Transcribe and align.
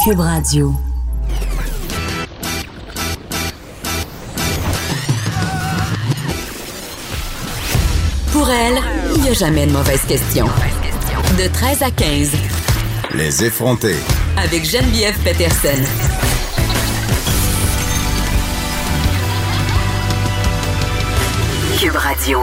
Cube 0.00 0.18
Radio. 0.18 0.74
Pour 8.32 8.48
elle, 8.50 8.78
il 9.14 9.22
n'y 9.22 9.28
a 9.28 9.32
jamais 9.32 9.66
de 9.66 9.72
mauvaise 9.72 10.00
question. 10.02 10.46
De 11.38 11.46
13 11.52 11.82
à 11.82 11.90
15. 11.92 12.30
Les 13.14 13.44
effronter. 13.44 13.94
Avec 14.36 14.64
Geneviève 14.64 15.16
Peterson. 15.22 15.82
Cube 21.78 21.94
Radio. 21.96 22.40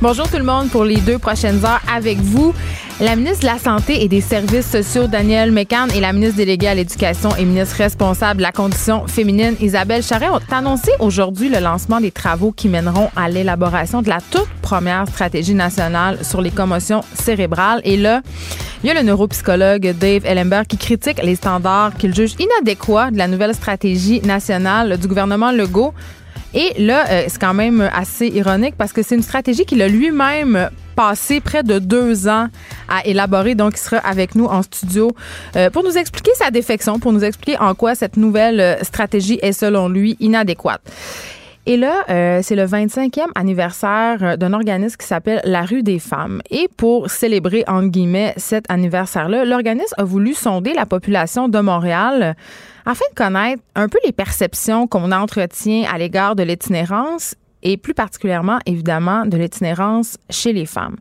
Bonjour 0.00 0.28
tout 0.28 0.36
le 0.36 0.44
monde 0.44 0.70
pour 0.70 0.84
les 0.84 0.98
deux 0.98 1.18
prochaines 1.18 1.64
heures 1.64 1.80
avec 1.92 2.18
vous. 2.18 2.54
La 2.98 3.14
ministre 3.14 3.40
de 3.40 3.46
la 3.46 3.58
Santé 3.58 4.02
et 4.02 4.08
des 4.08 4.22
Services 4.22 4.70
sociaux, 4.70 5.06
Danielle 5.06 5.52
McCann, 5.52 5.90
et 5.94 6.00
la 6.00 6.14
ministre 6.14 6.38
déléguée 6.38 6.68
à 6.68 6.74
l'Éducation 6.74 7.28
et 7.36 7.44
ministre 7.44 7.76
responsable 7.76 8.38
de 8.38 8.42
la 8.42 8.52
condition 8.52 9.06
féminine, 9.06 9.54
Isabelle 9.60 10.02
Charret, 10.02 10.30
ont 10.30 10.40
annoncé 10.50 10.90
aujourd'hui 10.98 11.50
le 11.50 11.58
lancement 11.58 12.00
des 12.00 12.10
travaux 12.10 12.52
qui 12.52 12.70
mèneront 12.70 13.10
à 13.14 13.28
l'élaboration 13.28 14.00
de 14.00 14.08
la 14.08 14.20
toute 14.30 14.48
première 14.62 15.06
stratégie 15.08 15.52
nationale 15.52 16.24
sur 16.24 16.40
les 16.40 16.50
commotions 16.50 17.02
cérébrales. 17.12 17.82
Et 17.84 17.98
là, 17.98 18.22
il 18.82 18.86
y 18.86 18.90
a 18.90 18.94
le 18.94 19.02
neuropsychologue 19.02 19.94
Dave 19.98 20.24
Ellenberg 20.24 20.66
qui 20.66 20.78
critique 20.78 21.22
les 21.22 21.36
standards 21.36 21.94
qu'il 21.98 22.14
juge 22.14 22.34
inadéquats 22.38 23.10
de 23.10 23.18
la 23.18 23.28
nouvelle 23.28 23.54
stratégie 23.54 24.22
nationale 24.22 24.96
du 24.96 25.06
gouvernement 25.06 25.52
Legault. 25.52 25.92
Et 26.56 26.72
là, 26.78 27.04
euh, 27.10 27.24
c'est 27.28 27.38
quand 27.38 27.52
même 27.52 27.82
assez 27.92 28.28
ironique 28.28 28.76
parce 28.78 28.94
que 28.94 29.02
c'est 29.02 29.14
une 29.14 29.22
stratégie 29.22 29.66
qu'il 29.66 29.82
a 29.82 29.88
lui-même 29.88 30.70
passé 30.96 31.42
près 31.42 31.62
de 31.62 31.78
deux 31.78 32.28
ans 32.28 32.48
à 32.88 33.04
élaborer. 33.04 33.54
Donc, 33.54 33.74
il 33.74 33.78
sera 33.78 33.98
avec 33.98 34.34
nous 34.34 34.46
en 34.46 34.62
studio 34.62 35.14
euh, 35.54 35.68
pour 35.68 35.84
nous 35.84 35.98
expliquer 35.98 36.30
sa 36.34 36.50
défection, 36.50 36.98
pour 36.98 37.12
nous 37.12 37.22
expliquer 37.24 37.58
en 37.58 37.74
quoi 37.74 37.94
cette 37.94 38.16
nouvelle 38.16 38.60
euh, 38.60 38.82
stratégie 38.82 39.38
est, 39.42 39.52
selon 39.52 39.90
lui, 39.90 40.16
inadéquate. 40.18 40.80
Et 41.68 41.76
là, 41.76 42.04
euh, 42.10 42.40
c'est 42.44 42.54
le 42.54 42.64
25e 42.64 43.26
anniversaire 43.34 44.38
d'un 44.38 44.52
organisme 44.52 44.96
qui 44.96 45.06
s'appelle 45.06 45.40
La 45.44 45.62
Rue 45.62 45.82
des 45.82 45.98
Femmes. 45.98 46.40
Et 46.50 46.68
pour 46.76 47.10
célébrer, 47.10 47.64
entre 47.66 47.88
guillemets, 47.88 48.34
cet 48.36 48.70
anniversaire-là, 48.70 49.44
l'organisme 49.44 49.94
a 49.98 50.04
voulu 50.04 50.32
sonder 50.32 50.74
la 50.74 50.86
population 50.86 51.48
de 51.48 51.58
Montréal 51.58 52.36
afin 52.84 53.04
de 53.10 53.16
connaître 53.16 53.62
un 53.74 53.88
peu 53.88 53.98
les 54.04 54.12
perceptions 54.12 54.86
qu'on 54.86 55.10
entretient 55.10 55.88
à 55.92 55.98
l'égard 55.98 56.36
de 56.36 56.44
l'itinérance 56.44 57.34
et 57.64 57.76
plus 57.76 57.94
particulièrement, 57.94 58.60
évidemment, 58.64 59.26
de 59.26 59.36
l'itinérance 59.36 60.18
chez 60.30 60.52
les 60.52 60.66
femmes. 60.66 60.96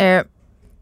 Euh, 0.00 0.22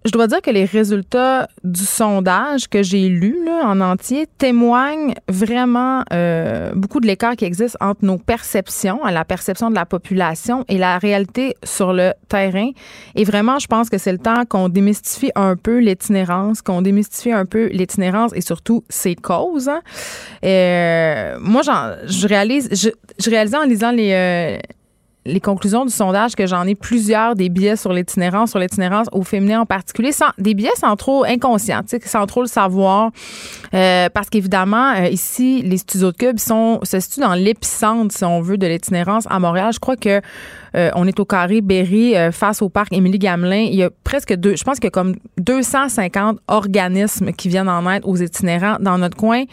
je 0.05 0.11
dois 0.11 0.27
dire 0.27 0.43
que 0.43 0.51
les 0.51 0.67
résultats 0.67 1.49
du 1.63 1.83
sondage 1.83 2.69
que 2.69 2.83
j'ai 2.83 3.09
lu 3.09 3.39
en 3.49 3.81
entier 3.81 4.27
témoignent 4.37 5.15
vraiment 5.29 6.03
euh, 6.13 6.73
beaucoup 6.75 7.01
de 7.01 7.07
l'écart 7.07 7.37
qui 7.37 7.47
existe 7.47 7.79
entre 7.81 8.05
nos 8.05 8.19
perceptions, 8.19 9.01
la 9.03 9.25
perception 9.25 9.71
de 9.71 9.75
la 9.75 9.87
population 9.87 10.67
et 10.69 10.77
la 10.77 10.99
réalité 10.99 11.57
sur 11.65 11.95
le 11.95 12.13
terrain. 12.29 12.71
Et 13.15 13.25
vraiment, 13.25 13.59
je 13.59 13.67
pense 13.67 13.89
que 13.89 13.97
c'est 13.97 14.13
le 14.13 14.19
temps 14.19 14.45
qu'on 14.47 14.69
démystifie 14.69 15.31
un 15.37 15.57
peu 15.57 15.79
l'itinérance, 15.79 16.61
qu'on 16.61 16.83
démystifie 16.83 17.33
un 17.33 17.47
peu 17.47 17.69
l'itinérance 17.69 18.33
et 18.35 18.43
surtout 18.43 18.85
ses 18.91 19.15
causes. 19.15 19.71
Hein. 19.71 19.81
Euh, 20.45 21.39
moi, 21.41 21.63
je 21.63 22.29
réalise, 22.29 22.69
je, 22.73 22.91
je 23.19 23.31
réalisais 23.31 23.57
en 23.57 23.65
lisant 23.65 23.91
les 23.91 24.13
euh, 24.13 24.59
les 25.27 25.41
conclusions 25.41 25.85
du 25.85 25.93
sondage 25.93 26.35
que 26.35 26.47
j'en 26.47 26.67
ai 26.67 26.75
plusieurs 26.75 27.35
des 27.35 27.49
biais 27.49 27.77
sur 27.77 27.93
l'itinérance, 27.93 28.51
sur 28.51 28.59
l'itinérance 28.59 29.07
au 29.13 29.23
féminin 29.23 29.61
en 29.61 29.67
particulier, 29.67 30.13
sans, 30.13 30.31
des 30.39 30.55
biais 30.55 30.71
sans 30.77 30.97
trop 30.97 31.25
inconscients, 31.25 31.81
sans 32.05 32.27
trop 32.27 32.43
le 32.43 32.47
savoir, 32.47 33.11
euh, 33.73 34.09
parce 34.13 34.29
qu'évidemment, 34.29 34.95
euh, 34.97 35.09
ici, 35.09 35.63
les 35.63 35.79
studios 35.79 36.13
de 36.13 36.17
Cube 36.17 36.39
sont, 36.39 36.81
se 36.83 37.01
situent 37.01 37.21
dans 37.21 37.35
l'épicentre, 37.35 38.15
si 38.15 38.25
on 38.25 38.41
veut, 38.41 38.59
de 38.59 38.67
l'itinérance 38.67 39.25
à 39.31 39.39
Montréal. 39.39 39.73
Je 39.73 39.79
crois 39.79 39.97
que 39.97 40.21
euh, 40.77 40.91
on 40.95 41.07
est 41.07 41.19
au 41.19 41.25
carré 41.25 41.61
Berry 41.61 42.15
face 42.33 42.61
au 42.61 42.69
parc 42.69 42.93
Émilie 42.93 43.19
Gamelin. 43.19 43.67
Il 43.71 43.77
y 43.77 43.83
a 43.83 43.91
presque 44.05 44.35
deux, 44.35 44.57
je 44.57 44.65
pense 44.65 44.79
qu'il 44.79 44.87
y 44.87 44.89
a 44.89 44.91
comme 44.91 45.15
250 45.39 46.39
organismes 46.49 47.33
qui 47.33 47.49
viennent 47.49 47.69
en 47.69 47.91
aide 47.91 48.03
aux 48.05 48.17
itinérants 48.17 48.77
dans 48.81 48.99
notre 48.99 49.17
coin. 49.17 49.45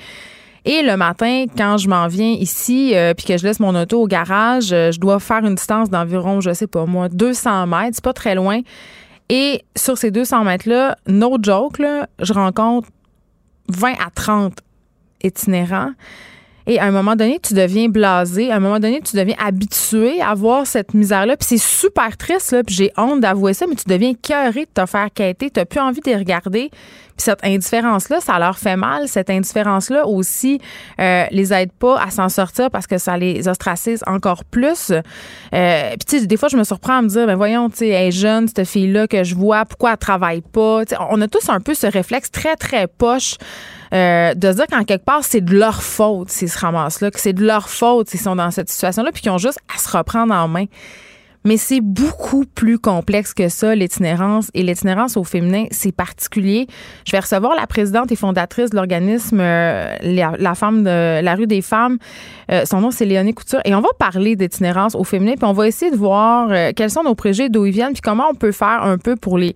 Et 0.64 0.84
le 0.84 0.96
matin, 0.96 1.46
quand 1.58 1.78
je 1.78 1.90
m'en 1.90 2.08
viens 2.08 2.32
ici, 2.34 2.96
euh, 2.96 3.14
puis 3.16 3.26
que 3.26 3.38
je 3.38 3.44
laisse 3.44 3.60
mon 3.60 3.76
auto 3.76 4.04
au 4.04 4.08
garage, 4.08 4.72
euh, 4.72 4.92
je 4.92 5.00
dois 5.00 5.20
faire 5.20 5.44
une 5.44 5.56
distance 5.56 5.90
d'environ, 5.90 6.40
je 6.40 6.54
sais 6.54 6.68
pas 6.68 6.86
moi, 6.86 7.10
200 7.10 7.66
mètres. 7.66 7.96
C'est 7.96 8.04
pas 8.04 8.14
très 8.14 8.36
loin. 8.36 8.62
Et 9.30 9.64
sur 9.76 9.98
ces 9.98 10.12
200 10.12 10.44
mètres-là, 10.44 10.98
no 11.08 11.38
joke, 11.42 11.82
je 12.20 12.34
rencontre 12.34 12.90
20 13.70 13.94
à 13.94 14.10
30 14.14 14.54
itinérants. 15.24 15.94
Et 16.68 16.80
à 16.80 16.86
un 16.86 16.92
moment 16.92 17.16
donné, 17.16 17.40
tu 17.42 17.54
deviens 17.54 17.90
blasé. 17.90 18.52
À 18.52 18.58
un 18.58 18.60
moment 18.60 18.80
donné, 18.80 19.02
tu 19.02 19.16
deviens 19.18 19.36
habitué 19.44 20.22
à 20.22 20.36
voir 20.36 20.68
cette 20.68 20.94
misère-là. 20.94 21.36
Puis 21.38 21.48
c'est 21.50 21.58
super 21.58 22.16
triste, 22.18 22.52
là. 22.52 22.64
Puis 22.64 22.76
j'ai 22.76 22.92
honte 22.98 23.22
d'avouer 23.22 23.54
ça, 23.54 23.66
mais 23.68 23.76
tu 23.76 23.86
deviens 23.88 24.14
cœuré 24.14 24.66
de 24.66 24.82
te 24.82 24.86
faire 24.86 25.08
quêter. 25.14 25.50
Tu 25.50 25.60
n'as 25.60 25.66
plus 25.66 25.80
envie 25.80 26.02
de 26.02 26.10
les 26.10 26.18
regarder. 26.18 26.70
Cette 27.22 27.44
indifférence-là, 27.46 28.20
ça 28.20 28.40
leur 28.40 28.58
fait 28.58 28.76
mal. 28.76 29.08
Cette 29.08 29.30
indifférence-là 29.30 30.06
aussi 30.08 30.60
euh, 31.00 31.26
les 31.32 31.54
aide 31.54 31.72
pas 31.72 32.02
à 32.02 32.10
s'en 32.10 32.30
sortir 32.30 32.70
parce 32.72 32.88
que 32.88 32.98
ça 32.98 33.18
les 33.18 33.48
ostracise 33.48 34.04
encore 34.08 34.44
plus. 34.44 34.92
Euh, 34.92 35.90
puis 35.92 36.06
tu 36.08 36.20
sais, 36.20 36.26
des 36.26 36.38
fois, 36.38 36.50
je 36.50 36.58
me 36.58 36.64
surprends 36.64 36.98
à 36.98 37.02
me 37.02 37.08
dire, 37.08 37.28
ben 37.28 37.36
voyons, 37.36 37.70
tu 37.70 37.78
sais, 37.78 37.90
elle 37.90 38.08
est 38.08 38.12
jeune, 38.12 38.48
cette 38.48 38.68
fille-là 38.68 39.08
que 39.08 39.24
je 39.24 39.36
vois, 39.36 39.66
pourquoi 39.66 39.92
elle 39.92 39.98
travaille 39.98 40.42
pas? 40.42 40.82
on 41.10 41.22
a 41.22 41.28
tous 41.28 41.50
un 41.50 41.60
peu 41.60 41.74
ce 41.74 41.88
réflexe 41.88 42.32
très, 42.32 42.56
très 42.56 42.88
poche 42.88 43.36
euh, 43.94 44.34
de 44.34 44.54
dire 44.54 44.68
qu'en 44.68 44.84
quelque 44.84 45.06
part, 45.06 45.24
c'est 45.24 45.42
de 45.42 45.56
leur 45.56 45.84
faute 45.84 46.30
s'ils 46.30 46.50
se 46.50 46.58
ramassent 46.58 47.02
là, 47.02 47.12
que 47.12 47.20
c'est 47.20 47.34
de 47.34 47.46
leur 47.46 47.70
faute 47.70 48.10
s'ils 48.10 48.20
sont 48.20 48.36
dans 48.36 48.52
cette 48.52 48.70
situation-là, 48.70 49.12
puis 49.12 49.22
qu'ils 49.22 49.32
ont 49.32 49.38
juste 49.38 49.60
à 49.74 49.78
se 49.78 49.96
reprendre 49.96 50.34
en 50.34 50.48
main. 50.48 50.66
Mais 51.44 51.58
c'est 51.58 51.82
beaucoup 51.82 52.46
plus 52.46 52.78
complexe 52.78 53.34
que 53.34 53.50
ça, 53.50 53.74
l'itinérance. 53.76 54.52
Et 54.54 54.64
l'itinérance 54.64 55.18
au 55.18 55.24
féminin, 55.24 55.66
c'est 55.72 55.92
particulier. 55.92 56.68
Je 57.06 57.12
vais 57.12 57.20
recevoir 57.20 57.56
la 57.56 57.68
présidente 57.68 58.12
et 58.12 58.16
fondatrice 58.16 58.70
de 58.70 58.76
l'organisme 58.76 59.40
euh, 59.40 59.96
la, 60.02 60.56
femme 60.56 60.84
de 60.84 61.22
la 61.22 61.36
rue 61.36 61.48
des 61.48 61.62
femmes. 61.62 61.98
Euh, 62.52 62.66
son 62.66 62.82
nom, 62.82 62.92
c'est 62.92 63.06
Léonie 63.06 63.34
Couture. 63.34 63.62
Et 63.66 63.74
on 63.74 63.82
va 63.82 63.90
parler 63.98 64.36
d'itinérance 64.36 64.96
au 64.96 65.04
féminin. 65.04 65.34
Puis 65.36 65.46
on 65.46 65.54
va 65.54 65.68
essayer 65.68 65.92
de 65.92 65.98
voir 65.98 66.50
quels 66.76 66.92
sont 66.92 67.04
nos 67.04 67.16
préjugés, 67.16 67.50
d'où 67.50 67.66
ils 67.66 67.72
viennent, 67.72 67.94
puis 67.94 68.02
comment 68.02 68.28
on 68.30 68.36
peut 68.36 68.52
faire 68.52 68.84
un 68.84 68.98
peu 68.98 69.16
pour 69.16 69.38
les 69.38 69.56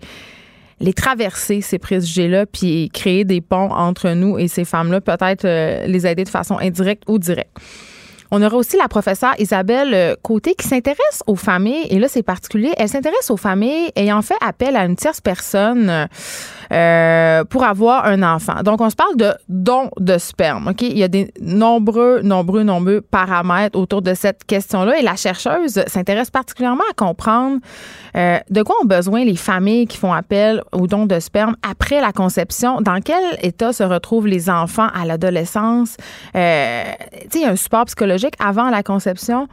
les 0.80 0.92
traverser, 0.92 1.60
ces 1.60 1.78
préjugés-là, 1.78 2.46
puis 2.46 2.90
créer 2.92 3.24
des 3.24 3.40
ponts 3.40 3.70
entre 3.70 4.10
nous 4.10 4.38
et 4.38 4.48
ces 4.48 4.64
femmes-là, 4.64 5.00
peut-être 5.00 5.44
euh, 5.44 5.86
les 5.86 6.06
aider 6.06 6.24
de 6.24 6.28
façon 6.28 6.58
indirecte 6.58 7.04
ou 7.08 7.18
directe. 7.18 7.56
On 8.30 8.42
aura 8.42 8.56
aussi 8.56 8.76
la 8.76 8.88
professeure 8.88 9.34
Isabelle 9.38 9.94
euh, 9.94 10.14
Côté 10.22 10.54
qui 10.54 10.66
s'intéresse 10.66 11.22
aux 11.26 11.36
familles, 11.36 11.86
et 11.90 11.98
là 11.98 12.08
c'est 12.08 12.22
particulier, 12.22 12.72
elle 12.76 12.88
s'intéresse 12.88 13.30
aux 13.30 13.36
familles 13.36 13.90
ayant 13.96 14.22
fait 14.22 14.36
appel 14.40 14.76
à 14.76 14.84
une 14.84 14.96
tierce 14.96 15.20
personne 15.20 16.08
euh, 16.72 17.44
pour 17.44 17.64
avoir 17.64 18.06
un 18.06 18.22
enfant. 18.22 18.62
Donc, 18.64 18.80
on 18.80 18.90
se 18.90 18.96
parle 18.96 19.16
de 19.16 19.32
don 19.48 19.90
de 19.98 20.18
sperme. 20.18 20.72
Il 20.80 20.98
y 20.98 21.02
a 21.02 21.08
des 21.08 21.32
nombreux, 21.40 22.20
nombreux, 22.22 22.62
nombreux 22.62 23.00
paramètres 23.00 23.78
autour 23.78 24.02
de 24.02 24.14
cette 24.14 24.44
question-là. 24.44 24.98
Et 24.98 25.02
la 25.02 25.16
chercheuse 25.16 25.82
s'intéresse 25.86 26.30
particulièrement 26.30 26.84
à 26.90 26.94
comprendre 26.94 27.58
euh, 28.16 28.38
de 28.50 28.62
quoi 28.62 28.76
ont 28.82 28.86
besoin 28.86 29.24
les 29.24 29.36
familles 29.36 29.86
qui 29.86 29.96
font 29.96 30.12
appel 30.12 30.62
au 30.72 30.86
don 30.86 31.06
de 31.06 31.20
sperme 31.20 31.56
après 31.68 32.00
la 32.00 32.12
conception. 32.12 32.80
Dans 32.80 33.00
quel 33.00 33.22
état 33.42 33.72
se 33.72 33.82
retrouvent 33.82 34.26
les 34.26 34.50
enfants 34.50 34.88
à 34.94 35.04
l'adolescence? 35.04 35.96
Euh, 36.34 36.84
tu 37.30 37.40
sais, 37.40 37.46
un 37.46 37.56
support 37.56 37.84
psychologique 37.86 38.34
avant 38.38 38.70
la 38.70 38.82
conception 38.82 39.48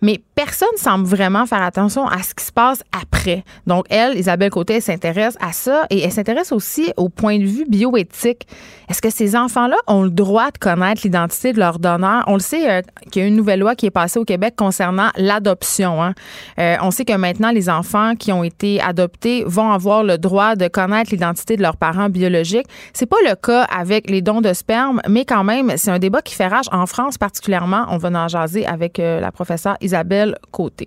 mais 0.00 0.20
personne 0.34 0.68
semble 0.76 1.06
vraiment 1.06 1.46
faire 1.46 1.62
attention 1.62 2.06
à 2.06 2.22
ce 2.22 2.34
qui 2.34 2.44
se 2.44 2.52
passe 2.52 2.82
après. 2.92 3.44
Donc, 3.66 3.86
elle, 3.90 4.16
Isabelle 4.16 4.50
Côté, 4.50 4.80
s'intéresse 4.80 5.36
à 5.40 5.52
ça 5.52 5.86
et 5.90 6.00
elle 6.00 6.12
s'intéresse 6.12 6.52
aussi 6.52 6.92
au 6.96 7.08
point 7.08 7.38
de 7.38 7.44
vue 7.44 7.64
bioéthique. 7.68 8.46
Est-ce 8.88 9.02
que 9.02 9.10
ces 9.10 9.36
enfants-là 9.36 9.76
ont 9.86 10.02
le 10.02 10.10
droit 10.10 10.50
de 10.50 10.58
connaître 10.58 11.02
l'identité 11.04 11.52
de 11.52 11.58
leur 11.58 11.78
donneur? 11.78 12.24
On 12.26 12.34
le 12.34 12.40
sait 12.40 12.70
euh, 12.70 12.82
qu'il 13.10 13.22
y 13.22 13.24
a 13.24 13.28
une 13.28 13.36
nouvelle 13.36 13.60
loi 13.60 13.74
qui 13.74 13.86
est 13.86 13.90
passée 13.90 14.18
au 14.18 14.24
Québec 14.24 14.54
concernant 14.56 15.10
l'adoption. 15.16 16.02
Hein. 16.02 16.14
Euh, 16.58 16.76
on 16.80 16.90
sait 16.90 17.04
que 17.04 17.12
maintenant, 17.12 17.50
les 17.50 17.68
enfants 17.68 18.14
qui 18.14 18.32
ont 18.32 18.44
été 18.44 18.80
adoptés 18.80 19.44
vont 19.46 19.72
avoir 19.72 20.04
le 20.04 20.16
droit 20.16 20.56
de 20.56 20.68
connaître 20.68 21.10
l'identité 21.10 21.56
de 21.56 21.62
leurs 21.62 21.76
parents 21.76 22.08
biologiques. 22.08 22.66
C'est 22.92 23.06
pas 23.06 23.16
le 23.28 23.34
cas 23.34 23.64
avec 23.64 24.08
les 24.08 24.22
dons 24.22 24.40
de 24.40 24.52
sperme, 24.52 25.00
mais 25.08 25.24
quand 25.24 25.44
même, 25.44 25.72
c'est 25.76 25.90
un 25.90 25.98
débat 25.98 26.22
qui 26.22 26.34
fait 26.34 26.46
rage 26.46 26.66
en 26.72 26.86
France 26.86 27.18
particulièrement. 27.18 27.86
On 27.90 27.98
va 27.98 28.08
en 28.08 28.28
jaser 28.28 28.66
avec 28.66 28.98
euh, 28.98 29.20
la 29.20 29.32
professeure 29.32 29.76
Isabelle 29.88 30.36
Côté. 30.50 30.86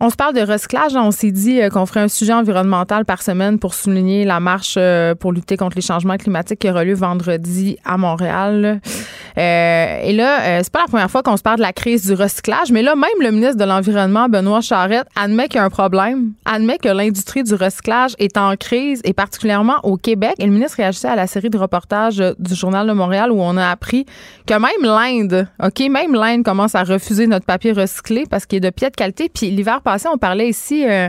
On 0.00 0.10
se 0.10 0.16
parle 0.16 0.32
de 0.32 0.40
recyclage. 0.40 0.94
On 0.94 1.10
s'est 1.10 1.32
dit 1.32 1.60
euh, 1.60 1.70
qu'on 1.70 1.84
ferait 1.84 2.00
un 2.00 2.08
sujet 2.08 2.32
environnemental 2.32 3.04
par 3.04 3.20
semaine 3.20 3.58
pour 3.58 3.74
souligner 3.74 4.24
la 4.24 4.38
marche 4.38 4.76
euh, 4.78 5.16
pour 5.16 5.32
lutter 5.32 5.56
contre 5.56 5.74
les 5.74 5.82
changements 5.82 6.16
climatiques 6.16 6.60
qui 6.60 6.70
aura 6.70 6.84
lieu 6.84 6.94
vendredi 6.94 7.78
à 7.84 7.96
Montréal. 7.96 8.80
Euh, 9.38 10.00
et 10.02 10.12
là, 10.12 10.40
euh, 10.40 10.60
c'est 10.62 10.72
pas 10.72 10.80
la 10.80 10.86
première 10.86 11.10
fois 11.10 11.22
qu'on 11.22 11.36
se 11.36 11.42
parle 11.42 11.58
de 11.58 11.62
la 11.62 11.72
crise 11.72 12.06
du 12.06 12.14
recyclage, 12.14 12.72
mais 12.72 12.82
là, 12.82 12.96
même 12.96 13.08
le 13.20 13.30
ministre 13.30 13.56
de 13.56 13.64
l'Environnement, 13.64 14.28
Benoît 14.28 14.60
Charette, 14.60 15.06
admet 15.14 15.46
qu'il 15.46 15.58
y 15.58 15.60
a 15.60 15.64
un 15.64 15.70
problème, 15.70 16.32
admet 16.44 16.78
que 16.78 16.88
l'industrie 16.88 17.44
du 17.44 17.54
recyclage 17.54 18.14
est 18.18 18.36
en 18.36 18.56
crise, 18.56 19.00
et 19.04 19.12
particulièrement 19.12 19.78
au 19.84 19.96
Québec. 19.96 20.34
Et 20.38 20.46
le 20.46 20.52
ministre 20.52 20.78
réagissait 20.78 21.08
à 21.08 21.16
la 21.16 21.26
série 21.26 21.50
de 21.50 21.58
reportages 21.58 22.22
du 22.38 22.54
Journal 22.54 22.86
de 22.86 22.92
Montréal 22.92 23.30
où 23.30 23.40
on 23.40 23.56
a 23.56 23.68
appris 23.68 24.06
que 24.46 24.54
même 24.54 24.82
l'Inde, 24.82 25.46
OK, 25.62 25.80
même 25.88 26.14
l'Inde 26.14 26.42
commence 26.42 26.74
à 26.74 26.82
refuser 26.82 27.26
notre 27.26 27.46
papier 27.46 27.72
recyclé 27.72 28.24
parce 28.28 28.44
qu'il 28.44 28.58
est 28.58 28.60
de 28.60 28.70
pied 28.70 28.90
de 28.90 28.96
qualité. 28.96 29.30
Puis 29.32 29.50
l'hiver 29.50 29.82
passé, 29.82 30.08
on 30.12 30.18
parlait 30.18 30.48
ici 30.48 30.84
euh, 30.86 31.08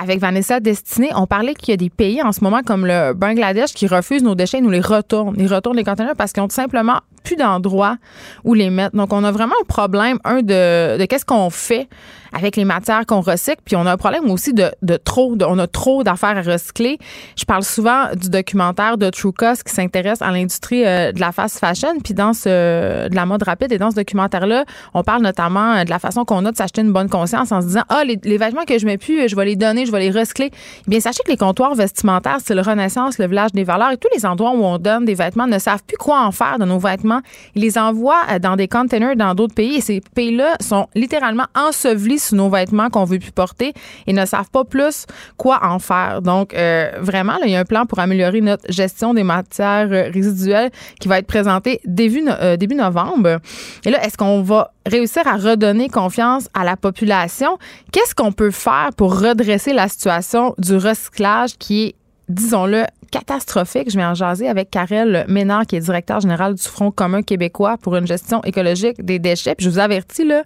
avec 0.00 0.20
Vanessa 0.20 0.60
Destinée, 0.60 1.10
on 1.16 1.26
parlait 1.26 1.54
qu'il 1.54 1.70
y 1.70 1.74
a 1.74 1.76
des 1.76 1.90
pays 1.90 2.22
en 2.22 2.32
ce 2.32 2.44
moment 2.44 2.60
comme 2.64 2.86
le 2.86 3.12
Bangladesh 3.14 3.72
qui 3.72 3.86
refusent 3.86 4.22
nos 4.22 4.34
déchets, 4.34 4.58
ils 4.58 4.64
nous 4.64 4.70
les 4.70 4.80
retournent. 4.80 5.34
Ils 5.38 5.52
retournent 5.52 5.76
les 5.76 5.84
conteneurs 5.84 6.16
parce 6.16 6.32
qu'ils 6.32 6.42
ont 6.42 6.48
tout 6.48 6.54
simplement 6.54 7.00
plus 7.26 7.36
d'endroits 7.36 7.96
où 8.44 8.54
les 8.54 8.70
mettre. 8.70 8.96
Donc, 8.96 9.12
on 9.12 9.24
a 9.24 9.32
vraiment 9.32 9.54
un 9.60 9.66
problème, 9.66 10.18
un, 10.24 10.42
de, 10.42 10.96
de 10.98 11.04
qu'est-ce 11.04 11.24
qu'on 11.24 11.50
fait 11.50 11.88
avec 12.36 12.56
les 12.56 12.64
matières 12.64 13.06
qu'on 13.06 13.20
recycle. 13.20 13.62
Puis 13.64 13.76
on 13.76 13.86
a 13.86 13.92
un 13.92 13.96
problème 13.96 14.30
aussi 14.30 14.52
de, 14.52 14.70
de 14.82 14.96
trop, 14.96 15.36
de, 15.36 15.44
on 15.44 15.58
a 15.58 15.66
trop 15.66 16.04
d'affaires 16.04 16.36
à 16.36 16.42
recycler. 16.42 16.98
Je 17.36 17.44
parle 17.44 17.62
souvent 17.62 18.08
du 18.14 18.28
documentaire 18.28 18.98
de 18.98 19.08
True 19.10 19.32
Cost 19.32 19.64
qui 19.64 19.72
s'intéresse 19.72 20.20
à 20.20 20.30
l'industrie 20.30 20.84
euh, 20.84 21.12
de 21.12 21.20
la 21.20 21.32
fast 21.32 21.58
fashion. 21.58 21.98
Puis 22.04 22.12
dans 22.14 22.34
ce, 22.34 23.08
de 23.08 23.14
la 23.14 23.26
mode 23.26 23.42
rapide 23.42 23.72
et 23.72 23.78
dans 23.78 23.90
ce 23.90 23.96
documentaire-là, 23.96 24.64
on 24.92 25.02
parle 25.02 25.22
notamment 25.22 25.76
euh, 25.76 25.84
de 25.84 25.90
la 25.90 25.98
façon 25.98 26.24
qu'on 26.24 26.44
a 26.44 26.52
de 26.52 26.56
s'acheter 26.56 26.82
une 26.82 26.92
bonne 26.92 27.08
conscience 27.08 27.52
en 27.52 27.62
se 27.62 27.68
disant, 27.68 27.84
ah, 27.88 28.02
les, 28.04 28.36
vêtements 28.36 28.64
que 28.64 28.78
je 28.78 28.84
mets 28.84 28.98
plus, 28.98 29.28
je 29.28 29.36
vais 29.36 29.46
les 29.46 29.56
donner, 29.56 29.86
je 29.86 29.92
vais 29.92 30.00
les 30.00 30.10
recycler. 30.10 30.50
Eh 30.52 30.90
bien, 30.90 31.00
sachez 31.00 31.22
que 31.24 31.30
les 31.30 31.36
comptoirs 31.38 31.74
vestimentaires, 31.74 32.38
c'est 32.44 32.54
le 32.54 32.62
Renaissance, 32.62 33.18
le 33.18 33.26
village 33.26 33.52
des 33.52 33.64
valeurs 33.64 33.92
et 33.92 33.96
tous 33.96 34.08
les 34.14 34.26
endroits 34.26 34.50
où 34.50 34.62
on 34.62 34.78
donne 34.78 35.04
des 35.04 35.14
vêtements 35.14 35.46
ne 35.46 35.58
savent 35.58 35.82
plus 35.84 35.96
quoi 35.96 36.20
en 36.20 36.32
faire 36.32 36.58
de 36.58 36.64
nos 36.64 36.78
vêtements. 36.78 37.15
Ils 37.54 37.62
les 37.62 37.78
envoient 37.78 38.22
euh, 38.30 38.38
dans 38.38 38.56
des 38.56 38.68
containers 38.68 39.16
dans 39.16 39.34
d'autres 39.34 39.54
pays 39.54 39.76
et 39.76 39.80
ces 39.80 40.00
pays-là 40.14 40.56
sont 40.60 40.88
littéralement 40.94 41.46
ensevelis 41.54 42.18
sous 42.18 42.36
nos 42.36 42.48
vêtements 42.48 42.90
qu'on 42.90 43.04
veut 43.04 43.18
plus 43.18 43.32
porter 43.32 43.72
et 44.06 44.12
ne 44.12 44.24
savent 44.24 44.50
pas 44.50 44.64
plus 44.64 45.06
quoi 45.36 45.60
en 45.64 45.78
faire. 45.78 46.22
Donc, 46.22 46.54
euh, 46.54 46.90
vraiment, 47.00 47.36
il 47.44 47.50
y 47.50 47.56
a 47.56 47.60
un 47.60 47.64
plan 47.64 47.86
pour 47.86 47.98
améliorer 47.98 48.40
notre 48.40 48.70
gestion 48.70 49.14
des 49.14 49.24
matières 49.24 49.88
euh, 49.90 50.10
résiduelles 50.12 50.70
qui 51.00 51.08
va 51.08 51.18
être 51.18 51.26
présenté 51.26 51.80
début, 51.84 52.24
début 52.58 52.74
novembre. 52.74 53.40
Et 53.84 53.90
là, 53.90 54.04
est-ce 54.04 54.16
qu'on 54.16 54.42
va 54.42 54.72
réussir 54.84 55.26
à 55.26 55.36
redonner 55.36 55.88
confiance 55.88 56.48
à 56.54 56.64
la 56.64 56.76
population? 56.76 57.58
Qu'est-ce 57.92 58.14
qu'on 58.14 58.32
peut 58.32 58.50
faire 58.50 58.90
pour 58.96 59.20
redresser 59.20 59.72
la 59.72 59.88
situation 59.88 60.54
du 60.58 60.76
recyclage 60.76 61.56
qui 61.58 61.84
est 61.84 61.94
disons-le, 62.28 62.84
catastrophique. 63.10 63.90
Je 63.90 63.96
vais 63.96 64.04
en 64.04 64.14
jaser 64.14 64.48
avec 64.48 64.70
Karel 64.70 65.24
Ménard, 65.28 65.66
qui 65.66 65.76
est 65.76 65.80
directeur 65.80 66.20
général 66.20 66.54
du 66.54 66.62
Front 66.62 66.90
commun 66.90 67.22
québécois 67.22 67.76
pour 67.80 67.96
une 67.96 68.06
gestion 68.06 68.42
écologique 68.44 69.04
des 69.04 69.18
déchets. 69.18 69.54
Je 69.58 69.68
vous 69.68 69.78
avertis, 69.78 70.24
là, 70.24 70.42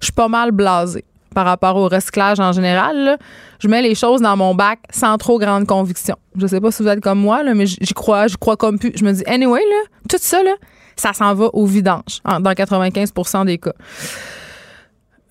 je 0.00 0.06
suis 0.06 0.12
pas 0.12 0.28
mal 0.28 0.52
blasé 0.52 1.04
par 1.34 1.44
rapport 1.44 1.76
au 1.76 1.88
recyclage 1.88 2.40
en 2.40 2.52
général. 2.52 3.18
Je 3.58 3.68
mets 3.68 3.82
les 3.82 3.94
choses 3.94 4.22
dans 4.22 4.36
mon 4.36 4.54
bac 4.54 4.78
sans 4.90 5.18
trop 5.18 5.38
grande 5.38 5.66
conviction. 5.66 6.16
Je 6.34 6.46
sais 6.46 6.60
pas 6.60 6.70
si 6.70 6.82
vous 6.82 6.88
êtes 6.88 7.00
comme 7.00 7.18
moi, 7.18 7.42
mais 7.54 7.66
j'y 7.66 7.92
crois, 7.94 8.26
je 8.26 8.36
crois 8.36 8.56
comme 8.56 8.78
plus. 8.78 8.92
Je 8.94 9.04
me 9.04 9.12
dis, 9.12 9.22
anyway, 9.26 9.60
là, 9.60 9.82
tout 10.08 10.16
ça, 10.18 10.38
ça 10.96 11.12
s'en 11.12 11.34
va 11.34 11.50
au 11.52 11.66
vidange 11.66 12.22
dans 12.24 12.52
95% 12.52 13.44
des 13.44 13.58
cas. 13.58 13.72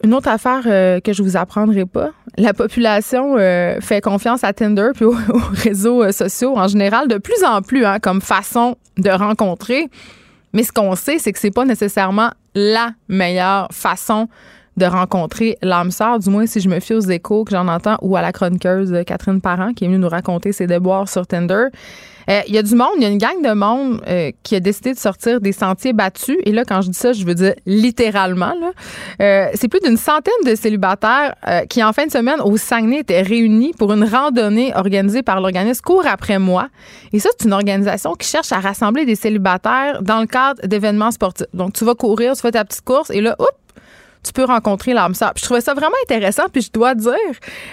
Une 0.03 0.13
autre 0.13 0.27
affaire 0.27 0.61
euh, 0.65 0.99
que 0.99 1.13
je 1.13 1.23
vous 1.23 1.37
apprendrai 1.37 1.85
pas, 1.85 2.11
la 2.37 2.53
population 2.53 3.37
euh, 3.37 3.79
fait 3.79 4.01
confiance 4.01 4.43
à 4.43 4.53
Tinder 4.53 4.89
puis 4.93 5.05
aux, 5.05 5.15
réseaux 5.53 6.03
euh, 6.03 6.11
sociaux 6.11 6.57
en 6.57 6.67
général 6.67 7.07
de 7.07 7.17
plus 7.17 7.43
en 7.43 7.61
plus 7.61 7.85
hein, 7.85 7.99
comme 7.99 8.21
façon 8.21 8.75
de 8.97 9.09
rencontrer. 9.09 9.89
Mais 10.53 10.63
ce 10.63 10.71
qu'on 10.71 10.95
sait, 10.95 11.17
c'est 11.17 11.31
que 11.31 11.39
c'est 11.39 11.51
pas 11.51 11.65
nécessairement 11.65 12.29
la 12.53 12.91
meilleure 13.09 13.67
façon 13.71 14.27
de 14.77 14.85
rencontrer 14.85 15.57
l'âme 15.61 15.91
sœur, 15.91 16.19
du 16.19 16.29
moins 16.29 16.45
si 16.45 16.59
je 16.59 16.67
me 16.67 16.79
fie 16.81 16.93
aux 16.93 16.99
échos 16.99 17.45
que 17.45 17.51
j'en 17.51 17.67
entends, 17.67 17.97
ou 18.01 18.17
à 18.17 18.21
la 18.21 18.33
chroniqueuse 18.33 18.93
Catherine 19.05 19.39
Parent 19.39 19.73
qui 19.73 19.85
est 19.85 19.87
venue 19.87 19.99
nous 19.99 20.09
raconter 20.09 20.51
ses 20.51 20.67
déboires 20.67 21.07
sur 21.07 21.25
Tinder. 21.25 21.67
Il 22.27 22.33
euh, 22.33 22.41
y 22.47 22.57
a 22.57 22.63
du 22.63 22.75
monde, 22.75 22.89
il 22.97 23.03
y 23.03 23.05
a 23.05 23.09
une 23.09 23.17
gang 23.17 23.41
de 23.43 23.53
monde 23.53 24.01
euh, 24.07 24.31
qui 24.43 24.55
a 24.55 24.59
décidé 24.59 24.93
de 24.93 24.99
sortir 24.99 25.41
des 25.41 25.51
sentiers 25.51 25.93
battus. 25.93 26.37
Et 26.43 26.51
là, 26.51 26.63
quand 26.65 26.81
je 26.81 26.89
dis 26.89 26.97
ça, 26.97 27.13
je 27.13 27.25
veux 27.25 27.35
dire 27.35 27.53
littéralement. 27.65 28.53
Euh, 29.21 29.47
c'est 29.53 29.67
plus 29.67 29.79
d'une 29.79 29.97
centaine 29.97 30.33
de 30.45 30.55
célibataires 30.55 31.35
qui, 31.69 31.83
en 31.83 31.93
fin 31.93 32.05
de 32.05 32.11
semaine, 32.11 32.41
au 32.41 32.57
Saguenay, 32.57 32.99
étaient 32.99 33.21
réunis 33.21 33.73
pour 33.77 33.93
une 33.93 34.03
randonnée 34.03 34.73
organisée 34.75 35.23
par 35.23 35.39
l'organisme 35.39 35.81
Cours 35.81 36.05
après 36.07 36.39
moi. 36.39 36.69
Et 37.13 37.19
ça, 37.19 37.29
c'est 37.37 37.45
une 37.45 37.53
organisation 37.53 38.13
qui 38.13 38.27
cherche 38.27 38.51
à 38.51 38.59
rassembler 38.59 39.05
des 39.05 39.15
célibataires 39.15 40.01
dans 40.01 40.19
le 40.19 40.25
cadre 40.25 40.65
d'événements 40.65 41.11
sportifs. 41.11 41.47
Donc, 41.53 41.73
tu 41.73 41.85
vas 41.85 41.95
courir, 41.95 42.33
tu 42.33 42.41
fais 42.41 42.51
ta 42.51 42.63
petite 42.65 42.81
course 42.81 43.09
et 43.09 43.21
là, 43.21 43.35
oups, 43.39 43.49
tu 44.25 44.33
peux 44.33 44.43
rencontrer 44.43 44.93
l'âme 44.93 45.13
sœur. 45.13 45.33
je 45.35 45.43
trouvais 45.43 45.61
ça 45.61 45.73
vraiment 45.73 45.95
intéressant. 46.03 46.43
Puis 46.51 46.63
je 46.63 46.71
dois 46.71 46.95
dire, 46.95 47.13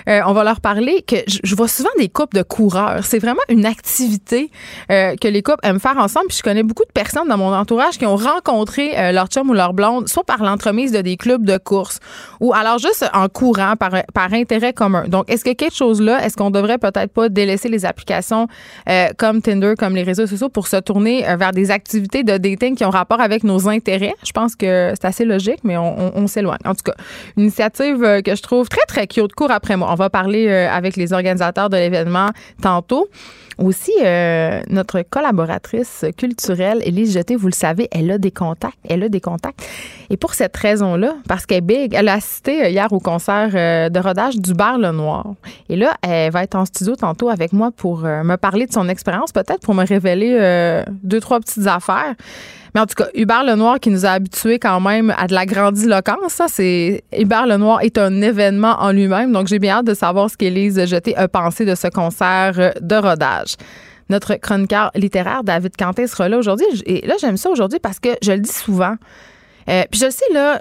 euh, 0.08 0.20
on 0.26 0.32
va 0.32 0.44
leur 0.44 0.60
parler 0.60 1.02
que 1.02 1.16
je, 1.26 1.54
vois 1.54 1.68
souvent 1.68 1.90
des 1.98 2.08
couples 2.08 2.36
de 2.36 2.42
coureurs. 2.42 3.04
C'est 3.04 3.18
vraiment 3.18 3.40
une 3.48 3.66
activité 3.66 4.50
euh, 4.90 5.16
que 5.16 5.28
les 5.28 5.42
couples 5.42 5.60
aiment 5.62 5.80
faire 5.80 5.96
ensemble. 5.96 6.26
Puis 6.28 6.38
je 6.38 6.42
connais 6.42 6.62
beaucoup 6.62 6.84
de 6.84 6.92
personnes 6.92 7.28
dans 7.28 7.38
mon 7.38 7.54
entourage 7.54 7.98
qui 7.98 8.06
ont 8.06 8.16
rencontré 8.16 8.98
euh, 8.98 9.12
leur 9.12 9.26
chum 9.26 9.48
ou 9.50 9.54
leur 9.54 9.72
blonde, 9.72 10.08
soit 10.08 10.24
par 10.24 10.42
l'entremise 10.42 10.92
de 10.92 11.00
des 11.00 11.16
clubs 11.16 11.44
de 11.44 11.56
course 11.56 11.98
ou 12.40 12.54
alors 12.54 12.78
juste 12.78 13.04
en 13.12 13.28
courant 13.28 13.74
par, 13.76 13.90
par 14.14 14.32
intérêt 14.32 14.72
commun. 14.72 15.04
Donc, 15.08 15.30
est-ce 15.30 15.44
que 15.44 15.52
quelque 15.52 15.74
chose 15.74 16.00
là, 16.00 16.24
est-ce 16.24 16.36
qu'on 16.36 16.50
devrait 16.50 16.78
peut-être 16.78 17.12
pas 17.12 17.28
délaisser 17.28 17.68
les 17.68 17.84
applications 17.84 18.46
comme 19.16 19.42
Tinder, 19.42 19.74
comme 19.78 19.96
les 19.96 20.02
réseaux 20.02 20.26
sociaux 20.26 20.48
pour 20.48 20.66
se 20.66 20.76
tourner 20.76 21.24
vers 21.36 21.52
des 21.52 21.70
activités 21.70 22.22
de 22.22 22.36
dating 22.36 22.76
qui 22.76 22.84
ont 22.84 22.90
rapport 22.90 23.20
avec 23.20 23.42
nos 23.42 23.68
intérêts? 23.68 24.14
Je 24.24 24.32
pense 24.32 24.54
que 24.54 24.92
c'est 24.94 25.06
assez 25.06 25.24
logique, 25.24 25.60
mais 25.64 25.76
on, 25.76 25.98
on, 25.98 26.12
on 26.22 26.26
sait 26.50 26.68
en 26.68 26.74
tout 26.74 26.82
cas, 26.84 26.94
une 27.36 27.44
initiative 27.44 28.02
euh, 28.02 28.22
que 28.22 28.34
je 28.34 28.42
trouve 28.42 28.68
très, 28.68 28.84
très 28.86 29.06
cute. 29.06 29.34
Cours 29.34 29.50
après 29.50 29.76
moi. 29.76 29.88
On 29.90 29.94
va 29.94 30.10
parler 30.10 30.48
euh, 30.48 30.70
avec 30.70 30.96
les 30.96 31.12
organisateurs 31.12 31.70
de 31.70 31.76
l'événement 31.76 32.30
tantôt. 32.60 33.08
Aussi, 33.58 33.92
euh, 34.02 34.62
notre 34.70 35.02
collaboratrice 35.02 36.06
culturelle, 36.16 36.80
Élise 36.84 37.12
Jeté, 37.12 37.36
vous 37.36 37.48
le 37.48 37.52
savez, 37.52 37.88
elle 37.92 38.10
a 38.10 38.18
des 38.18 38.30
contacts. 38.30 38.78
Elle 38.88 39.02
a 39.02 39.08
des 39.08 39.20
contacts. 39.20 39.62
Et 40.08 40.16
pour 40.16 40.34
cette 40.34 40.56
raison-là, 40.56 41.16
parce 41.28 41.44
qu'elle 41.44 41.58
est 41.58 41.60
big, 41.60 41.94
elle 41.94 42.08
a 42.08 42.14
assisté 42.14 42.70
hier 42.70 42.90
au 42.92 42.98
concert 42.98 43.50
de 43.50 43.98
rodage 43.98 44.36
du 44.36 44.54
Bar 44.54 44.78
Le 44.78 44.90
Noir. 44.90 45.26
Et 45.68 45.76
là, 45.76 45.94
elle 46.02 46.32
va 46.32 46.42
être 46.42 46.54
en 46.54 46.64
studio 46.64 46.96
tantôt 46.96 47.28
avec 47.28 47.52
moi 47.52 47.70
pour 47.70 48.00
me 48.00 48.36
parler 48.36 48.66
de 48.66 48.72
son 48.72 48.88
expérience, 48.88 49.32
peut-être 49.32 49.60
pour 49.60 49.74
me 49.74 49.86
révéler 49.86 50.82
deux, 51.02 51.20
trois 51.20 51.38
petites 51.38 51.66
affaires. 51.66 52.14
Mais 52.74 52.80
en 52.80 52.86
tout 52.86 52.94
cas, 52.94 53.08
Hubert 53.14 53.44
Lenoir 53.44 53.80
qui 53.80 53.90
nous 53.90 54.06
a 54.06 54.10
habitués 54.10 54.58
quand 54.58 54.80
même 54.80 55.14
à 55.16 55.26
de 55.26 55.34
la 55.34 55.44
grandiloquence, 55.44 56.32
ça, 56.32 56.46
c'est 56.48 57.04
Hubert 57.16 57.46
Lenoir 57.46 57.82
est 57.82 57.98
un 57.98 58.22
événement 58.22 58.76
en 58.80 58.92
lui-même. 58.92 59.32
Donc, 59.32 59.46
j'ai 59.46 59.58
bien 59.58 59.78
hâte 59.78 59.86
de 59.86 59.94
savoir 59.94 60.30
ce 60.30 60.36
qu'Élise 60.36 60.82
Jeté 60.86 61.14
a 61.16 61.28
pensé 61.28 61.64
de 61.64 61.74
ce 61.74 61.88
concert 61.88 62.72
de 62.80 62.94
rodage. 62.96 63.56
Notre 64.08 64.34
chroniqueur 64.34 64.90
littéraire, 64.94 65.44
David 65.44 65.76
Canté, 65.76 66.06
sera 66.06 66.28
là 66.28 66.38
aujourd'hui. 66.38 66.66
Et 66.86 67.06
là, 67.06 67.14
j'aime 67.20 67.36
ça 67.36 67.50
aujourd'hui 67.50 67.78
parce 67.78 68.00
que 68.00 68.10
je 68.22 68.32
le 68.32 68.40
dis 68.40 68.52
souvent. 68.52 68.94
Euh, 69.68 69.84
puis 69.90 70.00
je 70.00 70.10
sais, 70.10 70.24
là, 70.32 70.60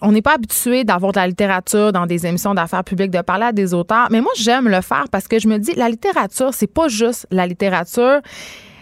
on 0.00 0.12
n'est 0.12 0.22
pas 0.22 0.34
habitué 0.34 0.84
d'avoir 0.84 1.12
de 1.12 1.18
la 1.18 1.26
littérature 1.26 1.92
dans 1.92 2.06
des 2.06 2.26
émissions 2.26 2.54
d'affaires 2.54 2.84
publiques, 2.84 3.10
de 3.10 3.20
parler 3.22 3.46
à 3.46 3.52
des 3.52 3.74
auteurs. 3.74 4.08
Mais 4.10 4.20
moi, 4.20 4.32
j'aime 4.36 4.68
le 4.68 4.80
faire 4.80 5.04
parce 5.10 5.28
que 5.28 5.38
je 5.38 5.48
me 5.48 5.58
dis, 5.58 5.74
la 5.74 5.88
littérature, 5.88 6.52
c'est 6.52 6.72
pas 6.72 6.88
juste 6.88 7.26
la 7.30 7.46
littérature. 7.46 8.20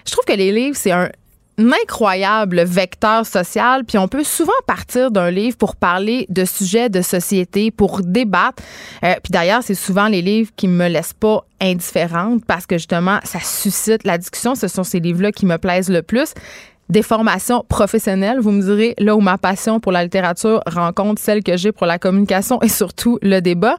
Je 0.07 0.13
trouve 0.13 0.25
que 0.25 0.33
les 0.33 0.53
livres, 0.53 0.77
c'est 0.77 0.91
un 0.91 1.09
incroyable 1.59 2.63
vecteur 2.63 3.27
social, 3.27 3.85
puis 3.85 3.99
on 3.99 4.09
peut 4.09 4.25
souvent 4.25 4.53
partir 4.67 5.11
d'un 5.11 5.31
livre 5.31 5.57
pour 5.57 5.77
parler 5.77 6.27
de 6.29 6.45
sujets 6.45 6.89
de 6.89 7.03
société, 7.03 7.71
pour 7.71 8.01
débattre. 8.03 8.63
Euh, 9.05 9.15
puis 9.23 9.31
d'ailleurs, 9.31 9.63
c'est 9.63 9.75
souvent 9.75 10.09
les 10.09 10.23
livres 10.23 10.51
qui 10.57 10.69
me 10.69 10.89
laissent 10.89 11.13
pas 11.13 11.45
indifférente 11.61 12.45
parce 12.47 12.67
que 12.67 12.77
justement, 12.77 13.19
ça 13.25 13.41
suscite 13.41 14.05
la 14.05 14.19
discussion. 14.19 14.55
Ce 14.55 14.69
sont 14.69 14.85
ces 14.85 15.01
livres-là 15.01 15.33
qui 15.33 15.47
me 15.47 15.59
plaisent 15.59 15.91
le 15.91 16.03
plus 16.03 16.35
des 16.93 17.03
formations 17.03 17.65
professionnelles. 17.69 18.39
Vous 18.39 18.53
me 18.53 18.61
direz 18.61 18.95
là 18.99 19.17
où 19.17 19.21
ma 19.21 19.39
passion 19.39 19.81
pour 19.81 19.93
la 19.93 20.03
littérature 20.03 20.61
rencontre 20.67 21.21
celle 21.23 21.43
que 21.43 21.57
j'ai 21.57 21.73
pour 21.73 21.87
la 21.87 21.99
communication 21.99 22.61
et 22.61 22.69
surtout 22.69 23.19
le 23.23 23.41
débat. 23.41 23.79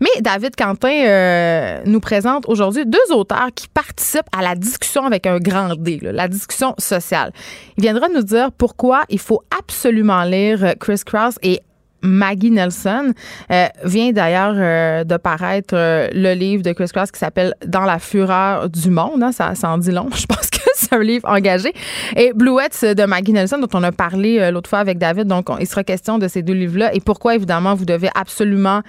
Mais 0.00 0.10
David 0.20 0.56
Quentin 0.56 1.06
euh, 1.06 1.80
nous 1.86 2.00
présente 2.00 2.48
aujourd'hui 2.48 2.84
deux 2.84 3.12
auteurs 3.12 3.50
qui 3.54 3.68
participent 3.68 4.28
à 4.36 4.42
la 4.42 4.56
discussion 4.56 5.06
avec 5.06 5.26
un 5.26 5.38
grand 5.38 5.76
D, 5.76 6.00
la 6.02 6.26
discussion 6.26 6.74
sociale. 6.78 7.32
Il 7.76 7.82
viendra 7.82 8.08
nous 8.08 8.22
dire 8.22 8.50
pourquoi 8.50 9.02
il 9.08 9.20
faut 9.20 9.42
absolument 9.56 10.24
lire 10.24 10.74
Chris 10.80 11.02
Cross 11.06 11.36
et 11.42 11.60
Maggie 12.02 12.50
Nelson 12.50 13.12
euh, 13.50 13.66
vient 13.84 14.12
d'ailleurs 14.12 14.54
euh, 14.56 15.04
de 15.04 15.16
paraître 15.16 15.74
euh, 15.74 16.08
le 16.12 16.34
livre 16.34 16.62
de 16.62 16.72
Chris 16.72 16.88
Cross 16.92 17.10
qui 17.10 17.18
s'appelle 17.18 17.54
Dans 17.66 17.82
la 17.84 17.98
fureur 17.98 18.68
du 18.68 18.90
monde. 18.90 19.22
Hein, 19.22 19.32
ça, 19.32 19.54
ça 19.54 19.70
en 19.70 19.78
dit 19.78 19.90
long. 19.90 20.08
Je 20.14 20.26
pense 20.26 20.50
que 20.50 20.58
c'est 20.74 20.92
un 20.92 21.02
livre 21.02 21.28
engagé. 21.28 21.72
Et 22.16 22.32
Bluets 22.34 22.94
de 22.94 23.04
Maggie 23.04 23.32
Nelson, 23.32 23.58
dont 23.58 23.78
on 23.78 23.82
a 23.82 23.92
parlé 23.92 24.50
l'autre 24.50 24.70
fois 24.70 24.78
avec 24.78 24.98
David. 24.98 25.26
Donc, 25.26 25.48
il 25.58 25.66
sera 25.66 25.82
question 25.82 26.18
de 26.18 26.28
ces 26.28 26.42
deux 26.42 26.52
livres-là 26.52 26.94
et 26.94 27.00
pourquoi, 27.00 27.34
évidemment, 27.34 27.74
vous 27.74 27.84
devez 27.84 28.10
absolument 28.14 28.82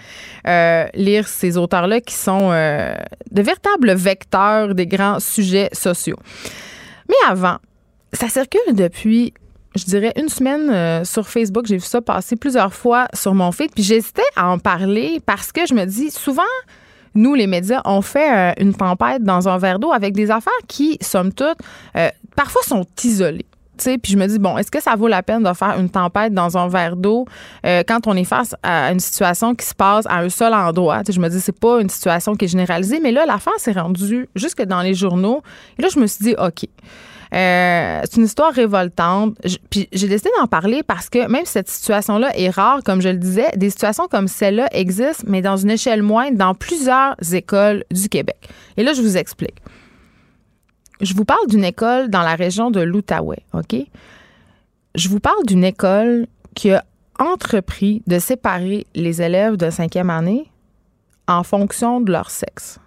lire 0.45 1.27
ces 1.27 1.57
auteurs-là 1.57 2.01
qui 2.01 2.13
sont 2.13 2.49
de 2.49 3.41
véritables 3.41 3.93
vecteurs 3.93 4.75
des 4.75 4.87
grands 4.87 5.19
sujets 5.19 5.69
sociaux. 5.73 6.17
Mais 7.07 7.15
avant, 7.27 7.57
ça 8.13 8.29
circule 8.29 8.73
depuis 8.73 9.33
je 9.75 9.85
dirais, 9.85 10.13
une 10.15 10.29
semaine 10.29 10.69
euh, 10.69 11.03
sur 11.03 11.27
Facebook. 11.27 11.65
J'ai 11.67 11.77
vu 11.77 11.85
ça 11.85 12.01
passer 12.01 12.35
plusieurs 12.35 12.73
fois 12.73 13.07
sur 13.13 13.33
mon 13.33 13.51
feed. 13.51 13.71
Puis 13.73 13.83
j'hésitais 13.83 14.23
à 14.35 14.49
en 14.49 14.59
parler 14.59 15.21
parce 15.25 15.51
que 15.51 15.65
je 15.67 15.73
me 15.73 15.85
dis, 15.85 16.11
souvent, 16.11 16.41
nous, 17.15 17.35
les 17.35 17.47
médias, 17.47 17.81
on 17.85 18.01
fait 18.01 18.51
euh, 18.51 18.53
une 18.59 18.73
tempête 18.73 19.23
dans 19.23 19.47
un 19.47 19.57
verre 19.57 19.79
d'eau 19.79 19.91
avec 19.91 20.13
des 20.13 20.31
affaires 20.31 20.51
qui, 20.67 20.97
somme 21.01 21.33
toute, 21.33 21.57
euh, 21.95 22.09
parfois 22.35 22.61
sont 22.63 22.85
isolées. 23.03 23.45
Puis 23.77 24.11
je 24.11 24.17
me 24.17 24.27
dis, 24.27 24.39
bon, 24.39 24.57
est-ce 24.57 24.69
que 24.69 24.81
ça 24.81 24.97
vaut 24.97 25.07
la 25.07 25.23
peine 25.23 25.41
de 25.41 25.53
faire 25.53 25.79
une 25.79 25.89
tempête 25.89 26.33
dans 26.33 26.57
un 26.57 26.67
verre 26.67 26.97
d'eau 26.97 27.25
quand 27.63 28.07
on 28.07 28.17
est 28.17 28.25
face 28.25 28.53
à 28.61 28.91
une 28.91 28.99
situation 28.99 29.55
qui 29.55 29.65
se 29.65 29.73
passe 29.73 30.05
à 30.07 30.17
un 30.17 30.27
seul 30.27 30.53
endroit? 30.53 31.01
je 31.09 31.17
me 31.17 31.29
dis, 31.29 31.39
c'est 31.39 31.57
pas 31.57 31.79
une 31.79 31.87
situation 31.87 32.35
qui 32.35 32.43
est 32.43 32.49
généralisée, 32.49 32.99
mais 32.99 33.13
là, 33.13 33.25
l'affaire 33.25 33.57
s'est 33.57 33.71
rendue 33.71 34.27
jusque 34.35 34.63
dans 34.63 34.81
les 34.81 34.95
journaux. 34.95 35.43
Et 35.77 35.81
là, 35.81 35.87
je 35.87 35.97
me 35.97 36.07
suis 36.07 36.25
dit, 36.25 36.35
OK. 36.37 36.67
Euh, 37.33 38.01
c'est 38.03 38.17
une 38.17 38.25
histoire 38.25 38.51
révoltante. 38.51 39.35
puis 39.69 39.87
j'ai 39.91 40.07
décidé 40.07 40.31
d'en 40.39 40.47
parler 40.47 40.81
parce 40.81 41.09
que 41.09 41.27
même 41.27 41.45
cette 41.45 41.69
situation-là 41.69 42.35
est 42.35 42.49
rare, 42.49 42.81
comme 42.83 43.01
je 43.01 43.09
le 43.09 43.17
disais, 43.17 43.49
des 43.55 43.69
situations 43.69 44.07
comme 44.07 44.27
celle-là 44.27 44.67
existent, 44.71 45.25
mais 45.27 45.41
dans 45.41 45.57
une 45.57 45.69
échelle 45.69 46.01
moindre, 46.01 46.37
dans 46.37 46.55
plusieurs 46.55 47.15
écoles 47.31 47.83
du 47.91 48.09
Québec. 48.09 48.49
Et 48.77 48.83
là, 48.83 48.93
je 48.93 49.01
vous 49.01 49.17
explique. 49.17 49.61
Je 51.01 51.13
vous 51.13 51.23
parle 51.23 51.47
d'une 51.47 51.63
école 51.63 52.09
dans 52.09 52.23
la 52.23 52.35
région 52.35 52.71
de 52.71 52.81
l'Outaouais, 52.81 53.43
OK? 53.53 53.75
Je 54.95 55.07
vous 55.07 55.19
parle 55.19 55.45
d'une 55.45 55.63
école 55.63 56.27
qui 56.55 56.71
a 56.71 56.83
entrepris 57.19 58.01
de 58.07 58.17
séparer 58.17 58.87
les 58.95 59.21
élèves 59.21 59.55
de 59.55 59.69
cinquième 59.69 60.09
année 60.09 60.49
en 61.27 61.43
fonction 61.43 62.01
de 62.01 62.11
leur 62.11 62.31
sexe. 62.31 62.79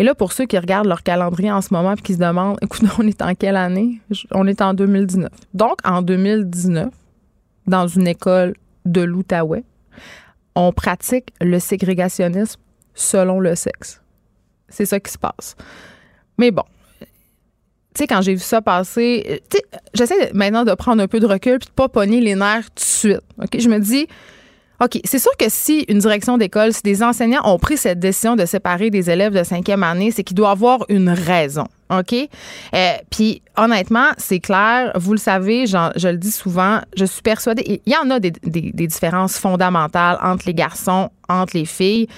Et 0.00 0.02
là, 0.02 0.14
pour 0.14 0.32
ceux 0.32 0.46
qui 0.46 0.56
regardent 0.56 0.86
leur 0.86 1.02
calendrier 1.02 1.52
en 1.52 1.60
ce 1.60 1.74
moment 1.74 1.92
et 1.92 2.00
qui 2.00 2.14
se 2.14 2.18
demandent, 2.18 2.56
écoute, 2.62 2.80
on 2.98 3.06
est 3.06 3.20
en 3.20 3.34
quelle 3.34 3.56
année? 3.56 4.00
On 4.30 4.46
est 4.46 4.62
en 4.62 4.72
2019. 4.72 5.28
Donc, 5.52 5.76
en 5.84 6.00
2019, 6.00 6.88
dans 7.66 7.86
une 7.86 8.08
école 8.08 8.54
de 8.86 9.02
l'Outaouais, 9.02 9.62
on 10.54 10.72
pratique 10.72 11.34
le 11.42 11.58
ségrégationnisme 11.58 12.58
selon 12.94 13.40
le 13.40 13.54
sexe. 13.54 14.00
C'est 14.70 14.86
ça 14.86 14.98
qui 15.00 15.12
se 15.12 15.18
passe. 15.18 15.54
Mais 16.38 16.50
bon, 16.50 16.64
tu 17.00 17.06
sais, 17.96 18.06
quand 18.06 18.22
j'ai 18.22 18.32
vu 18.32 18.40
ça 18.40 18.62
passer, 18.62 19.42
j'essaie 19.92 20.32
maintenant 20.32 20.64
de 20.64 20.72
prendre 20.72 21.02
un 21.02 21.08
peu 21.08 21.20
de 21.20 21.26
recul 21.26 21.58
puis 21.58 21.68
de 21.68 21.74
pas 21.74 21.90
pogner 21.90 22.22
les 22.22 22.36
nerfs 22.36 22.70
tout 22.70 22.76
de 22.76 22.80
suite. 22.80 23.20
OK? 23.36 23.58
Je 23.58 23.68
me 23.68 23.78
dis, 23.78 24.06
OK, 24.82 24.98
c'est 25.04 25.18
sûr 25.18 25.36
que 25.38 25.44
si 25.48 25.84
une 25.88 25.98
direction 25.98 26.38
d'école, 26.38 26.72
si 26.72 26.80
des 26.82 27.02
enseignants 27.02 27.42
ont 27.44 27.58
pris 27.58 27.76
cette 27.76 27.98
décision 27.98 28.34
de 28.34 28.46
séparer 28.46 28.88
des 28.88 29.10
élèves 29.10 29.34
de 29.34 29.44
cinquième 29.44 29.82
année, 29.82 30.10
c'est 30.10 30.24
qu'il 30.24 30.36
doit 30.36 30.50
avoir 30.50 30.86
une 30.88 31.10
raison. 31.10 31.66
OK? 31.90 32.14
Euh, 32.14 32.92
puis, 33.10 33.42
honnêtement, 33.56 34.08
c'est 34.16 34.40
clair. 34.40 34.92
Vous 34.94 35.12
le 35.12 35.18
savez, 35.18 35.66
je 35.66 36.08
le 36.08 36.16
dis 36.16 36.30
souvent, 36.30 36.80
je 36.96 37.04
suis 37.04 37.22
persuadée. 37.22 37.82
Il 37.84 37.92
y 37.92 37.96
en 37.96 38.10
a 38.10 38.20
des, 38.20 38.30
différences 38.40 39.38
fondamentales 39.38 40.18
entre 40.22 40.44
les 40.46 40.54
garçons, 40.54 41.10
entre 41.28 41.56
les 41.56 41.64
filles. 41.64 42.08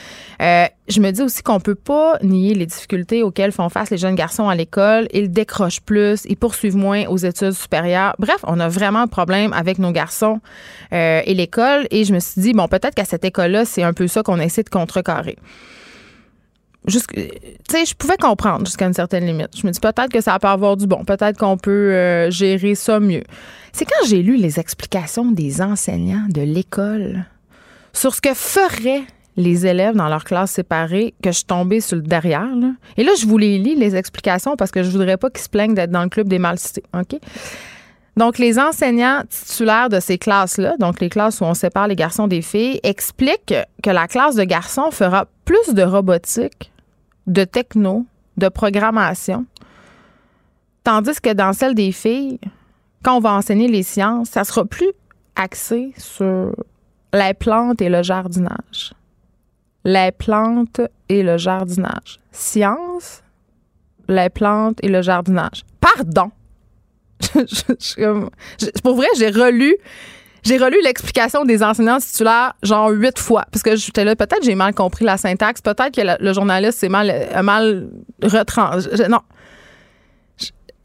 Euh, 0.40 0.66
je 0.88 1.00
me 1.00 1.10
dis 1.10 1.22
aussi 1.22 1.42
qu'on 1.42 1.60
peut 1.60 1.74
pas 1.74 2.18
nier 2.22 2.54
les 2.54 2.66
difficultés 2.66 3.22
auxquelles 3.22 3.52
font 3.52 3.68
face 3.68 3.90
les 3.90 3.98
jeunes 3.98 4.14
garçons 4.14 4.48
à 4.48 4.54
l'école. 4.54 5.08
Ils 5.12 5.30
décrochent 5.30 5.80
plus, 5.80 6.24
ils 6.28 6.36
poursuivent 6.36 6.76
moins 6.76 7.06
aux 7.06 7.18
études 7.18 7.52
supérieures. 7.52 8.14
Bref, 8.18 8.38
on 8.44 8.60
a 8.60 8.68
vraiment 8.68 9.00
un 9.00 9.06
problème 9.06 9.52
avec 9.52 9.78
nos 9.78 9.90
garçons 9.90 10.40
euh, 10.92 11.22
et 11.24 11.34
l'école. 11.34 11.86
Et 11.90 12.04
je 12.04 12.12
me 12.12 12.20
suis 12.20 12.40
dit, 12.40 12.52
bon, 12.52 12.68
peut-être 12.68 12.94
qu'à 12.94 13.04
cette 13.04 13.24
école-là, 13.24 13.64
c'est 13.64 13.82
un 13.82 13.92
peu 13.92 14.06
ça 14.06 14.22
qu'on 14.22 14.38
essaie 14.38 14.62
de 14.62 14.70
contrecarrer 14.70 15.36
sais, 16.88 17.84
je 17.86 17.94
pouvais 17.94 18.16
comprendre 18.16 18.66
jusqu'à 18.66 18.86
une 18.86 18.94
certaine 18.94 19.26
limite. 19.26 19.50
Je 19.56 19.66
me 19.66 19.72
dis 19.72 19.80
peut-être 19.80 20.10
que 20.10 20.20
ça 20.20 20.38
peut 20.38 20.48
avoir 20.48 20.76
du 20.76 20.86
bon, 20.86 21.04
peut-être 21.04 21.38
qu'on 21.38 21.56
peut, 21.56 21.92
euh, 21.92 22.30
gérer 22.30 22.74
ça 22.74 23.00
mieux. 23.00 23.22
C'est 23.72 23.84
quand 23.84 24.06
j'ai 24.06 24.22
lu 24.22 24.36
les 24.36 24.58
explications 24.58 25.30
des 25.30 25.62
enseignants 25.62 26.26
de 26.28 26.42
l'école 26.42 27.24
sur 27.92 28.14
ce 28.14 28.20
que 28.20 28.34
feraient 28.34 29.04
les 29.36 29.66
élèves 29.66 29.94
dans 29.94 30.08
leur 30.08 30.24
classe 30.24 30.50
séparée 30.50 31.14
que 31.22 31.30
je 31.30 31.36
suis 31.36 31.44
tombée 31.44 31.80
sur 31.80 31.96
le 31.96 32.02
derrière. 32.02 32.50
Et 32.96 33.04
là, 33.04 33.12
je 33.18 33.26
vous 33.26 33.38
les 33.38 33.58
lis, 33.58 33.74
les 33.74 33.96
explications, 33.96 34.56
parce 34.56 34.70
que 34.70 34.82
je 34.82 34.90
voudrais 34.90 35.16
pas 35.16 35.30
qu'ils 35.30 35.42
se 35.42 35.48
plaignent 35.48 35.74
d'être 35.74 35.90
dans 35.90 36.02
le 36.02 36.10
club 36.10 36.28
des 36.28 36.38
mal 36.38 36.58
cités. 36.58 36.82
OK? 36.94 37.18
Donc, 38.16 38.36
les 38.36 38.58
enseignants 38.58 39.22
titulaires 39.28 39.88
de 39.88 39.98
ces 39.98 40.18
classes-là, 40.18 40.76
donc 40.78 41.00
les 41.00 41.08
classes 41.08 41.40
où 41.40 41.44
on 41.44 41.54
sépare 41.54 41.88
les 41.88 41.96
garçons 41.96 42.28
des 42.28 42.42
filles, 42.42 42.78
expliquent 42.82 43.54
que 43.82 43.90
la 43.90 44.06
classe 44.06 44.34
de 44.34 44.44
garçons 44.44 44.90
fera 44.90 45.26
plus 45.44 45.74
de 45.74 45.82
robotique 45.82 46.72
de 47.26 47.44
techno, 47.44 48.06
de 48.36 48.48
programmation. 48.48 49.46
Tandis 50.84 51.20
que 51.20 51.32
dans 51.32 51.52
celle 51.52 51.74
des 51.74 51.92
filles, 51.92 52.40
quand 53.02 53.16
on 53.16 53.20
va 53.20 53.32
enseigner 53.34 53.68
les 53.68 53.82
sciences, 53.82 54.30
ça 54.30 54.44
sera 54.44 54.64
plus 54.64 54.92
axé 55.36 55.92
sur 55.96 56.52
les 57.12 57.34
plantes 57.34 57.80
et 57.80 57.88
le 57.88 58.02
jardinage. 58.02 58.94
Les 59.84 60.12
plantes 60.12 60.80
et 61.08 61.22
le 61.22 61.36
jardinage. 61.36 62.20
Science, 62.30 63.22
les 64.08 64.30
plantes 64.30 64.78
et 64.82 64.88
le 64.88 65.02
jardinage. 65.02 65.64
Pardon. 65.80 66.30
pour 68.82 68.96
vrai, 68.96 69.06
j'ai 69.16 69.30
relu 69.30 69.76
j'ai 70.42 70.58
relu 70.58 70.76
l'explication 70.82 71.44
des 71.44 71.62
enseignants 71.62 71.98
titulaires 71.98 72.54
genre 72.62 72.90
huit 72.90 73.18
fois 73.18 73.44
parce 73.50 73.62
que 73.62 73.76
j'étais 73.76 74.04
là 74.04 74.16
peut-être 74.16 74.42
j'ai 74.42 74.54
mal 74.54 74.74
compris 74.74 75.04
la 75.04 75.16
syntaxe, 75.16 75.60
peut-être 75.60 75.94
que 75.94 76.22
le 76.22 76.32
journaliste 76.32 76.78
s'est 76.80 76.88
mal 76.88 77.28
mal 77.42 77.88
retrans 78.22 78.70
non. 79.08 79.20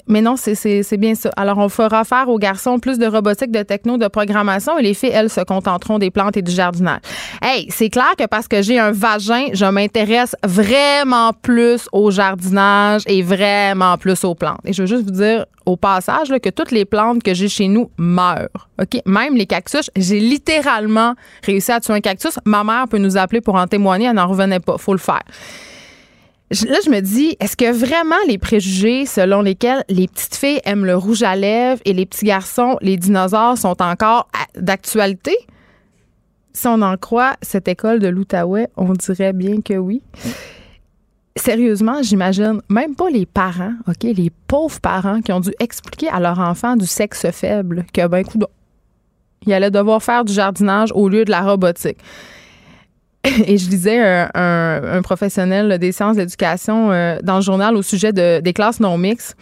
Mais 0.08 0.22
non, 0.22 0.36
c'est 0.38 0.98
bien 0.98 1.16
ça. 1.16 1.30
Alors, 1.36 1.58
on 1.58 1.70
fera 1.70 2.04
faire 2.04 2.30
aux 2.30 2.38
garçons 2.38 2.80
plus 2.80 2.98
de 2.98 3.06
robotique, 3.06 3.52
de 3.52 3.64
techno, 3.64 3.98
de 3.98 4.08
programmation 4.08 4.78
et 4.78 4.84
les 4.84 4.94
filles, 4.94 5.12
elles, 5.14 5.30
se 5.30 5.42
contenteront 5.42 6.00
des 6.00 6.12
plantes 6.12 6.38
et 6.38 6.42
du 6.42 6.52
jardinage. 6.52 7.02
Hey, 7.42 7.68
c'est 7.70 7.90
clair 7.90 8.14
que 8.18 8.26
parce 8.26 8.48
que 8.48 8.62
j'ai 8.62 8.80
un 8.80 8.92
vagin, 8.92 9.48
je 9.54 9.66
m'intéresse 9.66 10.36
vraiment 10.44 11.34
plus 11.34 11.88
au 11.92 12.12
jardinage 12.12 13.04
et 13.08 13.22
vraiment 13.22 13.98
plus 13.98 14.24
aux 14.24 14.36
plantes. 14.36 14.60
Et 14.64 14.74
je 14.74 14.84
veux 14.84 14.88
juste 14.88 15.04
vous 15.04 15.12
dire 15.12 15.46
au 15.66 15.76
passage 15.76 16.30
que 16.42 16.50
toutes 16.50 16.72
les 16.72 16.86
plantes 16.86 17.22
que 17.22 17.34
j'ai 17.34 17.50
chez 17.50 17.68
nous 17.68 17.92
meurent. 17.98 18.70
OK? 18.82 19.02
Même 19.06 19.36
les 19.36 19.46
cactus, 19.46 19.90
j'ai 19.96 20.20
littéralement 20.20 21.16
réussi 21.44 21.72
à 21.72 21.80
tuer 21.82 21.94
un 21.94 22.02
cactus. 22.02 22.40
Ma 22.46 22.64
mère 22.64 22.86
peut 22.90 22.98
nous 22.98 23.18
appeler 23.18 23.42
pour 23.42 23.56
en 23.56 23.68
témoigner, 23.68 24.06
elle 24.06 24.16
n'en 24.16 24.28
revenait 24.28 24.62
pas. 24.62 24.78
Faut 24.78 24.94
le 24.94 25.00
faire 25.00 25.24
là, 26.51 26.77
je 26.84 26.89
me 26.89 27.00
dis, 27.01 27.36
est-ce 27.39 27.58
que 27.58 27.72
vraiment 27.72 28.16
les 28.27 28.38
préjugés 28.38 29.06
selon 29.06 29.42
lesquels 29.42 29.84
les 29.89 30.08
petites 30.08 30.36
filles 30.36 30.62
aiment 30.66 30.86
le 30.86 30.96
rouge 30.96 31.24
à 31.24 31.36
lèvres 31.36 31.82
et 31.86 31.94
les 31.94 32.06
petits 32.06 32.25
garçons, 32.25 32.77
les 32.82 32.98
dinosaures, 32.98 33.58
sont 33.58 33.82
encore 33.82 34.30
d'actualité? 34.56 35.36
Si 36.54 36.68
on 36.68 36.82
en 36.82 36.98
croit 36.98 37.36
cette 37.42 37.68
école 37.68 38.00
de 38.00 38.08
l'Outaouais, 38.08 38.70
on 38.77 38.94
dirait 38.94 39.34
bien 39.34 39.62
que 39.62 39.75
oui. 39.75 40.01
Sérieusement, 41.36 42.01
j'imagine 42.01 42.62
même 42.68 42.96
pas 42.96 43.12
les 43.12 43.27
parents, 43.27 43.74
OK, 43.88 44.04
les 44.04 44.32
pauvres 44.48 44.80
parents 44.80 45.22
qui 45.22 45.32
ont 45.32 45.39
dû 45.39 45.51
expliquer 45.60 46.10
à 46.10 46.20
leur 46.20 46.39
enfant 46.39 46.75
du 46.75 46.88
sexe 46.88 47.30
faible 47.32 47.86
que, 47.94 48.08
ben, 48.08 48.25
coup, 48.25 48.39
il 49.46 49.54
allait 49.54 49.70
devoir 49.70 50.01
faire 50.01 50.25
du 50.25 50.34
jardinage 50.34 50.89
au 50.96 51.10
lieu 51.10 51.25
de 51.25 51.32
la 51.32 51.42
robotique. 51.42 52.00
Et 53.46 53.58
je 53.58 53.70
lisais 53.70 54.00
un, 54.34 55.02
professionnel 55.04 55.78
des 55.80 55.92
sciences 55.92 56.16
de 56.16 56.22
l'éducation 56.22 56.92
euh, 56.92 57.18
dans 57.24 57.38
le 57.38 57.42
journal 57.42 57.76
au 57.76 57.82
sujet 57.82 58.14
de, 58.14 58.40
des 58.40 58.54
classes 58.54 58.80
non 58.80 58.98
mixtes. 58.98 59.36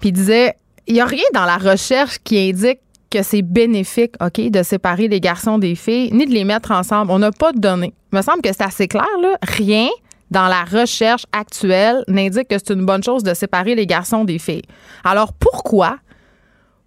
Puis 0.00 0.10
il 0.10 0.12
disait 0.12 0.54
il 0.86 0.94
n'y 0.94 1.00
a 1.00 1.06
rien 1.06 1.24
dans 1.32 1.44
la 1.44 1.56
recherche 1.56 2.18
qui 2.24 2.38
indique 2.38 2.80
que 3.10 3.22
c'est 3.22 3.42
bénéfique, 3.42 4.14
OK, 4.20 4.50
de 4.50 4.62
séparer 4.62 5.06
les 5.06 5.20
garçons 5.20 5.58
des 5.58 5.74
filles, 5.74 6.10
ni 6.12 6.26
de 6.26 6.32
les 6.32 6.44
mettre 6.44 6.70
ensemble. 6.70 7.10
On 7.12 7.18
n'a 7.18 7.30
pas 7.30 7.52
de 7.52 7.58
données. 7.58 7.92
Il 8.12 8.16
me 8.16 8.22
semble 8.22 8.40
que 8.40 8.48
c'est 8.48 8.62
assez 8.62 8.88
clair, 8.88 9.06
là. 9.20 9.36
Rien 9.42 9.88
dans 10.30 10.48
la 10.48 10.64
recherche 10.64 11.26
actuelle 11.32 12.02
n'indique 12.08 12.48
que 12.48 12.56
c'est 12.56 12.72
une 12.72 12.86
bonne 12.86 13.02
chose 13.02 13.22
de 13.22 13.34
séparer 13.34 13.74
les 13.74 13.86
garçons 13.86 14.24
des 14.24 14.38
filles. 14.38 14.62
Alors 15.04 15.34
pourquoi, 15.34 15.98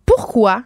pourquoi 0.06 0.64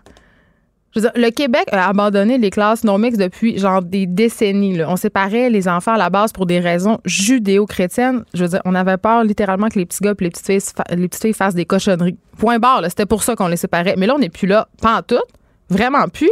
le 0.96 1.30
Québec 1.30 1.66
a 1.72 1.88
abandonné 1.88 2.38
les 2.38 2.50
classes 2.50 2.84
non 2.84 2.98
mixtes 2.98 3.20
depuis 3.20 3.58
genre 3.60 3.82
des 3.82 4.08
décennies. 4.08 4.82
On 4.84 4.96
séparait 4.96 5.50
les 5.50 5.68
enfants 5.68 5.94
à 5.94 5.98
la 5.98 6.10
base 6.10 6.32
pour 6.32 6.46
des 6.46 6.60
raisons 6.60 7.00
judéo-chrétiennes. 7.06 8.24
Je 8.34 8.44
veux 8.44 8.50
dire, 8.50 8.62
on 8.66 8.74
avait 8.74 8.98
peur 8.98 9.24
littéralement 9.24 9.70
que 9.70 9.78
les 9.78 9.86
petits 9.86 10.00
gars 10.02 10.14
et 10.20 10.24
les 10.24 10.30
petites 10.30 10.46
filles, 10.46 10.74
les 10.90 11.08
petites 11.08 11.22
filles 11.22 11.34
fassent 11.34 11.56
des 11.56 11.66
cochonneries. 11.66 12.18
Point 12.38 12.60
barre, 12.60 12.84
c'était 12.86 13.06
pour 13.06 13.24
ça 13.24 13.36
qu'on 13.36 13.48
les 13.48 13.58
séparait. 13.58 13.96
Mais 13.98 14.08
là, 14.08 14.16
on 14.16 14.20
n'est 14.20 14.30
plus 14.30 14.48
là, 14.48 14.68
pas 14.82 14.98
en 14.98 15.02
tout, 15.04 15.22
vraiment 15.70 16.08
plus. 16.08 16.32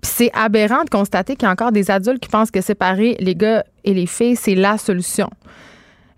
Puis 0.00 0.10
c'est 0.14 0.30
aberrant 0.32 0.84
de 0.84 0.90
constater 0.90 1.34
qu'il 1.34 1.46
y 1.46 1.48
a 1.48 1.52
encore 1.52 1.72
des 1.72 1.90
adultes 1.90 2.20
qui 2.20 2.28
pensent 2.28 2.50
que 2.50 2.60
séparer 2.60 3.16
les 3.18 3.34
gars 3.34 3.64
et 3.84 3.92
les 3.94 4.06
filles, 4.06 4.36
c'est 4.36 4.54
la 4.54 4.78
solution. 4.78 5.28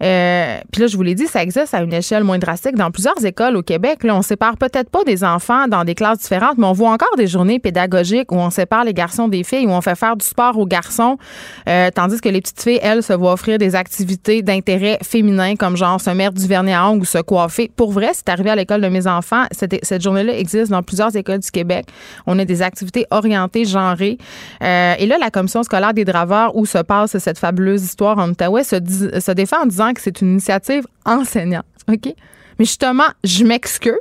Euh, 0.02 0.58
puis 0.72 0.82
là, 0.82 0.86
je 0.86 0.96
vous 0.96 1.02
l'ai 1.02 1.14
dit, 1.14 1.26
ça 1.26 1.42
existe 1.42 1.74
à 1.74 1.82
une 1.82 1.92
échelle 1.92 2.24
moins 2.24 2.38
drastique. 2.38 2.74
Dans 2.74 2.90
plusieurs 2.90 3.24
écoles 3.24 3.56
au 3.56 3.62
Québec, 3.62 4.02
là, 4.02 4.16
on 4.16 4.22
sépare 4.22 4.56
peut-être 4.56 4.90
pas 4.90 5.04
des 5.04 5.24
enfants 5.24 5.68
dans 5.68 5.84
des 5.84 5.94
classes 5.94 6.20
différentes, 6.20 6.56
mais 6.58 6.66
on 6.66 6.72
voit 6.72 6.90
encore 6.90 7.14
des 7.16 7.26
journées 7.26 7.58
pédagogiques 7.58 8.32
où 8.32 8.36
on 8.36 8.50
sépare 8.50 8.84
les 8.84 8.94
garçons 8.94 9.28
des 9.28 9.44
filles, 9.44 9.66
où 9.66 9.70
on 9.70 9.80
fait 9.80 9.96
faire 9.96 10.16
du 10.16 10.24
sport 10.24 10.58
aux 10.58 10.66
garçons, 10.66 11.18
euh, 11.68 11.90
tandis 11.94 12.20
que 12.20 12.28
les 12.28 12.40
petites 12.40 12.62
filles, 12.62 12.80
elles, 12.82 13.02
se 13.02 13.12
voient 13.12 13.32
offrir 13.32 13.58
des 13.58 13.74
activités 13.74 14.42
d'intérêt 14.42 14.98
féminin, 15.02 15.56
comme 15.56 15.76
genre 15.76 16.00
se 16.00 16.10
mettre 16.10 16.34
du 16.34 16.46
vernis 16.46 16.72
à 16.72 16.88
ongles 16.88 17.02
ou 17.02 17.06
se 17.06 17.18
coiffer. 17.18 17.70
Pour 17.74 17.92
vrai, 17.92 18.10
c'est 18.14 18.28
arrivé 18.28 18.50
à 18.50 18.56
l'école 18.56 18.80
de 18.80 18.88
mes 18.88 19.06
enfants. 19.06 19.44
Cette, 19.52 20.02
journée-là 20.02 20.36
existe 20.38 20.70
dans 20.70 20.82
plusieurs 20.82 21.14
écoles 21.14 21.40
du 21.40 21.50
Québec. 21.50 21.86
On 22.26 22.38
a 22.38 22.44
des 22.44 22.62
activités 22.62 23.06
orientées, 23.10 23.64
genrées. 23.64 24.18
Euh, 24.62 24.94
et 24.98 25.06
là, 25.06 25.18
la 25.18 25.30
commission 25.30 25.62
scolaire 25.62 25.92
des 25.92 26.04
draveurs, 26.04 26.56
où 26.56 26.64
se 26.64 26.78
passe 26.78 27.18
cette 27.18 27.38
fabuleuse 27.38 27.82
histoire 27.82 28.18
en 28.18 28.30
Outaouais, 28.30 28.64
se, 28.64 28.76
se 28.76 29.32
défend 29.32 29.62
en 29.62 29.66
disant 29.66 29.89
que 29.92 30.00
c'est 30.00 30.20
une 30.20 30.32
initiative 30.32 30.86
enseignante. 31.04 31.64
OK? 31.88 32.14
Mais 32.58 32.64
justement, 32.64 33.08
je 33.24 33.44
m'excuse, 33.44 33.94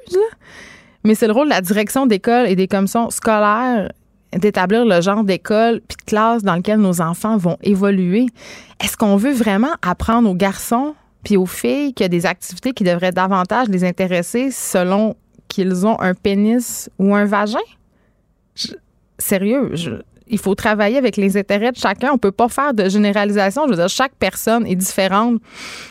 mais 1.04 1.16
c'est 1.16 1.28
le 1.28 1.34
rôle 1.34 1.48
de 1.48 1.54
la 1.54 1.62
direction 1.62 2.06
d'école 2.06 2.48
et 2.48 2.56
des 2.56 2.68
commissions 2.68 3.10
scolaires 3.10 3.92
d'établir 4.38 4.86
le 4.86 5.02
genre 5.02 5.24
d'école 5.24 5.82
puis 5.88 5.98
de 5.98 6.04
classe 6.04 6.44
dans 6.44 6.56
lequel 6.56 6.80
nos 6.80 7.02
enfants 7.02 7.38
vont 7.38 7.58
évoluer. 7.64 8.28
Est-ce 8.80 8.96
qu'on 8.96 9.16
veut 9.16 9.34
vraiment 9.34 9.74
apprendre 9.82 10.30
aux 10.30 10.36
garçons 10.36 10.94
puis 11.24 11.36
aux 11.36 11.48
filles 11.48 11.94
qu'il 11.94 12.04
y 12.04 12.06
a 12.06 12.10
des 12.10 12.26
activités 12.26 12.74
qui 12.74 12.84
devraient 12.84 13.12
davantage 13.12 13.68
les 13.70 13.84
intéresser 13.84 14.52
selon 14.52 15.16
qu'ils 15.48 15.88
ont 15.88 16.00
un 16.00 16.14
pénis 16.14 16.90
ou 17.00 17.16
un 17.16 17.26
vagin? 17.26 17.60
sérieux, 19.20 19.72
je, 19.74 19.92
il 20.30 20.40
faut 20.40 20.56
travailler 20.56 20.98
avec 20.98 21.18
les 21.18 21.38
intérêts 21.38 21.72
de 21.72 21.78
chacun. 21.78 22.12
On 22.14 22.18
peut 22.18 22.32
pas 22.32 22.50
faire 22.50 22.74
de 22.74 22.88
généralisation. 22.88 23.64
Je 23.66 23.72
veux 23.72 23.76
dire, 23.76 23.90
chaque 23.90 24.14
personne 24.20 24.66
est 24.66 24.76
différente. 24.76 25.42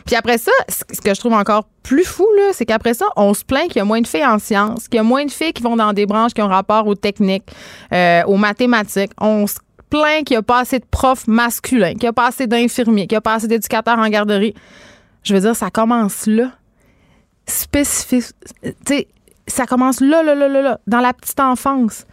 Puis 0.07 0.17
après 0.17 0.39
ça, 0.39 0.53
ce 0.69 1.01
que 1.01 1.15
je 1.15 1.21
trouve 1.21 1.35
encore 1.35 1.65
plus 1.83 2.05
fou, 2.05 2.27
c'est 2.53 2.67
qu'après 2.67 2.95
ça, 2.95 3.07
on 3.17 3.35
se 3.35 3.45
plaint 3.45 3.69
qu'il 3.69 3.77
y 3.77 3.81
a 3.81 3.85
moins 3.85 4.01
de 4.01 4.07
filles 4.07 4.27
en 4.27 4.39
sciences, 4.39 4.89
qu'il 4.89 4.97
y 4.97 5.01
a 5.01 5.03
moins 5.03 5.25
de 5.25 5.31
filles 5.31 5.53
qui 5.53 5.63
vont 5.63 5.77
dans 5.77 5.93
des 5.93 6.07
branches 6.07 6.35
qui 6.35 6.43
ont 6.43 6.49
rapport 6.49 6.87
aux 6.87 6.95
techniques, 6.95 7.51
euh, 7.93 8.23
aux 8.27 8.37
mathématiques. 8.37 9.13
On 9.21 9.47
se 9.47 9.57
plaint 9.91 10.25
qu'il 10.25 10.35
n'y 10.35 10.39
a 10.39 10.43
pas 10.43 10.61
assez 10.61 10.79
de 10.79 10.85
profs 10.91 11.27
masculins, 11.27 11.93
qu'il 11.93 12.03
n'y 12.03 12.09
a 12.09 12.13
pas 12.13 12.29
assez 12.29 12.47
d'infirmiers, 12.47 13.07
qu'il 13.07 13.15
n'y 13.15 13.19
a 13.19 13.23
pas 13.23 13.35
assez 13.35 13.49
d'éducateurs 13.49 13.99
en 13.99 14.09
garderie. 14.09 14.55
Je 15.23 15.35
veux 15.35 15.41
dire, 15.41 15.57
ça 15.57 15.71
commence 15.71 16.27
là. 16.27 16.53
Spécifique. 17.47 18.27
Tu 18.63 18.75
sais, 18.87 19.09
ça 19.47 19.67
commence 19.67 20.01
là, 20.01 20.23
là, 20.23 20.35
là, 20.35 20.49
là, 20.49 20.63
là, 20.63 20.81
dans 20.87 21.01
la 21.01 21.13
petite 21.13 21.41
enfance. 21.41 22.07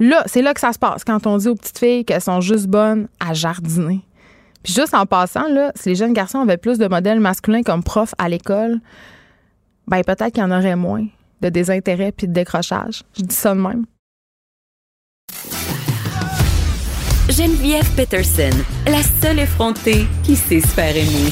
Là, 0.00 0.22
c'est 0.24 0.40
là 0.40 0.54
que 0.54 0.60
ça 0.60 0.72
se 0.72 0.78
passe 0.78 1.04
quand 1.04 1.26
on 1.26 1.36
dit 1.36 1.48
aux 1.48 1.54
petites 1.54 1.78
filles 1.78 2.04
qu'elles 2.06 2.22
sont 2.22 2.40
juste 2.40 2.66
bonnes 2.66 3.06
à 3.20 3.34
jardiner. 3.34 4.00
Puis 4.62 4.72
juste 4.72 4.94
en 4.94 5.04
passant, 5.04 5.46
là, 5.48 5.72
si 5.74 5.90
les 5.90 5.94
jeunes 5.94 6.14
garçons 6.14 6.40
avaient 6.40 6.56
plus 6.56 6.78
de 6.78 6.88
modèles 6.88 7.20
masculins 7.20 7.62
comme 7.62 7.82
profs 7.82 8.14
à 8.16 8.30
l'école, 8.30 8.80
ben 9.86 10.02
peut-être 10.02 10.32
qu'il 10.32 10.42
y 10.42 10.46
en 10.46 10.50
aurait 10.50 10.76
moins 10.76 11.06
de 11.42 11.48
désintérêt 11.50 12.12
puis 12.12 12.28
de 12.28 12.32
décrochage. 12.32 13.02
Je 13.16 13.22
dis 13.22 13.34
ça 13.34 13.54
de 13.54 13.60
même. 13.60 13.84
Geneviève 17.28 17.88
Peterson, 17.94 18.50
la 18.86 19.02
seule 19.02 19.38
effrontée 19.38 20.06
qui 20.24 20.34
sait 20.34 20.60
se 20.60 20.66
faire 20.66 20.96
aimer. 20.96 21.30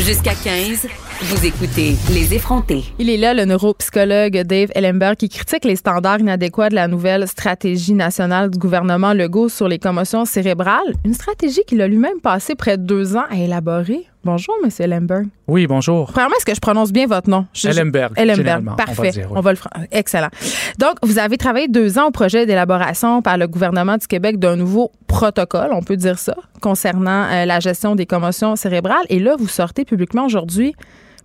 Jusqu'à 0.00 0.34
15. 0.34 0.86
Vous 1.22 1.44
écoutez 1.44 1.96
Les 2.08 2.32
effrontés. 2.32 2.82
Il 2.98 3.10
est 3.10 3.18
là, 3.18 3.34
le 3.34 3.44
neuropsychologue 3.44 4.38
Dave 4.38 4.70
Ellenberg, 4.74 5.16
qui 5.16 5.28
critique 5.28 5.66
les 5.66 5.76
standards 5.76 6.20
inadéquats 6.20 6.70
de 6.70 6.74
la 6.74 6.88
nouvelle 6.88 7.28
stratégie 7.28 7.92
nationale 7.92 8.48
du 8.48 8.58
gouvernement 8.58 9.12
Legault 9.12 9.50
sur 9.50 9.68
les 9.68 9.78
commotions 9.78 10.24
cérébrales. 10.24 10.94
Une 11.04 11.12
stratégie 11.12 11.60
qu'il 11.66 11.82
a 11.82 11.88
lui-même 11.88 12.20
passé 12.22 12.54
près 12.54 12.78
de 12.78 12.84
deux 12.84 13.18
ans 13.18 13.24
à 13.28 13.36
élaborer. 13.36 14.06
Bonjour, 14.24 14.54
M. 14.64 14.70
Ellenberg. 14.78 15.26
Oui, 15.46 15.66
bonjour. 15.66 16.10
Premièrement, 16.10 16.36
est-ce 16.36 16.46
que 16.46 16.54
je 16.54 16.60
prononce 16.60 16.90
bien 16.90 17.06
votre 17.06 17.28
nom? 17.28 17.44
Ellenberg. 17.64 18.14
Ellenberg, 18.16 18.76
parfait. 18.78 19.12
On 19.30 19.42
va, 19.42 19.52
le. 19.52 19.58
Excellent. 19.92 20.30
Donc, 20.78 20.92
vous 21.02 21.18
avez 21.18 21.36
travaillé 21.36 21.68
deux 21.68 21.98
ans 21.98 22.06
au 22.06 22.10
projet 22.12 22.46
d'élaboration 22.46 23.20
par 23.20 23.36
le 23.36 23.46
gouvernement 23.46 23.98
du 23.98 24.06
Québec 24.06 24.38
d'un 24.38 24.56
nouveau 24.56 24.90
protocole, 25.06 25.68
on 25.72 25.82
peut 25.82 25.98
dire 25.98 26.18
ça, 26.18 26.34
concernant 26.62 27.26
euh, 27.30 27.44
la 27.44 27.60
gestion 27.60 27.94
des 27.94 28.06
commotions 28.06 28.56
cérébrales. 28.56 29.04
Et 29.10 29.18
là, 29.18 29.36
vous 29.38 29.48
sortez 29.48 29.84
publiquement 29.84 30.24
aujourd'hui 30.24 30.74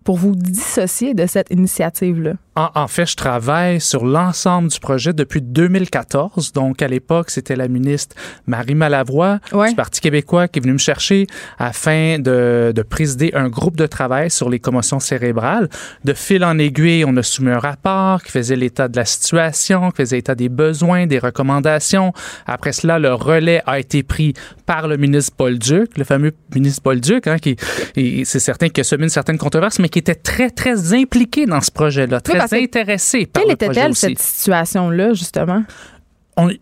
pour 0.05 0.15
vous 0.15 0.35
dissocier 0.35 1.13
de 1.13 1.25
cette 1.25 1.51
initiative-là? 1.51 2.35
En, 2.57 2.87
fait, 2.87 3.05
je 3.05 3.17
travaille 3.17 3.81
sur 3.81 4.05
l'ensemble 4.05 4.69
du 4.69 4.79
projet 4.79 5.11
depuis 5.11 5.41
2014. 5.41 6.53
Donc, 6.53 6.81
à 6.81 6.87
l'époque, 6.87 7.29
c'était 7.29 7.57
la 7.57 7.67
ministre 7.67 8.15
Marie 8.47 8.75
Malavroy 8.75 9.39
du 9.51 9.75
Parti 9.75 9.99
québécois 9.99 10.47
qui 10.47 10.59
est 10.59 10.61
venue 10.61 10.73
me 10.73 10.77
chercher 10.77 11.27
afin 11.59 12.17
de, 12.17 12.71
de, 12.73 12.81
présider 12.81 13.31
un 13.33 13.49
groupe 13.49 13.75
de 13.75 13.87
travail 13.87 14.31
sur 14.31 14.49
les 14.49 14.59
commotions 14.59 15.01
cérébrales. 15.01 15.69
De 16.05 16.13
fil 16.13 16.45
en 16.45 16.57
aiguille, 16.57 17.03
on 17.05 17.17
a 17.17 17.23
soumis 17.23 17.51
un 17.51 17.59
rapport 17.59 18.23
qui 18.23 18.31
faisait 18.31 18.55
l'état 18.55 18.87
de 18.87 18.95
la 18.95 19.05
situation, 19.05 19.91
qui 19.91 19.97
faisait 19.97 20.15
l'état 20.15 20.35
des 20.35 20.47
besoins, 20.47 21.07
des 21.07 21.19
recommandations. 21.19 22.13
Après 22.45 22.71
cela, 22.71 22.99
le 22.99 23.13
relais 23.13 23.61
a 23.65 23.79
été 23.79 24.01
pris 24.01 24.33
par 24.65 24.87
le 24.87 24.95
ministre 24.95 25.33
Paul 25.35 25.59
Duc, 25.59 25.97
le 25.97 26.05
fameux 26.05 26.31
ministre 26.53 26.81
Paul 26.81 27.01
Duc, 27.01 27.27
hein, 27.27 27.37
qui, 27.37 27.57
c'est 28.23 28.39
certain 28.39 28.69
qu'il 28.69 28.81
a 28.81 28.85
semé 28.85 29.03
une 29.03 29.09
certaine 29.09 29.37
controverse, 29.37 29.79
mais 29.79 29.89
qui 29.89 29.99
était 29.99 30.15
très, 30.15 30.49
très 30.49 30.93
impliqué 30.93 31.45
dans 31.45 31.59
ce 31.59 31.71
projet-là, 31.71 32.21
très 32.21 32.44
par 33.27 33.43
Quelle 33.43 33.53
était-elle 33.53 33.95
cette 33.95 34.19
situation-là, 34.19 35.13
justement? 35.13 35.63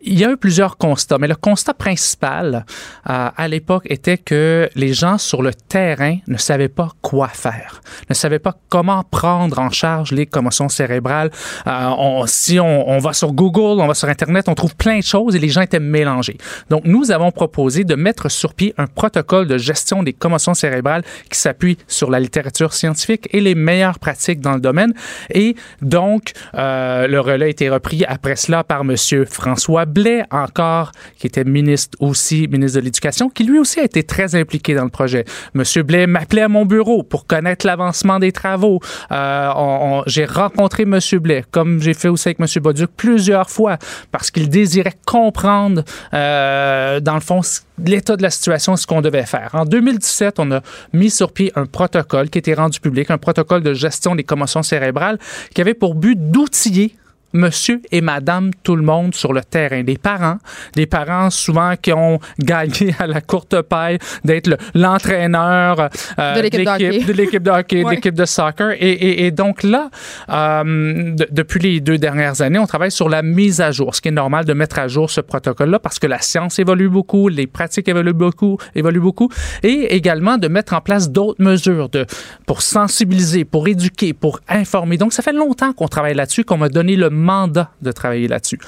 Il 0.01 0.19
y 0.19 0.23
a 0.23 0.31
eu 0.31 0.37
plusieurs 0.37 0.77
constats, 0.77 1.17
mais 1.17 1.27
le 1.27 1.35
constat 1.35 1.73
principal 1.73 2.65
euh, 3.09 3.29
à 3.35 3.47
l'époque 3.47 3.85
était 3.89 4.19
que 4.19 4.69
les 4.75 4.93
gens 4.93 5.17
sur 5.17 5.41
le 5.41 5.51
terrain 5.53 6.17
ne 6.27 6.37
savaient 6.37 6.69
pas 6.69 6.89
quoi 7.01 7.27
faire, 7.27 7.81
ne 8.09 8.13
savaient 8.13 8.39
pas 8.39 8.55
comment 8.69 9.03
prendre 9.03 9.57
en 9.59 9.71
charge 9.71 10.11
les 10.11 10.27
commotions 10.27 10.69
cérébrales. 10.69 11.31
Euh, 11.65 11.89
on, 11.97 12.25
si 12.27 12.59
on, 12.59 12.89
on, 12.89 12.99
va 12.99 13.13
sur 13.13 13.33
Google, 13.33 13.81
on 13.81 13.87
va 13.87 13.95
sur 13.95 14.09
Internet, 14.09 14.47
on 14.47 14.53
trouve 14.53 14.75
plein 14.75 14.99
de 14.99 15.03
choses 15.03 15.35
et 15.35 15.39
les 15.39 15.49
gens 15.49 15.61
étaient 15.61 15.79
mélangés. 15.79 16.37
Donc, 16.69 16.83
nous 16.85 17.11
avons 17.11 17.31
proposé 17.31 17.83
de 17.83 17.95
mettre 17.95 18.29
sur 18.29 18.53
pied 18.53 18.75
un 18.77 18.85
protocole 18.85 19.47
de 19.47 19.57
gestion 19.57 20.03
des 20.03 20.13
commotions 20.13 20.53
cérébrales 20.53 21.03
qui 21.31 21.39
s'appuie 21.39 21.77
sur 21.87 22.11
la 22.11 22.19
littérature 22.19 22.73
scientifique 22.73 23.27
et 23.31 23.41
les 23.41 23.55
meilleures 23.55 23.97
pratiques 23.97 24.39
dans 24.39 24.53
le 24.53 24.61
domaine. 24.61 24.93
Et 25.31 25.55
donc, 25.81 26.33
euh, 26.53 27.07
le 27.07 27.19
relais 27.19 27.45
a 27.45 27.49
été 27.49 27.69
repris 27.69 28.05
après 28.05 28.35
cela 28.35 28.63
par 28.63 28.83
Monsieur 28.83 29.25
François 29.25 29.62
François 29.63 29.85
Blais, 29.85 30.25
encore, 30.29 30.91
qui 31.17 31.27
était 31.27 31.45
ministre 31.45 31.97
aussi, 32.01 32.49
ministre 32.49 32.81
de 32.81 32.83
l'Éducation, 32.83 33.29
qui 33.29 33.45
lui 33.45 33.59
aussi 33.59 33.79
a 33.79 33.85
été 33.85 34.03
très 34.03 34.35
impliqué 34.35 34.75
dans 34.75 34.83
le 34.83 34.89
projet. 34.89 35.23
Monsieur 35.53 35.83
Blais 35.83 36.05
m'appelait 36.05 36.41
à 36.41 36.49
mon 36.49 36.65
bureau 36.65 37.01
pour 37.01 37.27
connaître 37.27 37.65
l'avancement 37.65 38.19
des 38.19 38.33
travaux. 38.33 38.81
Euh, 39.13 40.01
j'ai 40.05 40.25
rencontré 40.25 40.83
Monsieur 40.83 41.19
Blais, 41.19 41.45
comme 41.49 41.81
j'ai 41.81 41.93
fait 41.93 42.09
aussi 42.09 42.27
avec 42.27 42.39
Monsieur 42.39 42.59
Bauduc 42.59 42.89
plusieurs 42.97 43.49
fois, 43.49 43.77
parce 44.11 44.31
qu'il 44.31 44.49
désirait 44.49 44.95
comprendre, 45.05 45.85
euh, 46.13 46.99
dans 46.99 47.15
le 47.15 47.21
fond, 47.21 47.39
l'état 47.77 48.17
de 48.17 48.21
la 48.21 48.31
situation, 48.31 48.75
ce 48.75 48.85
qu'on 48.85 48.99
devait 48.99 49.25
faire. 49.25 49.51
En 49.53 49.63
2017, 49.63 50.39
on 50.39 50.51
a 50.51 50.61
mis 50.91 51.09
sur 51.09 51.31
pied 51.31 51.53
un 51.55 51.67
protocole 51.67 52.29
qui 52.29 52.37
était 52.37 52.53
rendu 52.53 52.81
public, 52.81 53.09
un 53.11 53.17
protocole 53.17 53.63
de 53.63 53.73
gestion 53.73 54.13
des 54.13 54.25
commotions 54.25 54.61
cérébrales 54.61 55.19
qui 55.55 55.61
avait 55.61 55.73
pour 55.73 55.95
but 55.95 56.19
d'outiller 56.31 56.97
monsieur 57.33 57.81
et 57.91 58.01
madame 58.01 58.51
tout 58.63 58.75
le 58.75 58.83
monde 58.83 59.13
sur 59.15 59.33
le 59.33 59.41
terrain. 59.41 59.83
Des 59.83 59.97
parents, 59.97 60.37
des 60.75 60.85
parents 60.85 61.29
souvent 61.29 61.73
qui 61.81 61.91
ont 61.93 62.19
gagné 62.39 62.95
à 62.99 63.07
la 63.07 63.21
courte 63.21 63.61
paille 63.61 63.97
d'être 64.23 64.57
l'entraîneur 64.73 65.89
euh, 66.19 66.35
de 66.35 66.41
l'équipe 66.41 67.43
de 67.43 67.49
hockey, 67.49 67.83
de 67.83 67.89
l'équipe 67.89 68.13
de 68.13 68.25
soccer. 68.25 68.71
Et, 68.71 68.91
et, 68.91 69.25
et 69.25 69.31
donc 69.31 69.63
là, 69.63 69.89
euh, 70.29 71.15
depuis 71.31 71.59
les 71.59 71.79
deux 71.79 71.97
dernières 71.97 72.41
années, 72.41 72.59
on 72.59 72.67
travaille 72.67 72.91
sur 72.91 73.09
la 73.09 73.21
mise 73.21 73.61
à 73.61 73.71
jour, 73.71 73.95
ce 73.95 74.01
qui 74.01 74.09
est 74.09 74.11
normal 74.11 74.45
de 74.45 74.53
mettre 74.53 74.79
à 74.79 74.87
jour 74.87 75.09
ce 75.09 75.21
protocole-là 75.21 75.79
parce 75.79 75.99
que 75.99 76.07
la 76.07 76.19
science 76.19 76.59
évolue 76.59 76.89
beaucoup, 76.89 77.27
les 77.27 77.47
pratiques 77.47 77.87
évoluent 77.87 78.13
beaucoup, 78.13 78.57
évoluent 78.75 78.99
beaucoup, 78.99 79.29
et 79.63 79.95
également 79.95 80.37
de 80.37 80.47
mettre 80.47 80.73
en 80.73 80.81
place 80.81 81.09
d'autres 81.09 81.41
mesures 81.41 81.89
de, 81.89 82.05
pour 82.45 82.61
sensibiliser, 82.61 83.45
pour 83.45 83.67
éduquer, 83.67 84.13
pour 84.13 84.39
informer. 84.47 84.97
Donc, 84.97 85.13
ça 85.13 85.21
fait 85.21 85.33
longtemps 85.33 85.73
qu'on 85.73 85.87
travaille 85.87 86.15
là-dessus, 86.15 86.43
qu'on 86.43 86.57
m'a 86.57 86.69
donné 86.69 86.95
le 86.95 87.09
mandat 87.23 87.71
de 87.81 87.91
travailler 87.91 88.27
là-dessus. 88.27 88.59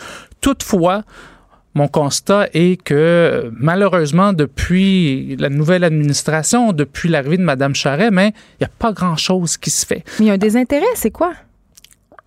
Toutefois, 0.41 1.03
mon 1.75 1.89
constat 1.89 2.47
est 2.53 2.81
que 2.81 3.51
malheureusement, 3.51 4.31
depuis 4.31 5.35
la 5.37 5.49
nouvelle 5.49 5.83
administration, 5.83 6.71
depuis 6.71 7.09
l'arrivée 7.09 7.37
de 7.37 7.43
Mme 7.43 7.75
Charret, 7.75 8.07
il 8.07 8.33
n'y 8.61 8.65
a 8.65 8.69
pas 8.79 8.93
grand-chose 8.93 9.57
qui 9.57 9.69
se 9.69 9.85
fait. 9.85 10.03
Il 10.19 10.25
y 10.25 10.29
a 10.29 10.33
un 10.33 10.37
désintérêt, 10.37 10.85
c'est 10.95 11.11
quoi? 11.11 11.33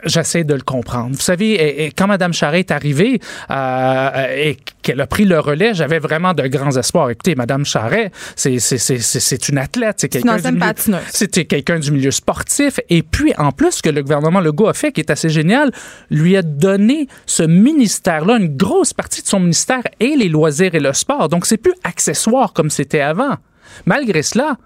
J'essaie 0.05 0.45
de 0.45 0.55
le 0.55 0.61
comprendre. 0.61 1.15
Vous 1.15 1.21
savez, 1.21 1.85
et, 1.85 1.91
quand 1.91 2.07
Mme 2.07 2.33
Charret 2.33 2.61
est 2.61 2.71
arrivée 2.71 3.21
euh, 3.51 4.27
et 4.37 4.57
qu'elle 4.83 5.01
a 5.01 5.07
pris 5.07 5.25
le 5.25 5.39
relais, 5.41 5.75
j'avais 5.75 5.99
vraiment 5.99 6.35
de 6.35 6.47
grands 6.47 6.77
espoirs. 6.77 7.11
Écoutez, 7.11 7.35
Mme 7.35 7.65
Charret, 7.65 8.13
c'est 8.37 9.49
une 9.49 9.59
athlète, 9.59 9.97
c'est 9.99 10.09
quelqu'un 10.09 10.37
du, 10.37 10.53
milieu, 10.53 10.75
c'était 11.09 11.45
quelqu'un 11.45 11.79
du 11.79 11.91
milieu 11.91 12.11
sportif. 12.11 12.81
Et 12.89 13.03
puis, 13.03 13.33
en 13.39 13.53
plus, 13.53 13.73
ce 13.73 13.83
que 13.83 13.91
le 13.91 14.03
gouvernement 14.03 14.41
Legault 14.41 14.69
a 14.69 14.75
fait, 14.75 14.93
qui 14.93 15.01
est 15.01 15.11
assez 15.11 15.29
génial, 15.29 15.73
lui 16.11 16.37
a 16.37 16.43
donné 16.43 17.09
ce 17.27 17.43
ministère-là, 17.43 18.37
une 18.37 18.57
grosse 18.57 18.95
partie 18.95 19.23
de 19.23 19.27
son 19.27 19.41
ministère 19.41 19.83
et 20.01 20.17
les 20.17 20.29
loisirs 20.29 20.75
et 20.75 20.81
le 20.81 20.93
sport. 20.93 21.29
Donc, 21.29 21.47
c'est 21.47 21.57
plus 21.57 21.75
accessoire 21.85 22.53
comme 22.53 22.71
c'était 22.71 23.01
avant. 23.01 23.37
Malgré 23.85 24.23
cela, 24.23 24.57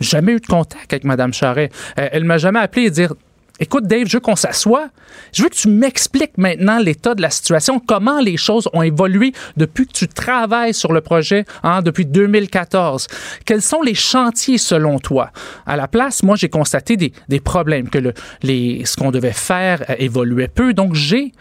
Jamais 0.00 0.32
eu 0.32 0.40
de 0.40 0.46
contact 0.46 0.92
avec 0.92 1.04
Mme 1.04 1.32
Charret. 1.32 1.70
Euh, 1.98 2.08
elle 2.12 2.24
m'a 2.24 2.38
jamais 2.38 2.60
appelé 2.60 2.86
et 2.86 2.90
dire 2.90 3.14
Écoute, 3.60 3.86
Dave, 3.86 4.06
je 4.06 4.16
veux 4.16 4.20
qu'on 4.20 4.36
s'assoie. 4.36 4.88
Je 5.32 5.42
veux 5.42 5.48
que 5.48 5.54
tu 5.54 5.68
m'expliques 5.68 6.38
maintenant 6.38 6.78
l'état 6.78 7.14
de 7.14 7.22
la 7.22 7.30
situation, 7.30 7.80
comment 7.80 8.20
les 8.20 8.36
choses 8.36 8.68
ont 8.72 8.82
évolué 8.82 9.32
depuis 9.56 9.86
que 9.86 9.92
tu 9.92 10.06
travailles 10.06 10.74
sur 10.74 10.92
le 10.92 11.00
projet, 11.00 11.44
hein, 11.62 11.82
depuis 11.82 12.06
2014. 12.06 13.08
Quels 13.44 13.62
sont 13.62 13.82
les 13.82 13.94
chantiers 13.94 14.58
selon 14.58 14.98
toi? 14.98 15.32
À 15.66 15.76
la 15.76 15.88
place, 15.88 16.22
moi, 16.22 16.36
j'ai 16.36 16.48
constaté 16.48 16.96
des, 16.96 17.12
des, 17.28 17.40
problèmes, 17.40 17.88
que 17.88 17.98
le, 17.98 18.14
les, 18.42 18.84
ce 18.84 18.96
qu'on 18.96 19.10
devait 19.10 19.32
faire 19.32 19.82
euh, 19.90 19.94
évoluait 19.98 20.48
peu. 20.48 20.72
Donc, 20.72 20.94
j'ai 20.94 21.32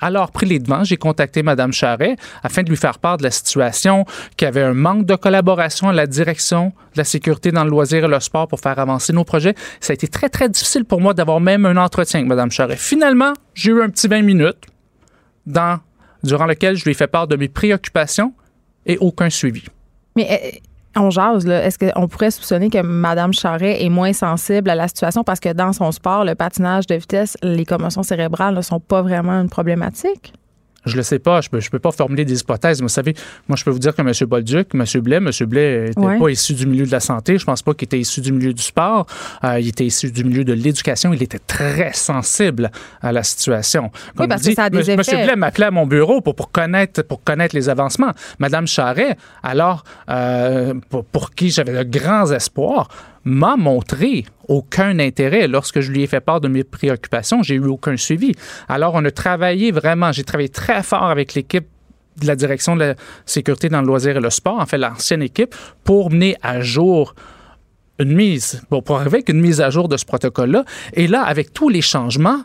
alors 0.00 0.30
pris 0.30 0.46
les 0.46 0.58
devants. 0.58 0.84
J'ai 0.84 0.96
contacté 0.96 1.42
Mme 1.42 1.72
Charret 1.72 2.16
afin 2.42 2.62
de 2.62 2.68
lui 2.68 2.76
faire 2.76 2.98
part 2.98 3.16
de 3.16 3.22
la 3.22 3.30
situation, 3.30 4.04
qu'il 4.36 4.46
y 4.46 4.48
avait 4.48 4.62
un 4.62 4.74
manque 4.74 5.06
de 5.06 5.14
collaboration 5.14 5.88
à 5.88 5.92
la 5.92 6.06
direction 6.06 6.66
de 6.94 6.98
la 6.98 7.04
sécurité 7.04 7.52
dans 7.52 7.64
le 7.64 7.70
loisir 7.70 8.04
et 8.04 8.08
le 8.08 8.20
sport 8.20 8.48
pour 8.48 8.60
faire 8.60 8.78
avancer 8.78 9.12
nos 9.12 9.24
projets. 9.24 9.54
Ça 9.80 9.92
a 9.92 9.94
été 9.94 10.08
très, 10.08 10.28
très 10.28 10.48
difficile 10.48 10.84
pour 10.84 11.00
moi 11.00 11.14
d'avoir 11.14 11.40
même 11.40 11.66
un 11.66 11.76
entretien 11.76 12.20
avec 12.20 12.28
Mme 12.28 12.50
Charret. 12.50 12.76
Finalement, 12.76 13.32
j'ai 13.54 13.70
eu 13.72 13.82
un 13.82 13.88
petit 13.88 14.08
20 14.08 14.22
minutes 14.22 14.66
durant 16.22 16.46
lequel 16.46 16.76
je 16.76 16.84
lui 16.84 16.90
ai 16.92 16.94
fait 16.94 17.06
part 17.06 17.26
de 17.26 17.36
mes 17.36 17.48
préoccupations 17.48 18.32
et 18.84 18.98
aucun 18.98 19.30
suivi. 19.30 19.64
Mais 20.16 20.28
euh, 20.30 20.58
on 20.96 21.10
jase, 21.10 21.46
là. 21.46 21.64
Est-ce 21.64 21.78
qu'on 21.78 22.08
pourrait 22.08 22.30
soupçonner 22.30 22.70
que 22.70 22.82
Mme 22.82 23.32
Charret 23.32 23.84
est 23.84 23.88
moins 23.88 24.12
sensible 24.12 24.70
à 24.70 24.74
la 24.74 24.88
situation 24.88 25.24
parce 25.24 25.40
que 25.40 25.52
dans 25.52 25.72
son 25.72 25.92
sport, 25.92 26.24
le 26.24 26.34
patinage 26.34 26.86
de 26.86 26.94
vitesse, 26.94 27.36
les 27.42 27.64
commotions 27.64 28.02
cérébrales 28.02 28.54
ne 28.54 28.62
sont 28.62 28.80
pas 28.80 29.02
vraiment 29.02 29.40
une 29.40 29.50
problématique? 29.50 30.32
Je 30.86 30.96
le 30.96 31.02
sais 31.02 31.18
pas. 31.18 31.40
Je 31.40 31.48
peux, 31.48 31.60
je 31.60 31.70
peux 31.70 31.78
pas 31.78 31.90
formuler 31.90 32.24
des 32.24 32.40
hypothèses. 32.40 32.80
Mais 32.80 32.84
vous 32.84 32.88
savez, 32.88 33.14
moi, 33.48 33.56
je 33.56 33.64
peux 33.64 33.70
vous 33.70 33.78
dire 33.78 33.94
que 33.94 34.00
M. 34.00 34.12
Bolduc, 34.28 34.68
M. 34.74 34.84
Blais, 35.02 35.16
M. 35.16 35.30
Blais 35.46 35.90
n'était 35.96 36.18
pas 36.18 36.28
issu 36.28 36.54
du 36.54 36.66
milieu 36.66 36.86
de 36.86 36.92
la 36.92 37.00
santé. 37.00 37.38
Je 37.38 37.44
pense 37.44 37.62
pas 37.62 37.74
qu'il 37.74 37.86
était 37.86 37.98
issu 37.98 38.20
du 38.20 38.32
milieu 38.32 38.52
du 38.52 38.62
sport. 38.62 39.06
Euh, 39.44 39.60
il 39.60 39.68
était 39.68 39.84
issu 39.84 40.10
du 40.10 40.24
milieu 40.24 40.44
de 40.44 40.52
l'éducation. 40.52 41.12
Il 41.12 41.22
était 41.22 41.40
très 41.40 41.92
sensible 41.92 42.70
à 43.02 43.12
la 43.12 43.22
situation. 43.22 43.90
Comme 44.14 44.24
oui, 44.24 44.28
parce 44.28 44.42
que 44.42 44.54
ça 44.54 44.64
a 44.64 44.70
des 44.70 44.90
M. 44.90 45.00
effets. 45.00 45.16
M. 45.16 45.26
Blais 45.26 45.36
m'appelait 45.36 45.66
à 45.66 45.70
mon 45.70 45.86
bureau 45.86 46.20
pour, 46.20 46.34
pour, 46.34 46.50
connaître, 46.50 47.02
pour 47.02 47.22
connaître 47.22 47.54
les 47.54 47.68
avancements. 47.68 48.12
Mme 48.38 48.66
Charret, 48.66 49.16
alors, 49.42 49.84
euh, 50.08 50.74
pour, 50.88 51.04
pour 51.04 51.32
qui 51.32 51.50
j'avais 51.50 51.84
de 51.84 51.98
grands 51.98 52.30
espoirs, 52.30 52.88
m'a 53.26 53.56
montré 53.56 54.24
aucun 54.48 54.98
intérêt. 54.98 55.48
Lorsque 55.48 55.80
je 55.80 55.92
lui 55.92 56.02
ai 56.02 56.06
fait 56.06 56.20
part 56.20 56.40
de 56.40 56.48
mes 56.48 56.64
préoccupations, 56.64 57.42
j'ai 57.42 57.56
eu 57.56 57.66
aucun 57.66 57.96
suivi. 57.96 58.32
Alors, 58.68 58.94
on 58.94 59.04
a 59.04 59.10
travaillé 59.10 59.72
vraiment, 59.72 60.12
j'ai 60.12 60.24
travaillé 60.24 60.48
très 60.48 60.82
fort 60.82 61.04
avec 61.04 61.34
l'équipe 61.34 61.66
de 62.20 62.26
la 62.26 62.36
direction 62.36 62.76
de 62.76 62.84
la 62.84 62.94
sécurité 63.26 63.68
dans 63.68 63.82
le 63.82 63.86
loisir 63.86 64.16
et 64.16 64.20
le 64.20 64.30
sport, 64.30 64.58
en 64.58 64.64
fait 64.64 64.78
l'ancienne 64.78 65.22
équipe, 65.22 65.54
pour 65.84 66.10
mener 66.10 66.36
à 66.40 66.60
jour 66.60 67.14
une 67.98 68.14
mise, 68.14 68.62
pour, 68.70 68.84
pour 68.84 68.96
arriver 68.96 69.16
avec 69.16 69.28
une 69.28 69.40
mise 69.40 69.60
à 69.60 69.70
jour 69.70 69.88
de 69.88 69.96
ce 69.96 70.04
protocole-là. 70.04 70.64
Et 70.94 71.08
là, 71.08 71.22
avec 71.22 71.52
tous 71.52 71.68
les 71.68 71.82
changements, 71.82 72.42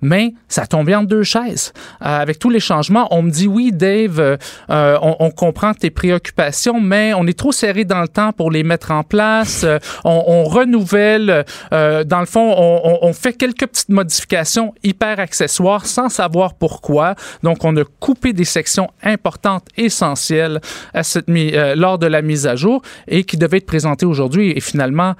mais 0.00 0.34
ça 0.48 0.66
tombait 0.66 0.94
en 0.94 1.02
deux 1.02 1.22
chaises. 1.22 1.72
Euh, 2.02 2.20
avec 2.20 2.38
tous 2.38 2.50
les 2.50 2.60
changements, 2.60 3.08
on 3.10 3.22
me 3.22 3.30
dit 3.30 3.46
oui, 3.46 3.72
Dave, 3.72 4.20
euh, 4.20 4.36
euh, 4.70 4.98
on, 5.02 5.16
on, 5.20 5.30
comprend 5.30 5.74
tes 5.74 5.90
préoccupations, 5.90 6.80
mais 6.80 7.14
on 7.14 7.26
est 7.26 7.38
trop 7.38 7.52
serré 7.52 7.84
dans 7.84 8.00
le 8.00 8.08
temps 8.08 8.32
pour 8.32 8.50
les 8.50 8.62
mettre 8.62 8.90
en 8.90 9.02
place. 9.02 9.64
Euh, 9.64 9.78
on, 10.04 10.24
on, 10.26 10.44
renouvelle, 10.44 11.44
euh, 11.72 12.04
dans 12.04 12.20
le 12.20 12.26
fond, 12.26 12.54
on, 12.56 12.98
on, 13.02 13.12
fait 13.12 13.32
quelques 13.32 13.66
petites 13.66 13.88
modifications 13.88 14.74
hyper 14.82 15.20
accessoires 15.20 15.86
sans 15.86 16.08
savoir 16.08 16.54
pourquoi. 16.54 17.14
Donc, 17.42 17.64
on 17.64 17.76
a 17.76 17.84
coupé 18.00 18.32
des 18.32 18.44
sections 18.44 18.90
importantes, 19.02 19.66
essentielles 19.76 20.60
à 20.94 21.02
cette, 21.02 21.26
lors 21.28 21.98
de 21.98 22.06
la 22.06 22.22
mise 22.22 22.46
à 22.46 22.56
jour 22.56 22.82
et 23.08 23.24
qui 23.24 23.36
devaient 23.36 23.58
être 23.58 23.66
présentées 23.66 24.06
aujourd'hui. 24.06 24.52
Et 24.56 24.60
finalement, 24.60 25.14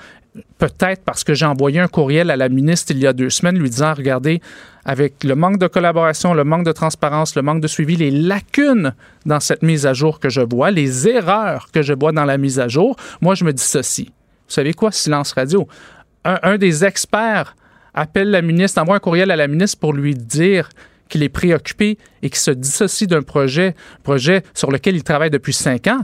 peut-être 0.59 1.03
parce 1.05 1.25
que 1.25 1.35
j'ai 1.35 1.47
envoyé 1.47 1.81
un 1.81 1.89
courriel 1.89 2.31
à 2.31 2.37
la 2.37 2.49
ministre 2.49 2.93
il 2.93 2.99
y 2.99 3.07
a 3.07 3.13
deux 3.13 3.31
semaines 3.31 3.59
lui 3.59 3.71
disant, 3.71 3.95
regardez, 3.95 4.41
avec 4.85 5.25
le 5.25 5.35
manque 5.35 5.59
de 5.59 5.67
collaboration, 5.67 6.33
le 6.33 6.45
manque 6.45 6.65
de 6.65 6.73
transparence, 6.73 7.35
le 7.35 7.43
manque 7.43 7.61
de 7.61 7.67
suivi, 7.67 7.97
les 7.97 8.11
lacunes 8.11 8.95
dans 9.25 9.41
cette 9.41 9.63
mise 9.63 9.87
à 9.87 9.93
jour 9.93 10.21
que 10.21 10.29
je 10.29 10.41
vois, 10.41 10.71
les 10.71 11.09
erreurs 11.09 11.69
que 11.73 11.83
je 11.83 11.93
vois 11.93 12.13
dans 12.13 12.25
la 12.25 12.39
mise 12.39 12.61
à 12.61 12.69
jour, 12.69 12.97
moi, 13.21 13.35
je 13.35 13.45
me 13.45 13.53
dis 13.53 13.63
ceci. 13.63 14.05
Vous 14.05 14.55
savez 14.55 14.75
quoi, 14.75 14.93
silence 14.93 15.33
radio? 15.33 15.67
Un, 16.25 16.57
des 16.59 16.85
experts 16.85 17.57
appelle 17.95 18.31
la 18.31 18.43
ministre, 18.43 18.81
envoie 18.81 18.97
un 18.97 19.01
courriel 19.01 19.31
à 19.31 19.37
la 19.37 19.49
ministre 19.49 19.79
pour 19.79 19.93
lui 19.93 20.15
dire 20.15 20.69
qu'il 21.09 21.23
est 21.23 21.29
préoccupé 21.29 21.99
et 22.23 22.31
qu'il 22.31 22.39
se 22.39 22.51
dissocie 22.51 23.09
d'un 23.09 23.23
projet, 23.23 23.75
projet 24.03 24.43
sur 24.55 24.71
lequel 24.71 24.97
il 24.97 25.05
travaille 25.05 25.31
depuis 25.31 25.53
cinq 25.53 25.87
ans. 25.87 26.01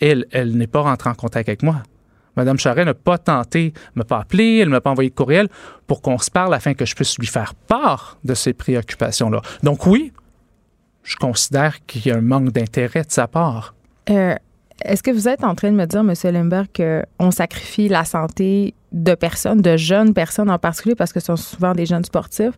Elle, 0.00 0.26
elle 0.30 0.56
n'est 0.56 0.68
pas 0.68 0.80
rentrée 0.80 1.10
en 1.10 1.14
contact 1.14 1.48
avec 1.48 1.62
moi. 1.62 1.82
Mme 2.38 2.58
Charret 2.58 2.84
n'a 2.84 2.94
pas 2.94 3.18
tenté, 3.18 3.72
ne 3.96 4.04
pas 4.04 4.20
appelé, 4.20 4.58
elle 4.58 4.68
ne 4.68 4.72
m'a 4.72 4.80
pas 4.80 4.90
envoyé 4.90 5.10
de 5.10 5.14
courriel 5.14 5.48
pour 5.88 6.02
qu'on 6.02 6.18
se 6.18 6.30
parle 6.30 6.54
afin 6.54 6.74
que 6.74 6.86
je 6.86 6.94
puisse 6.94 7.18
lui 7.18 7.26
faire 7.26 7.54
part 7.54 8.18
de 8.22 8.34
ces 8.34 8.52
préoccupations-là. 8.52 9.42
Donc 9.64 9.86
oui, 9.86 10.12
je 11.02 11.16
considère 11.16 11.84
qu'il 11.86 12.06
y 12.06 12.12
a 12.12 12.16
un 12.16 12.20
manque 12.20 12.52
d'intérêt 12.52 13.02
de 13.02 13.10
sa 13.10 13.26
part. 13.26 13.74
Euh, 14.08 14.36
Est-ce 14.84 15.02
que 15.02 15.10
vous 15.10 15.28
êtes 15.28 15.42
en 15.42 15.56
train 15.56 15.72
de 15.72 15.76
me 15.76 15.86
dire, 15.86 16.00
M. 16.00 16.14
Limberg, 16.32 16.68
qu'on 17.18 17.30
sacrifie 17.32 17.88
la 17.88 18.04
santé 18.04 18.74
de 18.92 19.14
personnes, 19.14 19.60
de 19.60 19.76
jeunes 19.76 20.14
personnes 20.14 20.50
en 20.50 20.58
particulier, 20.58 20.94
parce 20.94 21.12
que 21.12 21.18
ce 21.18 21.26
sont 21.26 21.36
souvent 21.36 21.72
des 21.72 21.86
jeunes 21.86 22.04
sportifs, 22.04 22.54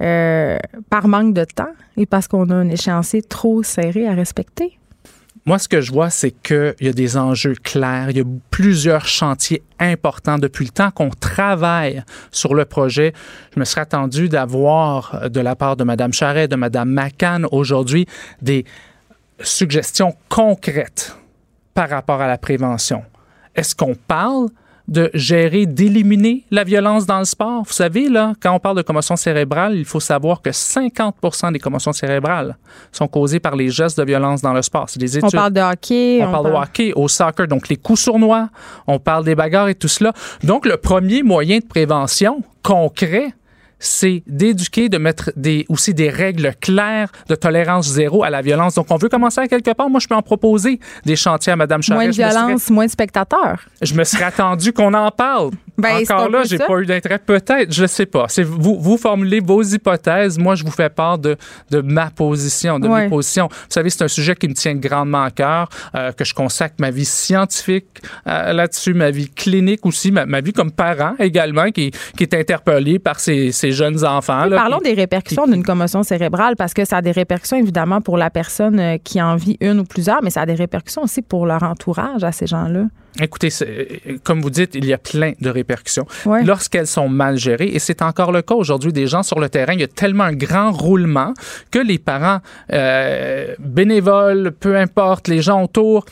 euh, 0.00 0.58
par 0.90 1.06
manque 1.06 1.32
de 1.32 1.44
temps 1.44 1.72
et 1.96 2.06
parce 2.06 2.26
qu'on 2.26 2.50
a 2.50 2.54
un 2.54 2.68
échéancier 2.68 3.22
trop 3.22 3.62
serré 3.62 4.08
à 4.08 4.14
respecter? 4.14 4.78
Moi, 5.44 5.58
ce 5.58 5.68
que 5.68 5.80
je 5.80 5.90
vois, 5.90 6.08
c'est 6.08 6.30
qu'il 6.30 6.74
y 6.80 6.88
a 6.88 6.92
des 6.92 7.16
enjeux 7.16 7.54
clairs. 7.54 8.10
Il 8.10 8.16
y 8.16 8.20
a 8.20 8.24
plusieurs 8.50 9.06
chantiers 9.06 9.62
importants 9.80 10.38
depuis 10.38 10.66
le 10.66 10.70
temps 10.70 10.92
qu'on 10.92 11.10
travaille 11.10 12.04
sur 12.30 12.54
le 12.54 12.64
projet. 12.64 13.12
Je 13.52 13.58
me 13.58 13.64
serais 13.64 13.80
attendu 13.80 14.28
d'avoir 14.28 15.28
de 15.30 15.40
la 15.40 15.56
part 15.56 15.76
de 15.76 15.82
Mme 15.82 16.12
Charret, 16.12 16.46
de 16.46 16.54
Mme 16.54 16.90
McCann 16.90 17.46
aujourd'hui 17.50 18.06
des 18.40 18.64
suggestions 19.40 20.14
concrètes 20.28 21.16
par 21.74 21.88
rapport 21.88 22.20
à 22.20 22.28
la 22.28 22.38
prévention. 22.38 23.02
Est-ce 23.56 23.74
qu'on 23.74 23.96
parle 23.96 24.46
de 24.88 25.10
gérer, 25.14 25.66
d'éliminer 25.66 26.44
la 26.50 26.64
violence 26.64 27.06
dans 27.06 27.18
le 27.18 27.24
sport. 27.24 27.62
Vous 27.64 27.72
savez, 27.72 28.08
là, 28.08 28.32
quand 28.40 28.52
on 28.54 28.58
parle 28.58 28.76
de 28.76 28.82
commotion 28.82 29.16
cérébrale, 29.16 29.76
il 29.76 29.84
faut 29.84 30.00
savoir 30.00 30.42
que 30.42 30.52
50 30.52 31.16
des 31.52 31.58
commotions 31.58 31.92
cérébrales 31.92 32.56
sont 32.90 33.08
causées 33.08 33.40
par 33.40 33.56
les 33.56 33.70
gestes 33.70 33.98
de 33.98 34.04
violence 34.04 34.42
dans 34.42 34.52
le 34.52 34.62
sport. 34.62 34.88
C'est 34.88 34.98
des 34.98 35.16
études. 35.16 35.30
On 35.32 35.36
parle 35.36 35.52
de 35.52 35.60
hockey. 35.60 36.20
On, 36.22 36.28
on 36.28 36.32
parle, 36.32 36.42
parle 36.42 36.54
de 36.54 36.58
hockey, 36.58 36.92
au 36.94 37.08
soccer, 37.08 37.46
donc 37.46 37.68
les 37.68 37.76
coups 37.76 38.00
sournois, 38.00 38.48
on 38.86 38.98
parle 38.98 39.24
des 39.24 39.34
bagarres 39.34 39.68
et 39.68 39.74
tout 39.74 39.88
cela. 39.88 40.12
Donc, 40.42 40.66
le 40.66 40.76
premier 40.76 41.22
moyen 41.22 41.58
de 41.58 41.64
prévention 41.64 42.42
concret, 42.62 43.34
c'est 43.82 44.22
d'éduquer, 44.26 44.88
de 44.88 44.96
mettre 44.96 45.32
des, 45.36 45.66
aussi 45.68 45.92
des 45.92 46.08
règles 46.08 46.54
claires 46.60 47.10
de 47.28 47.34
tolérance 47.34 47.88
zéro 47.88 48.22
à 48.22 48.30
la 48.30 48.40
violence. 48.40 48.76
Donc, 48.76 48.86
on 48.90 48.96
veut 48.96 49.08
commencer 49.08 49.40
à 49.40 49.48
quelque 49.48 49.72
part. 49.72 49.90
Moi, 49.90 50.00
je 50.00 50.06
peux 50.06 50.14
en 50.14 50.22
proposer 50.22 50.78
des 51.04 51.16
chantiers 51.16 51.52
à 51.52 51.56
Mme 51.56 51.82
Charest. 51.82 52.02
Moins 52.02 52.10
de 52.10 52.14
violence, 52.14 52.62
serais, 52.62 52.74
moins 52.74 52.86
de 52.86 52.90
spectateurs. 52.90 53.60
Je 53.82 53.94
me 53.94 54.04
serais 54.04 54.24
attendu 54.24 54.72
qu'on 54.72 54.94
en 54.94 55.10
parle. 55.10 55.50
Ben, 55.78 56.02
Encore 56.02 56.28
là, 56.28 56.42
j'ai 56.44 56.58
pas 56.58 56.78
eu 56.78 56.86
d'intérêt. 56.86 57.18
Peut-être, 57.18 57.72
je 57.72 57.86
sais 57.86 58.06
pas. 58.06 58.26
C'est 58.28 58.42
vous, 58.42 58.78
vous 58.78 58.98
formulez 58.98 59.40
vos 59.40 59.62
hypothèses. 59.62 60.38
Moi, 60.38 60.54
je 60.54 60.64
vous 60.64 60.70
fais 60.70 60.90
part 60.90 61.18
de, 61.18 61.36
de 61.70 61.80
ma 61.80 62.10
position, 62.10 62.78
de 62.78 62.88
ouais. 62.88 63.04
mes 63.04 63.08
positions. 63.08 63.48
Vous 63.50 63.66
savez, 63.70 63.88
c'est 63.88 64.04
un 64.04 64.08
sujet 64.08 64.34
qui 64.34 64.48
me 64.48 64.54
tient 64.54 64.74
grandement 64.74 65.22
à 65.22 65.30
cœur, 65.30 65.68
euh, 65.94 66.12
que 66.12 66.24
je 66.24 66.34
consacre 66.34 66.74
ma 66.78 66.90
vie 66.90 67.06
scientifique 67.06 67.86
euh, 68.26 68.52
là-dessus, 68.52 68.92
ma 68.92 69.10
vie 69.10 69.30
clinique 69.30 69.86
aussi, 69.86 70.12
ma, 70.12 70.26
ma, 70.26 70.40
vie 70.40 70.52
comme 70.52 70.72
parent 70.72 71.14
également, 71.18 71.70
qui, 71.70 71.90
qui 72.16 72.22
est 72.22 72.34
interpellée 72.34 72.98
par 72.98 73.18
ces, 73.18 73.50
ces 73.50 73.72
jeunes 73.72 74.04
enfants. 74.04 74.44
Là, 74.44 74.56
parlons 74.56 74.78
qui, 74.78 74.90
des 74.90 74.94
répercussions 74.94 75.46
d'une 75.46 75.64
commotion 75.64 76.02
cérébrale, 76.02 76.56
parce 76.56 76.74
que 76.74 76.84
ça 76.84 76.98
a 76.98 77.02
des 77.02 77.12
répercussions 77.12 77.56
évidemment 77.56 78.00
pour 78.00 78.18
la 78.18 78.28
personne 78.28 78.78
euh, 78.78 78.96
qui 79.02 79.22
en 79.22 79.36
vit 79.36 79.56
une 79.60 79.80
ou 79.80 79.84
plusieurs, 79.84 80.22
mais 80.22 80.30
ça 80.30 80.42
a 80.42 80.46
des 80.46 80.54
répercussions 80.54 81.02
aussi 81.02 81.22
pour 81.22 81.46
leur 81.46 81.62
entourage 81.62 82.24
à 82.24 82.32
ces 82.32 82.46
gens-là. 82.46 82.84
Écoutez, 83.20 83.50
comme 84.24 84.40
vous 84.40 84.50
dites, 84.50 84.74
il 84.74 84.86
y 84.86 84.92
a 84.92 84.98
plein 84.98 85.32
de 85.40 85.50
répercussions 85.50 86.06
ouais. 86.24 86.44
lorsqu'elles 86.44 86.86
sont 86.86 87.08
mal 87.08 87.36
gérées. 87.36 87.70
Et 87.72 87.78
c'est 87.78 88.00
encore 88.02 88.32
le 88.32 88.42
cas 88.42 88.54
aujourd'hui 88.54 88.92
des 88.92 89.06
gens 89.06 89.22
sur 89.22 89.38
le 89.38 89.48
terrain. 89.48 89.74
Il 89.74 89.80
y 89.80 89.84
a 89.84 89.88
tellement 89.88 90.24
un 90.24 90.32
grand 90.32 90.72
roulement 90.72 91.34
que 91.70 91.78
les 91.78 91.98
parents 91.98 92.40
euh, 92.72 93.54
bénévoles, 93.58 94.52
peu 94.58 94.76
importe, 94.76 95.28
les 95.28 95.42
gens 95.42 95.62
autour, 95.62 96.06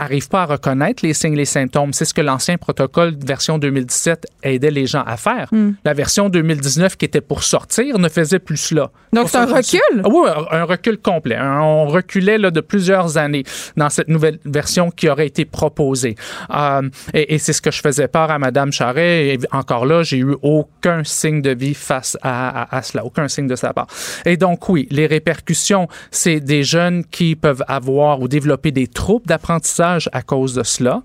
n'arrivent 0.00 0.28
pas 0.28 0.42
à 0.42 0.46
reconnaître 0.46 1.04
les 1.04 1.14
signes, 1.14 1.36
les 1.36 1.44
symptômes. 1.44 1.92
C'est 1.92 2.04
ce 2.04 2.14
que 2.14 2.20
l'ancien 2.20 2.56
protocole 2.56 3.14
version 3.24 3.58
2017 3.58 4.26
aidait 4.42 4.70
les 4.70 4.86
gens 4.86 5.02
à 5.06 5.16
faire. 5.16 5.48
Mm. 5.52 5.72
La 5.84 5.94
version 5.94 6.28
2019 6.28 6.96
qui 6.96 7.04
était 7.04 7.20
pour 7.20 7.42
sortir 7.42 7.98
ne 7.98 8.08
faisait 8.08 8.38
plus 8.38 8.56
cela. 8.56 8.90
Donc 9.12 9.28
c'est 9.28 9.38
un 9.38 9.46
recul? 9.46 10.02
Ah 10.04 10.08
oui, 10.08 10.28
un 10.50 10.64
recul 10.64 10.98
complet. 10.98 11.38
On 11.40 11.86
reculait 11.86 12.38
là, 12.38 12.50
de 12.50 12.60
plusieurs 12.60 13.18
années 13.18 13.44
dans 13.76 13.90
cette 13.90 14.08
nouvelle 14.08 14.38
version 14.44 14.90
qui 14.90 15.08
aurait 15.08 15.26
été 15.26 15.44
proposée. 15.44 16.14
Euh, 16.54 16.88
et, 17.12 17.34
et 17.34 17.38
c'est 17.38 17.52
ce 17.52 17.62
que 17.62 17.70
je 17.70 17.80
faisais 17.80 18.08
part 18.08 18.30
à 18.30 18.38
Mme 18.38 18.72
Charret. 18.72 19.28
Et 19.28 19.38
encore 19.52 19.86
là, 19.86 20.02
j'ai 20.02 20.18
eu 20.18 20.36
aucun 20.42 21.02
signe 21.04 21.42
de 21.42 21.50
vie 21.50 21.74
face 21.74 22.16
à, 22.22 22.62
à, 22.62 22.78
à, 22.78 22.82
cela, 22.82 23.04
aucun 23.04 23.28
signe 23.28 23.46
de 23.46 23.56
sa 23.56 23.72
part. 23.72 23.86
Et 24.24 24.36
donc 24.36 24.68
oui, 24.68 24.86
les 24.90 25.06
répercussions, 25.06 25.88
c'est 26.10 26.40
des 26.40 26.62
jeunes 26.62 27.04
qui 27.04 27.36
peuvent 27.36 27.64
avoir 27.66 28.20
ou 28.20 28.28
développer 28.28 28.70
des 28.70 28.86
troubles 28.86 29.26
d'apprentissage 29.26 29.89
à 30.12 30.22
cause 30.22 30.54
de 30.54 30.62
cela 30.62 31.02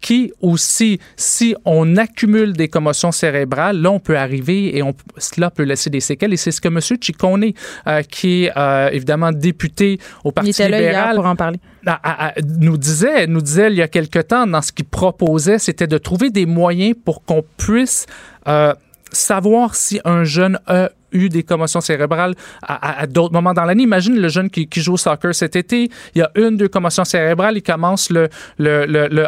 qui 0.00 0.30
aussi, 0.42 1.00
si 1.16 1.56
on 1.64 1.96
accumule 1.96 2.52
des 2.52 2.68
commotions 2.68 3.10
cérébrales, 3.10 3.80
là, 3.80 3.90
on 3.90 4.00
peut 4.00 4.18
arriver 4.18 4.76
et 4.76 4.82
on, 4.82 4.94
cela 5.16 5.50
peut 5.50 5.62
laisser 5.62 5.88
des 5.88 6.00
séquelles. 6.00 6.34
Et 6.34 6.36
c'est 6.36 6.50
ce 6.50 6.60
que 6.60 6.68
M. 6.68 6.78
Ciccone, 7.00 7.52
euh, 7.86 8.02
qui 8.02 8.44
est 8.44 8.52
euh, 8.54 8.90
évidemment 8.92 9.32
député 9.32 9.98
au 10.22 10.30
Parti 10.30 10.50
Il 10.50 10.52
était 10.52 10.68
là 10.68 10.78
libéral, 10.78 11.06
hier 11.06 11.14
pour 11.14 11.24
en 11.24 11.36
parler. 11.36 11.58
à- 11.86 11.92
à- 12.02 12.28
à- 12.28 12.32
nous 12.60 12.76
disait, 12.76 13.26
nous 13.26 13.40
disait 13.40 13.68
il 13.70 13.76
y 13.76 13.82
a 13.82 13.88
quelque 13.88 14.18
temps 14.18 14.46
dans 14.46 14.60
ce 14.60 14.72
qu'il 14.72 14.84
proposait, 14.84 15.58
c'était 15.58 15.86
de 15.86 15.96
trouver 15.96 16.28
des 16.28 16.44
moyens 16.44 16.94
pour 17.02 17.24
qu'on 17.24 17.42
puisse 17.56 18.04
euh, 18.46 18.74
savoir 19.10 19.74
si 19.74 20.02
un 20.04 20.24
jeune 20.24 20.58
a 20.66 20.90
eu 21.14 21.28
des 21.28 21.42
commotions 21.42 21.80
cérébrales 21.80 22.34
à, 22.62 23.06
d'autres 23.06 23.32
moments 23.32 23.54
dans 23.54 23.64
l'année. 23.64 23.84
Imagine 23.84 24.18
le 24.18 24.28
jeune 24.28 24.50
qui, 24.50 24.68
joue 24.76 24.94
au 24.94 24.96
soccer 24.98 25.34
cet 25.34 25.56
été, 25.56 25.90
il 26.14 26.18
y 26.18 26.22
a 26.22 26.30
une, 26.34 26.56
deux 26.56 26.68
commotions 26.68 27.04
cérébrales, 27.04 27.56
il 27.56 27.62
commence 27.62 28.10
le, 28.10 28.28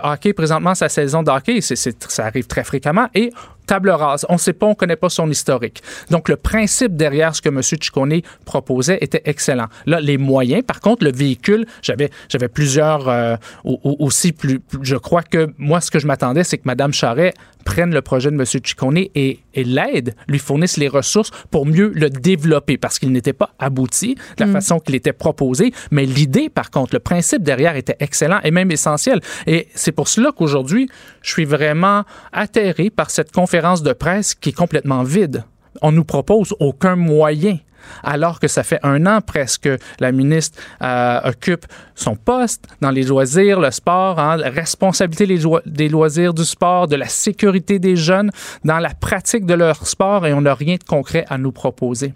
hockey, 0.02 0.32
présentement 0.32 0.74
sa 0.74 0.88
saison 0.88 1.22
de 1.22 1.30
hockey, 1.30 1.60
ça 1.60 2.26
arrive 2.26 2.46
très 2.46 2.64
fréquemment, 2.64 3.08
et 3.14 3.32
table 3.66 3.90
rase. 3.90 4.24
On 4.28 4.34
ne 4.34 4.38
sait 4.38 4.52
pas, 4.52 4.66
on 4.66 4.70
ne 4.70 4.74
connaît 4.74 4.96
pas 4.96 5.08
son 5.08 5.30
historique. 5.30 5.82
Donc, 6.10 6.28
le 6.28 6.36
principe 6.36 6.96
derrière 6.96 7.34
ce 7.34 7.42
que 7.42 7.48
M. 7.48 7.62
Ciccone 7.62 8.20
proposait 8.44 8.98
était 9.00 9.22
excellent. 9.24 9.66
Là, 9.86 10.00
les 10.00 10.18
moyens, 10.18 10.62
par 10.66 10.80
contre, 10.80 11.04
le 11.04 11.12
véhicule, 11.12 11.66
j'avais, 11.82 12.10
j'avais 12.28 12.48
plusieurs 12.48 13.08
euh, 13.08 13.36
au- 13.64 13.80
au- 13.82 13.96
aussi 14.06 14.32
plus, 14.32 14.60
Je 14.82 14.96
crois 14.96 15.22
que 15.22 15.48
moi, 15.58 15.80
ce 15.80 15.90
que 15.90 15.98
je 15.98 16.06
m'attendais, 16.06 16.44
c'est 16.44 16.58
que 16.58 16.62
Mme 16.66 16.92
Charret 16.92 17.34
prenne 17.64 17.92
le 17.92 18.00
projet 18.00 18.30
de 18.30 18.36
M. 18.36 18.44
Ciccone 18.46 18.98
et, 19.16 19.40
et 19.54 19.64
l'aide, 19.64 20.14
lui 20.28 20.38
fournisse 20.38 20.76
les 20.76 20.86
ressources 20.86 21.32
pour 21.50 21.66
mieux 21.66 21.90
le 21.94 22.08
développer 22.10 22.76
parce 22.76 23.00
qu'il 23.00 23.10
n'était 23.10 23.32
pas 23.32 23.50
abouti 23.58 24.14
de 24.36 24.44
la 24.44 24.46
façon 24.52 24.78
qu'il 24.78 24.94
était 24.94 25.12
proposé. 25.12 25.72
Mais 25.90 26.04
l'idée, 26.06 26.48
par 26.48 26.70
contre, 26.70 26.94
le 26.94 27.00
principe 27.00 27.42
derrière 27.42 27.74
était 27.74 27.96
excellent 27.98 28.38
et 28.44 28.52
même 28.52 28.70
essentiel. 28.70 29.20
Et 29.48 29.66
c'est 29.74 29.90
pour 29.90 30.06
cela 30.06 30.30
qu'aujourd'hui, 30.36 30.88
je 31.22 31.30
suis 31.32 31.44
vraiment 31.44 32.04
atterré 32.32 32.90
par 32.90 33.10
cette 33.10 33.32
conférence 33.32 33.55
de 33.82 33.92
presse 33.92 34.34
qui 34.34 34.50
est 34.50 34.52
complètement 34.56 35.02
vide. 35.02 35.44
On 35.82 35.92
nous 35.92 36.04
propose 36.04 36.54
aucun 36.60 36.96
moyen 36.96 37.58
alors 38.02 38.40
que 38.40 38.48
ça 38.48 38.64
fait 38.64 38.80
un 38.82 39.06
an 39.06 39.20
presque 39.20 39.68
la 40.00 40.10
ministre 40.10 40.58
euh, 40.82 41.20
occupe 41.24 41.66
son 41.94 42.16
poste 42.16 42.64
dans 42.80 42.90
les 42.90 43.04
loisirs, 43.04 43.60
le 43.60 43.70
sport, 43.70 44.18
hein, 44.18 44.38
responsabilité 44.38 45.26
des 45.26 45.38
loi- 45.38 45.62
des 45.66 45.88
loisirs 45.88 46.34
du 46.34 46.44
sport, 46.44 46.88
de 46.88 46.96
la 46.96 47.06
sécurité 47.06 47.78
des 47.78 47.94
jeunes 47.94 48.30
dans 48.64 48.78
la 48.80 48.90
pratique 48.90 49.46
de 49.46 49.54
leur 49.54 49.86
sport 49.86 50.26
et 50.26 50.32
on 50.32 50.40
n'a 50.40 50.54
rien 50.54 50.76
de 50.76 50.82
concret 50.84 51.24
à 51.28 51.38
nous 51.38 51.52
proposer. 51.52 52.12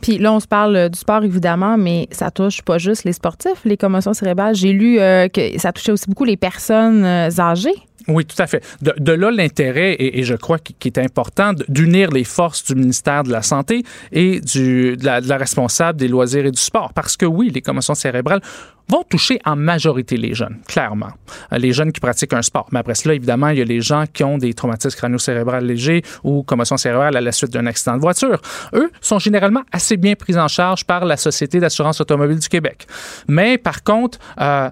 Puis 0.00 0.18
là, 0.18 0.32
on 0.32 0.40
se 0.40 0.46
parle 0.46 0.76
euh, 0.76 0.88
du 0.88 0.98
sport, 0.98 1.22
évidemment, 1.22 1.76
mais 1.76 2.08
ça 2.12 2.30
touche 2.30 2.62
pas 2.62 2.78
juste 2.78 3.04
les 3.04 3.12
sportifs, 3.12 3.60
les 3.64 3.76
commotions 3.76 4.14
cérébrales. 4.14 4.54
J'ai 4.54 4.72
lu 4.72 5.00
euh, 5.00 5.28
que 5.28 5.58
ça 5.58 5.72
touchait 5.72 5.92
aussi 5.92 6.06
beaucoup 6.08 6.24
les 6.24 6.36
personnes 6.38 7.04
âgées. 7.04 7.74
Oui, 8.08 8.24
tout 8.24 8.40
à 8.42 8.46
fait. 8.46 8.64
De, 8.82 8.94
de 8.98 9.12
là 9.12 9.30
l'intérêt, 9.30 9.92
et, 9.92 10.20
et 10.20 10.22
je 10.24 10.34
crois 10.34 10.58
qu'il 10.58 10.76
est 10.84 10.98
important 10.98 11.52
d'unir 11.68 12.10
les 12.10 12.24
forces 12.24 12.64
du 12.64 12.74
ministère 12.74 13.24
de 13.24 13.30
la 13.30 13.42
Santé 13.42 13.82
et 14.12 14.40
du, 14.40 14.96
de, 14.96 15.04
la, 15.04 15.20
de 15.20 15.28
la 15.28 15.36
responsable 15.36 15.98
des 15.98 16.08
loisirs 16.08 16.46
et 16.46 16.50
du 16.50 16.60
sport. 16.60 16.92
Parce 16.94 17.16
que 17.16 17.26
oui, 17.26 17.50
les 17.54 17.62
commotions 17.62 17.94
cérébrales 17.94 18.40
vont 18.88 19.04
toucher 19.08 19.38
en 19.44 19.54
majorité 19.54 20.16
les 20.16 20.34
jeunes, 20.34 20.58
clairement. 20.66 21.10
Euh, 21.52 21.58
Les 21.58 21.72
jeunes 21.72 21.92
qui 21.92 22.00
pratiquent 22.00 22.32
un 22.32 22.42
sport. 22.42 22.66
Mais 22.72 22.80
après 22.80 22.96
cela, 22.96 23.14
évidemment, 23.14 23.48
il 23.50 23.58
y 23.58 23.62
a 23.62 23.64
les 23.64 23.80
gens 23.80 24.04
qui 24.12 24.24
ont 24.24 24.36
des 24.36 24.52
traumatismes 24.52 24.96
crânio-cérébrales 24.96 25.64
légers 25.64 26.02
ou 26.24 26.42
commotions 26.42 26.76
cérébrales 26.76 27.16
à 27.16 27.20
la 27.20 27.30
suite 27.30 27.52
d'un 27.52 27.66
accident 27.66 27.94
de 27.96 28.00
voiture. 28.00 28.40
Eux 28.74 28.90
sont 29.00 29.20
généralement 29.20 29.62
assez 29.70 29.96
bien 29.96 30.14
pris 30.14 30.36
en 30.36 30.48
charge 30.48 30.84
par 30.84 31.04
la 31.04 31.16
Société 31.16 31.60
d'assurance 31.60 32.00
automobile 32.00 32.40
du 32.40 32.48
Québec. 32.48 32.86
Mais 33.28 33.58
par 33.58 33.84
contre, 33.84 34.18
euh, 34.40 34.70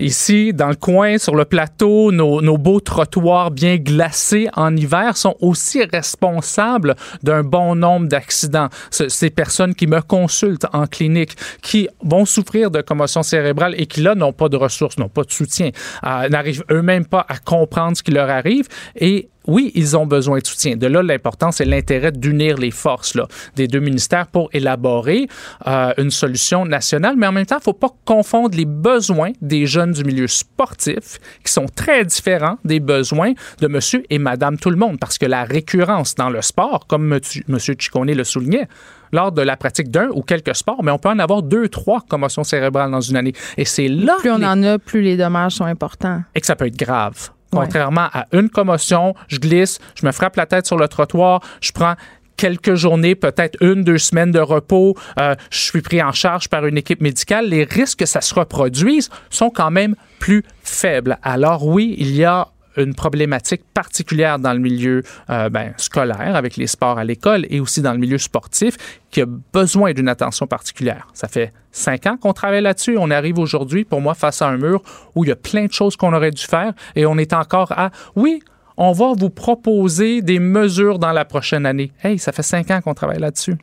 Ici, 0.00 0.52
dans 0.54 0.68
le 0.70 0.76
coin, 0.76 1.18
sur 1.18 1.36
le 1.36 1.44
plateau, 1.44 2.10
nos, 2.10 2.56
beaux 2.58 2.80
trottoirs 2.80 3.50
bien 3.50 3.76
glacés 3.76 4.48
en 4.56 4.74
hiver 4.76 5.16
sont 5.16 5.36
aussi 5.40 5.84
responsables 5.84 6.96
d'un 7.22 7.42
bon 7.42 7.74
nombre 7.74 8.08
d'accidents. 8.08 8.68
Ce- 8.90 9.08
Ces 9.10 9.28
personnes 9.30 9.74
qui 9.74 9.86
me 9.86 10.00
consultent 10.00 10.66
en 10.72 10.86
clinique, 10.86 11.36
qui 11.62 11.86
vont 12.02 12.24
souffrir 12.24 12.70
de 12.70 12.80
commotion 12.80 13.22
cérébrale 13.22 13.74
et 13.76 13.86
qui, 13.86 14.00
là, 14.00 14.14
n'ont 14.14 14.32
pas 14.32 14.48
de 14.48 14.56
ressources, 14.56 14.96
n'ont 14.98 15.08
pas 15.10 15.22
de 15.24 15.30
soutien, 15.32 15.70
euh, 16.06 16.28
n'arrivent 16.30 16.64
eux-mêmes 16.70 17.04
pas 17.06 17.26
à 17.28 17.36
comprendre 17.38 17.96
ce 17.96 18.02
qui 18.02 18.10
leur 18.10 18.30
arrive 18.30 18.66
et 18.98 19.28
oui, 19.46 19.72
ils 19.74 19.96
ont 19.96 20.06
besoin 20.06 20.38
de 20.38 20.46
soutien. 20.46 20.76
De 20.76 20.86
là, 20.86 21.02
l'importance 21.02 21.60
et 21.60 21.64
l'intérêt 21.64 22.12
d'unir 22.12 22.58
les 22.58 22.70
forces 22.70 23.14
là, 23.14 23.26
des 23.56 23.66
deux 23.68 23.80
ministères 23.80 24.26
pour 24.26 24.48
élaborer 24.52 25.28
euh, 25.66 25.92
une 25.98 26.10
solution 26.10 26.64
nationale. 26.66 27.14
Mais 27.16 27.26
en 27.26 27.32
même 27.32 27.46
temps, 27.46 27.56
il 27.56 27.60
ne 27.60 27.64
faut 27.64 27.72
pas 27.72 27.90
confondre 28.04 28.56
les 28.56 28.66
besoins 28.66 29.30
des 29.40 29.66
jeunes 29.66 29.92
du 29.92 30.04
milieu 30.04 30.26
sportif, 30.28 31.18
qui 31.44 31.52
sont 31.52 31.66
très 31.74 32.04
différents 32.04 32.58
des 32.64 32.80
besoins 32.80 33.32
de 33.60 33.66
monsieur 33.66 34.02
et 34.10 34.18
madame 34.18 34.58
tout 34.58 34.70
le 34.70 34.76
monde, 34.76 34.98
parce 35.00 35.16
que 35.18 35.26
la 35.26 35.44
récurrence 35.44 36.14
dans 36.14 36.30
le 36.30 36.42
sport, 36.42 36.86
comme 36.86 37.06
monsieur, 37.06 37.74
Ciccone 37.78 38.12
le 38.12 38.24
soulignait, 38.24 38.68
lors 39.12 39.32
de 39.32 39.42
la 39.42 39.56
pratique 39.56 39.90
d'un 39.90 40.08
ou 40.12 40.22
quelques 40.22 40.54
sports, 40.54 40.82
mais 40.84 40.92
on 40.92 40.98
peut 40.98 41.08
en 41.08 41.18
avoir 41.18 41.42
deux, 41.42 41.68
trois 41.68 42.00
commotions 42.08 42.44
cérébrales 42.44 42.90
dans 42.90 43.00
une 43.00 43.16
année. 43.16 43.32
Et 43.56 43.64
c'est 43.64 43.88
là 43.88 44.16
Plus 44.20 44.30
on 44.30 44.38
les- 44.38 44.46
en 44.46 44.62
a, 44.62 44.78
plus 44.78 45.00
les 45.02 45.16
dommages 45.16 45.52
sont 45.54 45.64
importants. 45.64 46.22
et 46.34 46.40
que 46.40 46.46
ça 46.46 46.54
peut 46.56 46.66
être 46.66 46.76
grave. 46.78 47.30
Contrairement 47.50 48.08
à 48.12 48.26
une 48.32 48.48
commotion, 48.48 49.14
je 49.28 49.38
glisse, 49.38 49.78
je 49.94 50.06
me 50.06 50.12
frappe 50.12 50.36
la 50.36 50.46
tête 50.46 50.66
sur 50.66 50.76
le 50.76 50.88
trottoir, 50.88 51.40
je 51.60 51.72
prends 51.72 51.94
quelques 52.36 52.74
journées, 52.74 53.14
peut-être 53.14 53.58
une, 53.60 53.84
deux 53.84 53.98
semaines 53.98 54.30
de 54.30 54.40
repos, 54.40 54.96
euh, 55.18 55.34
je 55.50 55.58
suis 55.58 55.82
pris 55.82 56.02
en 56.02 56.12
charge 56.12 56.48
par 56.48 56.64
une 56.64 56.78
équipe 56.78 57.02
médicale, 57.02 57.48
les 57.48 57.64
risques 57.64 57.98
que 57.98 58.06
ça 58.06 58.22
se 58.22 58.34
reproduise 58.34 59.10
sont 59.28 59.50
quand 59.50 59.70
même 59.70 59.94
plus 60.20 60.42
faibles. 60.62 61.18
Alors 61.22 61.66
oui, 61.66 61.94
il 61.98 62.16
y 62.16 62.24
a 62.24 62.48
une 62.82 62.94
problématique 62.94 63.62
particulière 63.74 64.38
dans 64.38 64.52
le 64.52 64.58
milieu 64.58 65.02
euh, 65.30 65.48
ben, 65.48 65.72
scolaire, 65.76 66.36
avec 66.36 66.56
les 66.56 66.66
sports 66.66 66.98
à 66.98 67.04
l'école, 67.04 67.46
et 67.50 67.60
aussi 67.60 67.82
dans 67.82 67.92
le 67.92 67.98
milieu 67.98 68.18
sportif, 68.18 68.76
qui 69.10 69.20
a 69.20 69.26
besoin 69.52 69.92
d'une 69.92 70.08
attention 70.08 70.46
particulière. 70.46 71.08
Ça 71.14 71.28
fait 71.28 71.52
cinq 71.72 72.06
ans 72.06 72.16
qu'on 72.16 72.32
travaille 72.32 72.62
là-dessus. 72.62 72.96
On 72.98 73.10
arrive 73.10 73.38
aujourd'hui, 73.38 73.84
pour 73.84 74.00
moi, 74.00 74.14
face 74.14 74.42
à 74.42 74.48
un 74.48 74.56
mur 74.56 74.82
où 75.14 75.24
il 75.24 75.28
y 75.28 75.32
a 75.32 75.36
plein 75.36 75.66
de 75.66 75.72
choses 75.72 75.96
qu'on 75.96 76.12
aurait 76.12 76.30
dû 76.30 76.42
faire, 76.42 76.72
et 76.96 77.06
on 77.06 77.18
est 77.18 77.32
encore 77.32 77.72
à, 77.72 77.90
oui, 78.16 78.40
on 78.76 78.92
va 78.92 79.12
vous 79.16 79.30
proposer 79.30 80.22
des 80.22 80.38
mesures 80.38 80.98
dans 80.98 81.12
la 81.12 81.24
prochaine 81.24 81.66
année. 81.66 81.92
Hey, 82.02 82.18
ça 82.18 82.32
fait 82.32 82.42
cinq 82.42 82.70
ans 82.70 82.80
qu'on 82.80 82.94
travaille 82.94 83.18
là-dessus. 83.18 83.56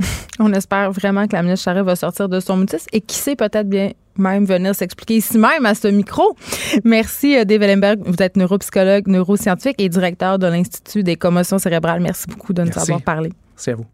On 0.38 0.52
espère 0.52 0.92
vraiment 0.92 1.26
que 1.26 1.34
la 1.34 1.42
ministre 1.42 1.64
Charest 1.64 1.86
va 1.86 1.96
sortir 1.96 2.28
de 2.28 2.40
son 2.40 2.56
mutisme 2.56 2.86
et 2.92 3.00
qui 3.00 3.16
sait 3.16 3.36
peut-être 3.36 3.68
bien 3.68 3.90
même 4.18 4.44
venir 4.44 4.74
s'expliquer 4.74 5.16
ici 5.16 5.38
même 5.38 5.66
à 5.66 5.74
ce 5.74 5.88
micro. 5.88 6.36
Merci, 6.84 7.36
euh, 7.36 7.44
Dave 7.44 7.62
Ellenberg. 7.62 8.00
Vous 8.04 8.22
êtes 8.22 8.36
neuropsychologue, 8.36 9.06
neuroscientifique 9.08 9.76
et 9.78 9.88
directeur 9.88 10.38
de 10.38 10.46
l'Institut 10.46 11.02
des 11.02 11.16
commotions 11.16 11.58
cérébrales. 11.58 12.00
Merci 12.00 12.24
beaucoup 12.28 12.52
de 12.52 12.62
nous 12.62 12.68
Merci. 12.68 12.80
avoir 12.80 13.02
parlé. 13.02 13.32
C'est 13.56 13.72
à 13.72 13.76
vous. 13.76 13.86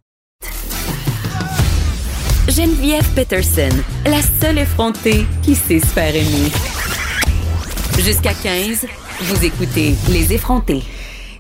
Geneviève 2.49 3.09
Peterson, 3.15 3.71
la 4.05 4.21
seule 4.41 4.59
effrontée 4.59 5.27
qui 5.43 5.55
sait 5.55 5.79
se 5.81 5.87
faire 5.87 6.15
aimer. 6.15 6.51
Jusqu'à 7.99 8.35
15, 8.35 8.87
vous 9.23 9.45
écoutez 9.45 9.95
Les 10.11 10.33
effrontés. 10.33 10.83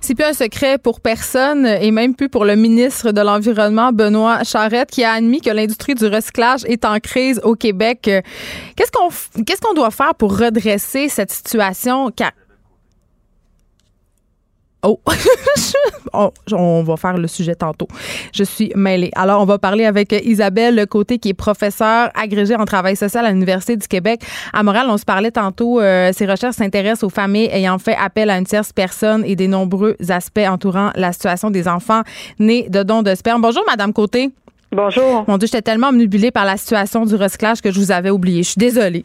C'est 0.04 0.16
plus 0.16 0.24
un 0.24 0.32
secret 0.32 0.78
pour 0.78 1.00
personne 1.00 1.64
et 1.64 1.92
même 1.92 2.16
plus 2.16 2.28
pour 2.28 2.44
le 2.44 2.56
ministre 2.56 3.12
de 3.12 3.20
l'Environnement, 3.20 3.92
Benoît 3.92 4.42
Charette, 4.42 4.90
qui 4.90 5.04
a 5.04 5.12
admis 5.12 5.40
que 5.40 5.50
l'industrie 5.50 5.94
du 5.94 6.06
recyclage 6.06 6.64
est 6.64 6.84
en 6.84 6.98
crise 6.98 7.40
au 7.44 7.54
Québec. 7.54 8.00
Qu'est-ce 8.02 8.90
qu'on 8.90 9.10
qu'est-ce 9.44 9.74
doit 9.76 9.92
faire 9.92 10.16
pour 10.16 10.36
redresser 10.36 11.08
cette 11.08 11.30
situation? 11.30 12.10
Oh, 14.82 15.00
Oh, 16.14 16.30
on 16.52 16.82
va 16.82 16.96
faire 16.96 17.16
le 17.16 17.26
sujet 17.26 17.54
tantôt. 17.54 17.88
Je 18.34 18.44
suis 18.44 18.70
mêlée. 18.74 19.10
Alors, 19.14 19.40
on 19.40 19.46
va 19.46 19.58
parler 19.58 19.86
avec 19.86 20.12
Isabelle 20.24 20.86
Côté, 20.86 21.18
qui 21.18 21.30
est 21.30 21.34
professeure 21.34 22.10
agrégée 22.14 22.54
en 22.54 22.66
travail 22.66 22.96
social 22.96 23.24
à 23.24 23.30
l'Université 23.30 23.76
du 23.76 23.88
Québec. 23.88 24.20
À 24.52 24.62
Montréal, 24.62 24.86
on 24.90 24.98
se 24.98 25.04
parlait 25.04 25.30
tantôt, 25.30 25.80
euh, 25.80 26.12
ses 26.12 26.26
recherches 26.26 26.56
s'intéressent 26.56 27.04
aux 27.04 27.08
familles 27.08 27.48
ayant 27.50 27.78
fait 27.78 27.96
appel 27.96 28.28
à 28.28 28.36
une 28.36 28.44
tierce 28.44 28.72
personne 28.74 29.24
et 29.24 29.36
des 29.36 29.48
nombreux 29.48 29.96
aspects 30.10 30.46
entourant 30.46 30.90
la 30.96 31.12
situation 31.12 31.50
des 31.50 31.66
enfants 31.66 32.02
nés 32.38 32.68
de 32.68 32.82
dons 32.82 33.02
de 33.02 33.14
sperme. 33.14 33.40
Bonjour, 33.40 33.62
Madame 33.66 33.94
Côté. 33.94 34.30
Bonjour. 34.74 35.24
Mon 35.28 35.36
Dieu, 35.36 35.46
j'étais 35.46 35.60
tellement 35.60 35.88
omnubilée 35.88 36.30
par 36.30 36.46
la 36.46 36.56
situation 36.56 37.04
du 37.04 37.14
recyclage 37.14 37.60
que 37.60 37.70
je 37.70 37.78
vous 37.78 37.90
avais 37.92 38.08
oublié. 38.08 38.42
Je 38.42 38.48
suis 38.50 38.58
désolée. 38.58 39.04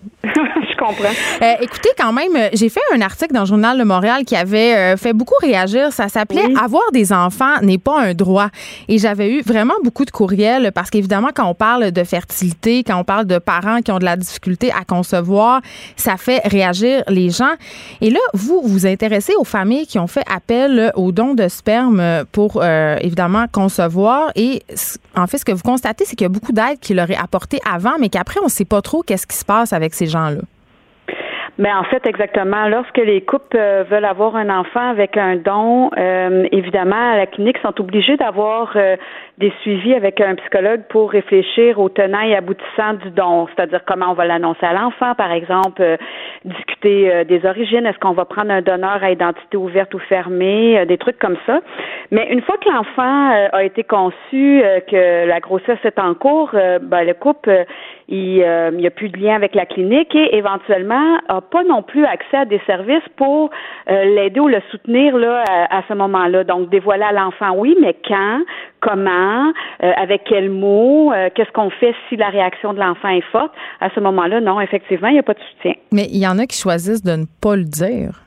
Comprends. 0.87 1.13
Euh, 1.41 1.53
écoutez, 1.61 1.89
quand 1.97 2.13
même, 2.13 2.35
euh, 2.35 2.49
j'ai 2.53 2.69
fait 2.69 2.81
un 2.93 3.01
article 3.01 3.33
dans 3.33 3.41
le 3.41 3.45
Journal 3.45 3.77
de 3.77 3.83
Montréal 3.83 4.23
qui 4.25 4.35
avait 4.35 4.75
euh, 4.75 4.97
fait 4.97 5.13
beaucoup 5.13 5.35
réagir. 5.41 5.91
Ça 5.91 6.07
s'appelait 6.07 6.45
Oui. 6.47 6.55
Avoir 6.61 6.91
des 6.91 7.13
enfants 7.13 7.61
n'est 7.61 7.77
pas 7.77 8.01
un 8.01 8.13
droit. 8.13 8.49
Et 8.87 8.97
j'avais 8.97 9.31
eu 9.31 9.41
vraiment 9.41 9.75
beaucoup 9.83 10.05
de 10.05 10.11
courriels 10.11 10.71
parce 10.73 10.89
qu'évidemment, 10.89 11.29
quand 11.33 11.47
on 11.47 11.53
parle 11.53 11.91
de 11.91 12.03
fertilité, 12.03 12.83
quand 12.83 12.99
on 12.99 13.03
parle 13.03 13.25
de 13.25 13.37
parents 13.37 13.81
qui 13.81 13.91
ont 13.91 13.99
de 13.99 14.05
la 14.05 14.17
difficulté 14.17 14.71
à 14.71 14.83
concevoir, 14.83 15.61
ça 15.95 16.17
fait 16.17 16.41
réagir 16.45 17.03
les 17.07 17.29
gens. 17.29 17.53
Et 18.01 18.09
là, 18.09 18.19
vous 18.33 18.61
vous 18.63 18.85
intéressez 18.85 19.33
aux 19.37 19.43
familles 19.43 19.87
qui 19.87 19.99
ont 19.99 20.07
fait 20.07 20.23
appel 20.33 20.91
aux 20.95 21.11
dons 21.11 21.33
de 21.33 21.47
sperme 21.47 22.25
pour 22.31 22.59
euh, 22.61 22.97
évidemment 23.01 23.45
concevoir. 23.51 24.31
Et 24.35 24.63
en 25.15 25.27
fait, 25.27 25.37
ce 25.37 25.45
que 25.45 25.51
vous 25.51 25.63
constatez, 25.63 26.05
c'est 26.05 26.15
qu'il 26.15 26.25
y 26.25 26.29
a 26.29 26.29
beaucoup 26.29 26.51
d'aides 26.51 26.79
qui 26.79 26.93
leur 26.93 27.09
est 27.09 27.17
apportée 27.17 27.59
avant, 27.69 27.97
mais 27.99 28.09
qu'après, 28.09 28.39
on 28.39 28.45
ne 28.45 28.49
sait 28.49 28.65
pas 28.65 28.81
trop 28.81 29.03
qu'est-ce 29.03 29.27
qui 29.27 29.37
se 29.37 29.45
passe 29.45 29.73
avec 29.73 29.93
ces 29.93 30.07
gens-là. 30.07 30.41
Mais 31.57 31.73
en 31.73 31.83
fait, 31.85 32.05
exactement. 32.05 32.67
Lorsque 32.67 32.97
les 32.97 33.21
couples 33.21 33.57
euh, 33.57 33.83
veulent 33.89 34.05
avoir 34.05 34.35
un 34.35 34.49
enfant 34.49 34.89
avec 34.89 35.17
un 35.17 35.37
don, 35.37 35.89
euh, 35.97 36.45
évidemment, 36.51 37.13
à 37.13 37.17
la 37.17 37.25
clinique, 37.25 37.57
sont 37.59 37.81
obligés 37.81 38.15
d'avoir 38.15 38.73
euh, 38.75 38.95
des 39.39 39.51
suivis 39.61 39.95
avec 39.95 40.21
un 40.21 40.35
psychologue 40.35 40.81
pour 40.89 41.11
réfléchir 41.11 41.79
aux 41.79 41.89
tenants 41.89 42.21
et 42.21 42.35
aboutissants 42.35 42.93
du 43.01 43.09
don, 43.09 43.47
c'est-à-dire 43.47 43.81
comment 43.85 44.11
on 44.11 44.13
va 44.13 44.25
l'annoncer 44.25 44.65
à 44.65 44.73
l'enfant, 44.73 45.15
par 45.15 45.31
exemple, 45.31 45.83
discuter 46.45 47.25
des 47.25 47.45
origines, 47.45 47.85
est-ce 47.85 47.99
qu'on 47.99 48.13
va 48.13 48.25
prendre 48.25 48.51
un 48.51 48.61
donneur 48.61 49.03
à 49.03 49.11
identité 49.11 49.57
ouverte 49.57 49.93
ou 49.93 49.99
fermée, 49.99 50.85
des 50.87 50.97
trucs 50.97 51.19
comme 51.19 51.37
ça. 51.45 51.59
Mais 52.11 52.27
une 52.31 52.41
fois 52.41 52.57
que 52.57 52.69
l'enfant 52.69 53.49
a 53.51 53.63
été 53.63 53.83
conçu, 53.83 54.63
que 54.89 55.27
la 55.27 55.39
grossesse 55.39 55.79
est 55.83 55.99
en 55.99 56.15
cours, 56.15 56.49
ben, 56.53 57.03
le 57.03 57.13
couple 57.13 57.65
il 58.09 58.77
n'y 58.77 58.87
a 58.87 58.91
plus 58.91 59.09
de 59.09 59.17
lien 59.17 59.35
avec 59.35 59.53
la 59.53 59.65
clinique 59.65 60.15
et 60.15 60.35
éventuellement 60.35 61.17
a 61.27 61.41
pas 61.41 61.63
non 61.63 61.83
plus 61.83 62.05
accès 62.05 62.37
à 62.37 62.45
des 62.45 62.61
services 62.65 63.03
pour 63.17 63.49
euh, 63.89 64.03
l'aider 64.05 64.39
ou 64.39 64.47
le 64.47 64.61
soutenir 64.71 65.17
là 65.17 65.43
à, 65.69 65.83
ce 65.87 65.93
moment-là. 65.93 66.43
Donc 66.43 66.69
dévoiler 66.69 67.03
à 67.03 67.11
l'enfant, 67.11 67.53
oui, 67.55 67.75
mais 67.81 67.95
quand, 68.07 68.41
comment, 68.79 69.51
euh, 69.83 69.91
avec 69.97 70.23
quels 70.23 70.49
mots, 70.49 71.11
euh, 71.11 71.29
qu'est-ce 71.35 71.51
qu'on 71.51 71.69
fait 71.69 71.93
si 72.07 72.15
la 72.15 72.29
réaction 72.29 72.73
de 72.73 72.79
l'enfant 72.79 73.09
est 73.09 73.29
forte. 73.31 73.51
À 73.81 73.89
ce 73.93 73.99
moment-là, 73.99 74.39
non, 74.39 74.61
effectivement, 74.61 75.09
il 75.09 75.13
n'y 75.13 75.19
a 75.19 75.23
pas 75.23 75.33
de 75.33 75.39
soutien. 75.51 75.73
Mais 75.91 76.07
il 76.09 76.19
y 76.19 76.27
en 76.27 76.39
a 76.39 76.45
qui 76.45 76.57
choisissent 76.57 77.03
de 77.03 77.15
ne 77.15 77.25
pas 77.41 77.55
le 77.55 77.65
dire. 77.65 78.26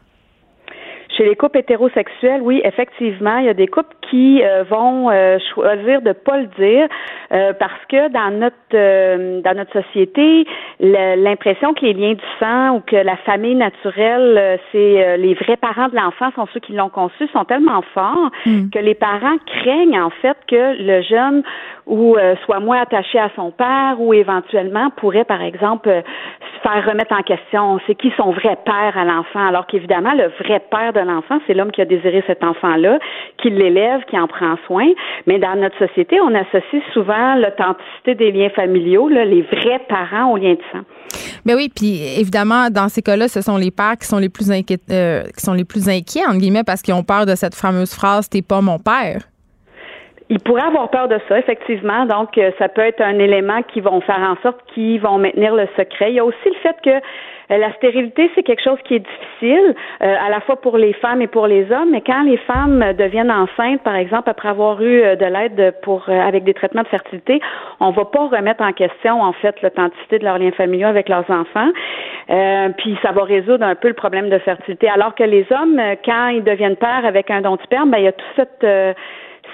Chez 1.21 1.27
les 1.27 1.37
couples 1.37 1.59
hétérosexuels, 1.59 2.41
oui, 2.41 2.63
effectivement, 2.65 3.37
il 3.37 3.45
y 3.45 3.51
a 3.51 3.55
des 3.55 3.67
couples 3.67 3.95
qui 4.09 4.43
euh, 4.43 4.65
vont 4.65 5.11
euh, 5.11 5.39
choisir 5.53 6.01
de 6.01 6.13
pas 6.13 6.39
le 6.39 6.47
dire 6.59 6.89
euh, 7.33 7.53
parce 7.53 7.85
que 7.91 8.09
dans 8.09 8.31
notre 8.31 9.41
dans 9.43 9.55
notre 9.55 9.83
société, 9.83 10.47
l'impression 10.81 11.75
que 11.75 11.85
les 11.85 11.93
liens 11.93 12.15
du 12.15 12.25
sang 12.39 12.77
ou 12.77 12.81
que 12.81 12.97
la 12.97 13.17
famille 13.19 13.55
naturelle, 13.55 14.59
c'est 14.73 15.19
les 15.19 15.35
vrais 15.35 15.59
parents 15.59 15.89
de 15.89 15.97
l'enfant 15.97 16.31
sont 16.35 16.47
ceux 16.55 16.61
qui 16.61 16.73
l'ont 16.73 16.89
conçu, 16.89 17.29
sont 17.29 17.45
tellement 17.45 17.83
forts 17.93 18.31
hmm. 18.47 18.71
que 18.71 18.79
les 18.79 18.95
parents 18.95 19.37
craignent 19.47 20.01
en 20.01 20.11
fait 20.11 20.37
que 20.49 20.83
le 20.83 21.03
jeune 21.03 21.43
ou 21.87 22.17
soit 22.45 22.61
moins 22.61 22.81
attaché 22.83 23.19
à 23.19 23.31
son 23.35 23.51
père 23.51 23.97
ou 23.99 24.15
éventuellement 24.15 24.91
pourrait, 24.91 25.25
par 25.25 25.43
exemple, 25.43 25.89
se 25.89 26.69
faire 26.69 26.87
remettre 26.87 27.15
en 27.15 27.23
question. 27.23 27.81
C'est 27.87 27.97
qui 27.97 28.13
son 28.17 28.31
vrai 28.31 28.57
père 28.65 28.97
à 28.97 29.05
l'enfant, 29.05 29.45
alors 29.47 29.67
qu'évidemment 29.67 30.13
le 30.15 30.31
vrai 30.45 30.61
père 30.71 30.93
de 30.93 31.01
l'enfant, 31.01 31.10
c'est 31.47 31.55
l'homme 31.55 31.71
qui 31.71 31.81
a 31.81 31.85
désiré 31.85 32.23
cet 32.27 32.43
enfant-là, 32.45 32.99
qui 33.39 33.51
l'élève, 33.51 34.01
qui 34.09 34.19
en 34.19 34.27
prend 34.27 34.57
soin. 34.67 34.87
Mais 35.27 35.39
dans 35.39 35.57
notre 35.57 35.79
société, 35.79 36.21
on 36.21 36.35
associe 36.35 36.83
souvent 36.93 37.37
l'authenticité 37.37 38.15
des 38.15 38.33
liens 38.33 38.51
familiaux, 38.51 39.09
les 39.09 39.43
vrais 39.43 39.81
parents 39.89 40.33
aux 40.33 40.37
liens 40.37 40.55
de 40.55 40.63
sang. 40.73 40.85
Mais 41.45 41.55
oui, 41.55 41.71
puis 41.75 42.03
évidemment, 42.19 42.71
dans 42.71 42.89
ces 42.89 43.03
cas-là, 43.03 43.29
ce 43.29 43.41
sont 43.41 43.57
les 43.57 43.71
pères 43.71 43.97
qui 44.01 44.07
sont 44.07 44.19
les 44.19 44.29
plus 44.29 44.51
inquiets, 44.51 44.79
euh, 44.91 45.23
qui 45.37 45.41
sont 45.41 45.55
les 45.55 45.65
plus 45.65 45.89
inquiets 45.89 46.25
entre 46.27 46.39
guillemets 46.39 46.65
parce 46.65 46.83
qu'ils 46.83 46.95
ont 46.95 47.03
peur 47.03 47.27
de 47.27 47.35
cette 47.35 47.55
fameuse 47.55 47.95
phrase 47.95 48.29
"T'es 48.29 48.43
pas 48.43 48.61
mon 48.61 48.79
père". 48.79 49.23
Ils 50.33 50.39
pourraient 50.39 50.63
avoir 50.63 50.91
peur 50.91 51.09
de 51.09 51.19
ça, 51.29 51.41
effectivement. 51.41 52.07
Donc, 52.07 52.39
euh, 52.39 52.53
ça 52.57 52.69
peut 52.69 52.83
être 52.83 53.01
un 53.01 53.19
élément 53.19 53.63
qui 53.65 53.81
vont 53.81 54.01
faire 54.01 54.21
en 54.21 54.41
sorte 54.43 54.61
qu'ils 54.73 55.01
vont 55.01 55.19
maintenir 55.19 55.57
le 55.57 55.67
secret. 55.77 56.13
Il 56.13 56.15
y 56.15 56.21
a 56.21 56.25
aussi 56.25 56.37
le 56.47 56.55
fait 56.63 56.77
que 56.85 57.05
la 57.59 57.73
stérilité, 57.75 58.31
c'est 58.35 58.43
quelque 58.43 58.63
chose 58.63 58.79
qui 58.85 58.95
est 58.95 59.01
difficile, 59.01 59.75
euh, 60.03 60.15
à 60.21 60.31
la 60.31 60.41
fois 60.41 60.61
pour 60.61 60.77
les 60.79 60.93
femmes 60.95 61.21
et 61.21 61.27
pour 61.27 61.47
les 61.47 61.71
hommes, 61.73 61.91
mais 61.91 62.01
quand 62.01 62.23
les 62.23 62.37
femmes 62.39 62.93
deviennent 62.97 63.31
enceintes, 63.31 63.83
par 63.83 63.97
exemple, 63.97 64.31
après 64.31 64.49
avoir 64.49 64.81
eu 64.83 65.03
euh, 65.03 65.17
de 65.17 65.25
l'aide 65.25 65.75
pour 65.83 66.09
avec 66.09 66.45
des 66.45 66.55
traitements 66.55 66.83
de 66.83 66.89
fertilité, 66.89 67.41
on 67.81 67.91
va 67.91 68.05
pas 68.05 68.29
remettre 68.29 68.63
en 68.63 68.73
question, 68.73 69.21
en 69.23 69.33
fait, 69.33 69.61
l'authenticité 69.63 70.19
de 70.19 70.25
leurs 70.25 70.39
liens 70.39 70.53
familiaux 70.53 70.89
avec 70.89 71.09
leurs 71.09 71.29
enfants. 71.31 71.71
puis 72.79 72.97
ça 73.03 73.13
va 73.13 73.25
résoudre 73.25 73.65
un 73.65 73.75
peu 73.75 73.89
le 73.89 73.95
problème 73.95 74.31
de 74.31 74.39
fertilité. 74.39 74.89
Alors 74.89 75.15
que 75.15 75.25
les 75.25 75.47
hommes, 75.51 75.81
quand 76.05 76.29
ils 76.29 76.45
deviennent 76.45 76.77
pères 76.77 77.05
avec 77.05 77.31
un 77.31 77.41
don 77.41 77.57
de 77.57 77.63
sperme, 77.63 77.91
ben, 77.91 77.99
il 77.99 78.05
y 78.05 78.09
a 78.09 78.13
toute 78.13 78.27
cette... 78.37 78.67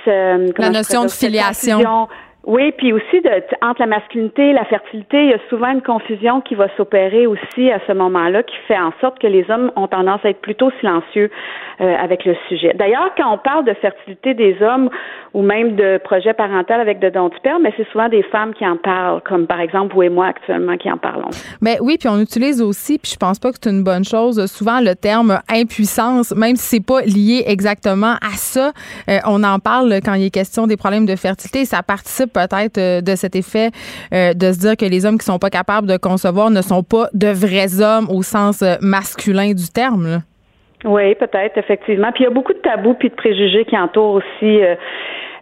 la 0.07 0.71
notion 0.71 1.05
de 1.05 1.11
filiation. 1.11 2.09
Oui, 2.47 2.71
puis 2.79 2.93
aussi 2.93 3.21
entre 3.61 3.81
la 3.81 3.87
masculinité 3.87 4.51
et 4.51 4.53
la 4.53 4.65
fertilité, 4.67 5.25
il 5.25 5.31
y 5.31 5.35
a 5.35 5.41
souvent 5.51 5.69
une 5.73 5.83
confusion 5.83 6.41
qui 6.41 6.55
va 6.55 6.69
s'opérer 6.77 7.27
aussi 7.27 7.73
à 7.73 7.81
ce 7.89 7.93
moment-là, 7.93 8.45
qui 8.45 8.55
fait 8.69 8.79
en 8.79 8.93
sorte 9.01 9.19
que 9.19 9.27
les 9.27 9.45
hommes 9.51 9.73
ont 9.75 9.89
tendance 9.89 10.21
à 10.25 10.31
être 10.31 10.41
plutôt 10.41 10.71
silencieux 10.79 11.29
euh, 11.81 11.97
avec 11.97 12.25
le 12.25 12.37
sujet. 12.49 12.73
D'ailleurs, 12.75 13.11
quand 13.17 13.35
on 13.35 13.39
parle 13.39 13.65
de 13.65 13.75
fertilité 13.75 14.35
des 14.35 14.57
hommes 14.63 14.91
ou 15.35 15.43
même 15.43 15.75
de 15.75 15.99
projet 16.05 16.35
parental 16.35 16.81
avec 16.81 17.01
de 17.01 17.11
dons 17.11 17.31
du 17.31 17.39
père, 17.41 17.59
mais 17.59 17.75
c'est 17.77 17.89
souvent 17.91 18.09
des 18.09 18.23
femmes 18.23 18.55
qui 18.55 18.65
en 18.65 18.77
parlent, 18.77 19.21
comme 19.23 19.49
par 19.49 19.61
exemple 19.61 19.93
vous 19.95 20.05
et 20.05 20.09
moi 20.09 20.27
actuellement 20.27 20.77
qui 20.77 20.89
en 20.91 20.99
parlons. 20.99 21.31
Mais 21.61 21.79
oui, 21.81 21.97
puis 21.99 22.09
on 22.09 22.21
utilise 22.21 22.63
aussi, 22.63 22.99
puis 22.99 23.11
je 23.13 23.17
pense 23.17 23.41
pas 23.41 23.51
que 23.51 23.59
c'est 23.61 23.71
une 23.71 23.83
bonne 23.83 24.05
chose, 24.05 24.47
souvent 24.47 24.79
le 24.81 24.95
terme 24.95 25.41
impuissance, 25.51 26.33
même 26.37 26.55
si 26.55 26.77
c'est 26.77 26.87
pas 26.87 27.01
lié 27.01 27.43
exactement 27.49 28.15
à 28.23 28.37
ça, 28.37 28.71
euh, 29.11 29.19
on 29.27 29.43
en 29.43 29.59
parle 29.59 29.95
quand 30.05 30.15
il 30.15 30.27
est 30.27 30.31
question 30.31 30.69
des 30.69 30.77
problèmes 30.77 31.07
de 31.07 31.17
fertilité. 31.17 31.65
Ça 31.65 31.83
participe 31.83 32.36
peut-être 32.37 32.79
euh, 32.79 33.01
de 33.01 33.15
cet 33.17 33.35
effet 33.35 33.71
euh, 34.13 34.35
de 34.35 34.53
se 34.53 34.61
dire 34.61 34.77
que 34.77 34.85
les 34.85 35.07
hommes 35.07 35.19
qui 35.19 35.25
sont 35.25 35.39
pas 35.39 35.51
capables 35.51 35.87
de 35.87 35.97
concevoir 35.97 36.51
ne 36.51 36.61
sont 36.61 36.83
pas 36.83 37.09
de 37.15 37.29
vrais 37.29 37.81
hommes 37.81 38.09
au 38.11 38.23
sens 38.23 38.63
euh, 38.63 38.77
masculin 38.83 39.53
du 39.53 39.69
terme. 39.73 40.21
Oui, 40.85 41.15
peut-être, 41.15 41.57
effectivement. 41.57 42.13
Puis 42.13 42.25
il 42.25 42.27
y 42.29 42.31
a 42.31 42.35
beaucoup 42.35 42.53
de 42.53 42.59
tabous 42.59 42.95
puis 42.95 43.09
de 43.09 43.15
préjugés 43.15 43.65
qui 43.65 43.77
entourent 43.77 44.21
aussi 44.21 44.61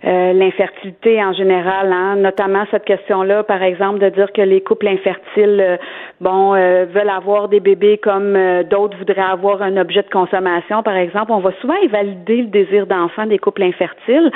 l'infertilité 0.05 1.23
en 1.25 1.33
général, 1.33 1.93
hein, 1.93 2.17
notamment 2.17 2.65
cette 2.71 2.85
question-là, 2.85 3.43
par 3.43 3.63
exemple, 3.63 4.01
de 4.01 4.09
dire 4.11 4.33
que 4.33 4.43
les 4.43 4.61
couples 4.61 4.89
infertiles, 4.89 5.61
euh, 5.61 5.77
bon, 6.21 6.55
euh, 6.55 6.85
veulent 6.85 7.09
avoir 7.09 7.49
des 7.49 7.61
bébés 7.61 7.99
comme 7.99 8.37
d'autres 8.71 8.97
voudraient 8.99 9.21
avoir 9.21 9.63
un 9.63 9.77
objet 9.77 10.03
de 10.03 10.11
consommation, 10.11 10.83
par 10.83 10.97
exemple. 10.97 11.33
On 11.33 11.39
va 11.39 11.53
souvent 11.61 11.77
invalider 11.83 12.43
le 12.43 12.49
désir 12.49 12.87
d'enfant 12.87 13.27
des 13.27 13.39
couples 13.39 13.63
infertiles, 13.63 14.31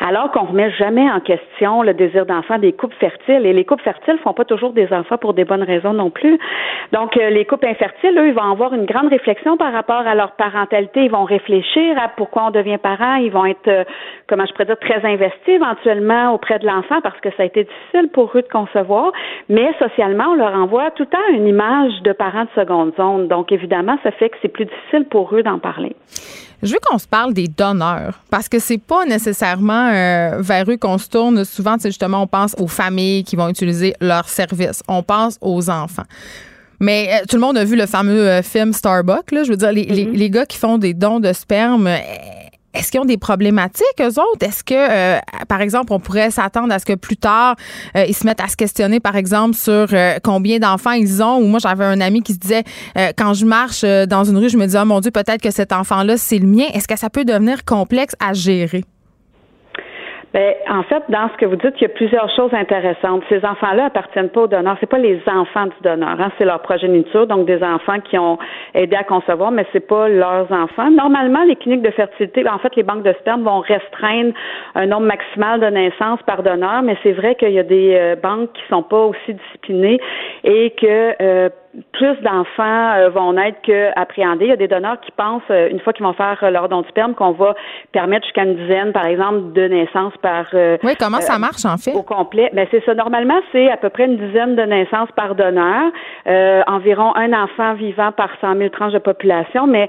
alors 0.00 0.30
qu'on 0.32 0.46
remet 0.46 0.70
jamais 0.72 1.08
en 1.10 1.20
question 1.20 1.82
le 1.82 1.94
désir 1.94 2.26
d'enfant 2.26 2.58
des 2.58 2.72
couples 2.72 2.96
fertiles. 2.96 3.46
Et 3.46 3.52
les 3.52 3.64
couples 3.64 3.84
fertiles 3.84 4.18
font 4.24 4.32
pas 4.32 4.44
toujours 4.44 4.72
des 4.72 4.92
enfants 4.92 5.18
pour 5.18 5.34
des 5.34 5.44
bonnes 5.44 5.62
raisons 5.62 5.92
non 5.92 6.10
plus. 6.10 6.38
Donc, 6.92 7.14
les 7.16 7.44
couples 7.44 7.66
infertiles, 7.66 8.18
eux, 8.18 8.28
ils 8.28 8.34
vont 8.34 8.50
avoir 8.50 8.74
une 8.74 8.86
grande 8.86 9.08
réflexion 9.08 9.56
par 9.56 9.72
rapport 9.72 10.06
à 10.06 10.14
leur 10.14 10.32
parentalité. 10.32 11.04
Ils 11.04 11.10
vont 11.10 11.24
réfléchir 11.24 11.96
à 11.98 12.08
pourquoi 12.08 12.46
on 12.46 12.50
devient 12.50 12.78
parent. 12.78 13.16
Ils 13.16 13.30
vont 13.30 13.46
être, 13.46 13.86
comment 14.26 14.44
je 14.46 14.52
pourrais 14.52 14.66
dire, 14.66 14.78
très 14.78 15.04
investi 15.12 15.50
éventuellement 15.50 16.32
auprès 16.32 16.58
de 16.58 16.66
l'enfant 16.66 17.00
parce 17.02 17.18
que 17.20 17.30
ça 17.36 17.42
a 17.42 17.46
été 17.46 17.64
difficile 17.64 18.10
pour 18.12 18.30
eux 18.36 18.42
de 18.42 18.48
concevoir, 18.48 19.12
mais 19.48 19.72
socialement, 19.78 20.28
on 20.30 20.34
leur 20.34 20.54
envoie 20.54 20.90
tout 20.92 21.04
le 21.04 21.08
temps 21.08 21.18
une 21.30 21.46
image 21.46 21.92
de 22.02 22.12
parents 22.12 22.44
de 22.44 22.60
seconde 22.60 22.92
zone. 22.96 23.28
Donc, 23.28 23.52
évidemment, 23.52 23.98
ça 24.02 24.10
fait 24.12 24.30
que 24.30 24.36
c'est 24.42 24.48
plus 24.48 24.66
difficile 24.66 25.06
pour 25.10 25.34
eux 25.34 25.42
d'en 25.42 25.58
parler. 25.58 25.94
Je 26.62 26.72
veux 26.72 26.78
qu'on 26.80 26.98
se 26.98 27.08
parle 27.08 27.34
des 27.34 27.48
donneurs 27.48 28.20
parce 28.30 28.48
que 28.48 28.60
c'est 28.60 28.78
pas 28.78 29.04
nécessairement 29.04 29.88
euh, 29.88 30.40
vers 30.40 30.70
eux 30.70 30.76
qu'on 30.76 30.96
se 30.96 31.08
tourne. 31.08 31.44
Souvent, 31.44 31.74
c'est 31.78 31.88
justement, 31.88 32.22
on 32.22 32.26
pense 32.28 32.54
aux 32.58 32.68
familles 32.68 33.24
qui 33.24 33.34
vont 33.34 33.48
utiliser 33.48 33.94
leurs 34.00 34.28
services. 34.28 34.82
On 34.86 35.02
pense 35.02 35.38
aux 35.40 35.70
enfants. 35.70 36.04
Mais 36.78 37.08
euh, 37.10 37.24
tout 37.28 37.36
le 37.36 37.42
monde 37.42 37.58
a 37.58 37.64
vu 37.64 37.76
le 37.76 37.86
fameux 37.86 38.28
euh, 38.28 38.42
film 38.42 38.72
Starbucks. 38.72 39.32
Là. 39.32 39.42
Je 39.42 39.50
veux 39.50 39.56
dire, 39.56 39.72
les, 39.72 39.84
les, 39.84 40.04
mm-hmm. 40.04 40.16
les, 40.16 40.30
gars 40.30 40.46
qui 40.46 40.56
font 40.56 40.78
des 40.78 40.94
dons 40.94 41.18
de 41.18 41.32
sperme, 41.32 41.88
est-ce 42.74 42.90
qu'ils 42.90 43.00
ont 43.00 43.04
des 43.04 43.18
problématiques, 43.18 44.00
eux 44.00 44.18
autres? 44.18 44.42
Est-ce 44.42 44.64
que, 44.64 44.74
euh, 44.74 45.18
par 45.48 45.60
exemple, 45.60 45.92
on 45.92 46.00
pourrait 46.00 46.30
s'attendre 46.30 46.72
à 46.72 46.78
ce 46.78 46.86
que 46.86 46.94
plus 46.94 47.16
tard, 47.16 47.56
euh, 47.96 48.04
ils 48.08 48.14
se 48.14 48.26
mettent 48.26 48.40
à 48.40 48.48
se 48.48 48.56
questionner, 48.56 49.00
par 49.00 49.16
exemple, 49.16 49.54
sur 49.54 49.88
euh, 49.92 50.18
combien 50.22 50.58
d'enfants 50.58 50.92
ils 50.92 51.22
ont? 51.22 51.38
Ou 51.38 51.46
moi, 51.46 51.58
j'avais 51.58 51.84
un 51.84 52.00
ami 52.00 52.22
qui 52.22 52.32
se 52.32 52.38
disait, 52.38 52.64
quand 53.16 53.34
je 53.34 53.44
marche 53.44 53.84
dans 53.84 54.24
une 54.24 54.38
rue, 54.38 54.48
je 54.48 54.56
me 54.56 54.66
dis, 54.66 54.76
oh 54.80 54.84
mon 54.84 55.00
Dieu, 55.00 55.10
peut-être 55.10 55.42
que 55.42 55.50
cet 55.50 55.72
enfant-là, 55.72 56.16
c'est 56.16 56.38
le 56.38 56.46
mien. 56.46 56.66
Est-ce 56.72 56.88
que 56.88 56.98
ça 56.98 57.10
peut 57.10 57.24
devenir 57.24 57.64
complexe 57.64 58.14
à 58.20 58.32
gérer? 58.32 58.84
Ben, 60.32 60.54
en 60.68 60.82
fait, 60.84 61.02
dans 61.10 61.28
ce 61.28 61.36
que 61.36 61.44
vous 61.44 61.56
dites, 61.56 61.74
il 61.76 61.82
y 61.82 61.84
a 61.84 61.90
plusieurs 61.90 62.30
choses 62.34 62.52
intéressantes. 62.54 63.22
Ces 63.28 63.44
enfants-là 63.44 63.86
appartiennent 63.86 64.30
pas 64.30 64.42
au 64.42 64.46
donneur. 64.46 64.76
C'est 64.80 64.88
pas 64.88 64.98
les 64.98 65.20
enfants 65.26 65.66
du 65.66 65.76
donneur, 65.82 66.18
hein. 66.18 66.30
c'est 66.38 66.46
leur 66.46 66.62
progéniture, 66.62 67.26
donc 67.26 67.46
des 67.46 67.62
enfants 67.62 68.00
qui 68.00 68.16
ont 68.16 68.38
aidé 68.74 68.96
à 68.96 69.04
concevoir, 69.04 69.50
mais 69.50 69.66
c'est 69.72 69.86
pas 69.86 70.08
leurs 70.08 70.50
enfants. 70.50 70.90
Normalement, 70.90 71.42
les 71.44 71.56
cliniques 71.56 71.82
de 71.82 71.90
fertilité, 71.90 72.48
en 72.48 72.58
fait, 72.58 72.74
les 72.76 72.82
banques 72.82 73.02
de 73.02 73.12
sperme 73.20 73.42
vont 73.42 73.60
restreindre 73.60 74.32
un 74.74 74.86
nombre 74.86 75.06
maximal 75.06 75.60
de 75.60 75.66
naissances 75.66 76.22
par 76.22 76.42
donneur, 76.42 76.82
mais 76.82 76.96
c'est 77.02 77.12
vrai 77.12 77.34
qu'il 77.34 77.52
y 77.52 77.58
a 77.58 77.64
des 77.64 77.94
euh, 77.94 78.16
banques 78.16 78.52
qui 78.54 78.62
sont 78.70 78.82
pas 78.82 79.04
aussi 79.04 79.34
disciplinées 79.34 80.00
et 80.44 80.70
que 80.70 81.14
euh, 81.20 81.50
plus 81.92 82.16
d'enfants 82.22 82.92
euh, 82.94 83.08
vont 83.08 83.32
naître 83.32 83.58
qu'appréhendés. 83.62 84.44
Il 84.44 84.50
y 84.50 84.52
a 84.52 84.56
des 84.56 84.68
donneurs 84.68 85.00
qui 85.00 85.10
pensent, 85.12 85.42
euh, 85.50 85.70
une 85.70 85.80
fois 85.80 85.92
qu'ils 85.92 86.04
vont 86.04 86.12
faire 86.12 86.38
leur 86.50 86.68
don 86.68 86.82
de 86.82 86.86
sperme, 86.88 87.14
qu'on 87.14 87.32
va 87.32 87.54
permettre 87.92 88.26
jusqu'à 88.26 88.44
une 88.44 88.56
dizaine, 88.56 88.92
par 88.92 89.06
exemple, 89.06 89.52
de 89.52 89.68
naissances 89.68 90.16
par... 90.20 90.46
Euh, 90.52 90.76
oui, 90.82 90.92
comment 90.98 91.20
ça 91.20 91.38
marche, 91.38 91.64
en 91.64 91.78
fait? 91.78 91.92
Au 91.92 92.02
complet? 92.02 92.50
Ben, 92.52 92.66
c'est 92.70 92.84
ça. 92.84 92.94
Normalement, 92.94 93.40
c'est 93.52 93.70
à 93.70 93.76
peu 93.76 93.88
près 93.88 94.04
une 94.04 94.18
dizaine 94.18 94.54
de 94.54 94.62
naissances 94.62 95.10
par 95.16 95.34
donneur, 95.34 95.90
environ 96.66 97.14
un 97.16 97.32
enfant 97.32 97.74
vivant 97.74 98.12
par 98.12 98.30
100 98.40 98.56
000 98.56 98.68
tranches 98.70 98.92
de 98.92 98.98
population, 98.98 99.66
mais 99.66 99.88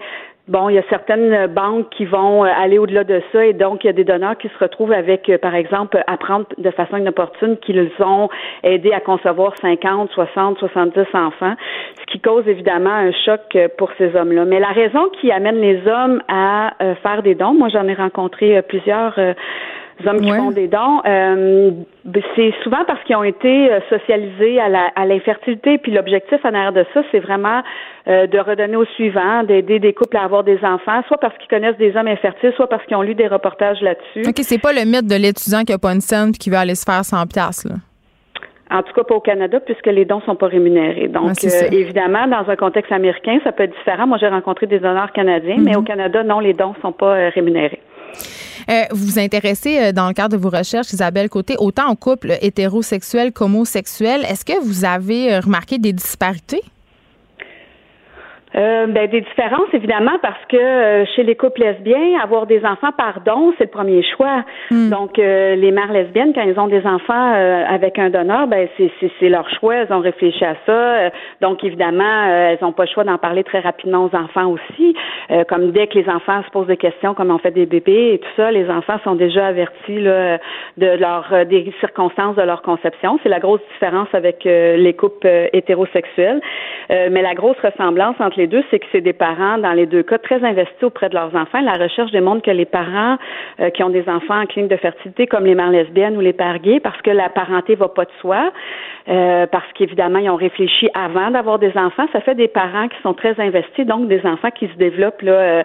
Bon, 0.50 0.68
il 0.68 0.76
y 0.76 0.78
a 0.78 0.84
certaines 0.90 1.48
banques 1.48 1.90
qui 1.92 2.04
vont 2.04 2.44
euh, 2.44 2.50
aller 2.54 2.78
au-delà 2.78 3.06
de 3.06 3.22
ça 3.32 3.46
et 3.46 3.54
donc 3.54 3.86
il 3.86 3.88
y 3.88 3.90
a 3.90 3.94
des 3.94 4.04
donneurs 4.04 4.38
qui 4.38 4.50
se 4.50 4.58
retrouvent 4.60 4.92
avec, 4.92 5.30
euh, 5.30 5.38
par 5.38 5.56
exemple, 5.56 6.04
apprendre 6.06 6.48
de 6.58 6.70
façon 6.72 6.98
inopportune 6.98 7.56
qu'ils 7.60 7.90
ont 8.02 8.28
aidé 8.62 8.92
à 8.92 9.00
concevoir 9.00 9.54
50, 9.62 10.12
60, 10.12 10.60
70 10.60 11.00
enfants, 11.14 11.54
ce 11.98 12.12
qui 12.12 12.20
cause 12.20 12.46
évidemment 12.46 12.90
un 12.90 13.14
choc 13.24 13.40
euh, 13.56 13.70
pour 13.78 13.90
ces 13.98 14.14
hommes-là. 14.18 14.44
Mais 14.44 14.60
la 14.60 14.74
raison 14.74 15.08
qui 15.22 15.32
amène 15.32 15.62
les 15.62 15.80
hommes 15.88 16.22
à 16.28 16.74
faire 17.02 17.24
des 17.24 17.36
dons, 17.36 17.54
moi 17.54 17.70
j'en 17.70 17.88
ai 17.88 17.94
rencontré 17.94 18.62
plusieurs 18.64 19.18
hommes 20.06 20.22
qui 20.22 20.32
font 20.32 20.52
des 20.52 20.68
dons, 20.68 21.02
euh, 21.06 21.72
c'est 22.36 22.54
souvent 22.64 22.84
parce 22.86 23.04
qu'ils 23.04 23.16
ont 23.16 23.24
été 23.24 23.72
euh, 23.72 23.80
socialisés 23.90 24.60
à 24.60 25.06
l'infertilité. 25.06 25.78
puis 25.78 25.92
l'objectif 25.92 26.44
en 26.44 26.54
arrière 26.54 26.74
de 26.74 26.86
ça, 26.94 27.02
c'est 27.12 27.20
vraiment 27.20 27.62
euh, 28.08 28.28
de 28.28 28.40
redonner 28.40 28.76
au 28.76 28.86
suivant, 28.86 29.44
d'aider 29.44 29.80
des 29.80 29.94
couples 29.94 30.18
à 30.18 30.24
avoir 30.24 30.44
des 30.44 30.60
enfants, 30.64 31.02
soit 31.08 31.18
parce 31.18 31.38
qu'ils 31.38 31.50
connaissent 31.50 31.78
des 31.78 31.96
hommes 31.96 32.08
infertiles, 32.08 32.54
soit 32.56 32.68
parce 32.68 32.86
qu'ils 32.86 32.98
ont 32.98 33.02
lu 33.02 33.16
des 33.16 33.28
reportages 33.28 33.82
là-dessus. 33.82 34.28
OK, 34.28 34.40
c'est 34.42 34.62
pas 34.62 34.74
le 34.74 34.86
mythe 34.86 35.08
de 35.08 35.16
l'étudiant 35.16 35.64
qui 35.64 35.74
a 35.74 35.78
pas 35.78 35.94
une 35.94 36.02
scène 36.02 36.32
qui 36.32 36.50
veut 36.50 36.58
aller 36.58 36.76
se 36.76 36.84
faire 36.84 37.06
100 37.06 37.28
pièces 37.28 37.66
là? 37.66 37.76
En 38.72 38.82
tout 38.82 38.94
cas, 38.94 39.04
pas 39.04 39.14
au 39.14 39.20
Canada, 39.20 39.60
puisque 39.60 39.86
les 39.86 40.04
dons 40.04 40.22
sont 40.22 40.36
pas 40.36 40.48
rémunérés. 40.48 41.08
Donc, 41.08 41.34
évidemment, 41.72 42.26
dans 42.26 42.50
un 42.50 42.56
contexte 42.56 42.92
américain, 42.92 43.40
ça 43.44 43.52
peut 43.52 43.64
être 43.64 43.76
différent. 43.78 44.08
Moi, 44.08 44.18
j'ai 44.20 44.28
rencontré 44.28 44.66
des 44.66 44.80
donneurs 44.80 45.12
canadiens, 45.12 45.58
mais 45.60 45.74
mm-hmm. 45.74 45.78
au 45.78 45.82
Canada, 45.84 46.24
non, 46.24 46.40
les 46.40 46.54
dons 46.54 46.74
sont 46.82 46.92
pas 46.92 47.30
rémunérés. 47.30 47.82
Euh, 48.70 48.84
vous 48.92 49.06
vous 49.06 49.20
intéressez, 49.20 49.78
euh, 49.78 49.92
dans 49.92 50.08
le 50.08 50.14
cadre 50.14 50.38
de 50.38 50.42
vos 50.42 50.50
recherches, 50.50 50.92
Isabelle 50.94 51.30
Côté, 51.30 51.56
autant 51.58 51.92
aux 51.92 51.96
couples 51.96 52.38
hétérosexuels 52.42 53.32
qu'homosexuels. 53.32 54.26
Est-ce 54.26 54.46
que 54.46 54.60
vous 54.64 54.86
avez 54.86 55.34
euh, 55.34 55.40
remarqué 55.40 55.78
des 55.78 55.94
disparités? 55.94 56.62
Euh, 58.56 58.86
ben, 58.88 59.10
des 59.10 59.22
différences, 59.22 59.74
évidemment, 59.74 60.18
parce 60.22 60.46
que 60.48 60.58
euh, 60.58 61.06
chez 61.16 61.24
les 61.24 61.36
couples 61.36 61.62
lesbiens, 61.62 62.20
avoir 62.22 62.46
des 62.46 62.64
enfants 62.66 62.92
par 62.96 63.22
don, 63.22 63.54
c'est 63.58 63.66
le 63.66 63.70
premier 63.72 64.04
choix. 64.16 64.44
Hmm. 64.70 64.90
Donc, 64.90 65.18
euh, 65.18 65.56
les 65.56 65.72
mères 65.72 65.92
lesbiennes, 65.92 66.34
quand 66.34 66.42
elles 66.42 66.60
ont 66.60 66.68
des 66.68 66.86
enfants 66.86 67.34
avec 67.68 67.98
un 67.98 68.10
donneur, 68.10 68.48
ben, 68.48 68.68
c'est 68.78 69.30
leur 69.30 69.50
choix. 69.60 69.76
Elles 69.76 69.94
ont 69.94 70.00
réfléchi 70.00 70.44
à 70.46 70.56
ça. 70.66 71.10
donc, 71.42 71.64
évidemment, 71.64 72.26
elles 72.26 72.60
n'ont 72.62 72.72
pas 72.72 72.84
le 72.84 72.90
choix 72.90 73.04
d'en 73.04 73.18
parler 73.18 73.44
très 73.44 73.60
rapidement 73.60 74.06
aux 74.06 74.16
enfants 74.16 74.48
aussi. 74.48 74.96
comme 75.50 75.72
dès 75.72 75.88
que 75.88 75.98
les 75.98 76.10
enfants 76.10 76.44
se 76.44 76.50
posent 76.52 76.68
des 76.68 76.78
questions, 76.78 77.14
comme 77.14 77.32
on 77.32 77.38
fait 77.38 77.52
des 77.52 77.66
bébés 77.66 78.14
et 78.14 78.20
tout 78.20 78.30
ça, 78.36 78.52
les 78.52 78.70
enfants 78.70 79.00
sont 79.04 79.16
déjà 79.16 79.48
avertis 79.48 80.00
là, 80.00 80.40
de 80.78 80.88
leur 80.88 81.46
des 81.46 81.74
circonstances 81.80 82.36
de 82.36 82.42
leur 82.42 82.62
conception. 82.62 83.20
C'est 83.24 83.30
la 83.30 83.40
grosse 83.40 83.62
différence 83.74 84.10
avec 84.14 84.44
les 84.44 84.94
couples 84.94 85.50
hétérosexuels. 85.54 86.42
mais 86.90 87.22
la 87.22 87.34
grosse 87.34 87.58
ressemblance 87.64 88.16
entre 88.20 88.40
les 88.40 88.43
les 88.44 88.48
deux, 88.48 88.64
c'est 88.70 88.80
que 88.80 88.86
c'est 88.92 89.00
des 89.00 89.14
parents, 89.14 89.58
dans 89.58 89.72
les 89.72 89.86
deux 89.86 90.04
cas, 90.04 90.18
très 90.18 90.44
investis 90.44 90.84
auprès 90.84 91.08
de 91.08 91.16
leurs 91.16 91.34
enfants. 91.34 91.62
La 91.62 91.78
recherche 91.82 92.12
démontre 92.12 92.42
que 92.42 92.52
les 92.52 92.66
parents 92.66 93.16
euh, 93.62 93.70
qui 93.70 93.84
ont 93.84 93.90
des 93.90 94.08
enfants 94.10 94.42
en 94.42 94.46
clinique 94.46 94.70
de 94.70 94.76
fertilité, 94.76 95.28
comme 95.28 95.46
les 95.46 95.56
mères 95.56 95.70
lesbiennes 95.70 96.18
ou 96.18 96.20
les 96.20 96.34
pères 96.34 96.60
gays, 96.60 96.82
parce 96.82 97.02
que 97.02 97.12
la 97.12 97.30
parenté 97.30 97.76
va 97.76 97.88
pas 97.88 98.04
de 98.04 98.12
soi, 98.20 98.52
euh, 99.08 99.48
parce 99.48 99.72
qu'évidemment, 99.76 100.20
ils 100.20 100.30
ont 100.30 100.36
réfléchi 100.36 100.90
avant 100.94 101.32
d'avoir 101.32 101.58
des 101.58 101.72
enfants, 101.78 102.06
ça 102.12 102.20
fait 102.20 102.36
des 102.36 102.50
parents 102.50 102.90
qui 102.90 103.02
sont 103.02 103.14
très 103.14 103.40
investis, 103.40 103.86
donc 103.86 104.10
des 104.10 104.26
enfants 104.26 104.52
qui 104.52 104.68
se 104.68 104.76
développent 104.76 105.22
là. 105.22 105.32
Euh, 105.32 105.64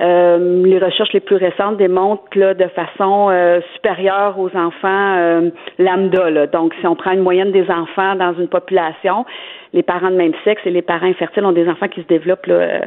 euh, 0.00 0.64
les 0.64 0.78
recherches 0.78 1.12
les 1.12 1.20
plus 1.20 1.36
récentes 1.36 1.76
démontrent 1.76 2.22
là, 2.36 2.54
de 2.54 2.68
façon 2.68 3.28
euh, 3.30 3.60
supérieure 3.74 4.38
aux 4.38 4.54
enfants 4.56 5.16
euh, 5.16 5.50
lambda. 5.78 6.30
Là. 6.30 6.46
Donc, 6.46 6.72
si 6.80 6.86
on 6.86 6.94
prend 6.94 7.12
une 7.12 7.22
moyenne 7.22 7.50
des 7.50 7.68
enfants 7.68 8.14
dans 8.14 8.32
une 8.34 8.46
population, 8.48 9.26
les 9.72 9.82
parents 9.82 10.10
de 10.10 10.16
même 10.16 10.32
sexe 10.44 10.62
et 10.64 10.70
les 10.70 10.82
parents 10.82 11.06
infertiles 11.06 11.44
ont 11.44 11.52
des 11.52 11.68
enfants 11.68 11.88
qui 11.88 12.00
se 12.00 12.06
développent 12.06 12.46
là, 12.46 12.54
euh, 12.54 12.80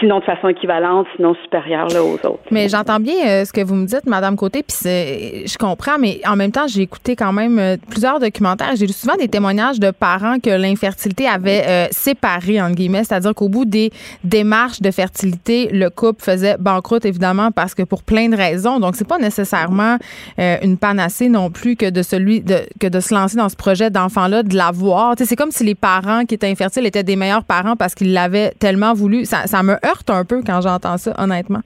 sinon 0.00 0.20
de 0.20 0.24
façon 0.24 0.48
équivalente, 0.48 1.06
sinon 1.16 1.34
supérieure 1.42 1.88
là, 1.88 2.02
aux 2.02 2.14
autres. 2.14 2.40
Mais 2.50 2.68
j'entends 2.68 2.98
bien 2.98 3.14
euh, 3.26 3.44
ce 3.44 3.52
que 3.52 3.62
vous 3.62 3.74
me 3.74 3.86
dites, 3.86 4.06
Madame 4.06 4.36
Côté, 4.36 4.62
puis 4.62 4.76
je 4.84 5.58
comprends, 5.58 5.98
mais 5.98 6.20
en 6.26 6.36
même 6.36 6.52
temps, 6.52 6.66
j'ai 6.66 6.82
écouté 6.82 7.14
quand 7.14 7.32
même 7.32 7.58
euh, 7.58 7.76
plusieurs 7.90 8.20
documentaires. 8.20 8.72
J'ai 8.76 8.86
lu 8.86 8.92
souvent 8.92 9.16
des 9.16 9.28
témoignages 9.28 9.78
de 9.78 9.90
parents 9.90 10.38
que 10.38 10.50
l'infertilité 10.50 11.26
avait 11.26 11.88
séparé, 11.90 12.60
entre 12.60 12.74
guillemets, 12.74 13.04
c'est-à-dire 13.04 13.34
qu'au 13.34 13.48
bout 13.48 13.64
des 13.64 13.90
démarches 14.24 14.80
de 14.80 14.90
fertilité, 14.90 15.68
le 15.72 15.90
couple 15.90 16.22
faisait 16.22 16.56
banqueroute, 16.58 17.04
évidemment, 17.04 17.50
parce 17.50 17.74
que 17.74 17.82
pour 17.82 18.02
plein 18.02 18.28
de 18.28 18.36
raisons. 18.36 18.80
Donc, 18.80 18.96
c'est 18.96 19.08
pas 19.08 19.18
nécessairement 19.18 19.96
une 20.38 20.78
panacée 20.78 21.28
non 21.28 21.50
plus 21.50 21.76
que 21.76 21.90
de 21.90 22.02
celui 22.02 22.44
que 22.44 22.86
de 22.86 23.00
se 23.00 23.14
lancer 23.14 23.36
dans 23.36 23.48
ce 23.48 23.56
projet 23.56 23.90
d'enfant-là, 23.90 24.42
de 24.42 24.54
l'avoir. 24.54 25.14
C'est 25.18 25.36
comme 25.36 25.50
si 25.50 25.65
les 25.66 25.74
parents 25.74 26.24
qui 26.24 26.34
étaient 26.34 26.50
infertiles 26.50 26.86
étaient 26.86 27.02
des 27.02 27.16
meilleurs 27.16 27.44
parents 27.44 27.76
parce 27.76 27.94
qu'ils 27.94 28.12
l'avaient 28.12 28.54
tellement 28.58 28.94
voulu. 28.94 29.26
Ça, 29.26 29.62
me 29.62 29.74
heurte 29.84 30.08
un 30.08 30.24
peu 30.24 30.42
quand 30.42 30.60
j'entends 30.62 30.96
ça, 30.96 31.12
honnêtement. 31.18 31.60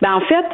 Ben 0.00 0.14
en 0.14 0.20
fait, 0.20 0.44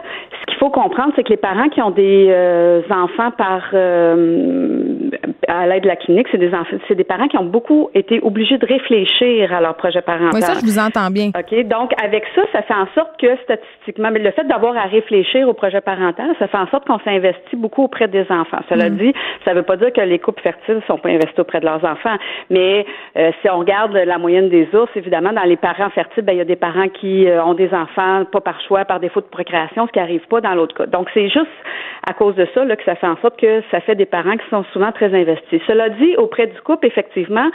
ce 0.40 0.46
qu'il 0.46 0.58
faut 0.58 0.70
comprendre, 0.70 1.12
c'est 1.16 1.22
que 1.22 1.30
les 1.30 1.36
parents 1.36 1.68
qui 1.68 1.82
ont 1.82 1.90
des 1.90 2.28
euh, 2.30 2.82
enfants 2.90 3.30
par 3.32 3.62
euh, 3.74 5.10
à 5.48 5.66
l'aide 5.66 5.82
de 5.82 5.88
la 5.88 5.96
clinique, 5.96 6.26
c'est 6.30 6.38
des 6.38 6.54
enfants, 6.54 6.76
c'est 6.88 6.94
des 6.94 7.04
parents 7.04 7.28
qui 7.28 7.36
ont 7.36 7.44
beaucoup 7.44 7.90
été 7.94 8.20
obligés 8.22 8.58
de 8.58 8.66
réfléchir 8.66 9.52
à 9.52 9.60
leur 9.60 9.76
projet 9.76 10.00
parental. 10.00 10.30
Oui, 10.34 10.42
ça, 10.42 10.54
je 10.54 10.64
vous 10.64 10.78
entends 10.78 11.10
bien. 11.10 11.28
OK? 11.28 11.66
Donc, 11.66 11.92
avec 12.02 12.24
ça, 12.34 12.42
ça 12.52 12.62
fait 12.62 12.74
en 12.74 12.86
sorte 12.94 13.20
que 13.20 13.36
statistiquement, 13.42 14.10
mais 14.10 14.20
le 14.20 14.30
fait 14.30 14.44
d'avoir 14.44 14.76
à 14.76 14.84
réfléchir 14.84 15.48
au 15.48 15.52
projet 15.52 15.80
parental, 15.80 16.34
ça 16.38 16.48
fait 16.48 16.58
en 16.58 16.66
sorte 16.68 16.86
qu'on 16.86 16.98
s'investit 17.00 17.56
beaucoup 17.56 17.84
auprès 17.84 18.08
des 18.08 18.26
enfants. 18.30 18.60
Cela 18.68 18.90
mm. 18.90 18.96
dit, 18.96 19.14
ça 19.44 19.52
ne 19.52 19.58
veut 19.58 19.64
pas 19.64 19.76
dire 19.76 19.92
que 19.92 20.00
les 20.00 20.18
couples 20.18 20.42
fertiles 20.42 20.76
ne 20.76 20.80
sont 20.82 20.98
pas 20.98 21.10
investis 21.10 21.38
auprès 21.38 21.60
de 21.60 21.66
leurs 21.66 21.84
enfants. 21.84 22.16
Mais 22.50 22.86
euh, 23.16 23.30
si 23.40 23.48
on 23.50 23.58
regarde 23.58 23.92
la 23.92 24.18
moyenne 24.18 24.48
des 24.48 24.68
ours, 24.74 24.90
évidemment, 24.96 25.32
dans 25.32 25.44
les 25.44 25.56
parents 25.56 25.90
fertiles, 25.90 26.24
ben, 26.24 26.32
il 26.32 26.38
y 26.38 26.42
a 26.42 26.46
des 26.46 26.56
parents 26.56 26.88
qui 26.88 27.26
euh, 27.26 27.44
ont 27.44 27.54
des 27.54 27.72
enfants 27.72 28.24
pas 28.30 28.40
par 28.40 28.60
choix, 28.62 28.84
par 28.84 29.00
défaut 29.00 29.20
de 29.20 29.26
procréation, 29.34 29.86
ce 29.86 29.92
qui 29.92 29.98
n'arrive 29.98 30.26
pas 30.28 30.40
dans 30.40 30.54
l'autre 30.54 30.74
cas. 30.74 30.86
Donc, 30.86 31.08
c'est 31.12 31.28
juste 31.28 31.50
à 32.06 32.12
cause 32.12 32.34
de 32.34 32.46
ça 32.54 32.64
là, 32.64 32.76
que 32.76 32.84
ça 32.84 32.94
fait 32.94 33.06
en 33.06 33.16
sorte 33.22 33.38
que 33.40 33.62
ça 33.70 33.80
fait 33.80 33.94
des 33.94 34.06
parents 34.06 34.36
qui 34.36 34.48
sont 34.50 34.64
souvent 34.72 34.92
très 34.92 35.12
investis 35.14 35.60
cela 35.66 35.88
dit, 35.90 36.16
auprès 36.16 36.46
du 36.46 36.60
couple, 36.60 36.86
effectivement, 36.86 37.50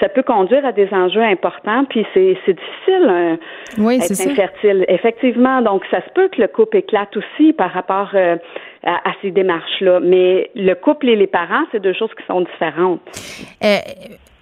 ça 0.00 0.08
peut 0.08 0.22
conduire 0.22 0.64
à 0.64 0.72
des 0.72 0.88
enjeux 0.92 1.22
importants, 1.22 1.84
puis 1.84 2.06
c'est, 2.14 2.36
difficile 2.46 3.08
euh, 3.08 3.36
oui, 3.78 3.96
être 3.96 4.10
infertile. 4.10 4.84
Effectivement, 4.88 5.62
donc 5.62 5.82
ça 5.90 6.00
se 6.02 6.10
peut 6.14 6.28
que 6.28 6.40
le 6.40 6.48
couple 6.48 6.78
éclate 6.78 7.16
aussi 7.16 7.52
par 7.52 7.72
rapport 7.72 8.10
euh, 8.14 8.36
à, 8.84 9.12
ces 9.22 9.30
démarches-là. 9.30 10.00
Mais 10.00 10.50
le 10.54 10.74
couple 10.74 11.08
et 11.08 11.16
les 11.16 11.26
parents, 11.26 11.64
c'est 11.72 11.80
deux 11.80 11.94
choses 11.94 12.12
qui 12.14 12.24
sont 12.26 12.42
différentes. 12.42 13.00
Euh, 13.62 13.78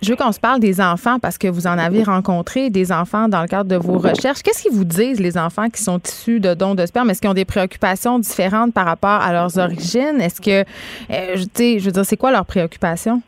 je 0.03 0.11
veux 0.11 0.17
qu'on 0.17 0.33
se 0.33 0.41
parle 0.41 0.59
des 0.59 0.81
enfants 0.81 1.19
parce 1.21 1.39
que 1.39 1.47
vous 1.47 1.67
en 1.67 1.79
avez 1.79 2.03
rencontré 2.03 2.71
des 2.71 2.93
enfants 2.93 3.29
dans 3.29 3.41
le 3.41 3.47
cadre 3.47 3.71
de 3.71 3.77
vos 3.77 3.99
recherches. 3.99 4.43
Qu'est-ce 4.43 4.63
qu'ils 4.63 4.73
vous 4.73 4.85
disent, 4.85 5.21
les 5.21 5.39
enfants 5.39 5.69
qui 5.69 5.81
sont 5.81 5.99
issus 5.99 6.41
de 6.41 6.55
dons 6.55 6.75
de 6.75 6.85
sperme? 6.87 7.11
Est-ce 7.11 7.21
qu'ils 7.21 7.31
ont 7.31 7.35
des 7.35 7.45
préoccupations 7.45 8.19
différentes 8.19 8.75
par 8.75 8.85
rapport 8.85 9.21
à 9.23 9.33
leurs 9.33 9.59
origines? 9.59 10.21
Est-ce 10.21 10.41
que, 10.41 10.63
euh, 11.13 11.37
je 11.37 11.85
veux 11.85 11.93
dire, 11.93 12.05
c'est 12.05 12.17
quoi 12.17 12.33
leurs 12.33 12.47
préoccupations? 12.47 13.23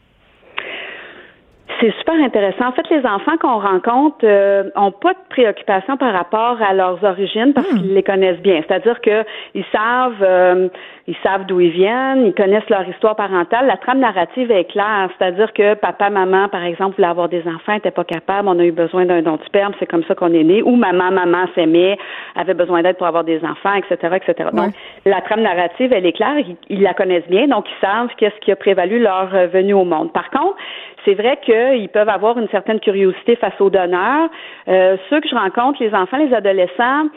C'est 1.80 1.92
super 1.98 2.14
intéressant. 2.14 2.68
En 2.68 2.72
fait, 2.72 2.88
les 2.90 3.04
enfants 3.04 3.36
qu'on 3.40 3.58
rencontre 3.58 4.18
euh, 4.24 4.70
ont 4.76 4.92
pas 4.92 5.12
de 5.12 5.18
préoccupation 5.28 5.96
par 5.96 6.12
rapport 6.12 6.58
à 6.62 6.72
leurs 6.72 7.02
origines 7.02 7.52
parce 7.52 7.70
hmm. 7.70 7.78
qu'ils 7.78 7.94
les 7.94 8.02
connaissent 8.02 8.40
bien. 8.40 8.62
C'est-à-dire 8.66 9.00
qu'ils 9.00 9.64
savent, 9.72 10.22
euh, 10.22 10.68
ils 11.06 11.16
savent 11.22 11.44
d'où 11.44 11.60
ils 11.60 11.70
viennent, 11.70 12.24
ils 12.26 12.34
connaissent 12.34 12.68
leur 12.70 12.88
histoire 12.88 13.14
parentale. 13.14 13.66
La 13.66 13.76
trame 13.76 13.98
narrative 13.98 14.50
est 14.50 14.64
claire. 14.64 15.10
C'est-à-dire 15.18 15.52
que 15.52 15.74
papa, 15.74 16.08
maman, 16.08 16.48
par 16.48 16.64
exemple, 16.64 16.96
voulaient 16.96 17.08
avoir 17.08 17.28
des 17.28 17.42
enfants, 17.46 17.74
n'étaient 17.74 17.90
pas 17.90 18.04
capables, 18.04 18.48
on 18.48 18.58
a 18.58 18.64
eu 18.64 18.72
besoin 18.72 19.04
d'un 19.04 19.20
don 19.20 19.36
de 19.36 19.44
sperme, 19.44 19.74
c'est 19.78 19.86
comme 19.86 20.04
ça 20.04 20.14
qu'on 20.14 20.32
est 20.32 20.44
né. 20.44 20.62
Ou 20.62 20.76
maman, 20.76 21.10
maman 21.10 21.46
s'aimait, 21.54 21.98
avait 22.36 22.54
besoin 22.54 22.82
d'aide 22.82 22.96
pour 22.96 23.06
avoir 23.06 23.24
des 23.24 23.44
enfants, 23.44 23.74
etc., 23.74 24.16
etc. 24.16 24.48
Donc, 24.52 24.72
la 25.04 25.20
trame 25.20 25.42
narrative, 25.42 25.92
elle 25.92 26.06
est 26.06 26.12
claire. 26.12 26.38
Ils, 26.38 26.56
ils, 26.70 26.82
la 26.82 26.94
connaissent 26.94 27.28
bien, 27.28 27.48
donc 27.48 27.66
ils 27.68 27.86
savent 27.86 28.08
qu'est-ce 28.16 28.38
qui 28.40 28.50
a 28.50 28.56
prévalu 28.56 28.98
leur 28.98 29.26
venue 29.48 29.74
au 29.74 29.84
monde. 29.84 30.10
Par 30.12 30.30
contre, 30.30 30.56
c'est 31.04 31.14
vrai 31.14 31.38
qu'ils 31.44 31.88
peuvent 31.90 32.08
avoir 32.08 32.38
une 32.38 32.48
certaine 32.48 32.80
curiosité 32.80 33.36
face 33.36 33.60
aux 33.60 33.70
donneurs. 33.70 34.28
Euh, 34.68 34.96
ceux 35.10 35.20
que 35.20 35.28
je 35.28 35.34
rencontre, 35.34 35.82
les 35.82 35.94
enfants, 35.94 36.16
les 36.16 36.32
adolescents, 36.34 37.08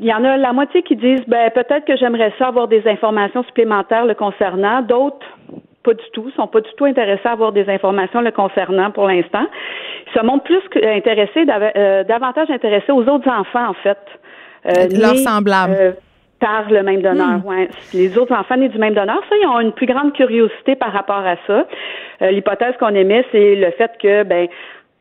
il 0.00 0.06
y 0.06 0.12
en 0.12 0.24
a 0.24 0.36
la 0.36 0.52
moitié 0.52 0.82
qui 0.82 0.96
disent 0.96 1.24
ben 1.28 1.50
peut-être 1.50 1.84
que 1.84 1.96
j'aimerais 1.96 2.32
ça 2.38 2.48
avoir 2.48 2.68
des 2.68 2.86
informations 2.86 3.44
supplémentaires 3.44 4.04
le 4.04 4.14
concernant, 4.14 4.82
d'autres 4.82 5.26
pas 5.84 5.94
du 5.94 6.04
tout, 6.12 6.28
sont 6.32 6.48
pas 6.48 6.60
du 6.60 6.70
tout 6.76 6.84
intéressés 6.84 7.26
à 7.28 7.32
avoir 7.32 7.52
des 7.52 7.68
informations 7.68 8.20
le 8.20 8.32
concernant 8.32 8.90
pour 8.90 9.06
l'instant. 9.06 9.46
Ils 10.08 10.18
se 10.18 10.24
montrent 10.24 10.44
plus 10.44 10.60
intéressés, 10.82 11.46
euh, 11.48 12.02
davantage 12.02 12.50
intéressés 12.50 12.90
aux 12.90 13.04
autres 13.08 13.30
enfants 13.30 13.68
en 13.68 13.74
fait. 13.74 13.98
Euh, 14.66 14.88
Leurs 14.90 15.16
semblables 15.16 15.96
par 16.40 16.68
le 16.70 16.82
même 16.82 17.02
donneur. 17.02 17.38
Hmm. 17.38 17.46
Ouais. 17.46 17.68
Les 17.94 18.18
autres 18.18 18.34
enfants 18.34 18.56
nés 18.56 18.68
du 18.68 18.78
même 18.78 18.94
donneur, 18.94 19.20
ça, 19.28 19.36
ils 19.40 19.46
ont 19.46 19.60
une 19.60 19.72
plus 19.72 19.86
grande 19.86 20.12
curiosité 20.12 20.76
par 20.76 20.92
rapport 20.92 21.24
à 21.24 21.36
ça. 21.46 21.66
Euh, 22.22 22.30
l'hypothèse 22.30 22.74
qu'on 22.78 22.94
émet, 22.94 23.24
c'est 23.32 23.54
le 23.54 23.70
fait 23.72 23.92
que 24.02 24.24
ben 24.24 24.48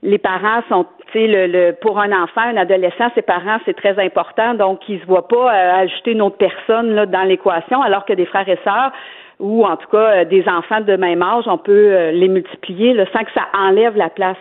les 0.03 0.17
parents 0.17 0.61
sont, 0.69 0.86
le, 1.14 1.47
le, 1.47 1.72
pour 1.74 1.99
un 1.99 2.12
enfant, 2.12 2.41
un 2.41 2.58
adolescent, 2.58 3.10
ses 3.16 3.22
parents, 3.22 3.58
c'est 3.66 3.76
très 3.76 3.97
important, 4.03 4.53
donc 4.53 4.88
ils 4.89 4.99
se 4.99 5.06
voient 5.06 5.28
pas 5.28 5.53
euh, 5.53 5.84
ajouter 5.84 6.12
une 6.12 6.22
autre 6.22 6.38
personne 6.38 6.93
là, 6.93 7.06
dans 7.06 7.24
l'équation, 7.24 7.82
alors 7.82 8.06
que 8.06 8.14
des 8.14 8.26
frères 8.26 8.47
et 8.49 8.60
sœurs, 8.64 8.91
ou 9.39 9.66
en 9.66 9.76
tout 9.78 9.88
cas 9.89 9.97
euh, 9.97 10.26
des 10.26 10.47
enfants 10.47 10.82
de 10.82 10.95
même 10.95 11.22
âge, 11.22 11.45
on 11.47 11.58
peut 11.58 12.10
les 12.12 12.28
multiplier 12.28 12.93
là, 12.93 13.06
sans 13.14 13.24
que 13.24 13.32
ça 13.34 13.43
enlève 13.53 13.95
la 13.97 14.10
place 14.10 14.38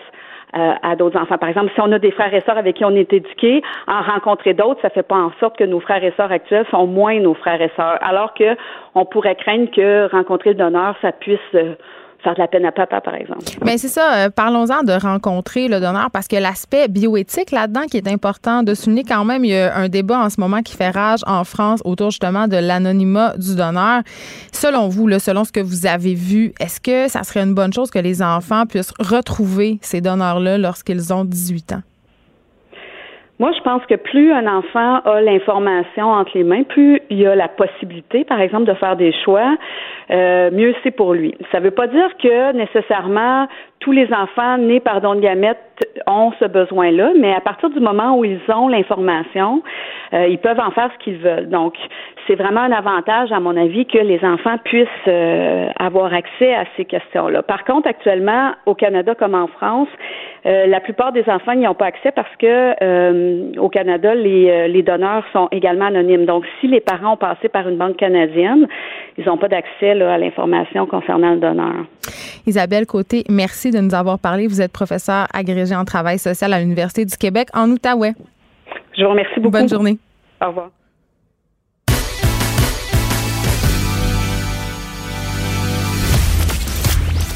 à 0.56 0.94
d'autres 0.94 1.20
enfants. 1.20 1.36
Par 1.36 1.48
exemple, 1.48 1.72
si 1.74 1.80
on 1.80 1.90
a 1.90 1.98
des 1.98 2.12
frères 2.12 2.32
et 2.32 2.40
sœurs 2.42 2.56
avec 2.56 2.76
qui 2.76 2.84
on 2.84 2.94
est 2.94 3.12
éduqué, 3.12 3.60
en 3.88 4.02
rencontrer 4.02 4.54
d'autres, 4.54 4.80
ça 4.82 4.88
fait 4.88 5.02
pas 5.02 5.16
en 5.16 5.32
sorte 5.40 5.56
que 5.58 5.64
nos 5.64 5.80
frères 5.80 6.04
et 6.04 6.12
sœurs 6.16 6.30
actuels 6.30 6.64
sont 6.70 6.86
moins 6.86 7.18
nos 7.18 7.34
frères 7.34 7.60
et 7.60 7.72
sœurs. 7.74 7.98
Alors 8.02 8.34
que 8.34 8.56
on 8.94 9.04
pourrait 9.04 9.34
craindre 9.34 9.68
que 9.72 10.08
rencontrer 10.12 10.50
le 10.50 10.54
donneur, 10.54 10.94
ça 11.02 11.10
puisse 11.10 11.40
faire 12.24 12.34
de 12.34 12.40
la 12.40 12.48
peine 12.48 12.64
à 12.64 12.72
papa, 12.72 13.00
par 13.00 13.14
exemple. 13.14 13.44
Mais 13.64 13.78
c'est 13.78 13.88
ça, 13.88 14.14
euh, 14.14 14.30
parlons-en 14.30 14.82
de 14.82 14.92
rencontrer 14.92 15.68
le 15.68 15.78
donneur 15.78 16.10
parce 16.10 16.26
que 16.26 16.36
l'aspect 16.36 16.88
bioéthique 16.88 17.52
là-dedans 17.52 17.84
qui 17.88 17.98
est 17.98 18.08
important 18.08 18.62
de 18.62 18.74
souligner 18.74 19.04
quand 19.04 19.24
même, 19.24 19.44
il 19.44 19.50
y 19.50 19.56
a 19.56 19.76
un 19.76 19.88
débat 19.88 20.18
en 20.18 20.30
ce 20.30 20.40
moment 20.40 20.62
qui 20.62 20.74
fait 20.76 20.90
rage 20.90 21.20
en 21.26 21.44
France 21.44 21.80
autour 21.84 22.10
justement 22.10 22.48
de 22.48 22.56
l'anonymat 22.56 23.36
du 23.36 23.54
donneur. 23.54 24.02
Selon 24.52 24.88
vous, 24.88 25.08
selon 25.18 25.44
ce 25.44 25.52
que 25.52 25.60
vous 25.60 25.86
avez 25.86 26.14
vu, 26.14 26.52
est-ce 26.58 26.80
que 26.80 27.08
ça 27.08 27.22
serait 27.22 27.40
une 27.40 27.54
bonne 27.54 27.72
chose 27.72 27.90
que 27.90 27.98
les 27.98 28.22
enfants 28.22 28.64
puissent 28.66 28.94
retrouver 28.98 29.78
ces 29.82 30.00
donneurs-là 30.00 30.58
lorsqu'ils 30.58 31.12
ont 31.12 31.24
18 31.24 31.72
ans? 31.74 31.82
Moi, 33.40 33.50
je 33.56 33.60
pense 33.62 33.84
que 33.86 33.96
plus 33.96 34.32
un 34.32 34.46
enfant 34.46 35.00
a 35.00 35.20
l'information 35.20 36.06
entre 36.12 36.30
les 36.34 36.44
mains, 36.44 36.62
plus 36.62 37.00
il 37.10 37.26
a 37.26 37.34
la 37.34 37.48
possibilité, 37.48 38.24
par 38.24 38.40
exemple, 38.40 38.64
de 38.64 38.74
faire 38.74 38.94
des 38.94 39.12
choix, 39.24 39.56
euh, 40.12 40.52
mieux 40.52 40.72
c'est 40.84 40.92
pour 40.92 41.14
lui. 41.14 41.34
Ça 41.50 41.58
ne 41.58 41.64
veut 41.64 41.72
pas 41.72 41.88
dire 41.88 42.16
que 42.22 42.52
nécessairement 42.52 43.48
tous 43.80 43.90
les 43.90 44.12
enfants 44.14 44.56
nés 44.58 44.78
par 44.78 45.00
don 45.00 45.16
de 45.16 45.28
ont 46.06 46.32
ce 46.38 46.44
besoin-là, 46.44 47.12
mais 47.18 47.34
à 47.34 47.40
partir 47.40 47.70
du 47.70 47.80
moment 47.80 48.16
où 48.16 48.24
ils 48.24 48.40
ont 48.48 48.68
l'information, 48.68 49.62
euh, 50.12 50.28
ils 50.28 50.38
peuvent 50.38 50.60
en 50.60 50.70
faire 50.70 50.90
ce 50.92 51.04
qu'ils 51.04 51.18
veulent. 51.18 51.48
Donc, 51.48 51.74
c'est 52.26 52.36
vraiment 52.36 52.60
un 52.60 52.72
avantage, 52.72 53.32
à 53.32 53.40
mon 53.40 53.56
avis, 53.56 53.84
que 53.84 53.98
les 53.98 54.24
enfants 54.24 54.56
puissent 54.64 54.88
euh, 55.08 55.68
avoir 55.78 56.14
accès 56.14 56.54
à 56.54 56.64
ces 56.76 56.84
questions-là. 56.84 57.42
Par 57.42 57.64
contre, 57.64 57.88
actuellement, 57.88 58.52
au 58.66 58.74
Canada 58.74 59.14
comme 59.14 59.34
en 59.34 59.48
France, 59.48 59.88
euh, 60.46 60.66
la 60.66 60.80
plupart 60.80 61.12
des 61.12 61.24
enfants 61.28 61.54
n'y 61.54 61.66
ont 61.66 61.74
pas 61.74 61.86
accès 61.86 62.12
parce 62.12 62.34
que 62.38 63.58
au 63.58 63.68
Canada, 63.68 64.14
les, 64.14 64.68
les 64.68 64.82
donneurs 64.82 65.24
sont 65.32 65.48
également 65.52 65.86
anonymes. 65.86 66.26
Donc, 66.26 66.44
si 66.60 66.68
les 66.68 66.80
parents 66.80 67.14
ont 67.14 67.16
passé 67.16 67.48
par 67.48 67.68
une 67.68 67.76
banque 67.76 67.96
canadienne, 67.96 68.66
ils 69.16 69.24
n'ont 69.24 69.38
pas 69.38 69.48
d'accès 69.48 69.90
à 69.90 70.18
l'information 70.18 70.86
concernant 70.86 71.30
le 71.30 71.40
donneur. 71.40 71.86
Isabelle 72.46 72.86
Côté, 72.86 73.24
merci 73.30 73.70
de 73.70 73.78
nous 73.78 73.94
avoir 73.94 74.18
parlé. 74.18 74.46
Vous 74.46 74.60
êtes 74.60 74.72
professeur 74.72 75.26
agrégé 75.32 75.74
en 75.74 75.84
travail 75.84 76.18
social 76.18 76.52
à 76.52 76.60
l'Université 76.60 77.04
du 77.04 77.16
Québec 77.16 77.48
en 77.54 77.70
Outaouais. 77.70 78.12
Je 78.96 79.02
vous 79.02 79.10
remercie 79.10 79.40
beaucoup. 79.40 79.58
Bonne 79.58 79.68
journée. 79.68 79.98
Au 80.42 80.48
revoir. 80.48 80.70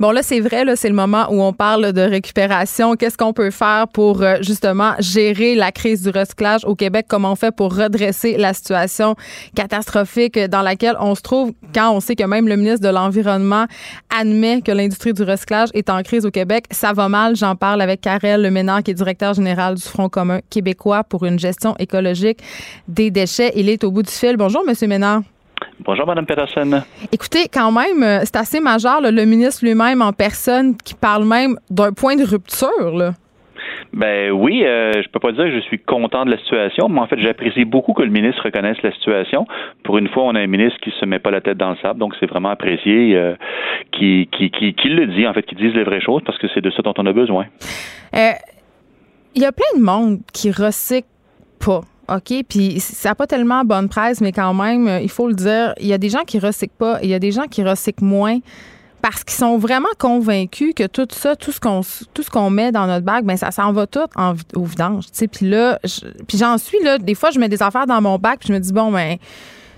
Bon, 0.00 0.10
là, 0.10 0.22
c'est 0.22 0.40
vrai, 0.40 0.64
là, 0.64 0.74
c'est 0.76 0.88
le 0.88 0.94
moment 0.94 1.26
où 1.30 1.40
on 1.40 1.52
parle 1.52 1.92
de 1.92 2.00
récupération. 2.00 2.96
Qu'est-ce 2.96 3.16
qu'on 3.16 3.32
peut 3.32 3.50
faire 3.50 3.86
pour 3.88 4.22
euh, 4.22 4.36
justement 4.40 4.92
gérer 4.98 5.54
la 5.54 5.70
crise 5.70 6.02
du 6.02 6.10
recyclage 6.10 6.64
au 6.64 6.74
Québec? 6.74 7.06
Comment 7.08 7.32
on 7.32 7.36
fait 7.36 7.54
pour 7.54 7.76
redresser 7.76 8.36
la 8.36 8.54
situation 8.54 9.14
catastrophique 9.54 10.38
dans 10.38 10.62
laquelle 10.62 10.96
on 11.00 11.14
se 11.14 11.22
trouve 11.22 11.52
quand 11.74 11.92
on 11.92 12.00
sait 12.00 12.16
que 12.16 12.24
même 12.24 12.48
le 12.48 12.56
ministre 12.56 12.80
de 12.80 12.92
l'Environnement 12.92 13.66
admet 14.18 14.62
que 14.62 14.72
l'industrie 14.72 15.12
du 15.12 15.22
recyclage 15.22 15.68
est 15.74 15.90
en 15.90 16.02
crise 16.02 16.26
au 16.26 16.30
Québec? 16.30 16.64
Ça 16.70 16.92
va 16.92 17.08
mal. 17.08 17.36
J'en 17.36 17.54
parle 17.54 17.80
avec 17.80 18.00
Karel 18.00 18.42
Leménard, 18.42 18.82
qui 18.82 18.90
est 18.90 18.94
directeur 18.94 19.34
général 19.34 19.74
du 19.76 19.82
Front 19.82 20.08
commun 20.08 20.40
québécois 20.50 21.04
pour 21.04 21.24
une 21.24 21.38
gestion 21.38 21.76
écologique 21.78 22.40
des 22.88 23.10
déchets. 23.10 23.52
Il 23.56 23.68
est 23.68 23.84
au 23.84 23.90
bout 23.90 24.02
du 24.02 24.10
fil. 24.10 24.36
Bonjour, 24.36 24.64
Monsieur 24.66 24.88
Ménard. 24.88 25.22
Bonjour, 25.80 26.06
Mme 26.06 26.26
Peterson. 26.26 26.82
Écoutez, 27.12 27.48
quand 27.52 27.72
même, 27.72 28.02
euh, 28.02 28.20
c'est 28.24 28.36
assez 28.36 28.60
majeur, 28.60 29.00
le 29.00 29.24
ministre 29.24 29.64
lui-même 29.64 30.02
en 30.02 30.12
personne 30.12 30.76
qui 30.76 30.94
parle 30.94 31.24
même 31.24 31.56
d'un 31.70 31.92
point 31.92 32.16
de 32.16 32.24
rupture. 32.24 32.96
Là. 32.96 33.12
Ben 33.92 34.30
oui, 34.30 34.64
euh, 34.64 34.92
je 35.02 35.08
peux 35.08 35.20
pas 35.20 35.32
dire 35.32 35.44
que 35.44 35.54
je 35.54 35.60
suis 35.60 35.78
content 35.78 36.24
de 36.24 36.30
la 36.30 36.38
situation, 36.38 36.88
mais 36.88 37.00
en 37.00 37.06
fait, 37.06 37.18
j'apprécie 37.18 37.64
beaucoup 37.64 37.92
que 37.92 38.02
le 38.02 38.10
ministre 38.10 38.42
reconnaisse 38.44 38.80
la 38.82 38.92
situation. 38.92 39.46
Pour 39.82 39.98
une 39.98 40.08
fois, 40.08 40.24
on 40.24 40.34
a 40.34 40.40
un 40.40 40.46
ministre 40.46 40.78
qui 40.80 40.92
se 40.98 41.04
met 41.04 41.18
pas 41.18 41.30
la 41.30 41.40
tête 41.40 41.58
dans 41.58 41.70
le 41.70 41.76
sable, 41.76 41.98
donc 41.98 42.14
c'est 42.18 42.26
vraiment 42.26 42.50
apprécié, 42.50 43.16
euh, 43.16 43.34
qui, 43.92 44.28
qui, 44.32 44.50
qui, 44.50 44.74
qui, 44.74 44.88
le 44.88 45.06
dit, 45.06 45.26
en 45.26 45.32
fait, 45.32 45.42
qui 45.42 45.54
dise 45.54 45.74
les 45.74 45.84
vraies 45.84 46.00
choses, 46.00 46.22
parce 46.24 46.38
que 46.38 46.46
c'est 46.54 46.60
de 46.60 46.70
ça 46.70 46.82
dont 46.82 46.94
on 46.98 47.06
a 47.06 47.12
besoin. 47.12 47.46
Il 48.12 49.42
y 49.42 49.44
a 49.44 49.52
plein 49.52 49.78
de 49.78 49.84
monde 49.84 50.20
qui 50.32 50.50
recycle 50.50 51.08
pas. 51.64 51.80
OK, 52.08 52.44
puis 52.48 52.80
ça 52.80 53.10
n'a 53.10 53.14
pas 53.14 53.26
tellement 53.26 53.64
bonne 53.64 53.88
presse, 53.88 54.20
mais 54.20 54.32
quand 54.32 54.54
même, 54.54 55.00
il 55.02 55.10
faut 55.10 55.28
le 55.28 55.34
dire, 55.34 55.74
il 55.80 55.86
y 55.86 55.92
a 55.92 55.98
des 55.98 56.08
gens 56.08 56.22
qui 56.26 56.38
recyclent 56.38 56.76
pas, 56.78 56.98
il 57.02 57.08
y 57.08 57.14
a 57.14 57.18
des 57.18 57.32
gens 57.32 57.46
qui 57.46 57.62
recyclent 57.62 58.04
moins 58.04 58.38
parce 59.04 59.22
qu'ils 59.22 59.36
sont 59.36 59.58
vraiment 59.58 59.90
convaincus 59.98 60.72
que 60.74 60.86
tout 60.86 61.06
ça, 61.10 61.36
tout 61.36 61.52
ce 61.52 61.60
qu'on 61.60 61.82
tout 62.14 62.22
ce 62.22 62.30
qu'on 62.30 62.48
met 62.48 62.72
dans 62.72 62.86
notre 62.86 63.04
bac, 63.04 63.22
ben 63.24 63.36
ça 63.36 63.50
s'en 63.50 63.70
va 63.70 63.86
tout 63.86 64.06
en, 64.16 64.32
au 64.54 64.64
vidange. 64.64 65.04
Puis 65.30 65.46
là, 65.46 65.78
puis 66.26 66.38
j'en 66.38 66.56
suis 66.56 66.82
là, 66.82 66.96
des 66.96 67.14
fois 67.14 67.30
je 67.30 67.38
mets 67.38 67.50
des 67.50 67.62
affaires 67.62 67.86
dans 67.86 68.00
mon 68.00 68.16
bac, 68.16 68.38
puis 68.38 68.48
je 68.48 68.54
me 68.54 68.58
dis 68.58 68.72
bon 68.72 68.90
ben 68.90 69.18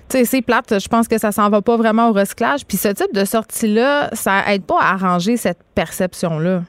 tu 0.09 0.19
sais, 0.19 0.25
c'est 0.25 0.43
plate, 0.43 0.79
je 0.79 0.87
pense 0.87 1.09
que 1.09 1.19
ça 1.19 1.33
s'en 1.33 1.51
va 1.51 1.61
pas 1.61 1.77
vraiment 1.77 2.11
au 2.11 2.13
recyclage. 2.13 2.65
Puis 2.65 2.77
ce 2.77 2.87
type 2.87 3.13
de 3.13 3.25
sortie-là, 3.25 4.11
ça 4.13 4.55
aide 4.55 4.63
pas 4.63 4.79
à 4.81 4.93
arranger 4.93 5.37
cette 5.37 5.59
perception-là. 5.75 6.63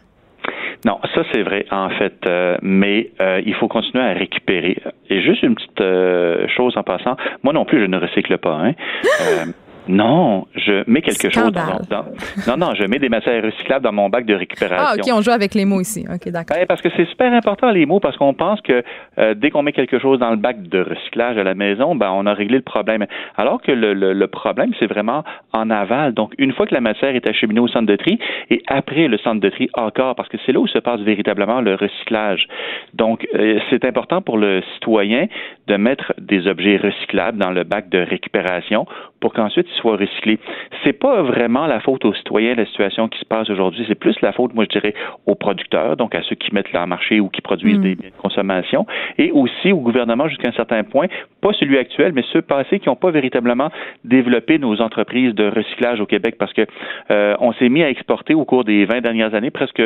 Non, 0.86 1.00
ça 1.14 1.24
c'est 1.32 1.42
vrai 1.42 1.66
en 1.72 1.90
fait, 1.90 2.14
euh, 2.28 2.58
mais 2.62 3.12
euh, 3.20 3.42
il 3.46 3.56
faut 3.56 3.68
continuer 3.68 4.04
à 4.04 4.14
récupérer. 4.14 4.78
Et 5.10 5.22
juste 5.22 5.44
une 5.44 5.56
petite 5.56 5.82
euh, 5.82 6.48
chose 6.56 6.78
en 6.78 6.84
passant, 6.84 7.18
moi 7.44 7.54
non 7.54 7.66
plus 7.66 7.80
je 7.82 7.86
ne 7.86 7.98
recycle 7.98 8.38
pas. 8.38 8.54
Hein. 8.54 8.74
Non, 9.88 10.48
je 10.56 10.84
mets 10.90 11.02
quelque 11.02 11.30
chose 11.30 11.52
dans, 11.52 11.80
dans, 11.90 12.06
Non, 12.48 12.58
non, 12.58 12.76
je 12.76 12.84
mets 12.84 13.00
des 13.00 13.10
matières 13.10 13.44
recyclables 13.44 13.84
dans 13.84 13.94
mon 13.94 14.10
bac 14.10 14.26
de 14.26 14.34
récupération. 14.34 14.86
Ah, 14.88 14.96
OK, 14.98 15.18
on 15.18 15.22
joue 15.22 15.32
avec 15.32 15.54
les 15.54 15.66
mots 15.66 15.82
ici. 15.82 16.06
OK, 16.12 16.30
d'accord. 16.30 16.58
Ben, 16.58 16.66
parce 16.66 16.82
que 16.82 16.90
c'est 16.96 17.06
super 17.06 17.32
important, 17.34 17.72
les 17.72 17.86
mots, 17.86 18.00
parce 18.00 18.18
qu'on 18.18 18.34
pense 18.34 18.62
que 18.62 18.84
euh, 19.18 19.34
dès 19.34 19.50
qu'on 19.50 19.64
met 19.64 19.72
quelque 19.72 20.00
chose 20.00 20.20
dans 20.20 20.32
le 20.32 20.38
bac 20.38 20.62
de 20.62 20.80
recyclage 20.80 21.38
à 21.38 21.44
la 21.44 21.56
maison, 21.56 21.96
ben, 21.96 22.12
on 22.12 22.26
a 22.26 22.34
réglé 22.34 22.58
le 22.58 22.64
problème. 22.64 23.06
Alors 23.38 23.62
que 23.62 23.72
le, 23.72 23.94
le, 23.94 24.28
problème, 24.28 24.72
c'est 24.80 24.88
vraiment 24.88 25.24
en 25.54 25.70
aval. 25.70 26.14
Donc, 26.14 26.34
une 26.38 26.54
fois 26.54 26.66
que 26.66 26.74
la 26.74 26.82
matière 26.82 27.16
est 27.16 27.28
acheminée 27.28 27.60
au 27.60 27.68
centre 27.68 27.88
de 27.88 27.96
tri, 27.96 28.20
et 28.50 28.62
après 28.68 29.08
le 29.08 29.18
centre 29.18 29.42
de 29.42 29.50
tri 29.50 29.70
encore, 29.74 30.16
parce 30.16 30.30
que 30.30 30.38
c'est 30.46 30.52
là 30.52 30.60
où 30.60 30.68
se 30.68 30.80
passe 30.80 31.00
véritablement 31.02 31.62
le 31.62 31.76
recyclage. 31.76 32.48
Donc, 32.94 33.26
euh, 33.36 33.60
c'est 33.70 33.86
important 33.86 34.22
pour 34.22 34.38
le 34.38 34.62
citoyen 34.76 35.28
de 35.68 35.76
mettre 35.76 36.14
des 36.18 36.48
objets 36.48 36.78
recyclables 36.78 37.38
dans 37.38 37.52
le 37.52 37.64
bac 37.64 37.90
de 37.90 38.00
récupération 38.00 38.86
pour 39.20 39.34
qu'ensuite 39.34 39.68
ils 39.70 39.80
soient 39.80 39.98
recyclés. 39.98 40.40
C'est 40.84 40.94
pas 40.94 41.22
vraiment 41.22 41.68
la 41.68 41.80
faute 41.80 42.06
aux 42.06 42.14
citoyens 42.14 42.56
la 42.56 42.66
situation 42.66 43.08
qui 43.08 43.20
se 43.20 43.26
passe 43.26 43.50
aujourd'hui, 43.50 43.86
c'est 43.88 43.96
plus 43.96 44.16
la 44.22 44.32
faute, 44.32 44.54
moi 44.54 44.66
je 44.66 44.80
dirais, 44.80 44.94
aux 45.26 45.36
producteurs, 45.36 45.98
donc 45.98 46.16
à 46.16 46.22
ceux 46.24 46.36
qui 46.36 46.54
mettent 46.54 46.72
leur 46.74 46.88
marché 46.88 47.20
ou 47.20 47.30
qui 47.30 47.42
produisent 47.42 47.80
mm. 47.80 47.82
des 47.82 47.96
biens 47.96 48.10
de 48.10 48.22
consommation, 48.22 48.86
et 49.18 49.32
aussi 49.32 49.72
au 49.72 49.80
gouvernement 49.80 50.28
jusqu'à 50.28 50.50
un 50.50 50.54
certain 50.54 50.84
point, 50.84 51.08
pas 51.42 51.54
celui 51.54 51.78
actuel, 51.78 52.14
mais 52.14 52.24
ceux 52.34 52.42
passés 52.42 52.80
qui 52.80 52.90
n'ont 52.90 52.96
pas 52.96 53.12
véritablement 53.12 53.70
développé 54.04 54.60
nos 54.60 54.82
entreprises 54.82 55.34
de 55.34 55.48
recyclage 55.50 56.00
au 56.00 56.06
Québec, 56.06 56.36
parce 56.38 56.54
que 56.54 56.66
euh, 57.12 57.36
on 57.40 57.54
s'est 57.54 57.70
mis 57.70 57.84
à 57.84 57.90
exporter 57.90 58.34
au 58.34 58.46
cours 58.46 58.64
des 58.64 58.86
20 58.86 59.02
dernières 59.02 59.34
années 59.34 59.52
presque 59.52 59.82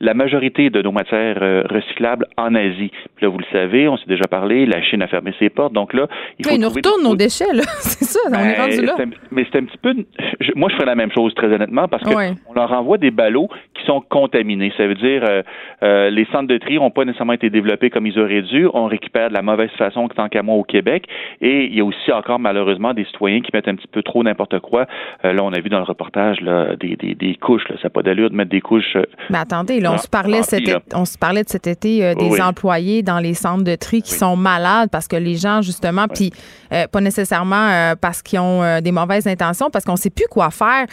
la 0.00 0.14
majorité 0.14 0.70
de 0.70 0.82
nos 0.82 0.92
matières 0.92 1.38
euh, 1.42 1.62
recyclables 1.68 2.26
en 2.36 2.54
Asie. 2.54 2.90
Puis 3.16 3.26
là, 3.26 3.28
vous 3.28 3.38
le 3.38 3.46
savez, 3.52 3.88
on 3.88 3.96
s'est 3.96 4.08
déjà 4.08 4.26
parlé, 4.26 4.66
la 4.66 4.82
Chine 4.82 5.02
a 5.02 5.06
fermé 5.06 5.32
ses 5.38 5.50
portes, 5.50 5.72
donc 5.72 5.92
là, 5.92 6.08
il 6.38 6.46
faut. 6.46 6.56
nous 6.56 6.68
retourne 6.68 7.02
nos 7.02 7.16
déchets, 7.16 7.52
là, 7.52 7.62
c'est 7.80 8.04
ça, 8.04 8.20
on 8.30 8.34
est 8.34 8.60
rendu 8.60 8.73
là. 8.82 8.94
Mais 9.30 9.46
c'est 9.50 9.58
un 9.58 9.64
petit 9.64 9.78
peu. 9.78 9.94
moi, 10.56 10.68
je 10.70 10.74
ferais 10.74 10.86
la 10.86 10.94
même 10.94 11.12
chose, 11.12 11.34
très 11.34 11.48
honnêtement, 11.48 11.88
parce 11.88 12.02
qu'on 12.02 12.54
leur 12.54 12.72
envoie 12.72 12.98
des 12.98 13.10
ballots 13.10 13.48
qui 13.74 13.84
sont 13.86 14.02
contaminés. 14.08 14.72
Ça 14.76 14.86
veut 14.86 14.94
dire 14.94 15.22
euh, 15.24 15.42
euh, 15.82 16.10
les 16.10 16.26
centres 16.26 16.48
de 16.48 16.58
tri 16.58 16.76
n'ont 16.76 16.90
pas 16.90 17.04
nécessairement 17.04 17.32
été 17.32 17.50
développés 17.50 17.90
comme 17.90 18.06
ils 18.06 18.18
auraient 18.18 18.42
dû. 18.42 18.68
On 18.72 18.86
récupère 18.86 19.28
de 19.28 19.34
la 19.34 19.42
mauvaise 19.42 19.70
façon, 19.78 20.08
tant 20.08 20.28
qu'à 20.28 20.42
moi, 20.42 20.56
au 20.56 20.64
Québec. 20.64 21.06
Et 21.40 21.66
il 21.66 21.74
y 21.74 21.80
a 21.80 21.84
aussi 21.84 22.12
encore, 22.12 22.38
malheureusement, 22.38 22.94
des 22.94 23.04
citoyens 23.04 23.40
qui 23.40 23.50
mettent 23.52 23.68
un 23.68 23.74
petit 23.74 23.88
peu 23.88 24.02
trop 24.02 24.22
n'importe 24.22 24.58
quoi. 24.60 24.86
Euh, 25.24 25.32
là, 25.32 25.42
on 25.42 25.52
a 25.52 25.60
vu 25.60 25.68
dans 25.68 25.78
le 25.78 25.84
reportage 25.84 26.40
là, 26.40 26.76
des, 26.76 26.96
des, 26.96 27.14
des 27.14 27.34
couches. 27.36 27.68
Là. 27.68 27.76
Ça 27.76 27.84
n'a 27.84 27.90
pas 27.90 28.02
d'allure 28.02 28.30
de 28.30 28.36
mettre 28.36 28.50
des 28.50 28.60
couches. 28.60 28.96
Mais 29.30 29.38
attendez, 29.38 29.80
là, 29.80 29.92
on, 29.92 29.98
se 29.98 30.08
parlait 30.08 30.42
cet 30.42 30.64
on 30.94 31.04
se 31.04 31.18
parlait 31.18 31.42
de 31.42 31.48
cet 31.48 31.66
été 31.66 32.14
des 32.14 32.40
employés 32.40 33.02
dans 33.02 33.18
les 33.18 33.34
centres 33.34 33.64
de 33.64 33.74
tri 33.74 34.02
qui 34.02 34.12
sont 34.12 34.36
malades 34.36 34.88
parce 34.90 35.08
que 35.08 35.16
les 35.16 35.36
gens, 35.36 35.62
justement, 35.62 36.06
puis 36.08 36.30
pas 36.70 37.00
nécessairement 37.00 37.94
parce 38.00 38.22
qu'ils 38.22 38.40
ont 38.40 38.62
des 38.80 38.92
mauvaises 38.92 39.26
intentions, 39.26 39.70
parce 39.70 39.84
qu'on 39.84 39.96
sait 39.96 40.10
plus 40.10 40.26
quoi 40.30 40.50
faire. 40.50 40.86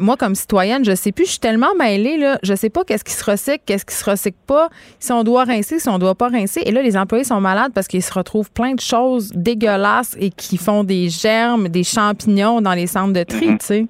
moi, 0.00 0.16
comme 0.16 0.34
citoyenne, 0.34 0.84
je 0.84 0.94
sais 0.94 1.12
plus. 1.12 1.26
Je 1.26 1.30
suis 1.32 1.40
tellement 1.40 1.74
mêlée, 1.78 2.18
là. 2.18 2.38
Je 2.42 2.54
sais 2.54 2.70
pas 2.70 2.84
qu'est-ce 2.84 3.04
qui 3.04 3.12
se 3.12 3.24
recycle, 3.24 3.62
qu'est-ce 3.66 3.84
qui 3.84 3.94
se 3.94 4.08
recycle 4.08 4.38
pas, 4.46 4.68
si 4.98 5.12
on 5.12 5.24
doit 5.24 5.44
rincer, 5.44 5.78
si 5.78 5.88
on 5.88 5.98
doit 5.98 6.14
pas 6.14 6.28
rincer. 6.28 6.62
Et 6.64 6.72
là, 6.72 6.82
les 6.82 6.96
employés 6.96 7.24
sont 7.24 7.40
malades 7.40 7.72
parce 7.74 7.88
qu'ils 7.88 8.02
se 8.02 8.12
retrouvent 8.12 8.50
plein 8.50 8.74
de 8.74 8.80
choses 8.80 9.32
dégueulasses 9.34 10.16
et 10.18 10.30
qui 10.30 10.56
font 10.56 10.84
des 10.84 11.08
germes, 11.08 11.68
des 11.68 11.84
champignons 11.84 12.60
dans 12.60 12.74
les 12.74 12.86
centres 12.86 13.12
de 13.12 13.22
tri, 13.22 13.46
tu 13.58 13.66
sais. 13.66 13.86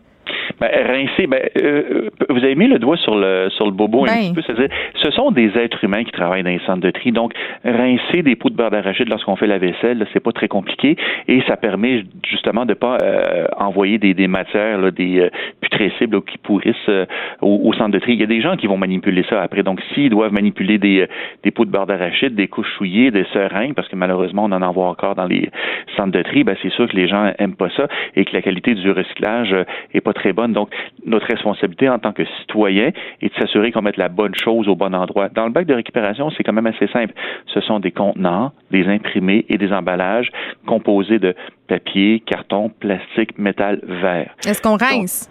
Ben, 0.60 0.70
rincer, 0.86 1.26
ben, 1.26 1.40
euh, 1.62 2.10
vous 2.30 2.38
avez 2.38 2.54
mis 2.54 2.66
le 2.66 2.78
doigt 2.78 2.96
sur 2.96 3.16
le 3.16 3.48
sur 3.50 3.66
le 3.66 3.72
bobo 3.72 4.04
un 4.04 4.06
Ben. 4.06 4.14
petit 4.20 4.32
peu, 4.34 4.42
c'est-à-dire, 4.42 4.68
ce 4.94 5.10
sont 5.10 5.30
des 5.30 5.50
êtres 5.58 5.84
humains 5.84 6.04
qui 6.04 6.12
travaillent 6.12 6.42
dans 6.42 6.50
les 6.50 6.60
centres 6.66 6.80
de 6.80 6.90
tri. 6.90 7.12
Donc, 7.12 7.32
rincer 7.64 8.22
des 8.22 8.36
pots 8.36 8.50
de 8.50 8.56
beurre 8.56 8.70
d'arachide 8.70 9.08
lorsqu'on 9.08 9.36
fait 9.36 9.46
la 9.46 9.58
vaisselle, 9.58 10.06
c'est 10.12 10.20
pas 10.22 10.32
très 10.32 10.48
compliqué 10.48 10.96
et 11.28 11.42
ça 11.46 11.56
permet 11.56 12.04
justement 12.26 12.64
de 12.64 12.74
pas 12.74 12.98
euh, 13.02 13.46
envoyer 13.58 13.98
des, 13.98 14.14
des 14.14 14.28
matières, 14.28 14.78
là, 14.78 14.90
des 14.90 15.20
euh, 15.20 15.30
putrescibles 15.60 16.16
là, 16.16 16.22
qui 16.22 16.38
pourrissent 16.38 16.74
euh, 16.88 17.06
au, 17.40 17.60
au 17.64 17.72
centre 17.74 17.90
de 17.90 17.98
tri. 17.98 18.14
Il 18.14 18.20
y 18.20 18.24
a 18.24 18.26
des 18.26 18.40
gens 18.40 18.56
qui 18.56 18.66
vont 18.66 18.76
manipuler 18.76 19.24
ça 19.28 19.42
après. 19.42 19.62
Donc, 19.62 19.80
s'ils 19.92 20.10
doivent 20.10 20.32
manipuler 20.32 20.78
des, 20.78 21.02
euh, 21.02 21.06
des 21.42 21.50
pots 21.50 21.64
de 21.64 21.70
beurre 21.70 21.86
d'arachide, 21.86 22.34
des 22.34 22.48
couches 22.48 22.72
souillées, 22.76 23.10
des 23.10 23.24
seringues, 23.32 23.74
parce 23.74 23.88
que 23.88 23.96
malheureusement, 23.96 24.44
on 24.44 24.52
en 24.52 24.62
en 24.62 24.72
voit 24.72 24.88
encore 24.88 25.14
dans 25.14 25.26
les 25.26 25.50
centres 25.96 26.12
de 26.12 26.22
tri, 26.22 26.44
ben, 26.44 26.56
c'est 26.62 26.72
sûr 26.72 26.88
que 26.88 26.96
les 26.96 27.08
gens 27.08 27.32
aiment 27.38 27.56
pas 27.56 27.70
ça 27.76 27.88
et 28.14 28.24
que 28.24 28.32
la 28.32 28.42
qualité 28.42 28.74
du 28.74 28.90
recyclage 28.90 29.52
euh, 29.52 29.64
est 29.92 30.00
pas 30.00 30.12
très 30.12 30.32
bonne. 30.32 30.45
Donc, 30.52 30.70
notre 31.04 31.26
responsabilité 31.26 31.88
en 31.88 31.98
tant 31.98 32.12
que 32.12 32.24
citoyen 32.40 32.90
est 33.22 33.28
de 33.34 33.40
s'assurer 33.40 33.72
qu'on 33.72 33.82
mette 33.82 33.96
la 33.96 34.08
bonne 34.08 34.34
chose 34.34 34.68
au 34.68 34.74
bon 34.74 34.94
endroit. 34.94 35.28
Dans 35.28 35.44
le 35.46 35.50
bac 35.52 35.66
de 35.66 35.74
récupération, 35.74 36.30
c'est 36.36 36.42
quand 36.42 36.52
même 36.52 36.66
assez 36.66 36.86
simple. 36.88 37.12
Ce 37.54 37.60
sont 37.60 37.80
des 37.80 37.90
contenants, 37.92 38.52
des 38.70 38.86
imprimés 38.88 39.44
et 39.48 39.58
des 39.58 39.72
emballages 39.72 40.30
composés 40.66 41.18
de 41.18 41.34
papier, 41.68 42.20
carton, 42.26 42.70
plastique, 42.80 43.38
métal, 43.38 43.80
verre. 43.84 44.34
Est-ce 44.46 44.62
qu'on 44.62 44.76
rince? 44.76 45.30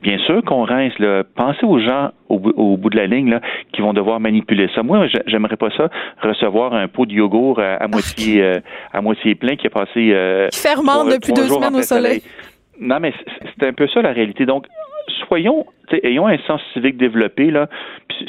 Bien 0.00 0.18
sûr 0.18 0.44
qu'on 0.44 0.62
rince. 0.64 0.96
Là. 1.00 1.24
Pensez 1.34 1.64
aux 1.64 1.78
gens 1.80 2.10
au, 2.28 2.38
bout- 2.38 2.52
au 2.56 2.76
bout 2.76 2.88
de 2.90 2.96
la 2.96 3.06
ligne 3.06 3.30
là, 3.30 3.40
qui 3.72 3.80
vont 3.80 3.92
devoir 3.92 4.20
manipuler 4.20 4.68
ça. 4.74 4.82
Moi, 4.82 5.06
j'a- 5.08 5.22
j'aimerais 5.26 5.56
pas 5.56 5.70
ça 5.76 5.88
recevoir 6.20 6.72
un 6.74 6.86
pot 6.88 7.04
de 7.06 7.12
yogourt 7.12 7.58
à, 7.58 7.74
à 7.82 7.88
moitié 7.88 8.42
euh, 8.42 8.60
à 8.92 9.00
moitié 9.00 9.34
plein 9.34 9.56
qui 9.56 9.66
a 9.66 9.70
passé 9.70 10.10
euh, 10.12 10.48
Qui 10.50 10.60
fermente 10.60 11.08
depuis 11.08 11.32
deux 11.32 11.48
semaines 11.48 11.74
au 11.74 11.82
soleil. 11.82 12.22
Non, 12.82 12.98
mais 13.00 13.12
c'est- 13.58 13.66
un 13.66 13.72
peu 13.72 13.86
ça 13.86 14.02
la 14.02 14.12
réalité. 14.12 14.44
Donc, 14.44 14.66
soyons, 15.26 15.66
ayons 16.02 16.26
un 16.26 16.38
sens 16.46 16.60
civique 16.72 16.96
développé 16.96 17.50
là. 17.50 17.68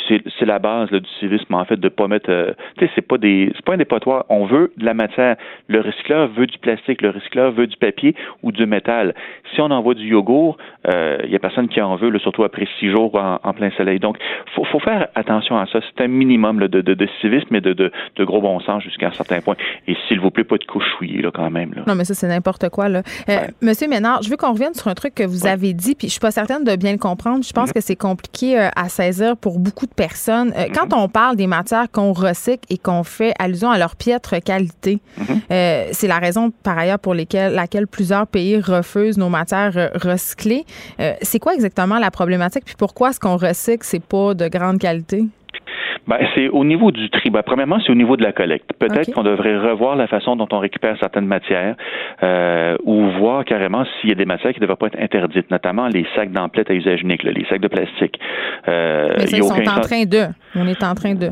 C'est 0.08 0.46
la 0.46 0.60
base 0.60 0.90
là, 0.92 1.00
du 1.00 1.10
civisme 1.20 1.54
en 1.54 1.66
fait 1.66 1.80
de 1.80 1.90
pas 1.90 2.08
mettre. 2.08 2.30
euh, 2.30 2.54
tu 2.78 2.86
sais, 2.86 2.92
c'est 2.96 3.08
pas 3.08 3.18
des, 3.18 3.52
c'est 3.56 3.64
pas 3.64 3.74
un 3.74 3.78
dépotoir. 3.78 4.26
On 4.30 4.46
veut 4.46 4.72
de 4.78 4.86
la 4.86 4.94
matière. 4.94 5.36
Le 5.68 5.82
recycleur 5.82 6.30
veut 6.30 6.48
du 6.48 6.58
plastique. 6.58 7.02
Le 7.02 7.12
recycleur 7.12 7.52
veut 7.52 7.68
du 7.68 7.78
papier 7.78 8.16
ou 8.42 8.52
du 8.52 8.66
métal. 8.66 9.14
Si 9.54 9.62
on 9.62 9.70
envoie 9.70 9.94
du 9.94 10.08
yogourt, 10.08 10.58
il 10.88 11.30
y 11.30 11.36
a 11.36 11.40
personne 11.40 11.68
qui 11.68 11.80
en 11.82 11.96
veut, 11.96 12.10
là, 12.10 12.20
surtout 12.20 12.44
après 12.44 12.68
six 12.80 12.90
jours 12.90 13.14
en, 13.16 13.40
en 13.44 13.54
plein 13.54 13.70
soleil. 13.72 14.00
Donc, 14.00 14.18
faut, 14.56 14.64
faut 14.66 14.80
faire 14.80 15.08
attention 15.16 15.58
à 15.58 15.68
ça. 15.68 15.80
C'est 15.82 16.04
un 16.04 16.08
minimum 16.08 16.60
là, 16.60 16.68
de, 16.68 16.82
de, 16.82 16.94
de 16.94 17.08
civisme 17.22 17.54
et 17.56 17.62
de, 17.62 17.74
de, 17.74 17.92
de 18.16 18.24
gros 18.26 18.42
bon 18.42 18.60
sens 18.62 18.82
jusqu'à 18.84 19.08
un 19.08 19.12
certain 19.12 19.42
point. 19.42 19.56
Et 19.88 19.96
s'il 20.08 20.20
vous 20.20 20.32
plaît, 20.32 20.44
pas 20.44 20.58
de 20.58 20.66
couche 20.66 20.90
souillée 20.98 21.22
là 21.22 21.30
quand 21.32 21.52
même. 21.52 21.74
Là. 21.76 21.84
Non, 21.86 21.96
mais 21.96 22.06
ça, 22.06 22.14
c'est 22.16 22.28
n'importe 22.28 22.70
quoi. 22.70 22.90
Là. 22.90 23.04
Euh, 23.30 23.34
Monsieur 23.62 23.88
Ménard, 23.88 24.24
je 24.24 24.30
veux 24.30 24.38
qu'on 24.38 24.54
revienne 24.54 24.74
sur 24.74 24.88
un 24.88 24.96
truc 24.96 25.14
que 25.14 25.24
vous 25.24 25.46
avez 25.46 25.74
dit, 25.74 25.94
puis 25.96 26.08
je 26.08 26.14
suis 26.14 26.20
pas 26.20 26.32
certaine 26.32 26.64
de 26.64 26.76
bien 26.84 26.92
le 26.92 26.98
comprendre. 27.00 27.44
Je 27.44 27.52
pense 27.52 27.70
Mm-hmm. 27.70 27.74
que 27.74 27.82
c'est 27.82 27.96
compliqué 27.96 28.60
euh, 28.60 28.70
à 28.76 28.90
saisir 28.90 29.36
pour 29.38 29.58
beaucoup 29.58 29.88
de 29.88 29.94
personnes. 29.94 30.54
Euh. 30.56 30.68
Quand 30.74 30.94
on 30.94 31.08
parle 31.10 31.36
des 31.38 31.48
matières 31.48 31.90
qu'on 31.92 32.14
recycle 32.14 32.66
et 32.70 32.78
qu'on 32.78 33.04
fait 33.04 33.34
allusion 33.40 33.72
à 33.72 33.78
leur 33.78 33.96
piètre 33.96 34.36
qualité, 34.44 35.00
Mm-hmm. 35.20 35.40
euh, 35.52 35.90
c'est 35.94 36.08
la 36.08 36.20
raison, 36.20 36.52
par 36.64 36.78
ailleurs, 36.78 37.00
pour 37.00 37.14
lesquelles, 37.14 37.54
laquelle 37.54 37.88
plusieurs 37.88 38.28
pays 38.28 38.60
refusent 38.60 39.18
nos 39.18 39.30
matières 39.30 39.92
recyclées. 39.96 40.66
C'est 41.22 41.40
quoi 41.40 41.54
exactement 41.56 42.00
la 42.00 42.12
problématique, 42.12 42.66
puis 42.66 42.76
pourquoi 42.78 43.14
ce 43.14 43.20
qu'on 43.20 43.38
recycle, 43.38 43.86
c'est 43.86 44.04
pas 44.04 44.34
de 44.34 44.48
grande 44.48 44.78
qualité? 44.80 45.26
Ben, 46.08 46.18
c'est 46.36 46.50
au 46.50 46.64
niveau 46.64 46.92
du 46.92 47.10
tri. 47.10 47.30
Ben, 47.30 47.42
premièrement, 47.44 47.80
c'est 47.86 47.92
au 47.92 47.96
niveau 47.96 48.18
de 48.18 48.24
la 48.24 48.32
collecte. 48.32 48.72
Peut-être 48.80 49.12
qu'on 49.14 49.24
devrait 49.24 49.58
revoir 49.58 49.96
la 49.96 50.08
façon 50.08 50.36
dont 50.36 50.48
on 50.52 50.60
récupère 50.60 50.98
certaines 51.00 51.26
matières 51.26 51.76
euh, 52.22 52.76
ou 52.84 53.10
voir 53.20 53.46
carrément 53.46 53.84
s'il 53.86 54.10
y 54.10 54.14
a 54.14 54.16
des 54.16 54.26
matières 54.26 54.54
qui 54.54 54.60
ne 54.60 54.66
devraient 54.66 54.78
pas 54.78 54.88
être 54.88 55.00
interdites, 55.00 55.50
notamment 55.52 55.88
les 55.88 56.06
sacs 56.16 56.32
d'emplettes 56.32 56.70
à 56.70 56.74
usage 56.74 57.02
unique, 57.02 57.24
là, 57.24 57.32
les 57.32 57.46
sacs 57.46 57.62
de 57.62 57.68
plastique. 57.68 58.20
Euh, 58.68 59.14
Mais 59.18 59.28
ça, 59.28 59.38
ils 59.38 59.44
sont 59.44 59.54
en 59.54 59.82
train 59.82 60.06
de. 60.06 60.26
On 60.56 60.68
est 60.68 60.84
en 60.84 60.96
train 60.96 61.16
de. 61.16 61.30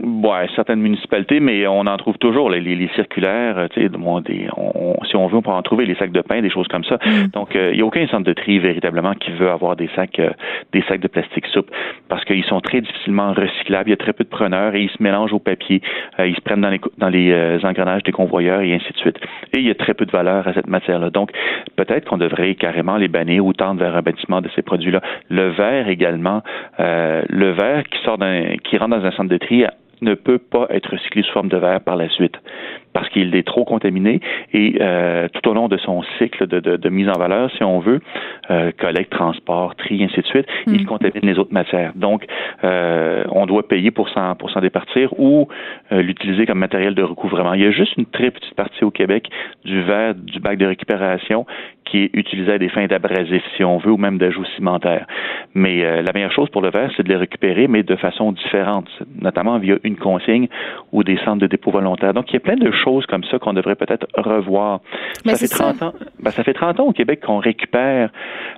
Ouais, 0.00 0.46
certaines 0.54 0.80
municipalités, 0.80 1.40
mais 1.40 1.66
on 1.66 1.80
en 1.80 1.96
trouve 1.96 2.16
toujours 2.18 2.50
les, 2.50 2.60
les, 2.60 2.76
les 2.76 2.88
circulaires. 2.94 3.58
euh, 3.58 3.66
Tu 3.68 3.80
sais, 3.82 3.88
bon, 3.88 4.20
des, 4.20 4.46
on, 4.56 4.70
on- 5.00 5.04
si 5.04 5.16
on 5.16 5.26
veut, 5.26 5.36
on 5.38 5.42
peut 5.42 5.50
en 5.50 5.62
trouver 5.62 5.86
les 5.86 5.96
sacs 5.96 6.12
de 6.12 6.20
pain, 6.20 6.40
des 6.40 6.50
choses 6.50 6.68
comme 6.68 6.84
ça. 6.84 6.98
Donc, 7.32 7.56
euh, 7.56 7.70
il 7.72 7.76
n'y 7.76 7.82
a 7.82 7.86
aucun 7.86 8.06
centre 8.06 8.24
de 8.24 8.32
tri 8.32 8.58
véritablement 8.60 9.14
qui 9.14 9.32
veut 9.32 9.50
avoir 9.50 9.74
des 9.74 9.88
sacs, 9.96 10.18
euh, 10.20 10.30
des 10.72 10.82
sacs 10.82 11.00
de 11.00 11.08
plastique 11.08 11.46
souple 11.46 11.72
parce 12.08 12.24
qu'ils 12.26 12.44
sont 12.44 12.60
très 12.60 12.80
difficilement 12.80 13.32
recyclables. 13.32 13.88
Il 13.88 13.90
y 13.90 13.94
a 13.94 13.96
très 13.96 14.12
peu 14.12 14.22
de 14.22 14.28
preneurs 14.28 14.74
et 14.76 14.82
ils 14.82 14.90
se 14.90 15.02
mélangent 15.02 15.32
au 15.32 15.38
papier. 15.40 15.80
Euh, 16.20 16.28
ils 16.28 16.36
se 16.36 16.40
prennent 16.42 16.60
dans 16.60 16.70
les 16.70 16.80
dans 16.98 17.08
les 17.08 17.32
euh, 17.32 17.58
engrenages 17.64 18.04
des 18.04 18.12
convoyeurs 18.12 18.60
et 18.60 18.72
ainsi 18.74 18.92
de 18.92 18.98
suite. 18.98 19.18
Et 19.52 19.58
il 19.58 19.66
y 19.66 19.70
a 19.70 19.74
très 19.74 19.94
peu 19.94 20.04
de 20.06 20.12
valeur 20.12 20.46
à 20.46 20.52
cette 20.52 20.68
matière-là. 20.68 21.10
Donc, 21.10 21.30
peut-être 21.76 22.04
qu'on 22.08 22.18
devrait 22.18 22.54
carrément 22.54 22.96
les 22.98 23.08
bannir 23.08 23.44
ou 23.44 23.52
tendre 23.52 23.80
vers 23.80 23.96
un 23.96 24.02
bâtiment 24.02 24.40
de 24.42 24.48
ces 24.54 24.62
produits-là. 24.62 25.00
Le 25.28 25.48
verre 25.48 25.88
également, 25.88 26.42
euh, 26.78 27.22
le 27.28 27.50
verre 27.50 27.82
qui 27.84 27.98
sort 28.04 28.18
d'un, 28.18 28.56
qui 28.62 28.76
rentre 28.78 28.96
dans 28.96 29.04
un 29.04 29.10
centre 29.12 29.30
de 29.30 29.38
tri 29.38 29.64
ne 30.02 30.14
peut 30.14 30.38
pas 30.38 30.66
être 30.70 30.90
recyclé 30.90 31.22
sous 31.22 31.32
forme 31.32 31.48
de 31.48 31.56
verre 31.56 31.80
par 31.80 31.96
la 31.96 32.08
suite 32.08 32.36
parce 32.92 33.08
qu'il 33.10 33.34
est 33.34 33.46
trop 33.46 33.64
contaminé 33.64 34.20
et 34.52 34.78
euh, 34.80 35.28
tout 35.28 35.48
au 35.48 35.54
long 35.54 35.68
de 35.68 35.76
son 35.78 36.02
cycle 36.18 36.46
de, 36.46 36.60
de, 36.60 36.76
de 36.76 36.88
mise 36.88 37.08
en 37.08 37.18
valeur, 37.18 37.50
si 37.56 37.62
on 37.64 37.80
veut, 37.80 38.00
euh, 38.50 38.72
collecte, 38.78 39.12
transport, 39.12 39.74
tri, 39.76 40.02
ainsi 40.02 40.20
de 40.20 40.26
suite, 40.26 40.46
il 40.66 40.86
contamine 40.86 41.22
les 41.22 41.38
autres 41.38 41.52
matières. 41.52 41.92
Donc, 41.94 42.24
euh, 42.64 43.24
on 43.30 43.46
doit 43.46 43.66
payer 43.66 43.90
pour 43.90 44.08
s'en, 44.08 44.34
pour 44.34 44.50
s'en 44.50 44.60
départir 44.60 45.12
ou 45.18 45.48
euh, 45.92 46.02
l'utiliser 46.02 46.46
comme 46.46 46.58
matériel 46.58 46.94
de 46.94 47.02
recouvrement. 47.02 47.54
Il 47.54 47.62
y 47.62 47.66
a 47.66 47.70
juste 47.70 47.96
une 47.96 48.06
très 48.06 48.30
petite 48.30 48.54
partie 48.54 48.84
au 48.84 48.90
Québec 48.90 49.28
du 49.64 49.82
verre 49.82 50.14
du 50.14 50.40
bac 50.40 50.58
de 50.58 50.66
récupération 50.66 51.46
qui 51.84 52.04
est 52.04 52.10
utilisé 52.12 52.52
à 52.52 52.58
des 52.58 52.68
fins 52.68 52.86
d'abrasif, 52.86 53.42
si 53.56 53.64
on 53.64 53.78
veut, 53.78 53.92
ou 53.92 53.96
même 53.96 54.18
d'ajout 54.18 54.44
cimentaire. 54.56 55.06
Mais 55.54 55.84
euh, 55.84 56.02
la 56.02 56.12
meilleure 56.12 56.32
chose 56.32 56.48
pour 56.50 56.62
le 56.62 56.70
verre, 56.70 56.90
c'est 56.96 57.02
de 57.02 57.08
les 57.08 57.16
récupérer, 57.16 57.66
mais 57.66 57.82
de 57.82 57.96
façon 57.96 58.32
différente, 58.32 58.88
notamment 59.20 59.58
via 59.58 59.76
une 59.84 59.96
consigne 59.96 60.48
ou 60.92 61.02
des 61.02 61.16
centres 61.24 61.40
de 61.40 61.46
dépôt 61.46 61.70
volontaire. 61.70 62.12
Donc, 62.12 62.30
il 62.30 62.34
y 62.34 62.36
a 62.36 62.40
plein 62.40 62.56
de 62.56 62.70
choses 62.78 63.06
comme 63.06 63.24
ça 63.24 63.38
qu'on 63.38 63.52
devrait 63.52 63.74
peut-être 63.74 64.06
revoir. 64.16 64.80
Mais 65.26 65.32
ça 65.32 65.38
fait 65.38 65.46
c'est 65.46 65.54
ça. 65.56 65.72
30 65.74 65.82
ans. 65.82 65.92
Ben, 66.22 66.30
ça 66.30 66.42
fait 66.44 66.54
30 66.54 66.80
ans 66.80 66.84
au 66.86 66.92
Québec 66.92 67.20
qu'on 67.24 67.38
récupère, 67.38 68.10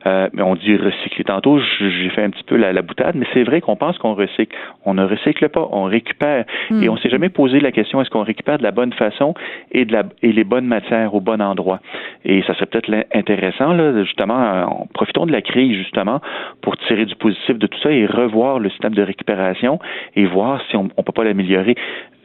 euh, 0.06 0.28
mais 0.32 0.42
on 0.42 0.54
dit 0.54 0.76
recycler. 0.76 1.24
Tantôt, 1.24 1.58
j'ai 1.58 2.08
fait 2.10 2.22
un 2.22 2.30
petit 2.30 2.44
peu 2.44 2.56
la, 2.56 2.72
la 2.72 2.82
boutade, 2.82 3.14
mais 3.16 3.26
c'est 3.32 3.42
vrai 3.44 3.60
qu'on 3.60 3.76
pense 3.76 3.98
qu'on 3.98 4.14
recycle. 4.14 4.56
On 4.84 4.94
ne 4.94 5.04
recycle 5.04 5.48
pas, 5.48 5.66
on 5.72 5.84
récupère. 5.84 6.44
Et 6.82 6.88
on 6.88 6.96
s'est 6.96 7.10
jamais 7.10 7.28
posé 7.28 7.60
la 7.60 7.72
question 7.72 8.00
est-ce 8.00 8.10
qu'on 8.10 8.22
récupère 8.22 8.58
de 8.58 8.62
la 8.62 8.70
bonne 8.70 8.92
façon 8.92 9.34
et 9.72 9.84
de 9.84 9.92
la 9.92 10.04
et 10.22 10.32
les 10.32 10.44
bonnes 10.44 10.66
matières 10.66 11.14
au 11.14 11.20
bon 11.20 11.40
endroit? 11.42 11.80
Et 12.24 12.42
ça 12.42 12.54
serait 12.54 12.66
peut-être 12.66 12.90
intéressant, 13.14 13.72
là, 13.72 14.04
justement, 14.04 14.40
euh, 14.42 14.64
en- 14.64 14.86
profitons 14.92 15.26
de 15.26 15.32
la 15.32 15.42
crise 15.42 15.76
justement 15.76 16.20
pour 16.62 16.76
tirer 16.76 17.06
du 17.06 17.14
positif 17.16 17.58
de 17.58 17.66
tout 17.66 17.78
ça 17.82 17.90
et 17.90 18.06
revoir 18.06 18.58
le 18.58 18.68
système 18.70 18.94
de 18.94 19.02
récupération 19.02 19.78
et 20.16 20.26
voir 20.26 20.60
si 20.70 20.76
on, 20.76 20.88
on 20.96 21.02
peut 21.02 21.12
pas 21.12 21.24
l'améliorer. 21.24 21.74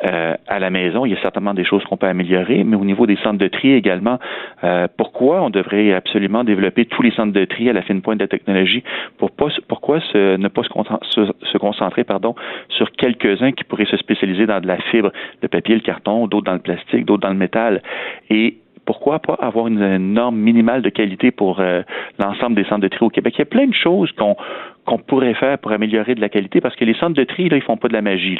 Euh, 0.06 0.34
à 0.48 0.60
la 0.60 0.70
maison, 0.70 1.06
il 1.06 1.14
y 1.14 1.16
a 1.16 1.22
certainement 1.22 1.54
des 1.54 1.64
choses 1.64 1.84
qu'on 1.86 1.98
peut 1.98 2.08
améliorer, 2.08 2.64
mais 2.64 2.76
au 2.76 2.86
niveau 2.86 3.06
des 3.06 3.16
centres 3.18 3.38
de 3.38 3.48
tri 3.48 3.72
également, 3.74 4.20
euh, 4.64 4.88
pourquoi 4.98 5.42
on 5.42 5.50
devrait 5.50 5.94
absolument 5.94 6.44
développer 6.44 6.86
tous 6.86 7.02
les 7.02 7.12
centres 7.12 7.34
de 7.34 7.46
tri 7.46 7.70
à 7.70 7.74
la 7.74 7.82
fine 7.82 8.02
pointe 8.02 8.18
de 8.18 8.24
la 8.24 8.28
technologie 8.28 8.84
pour 9.18 9.32
pas, 9.32 9.48
pourquoi 9.68 10.00
se- 10.02 10.38
ne 10.38 10.48
pas 10.48 10.64
se, 10.64 10.70
se- 11.12 11.48
se 11.52 11.58
concentrer 11.58 12.04
pardon, 12.04 12.36
sur 12.70 12.92
quelques-uns 12.92 13.52
qui 13.52 13.64
pourraient 13.64 13.86
se 13.86 13.98
spécialiser 13.98 14.46
dans 14.46 14.60
de 14.60 14.68
la 14.68 14.78
fibre, 14.78 15.12
le 15.42 15.48
papier, 15.48 15.76
le 15.76 15.82
carton, 15.82 16.28
d'autres 16.28 16.46
dans 16.46 16.54
le 16.54 16.60
plastique, 16.60 17.06
d'autres 17.06 17.22
dans 17.24 17.30
le 17.34 17.36
métal? 17.36 17.82
Et 18.30 18.58
pourquoi 18.86 19.20
pas 19.20 19.34
avoir 19.36 19.68
une, 19.68 19.98
norme 19.98 20.38
minimale 20.38 20.82
de 20.82 20.90
qualité 20.90 21.32
pour 21.32 21.60
euh, 21.60 21.82
l'ensemble 22.20 22.56
des 22.56 22.64
centres 22.66 22.82
de 22.82 22.88
tri 22.88 23.06
au 23.06 23.10
Québec? 23.10 23.34
Il 23.38 23.40
y 23.40 23.42
a 23.42 23.46
plein 23.46 23.68
de 23.68 23.74
choses 23.74 24.12
qu'on 24.14 24.98
pourrait 25.08 25.34
faire 25.34 25.58
pour 25.58 25.72
améliorer 25.72 26.16
de 26.16 26.22
la 26.22 26.30
qualité 26.30 26.62
parce 26.62 26.76
que 26.76 26.86
les 26.86 26.94
centres 26.96 27.16
de 27.16 27.24
tri, 27.24 27.50
là, 27.50 27.58
ils 27.58 27.64
font 27.64 27.78
pas 27.78 27.88
de 27.88 27.94
la 27.94 28.02
magie. 28.02 28.38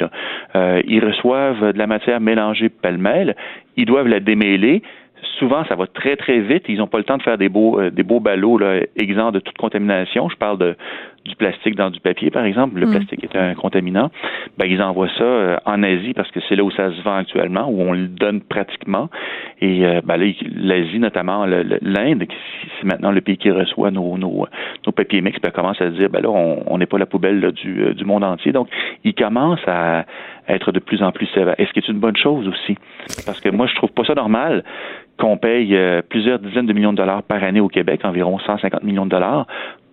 Euh, 0.54 0.82
ils 0.86 1.04
reçoivent 1.04 1.72
de 1.72 1.78
la 1.78 1.86
matière 1.86 2.20
mélangée 2.20 2.68
pêle-mêle, 2.68 3.36
ils 3.76 3.86
doivent 3.86 4.08
la 4.08 4.20
démêler. 4.20 4.82
Souvent, 5.38 5.64
ça 5.64 5.74
va 5.74 5.86
très, 5.86 6.16
très 6.16 6.40
vite. 6.40 6.64
Ils 6.68 6.78
n'ont 6.78 6.86
pas 6.86 6.98
le 6.98 7.04
temps 7.04 7.16
de 7.16 7.22
faire 7.22 7.38
des 7.38 7.48
beaux, 7.48 7.80
euh, 7.80 7.90
des 7.90 8.02
beaux 8.02 8.20
ballots 8.20 8.58
là, 8.58 8.80
exempts 8.96 9.32
de 9.32 9.40
toute 9.40 9.56
contamination. 9.56 10.28
Je 10.28 10.36
parle 10.36 10.58
de, 10.58 10.76
du 11.26 11.36
plastique 11.36 11.74
dans 11.76 11.90
du 11.90 12.00
papier, 12.00 12.30
par 12.30 12.44
exemple. 12.44 12.78
Le 12.78 12.86
plastique 12.90 13.24
est 13.24 13.36
un 13.36 13.54
contaminant. 13.54 14.10
Ben, 14.58 14.66
ils 14.66 14.80
envoient 14.82 15.08
ça 15.18 15.24
euh, 15.24 15.56
en 15.64 15.82
Asie 15.82 16.12
parce 16.14 16.30
que 16.30 16.40
c'est 16.48 16.56
là 16.56 16.64
où 16.64 16.70
ça 16.70 16.90
se 16.92 17.02
vend 17.02 17.16
actuellement, 17.16 17.68
où 17.68 17.80
on 17.82 17.92
le 17.92 18.06
donne 18.08 18.40
pratiquement. 18.40 19.08
Et 19.60 19.84
euh, 19.86 20.00
ben, 20.04 20.16
là, 20.16 20.26
l'Asie, 20.54 20.98
notamment 20.98 21.46
l'Inde, 21.46 22.24
qui- 22.26 22.36
c'est 22.80 22.86
maintenant 22.86 23.10
le 23.10 23.20
pays 23.20 23.36
qui 23.36 23.50
reçoit 23.50 23.90
nos, 23.90 24.16
nos, 24.18 24.46
nos 24.86 24.92
papiers 24.92 25.20
mix, 25.20 25.38
ben, 25.40 25.50
commence 25.50 25.80
à 25.80 25.90
se 25.90 25.96
dire, 25.96 26.08
ben 26.10 26.22
là, 26.22 26.30
on 26.30 26.78
n'est 26.78 26.86
pas 26.86 26.98
la 26.98 27.06
poubelle 27.06 27.40
là, 27.40 27.50
du, 27.52 27.82
euh, 27.82 27.94
du 27.94 28.04
monde 28.04 28.24
entier. 28.24 28.52
Donc, 28.52 28.68
ils 29.04 29.14
commencent 29.14 29.66
à 29.66 30.04
être 30.48 30.70
de 30.72 30.78
plus 30.78 31.02
en 31.02 31.10
plus 31.12 31.26
sévères. 31.34 31.54
Est-ce 31.58 31.72
que 31.72 31.80
c'est 31.80 31.92
une 31.92 31.98
bonne 31.98 32.16
chose 32.16 32.46
aussi? 32.48 32.76
Parce 33.24 33.40
que 33.40 33.48
moi, 33.48 33.66
je 33.66 33.74
trouve 33.74 33.90
pas 33.90 34.04
ça 34.04 34.14
normal 34.14 34.62
qu'on 35.18 35.38
paye 35.38 35.74
euh, 35.74 36.02
plusieurs 36.08 36.38
dizaines 36.38 36.66
de 36.66 36.72
millions 36.72 36.92
de 36.92 36.98
dollars 36.98 37.22
par 37.22 37.42
année 37.42 37.60
au 37.60 37.68
Québec, 37.68 38.00
environ 38.04 38.38
150 38.38 38.82
millions 38.84 39.06
de 39.06 39.10
dollars, 39.10 39.46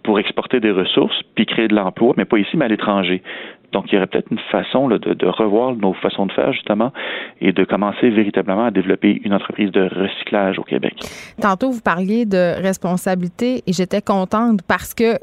pour 0.03 0.19
exporter 0.19 0.59
des 0.59 0.71
ressources 0.71 1.21
puis 1.35 1.45
créer 1.45 1.67
de 1.67 1.75
l'emploi, 1.75 2.13
mais 2.17 2.25
pas 2.25 2.37
ici, 2.37 2.55
mais 2.57 2.65
à 2.65 2.67
l'étranger. 2.67 3.21
Donc, 3.73 3.85
il 3.87 3.95
y 3.95 3.97
aurait 3.97 4.07
peut-être 4.07 4.29
une 4.29 4.39
façon 4.51 4.87
de, 4.87 4.97
de, 4.97 5.25
revoir 5.25 5.75
nos 5.75 5.93
façons 5.93 6.27
de 6.27 6.31
faire, 6.31 6.53
justement, 6.53 6.93
et 7.41 7.51
de 7.51 7.63
commencer 7.63 8.11
véritablement 8.11 8.65
à 8.65 8.71
développer 8.71 9.19
une 9.23 9.33
entreprise 9.33 9.71
de 9.71 9.81
recyclage 9.81 10.59
au 10.59 10.63
Québec. 10.63 10.93
Tantôt, 11.41 11.71
vous 11.71 11.81
parliez 11.81 12.25
de 12.25 12.61
responsabilité 12.61 13.63
et 13.65 13.73
j'étais 13.73 14.01
contente 14.01 14.59
parce 14.67 14.93
que 14.93 15.17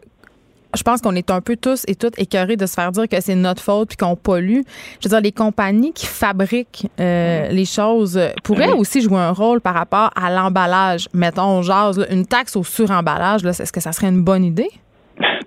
je 0.75 0.83
pense 0.83 1.01
qu'on 1.01 1.15
est 1.15 1.31
un 1.31 1.41
peu 1.41 1.57
tous 1.57 1.85
et 1.89 1.95
toutes 1.95 2.19
écœurés 2.19 2.57
de 2.57 2.67
se 2.67 2.75
faire 2.75 2.93
dire 2.93 3.09
que 3.09 3.21
c'est 3.21 3.35
notre 3.35 3.63
faute 3.63 3.89
puis 3.89 3.97
qu'on 3.97 4.17
pollue. 4.17 4.61
Je 5.01 5.09
veux 5.09 5.11
dire, 5.11 5.21
les 5.21 5.33
compagnies 5.33 5.93
qui 5.93 6.07
fabriquent 6.07 6.89
euh, 7.01 7.49
les 7.49 7.65
choses 7.65 8.21
pourraient 8.45 8.73
aussi 8.73 9.01
jouer 9.01 9.19
un 9.19 9.33
rôle 9.33 9.61
par 9.61 9.75
rapport 9.75 10.11
à 10.15 10.31
l'emballage. 10.31 11.09
Mettons, 11.13 11.63
jase, 11.63 12.07
une 12.11 12.27
taxe 12.27 12.57
au 12.57 12.65
suremballage, 12.65 13.45
est-ce 13.45 13.73
que 13.73 13.81
ça 13.81 13.93
serait 13.93 14.09
une 14.09 14.23
bonne 14.23 14.45
idée? 14.45 14.71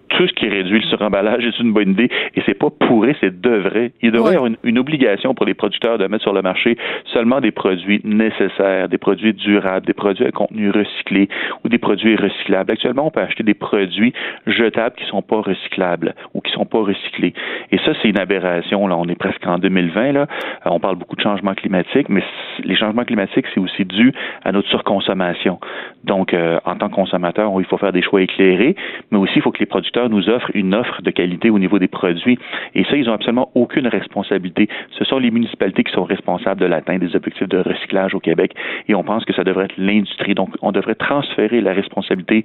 Tout 0.09 0.27
ce 0.27 0.33
qui 0.33 0.47
réduit 0.47 0.79
le 0.79 0.85
suremballage 0.87 1.45
est 1.45 1.59
une 1.59 1.73
bonne 1.73 1.91
idée 1.91 2.09
et 2.35 2.41
c'est 2.45 2.53
pas 2.53 2.69
pourri, 2.69 3.15
c'est 3.19 3.41
devrait. 3.41 3.91
Il 4.01 4.11
devrait 4.11 4.33
y 4.33 4.35
avoir 4.35 4.51
une, 4.63 4.77
obligation 4.77 5.33
pour 5.33 5.45
les 5.45 5.53
producteurs 5.53 5.97
de 5.97 6.07
mettre 6.07 6.23
sur 6.23 6.33
le 6.33 6.41
marché 6.41 6.77
seulement 7.13 7.39
des 7.39 7.51
produits 7.51 8.01
nécessaires, 8.03 8.89
des 8.89 8.97
produits 8.97 9.33
durables, 9.33 9.85
des 9.85 9.93
produits 9.93 10.25
à 10.25 10.31
contenu 10.31 10.71
recyclé 10.71 11.29
ou 11.63 11.69
des 11.69 11.77
produits 11.77 12.15
recyclables. 12.15 12.71
Actuellement, 12.71 13.07
on 13.07 13.11
peut 13.11 13.21
acheter 13.21 13.43
des 13.43 13.53
produits 13.53 14.13
jetables 14.45 14.95
qui 14.95 15.05
sont 15.05 15.21
pas 15.21 15.41
recyclables 15.41 16.15
ou 16.33 16.41
qui 16.41 16.51
sont 16.51 16.65
pas 16.65 16.79
recyclés. 16.79 17.33
Et 17.71 17.77
ça, 17.79 17.93
c'est 18.01 18.09
une 18.09 18.19
aberration. 18.19 18.87
Là, 18.87 18.97
on 18.97 19.07
est 19.07 19.17
presque 19.17 19.45
en 19.45 19.57
2020. 19.57 20.11
Là, 20.11 20.27
on 20.65 20.79
parle 20.79 20.97
beaucoup 20.97 21.15
de 21.15 21.21
changement 21.21 21.53
climatique, 21.53 22.09
mais 22.09 22.23
les 22.63 22.75
changements 22.75 23.05
climatiques, 23.05 23.45
c'est 23.53 23.59
aussi 23.59 23.85
dû 23.85 24.11
à 24.43 24.51
notre 24.51 24.69
surconsommation. 24.69 25.59
Donc, 26.03 26.33
euh, 26.33 26.59
en 26.65 26.75
tant 26.75 26.89
que 26.89 26.95
consommateur, 26.95 27.51
il 27.59 27.65
faut 27.65 27.77
faire 27.77 27.93
des 27.93 28.01
choix 28.01 28.21
éclairés, 28.21 28.75
mais 29.11 29.17
aussi 29.17 29.33
il 29.37 29.41
faut 29.41 29.51
que 29.51 29.62
les 29.63 29.67
producteurs 29.67 30.09
nous 30.09 30.27
offrent 30.27 30.51
une 30.53 30.75
offre 30.75 31.01
de 31.01 31.09
qualité 31.09 31.49
au 31.49 31.57
niveau 31.57 31.79
des 31.79 31.87
produits. 31.87 32.37
Et 32.75 32.83
ça, 32.83 32.97
ils 32.97 33.05
n'ont 33.05 33.13
absolument 33.13 33.49
aucune 33.55 33.87
responsabilité. 33.87 34.67
Ce 34.99 35.05
sont 35.05 35.19
les 35.19 35.31
municipalités 35.31 35.85
qui 35.85 35.93
sont 35.93 36.03
responsables 36.03 36.59
de 36.59 36.65
l'atteinte 36.65 36.99
des 36.99 37.15
objectifs 37.15 37.47
de 37.47 37.59
recyclage 37.59 38.13
au 38.13 38.19
Québec. 38.19 38.53
Et 38.89 38.93
on 38.93 39.03
pense 39.03 39.23
que 39.23 39.33
ça 39.33 39.45
devrait 39.45 39.65
être 39.65 39.77
l'industrie. 39.77 40.35
Donc, 40.35 40.49
on 40.61 40.73
devrait 40.73 40.95
transférer 40.95 41.61
la 41.61 41.71
responsabilité 41.71 42.43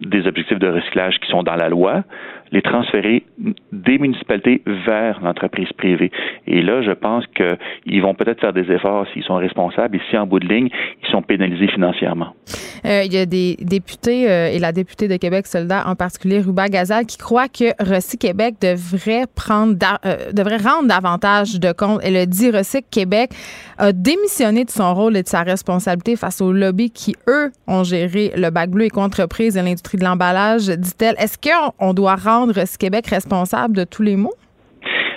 des 0.00 0.26
objectifs 0.26 0.58
de 0.58 0.66
recyclage 0.66 1.20
qui 1.20 1.30
sont 1.30 1.44
dans 1.44 1.54
la 1.54 1.68
loi 1.68 2.02
les 2.52 2.62
transférer 2.62 3.24
des 3.72 3.98
municipalités 3.98 4.62
vers 4.86 5.20
l'entreprise 5.22 5.72
privée. 5.72 6.10
Et 6.46 6.62
là, 6.62 6.82
je 6.82 6.92
pense 6.92 7.24
qu'ils 7.28 8.02
vont 8.02 8.14
peut-être 8.14 8.40
faire 8.40 8.52
des 8.52 8.70
efforts 8.70 9.06
s'ils 9.12 9.24
sont 9.24 9.36
responsables 9.36 9.96
et 9.96 10.00
si 10.10 10.16
en 10.16 10.26
bout 10.26 10.40
de 10.40 10.48
ligne, 10.48 10.68
ils 11.02 11.10
sont 11.10 11.22
pénalisés 11.22 11.68
financièrement. 11.68 12.34
Euh, 12.84 13.02
il 13.04 13.12
y 13.12 13.18
a 13.18 13.26
des 13.26 13.56
députés 13.60 14.30
euh, 14.30 14.48
et 14.48 14.58
la 14.58 14.72
députée 14.72 15.08
de 15.08 15.16
Québec 15.16 15.46
solidaire 15.46 15.84
en 15.86 15.96
particulier, 15.96 16.40
Ruba 16.46 16.68
qui 17.04 17.16
croit 17.16 17.48
que 17.48 17.72
Recyc 17.82 18.20
Québec 18.20 18.56
devrait 18.60 19.26
prendre 19.34 19.76
euh, 20.04 20.32
devrait 20.32 20.56
rendre 20.56 20.88
davantage 20.88 21.60
de 21.60 21.72
compte. 21.72 22.00
Elle 22.02 22.16
a 22.16 22.26
dit 22.26 22.50
Recyc 22.50 22.86
Québec 22.90 23.32
a 23.78 23.92
démissionné 23.92 24.64
de 24.64 24.70
son 24.70 24.94
rôle 24.94 25.16
et 25.16 25.22
de 25.22 25.28
sa 25.28 25.42
responsabilité 25.42 26.16
face 26.16 26.40
aux 26.40 26.52
lobbies 26.52 26.90
qui, 26.90 27.14
eux, 27.28 27.52
ont 27.66 27.84
géré 27.84 28.32
le 28.36 28.50
bac 28.50 28.70
bleu 28.70 28.84
et 28.84 28.90
et 29.56 29.62
l'industrie 29.62 29.98
de 29.98 30.04
l'emballage, 30.04 30.68
dit-elle. 30.68 31.16
Est-ce 31.18 31.36
qu'on 31.38 31.94
doit 31.94 32.16
rendre 32.16 32.52
rendre 32.52 32.78
Québec 32.78 33.06
responsable 33.08 33.76
de 33.76 33.84
tous 33.84 34.02
les 34.02 34.16
maux? 34.16 34.34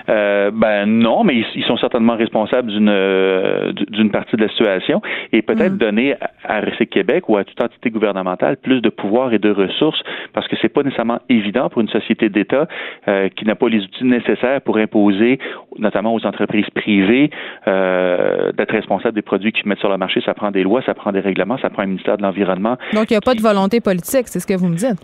Euh, 0.08 0.52
ben 0.52 0.86
non, 0.86 1.24
mais 1.24 1.44
ils, 1.56 1.64
sont 1.64 1.78
certainement 1.78 2.16
responsables 2.16 2.72
d'une 2.72 2.90
euh, 2.90 3.74
d'une 3.90 4.12
partie 4.12 4.36
de 4.36 4.42
la 4.42 4.50
situation 4.50 5.02
et 5.34 5.42
peut-être 5.42 5.74
mm. 5.74 5.78
donner 5.78 6.16
à 6.44 6.62
Recyc 6.62 6.90
Québec 6.90 7.30
ou 7.30 7.38
à 7.38 7.44
toute 7.44 7.62
entité 7.62 7.90
gouvernementale 7.90 8.58
plus 8.58 8.82
de 8.82 8.90
pouvoir 8.90 9.34
et 9.34 9.40
de 9.40 9.52
ressources 9.52 10.02
parce 10.34 10.48
que 10.48 10.56
c'est 10.62 10.70
pas 10.70 10.84
nécessairement 10.84 11.20
évident 11.30 11.70
pour 11.70 11.82
une 11.82 11.90
société 11.90 12.30
d'État 12.30 12.68
euh, 13.08 13.30
qui 13.30 13.46
n'a 13.46 13.56
pas 13.56 13.70
les 13.70 13.80
outils 13.80 14.06
nécessaires 14.06 14.62
pour 14.62 14.78
imposer, 14.78 15.40
notamment 15.78 16.14
aux 16.14 16.26
entreprises 16.26 16.70
privées, 16.76 17.30
d'être 17.66 18.72
responsable 18.72 19.16
des 19.16 19.22
produits 19.22 19.52
qu'ils 19.52 19.68
mettent 19.68 19.80
sur 19.80 19.90
le 19.90 19.98
marché. 19.98 20.22
Ça 20.26 20.34
prend 20.34 20.52
des 20.52 20.64
lois, 20.64 20.82
ça 20.86 20.94
prend 20.94 21.12
des 21.12 21.20
règlements, 21.20 21.58
ça 21.58 21.70
prend 21.70 21.84
un 21.84 21.88
ministère 21.88 22.18
de 22.18 22.24
l'environnement. 22.24 22.78
Donc 22.94 23.10
il 23.10 23.14
n'y 23.14 23.18
a 23.18 23.22
pas 23.22 23.36
de 23.36 23.42
volonté 23.42 23.80
politique, 23.80 24.28
c'est 24.28 24.40
ce 24.40 24.48
que 24.48 24.58
vous 24.58 24.68
me 24.68 24.76
dites. 24.76 25.00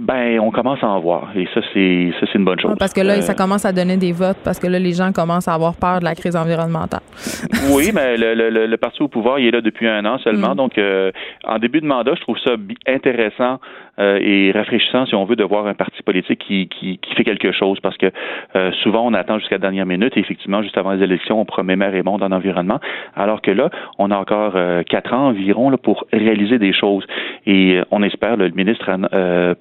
Ben, 0.00 0.40
on 0.40 0.50
commence 0.50 0.82
à 0.82 0.88
en 0.88 1.00
voir. 1.00 1.30
Et 1.36 1.46
ça, 1.54 1.60
c'est 1.72 2.12
ça, 2.20 2.26
c'est 2.26 2.38
une 2.38 2.44
bonne 2.44 2.60
chose. 2.60 2.76
parce 2.78 2.92
que 2.92 3.00
là, 3.00 3.20
ça 3.22 3.34
commence 3.34 3.64
à 3.64 3.72
donner 3.72 3.96
des 3.96 4.12
votes 4.12 4.38
parce 4.44 4.58
que 4.58 4.66
là, 4.66 4.78
les 4.78 4.92
gens 4.92 5.12
commencent 5.12 5.48
à 5.48 5.54
avoir 5.54 5.74
peur 5.74 6.00
de 6.00 6.04
la 6.04 6.14
crise 6.14 6.36
environnementale. 6.36 7.00
oui, 7.72 7.90
mais 7.94 8.16
le, 8.16 8.34
le, 8.34 8.66
le, 8.66 8.76
parti 8.76 9.02
au 9.02 9.08
pouvoir, 9.08 9.38
il 9.38 9.46
est 9.46 9.50
là 9.50 9.60
depuis 9.60 9.88
un 9.88 10.04
an 10.04 10.18
seulement. 10.18 10.52
Mm. 10.52 10.56
Donc, 10.56 10.78
euh, 10.78 11.10
en 11.44 11.58
début 11.58 11.80
de 11.80 11.86
mandat, 11.86 12.14
je 12.14 12.20
trouve 12.20 12.38
ça 12.38 12.52
intéressant 12.86 13.58
euh, 13.98 14.18
et 14.20 14.52
rafraîchissant, 14.52 15.06
si 15.06 15.14
on 15.14 15.24
veut, 15.24 15.36
de 15.36 15.44
voir 15.44 15.66
un 15.66 15.74
parti 15.74 16.02
politique 16.02 16.40
qui, 16.46 16.68
qui, 16.68 16.98
qui 16.98 17.14
fait 17.14 17.24
quelque 17.24 17.52
chose 17.52 17.78
parce 17.80 17.96
que 17.96 18.10
euh, 18.54 18.70
souvent, 18.82 19.06
on 19.06 19.14
attend 19.14 19.38
jusqu'à 19.38 19.56
la 19.56 19.60
dernière 19.60 19.86
minute 19.86 20.16
et 20.16 20.20
effectivement, 20.20 20.62
juste 20.62 20.76
avant 20.76 20.92
les 20.92 21.02
élections, 21.02 21.40
on 21.40 21.44
promet 21.44 21.76
mer 21.76 21.94
et 21.94 22.02
monde 22.02 22.22
en 22.22 22.32
environnement, 22.32 22.80
alors 23.14 23.40
que 23.40 23.50
là, 23.50 23.70
on 23.98 24.10
a 24.10 24.16
encore 24.16 24.54
quatre 24.88 25.12
ans 25.14 25.28
environ 25.28 25.70
là, 25.70 25.76
pour 25.76 26.06
réaliser 26.12 26.58
des 26.58 26.72
choses. 26.72 27.04
Et 27.46 27.80
on 27.90 28.02
espère, 28.02 28.36
le 28.36 28.50
ministre 28.50 28.90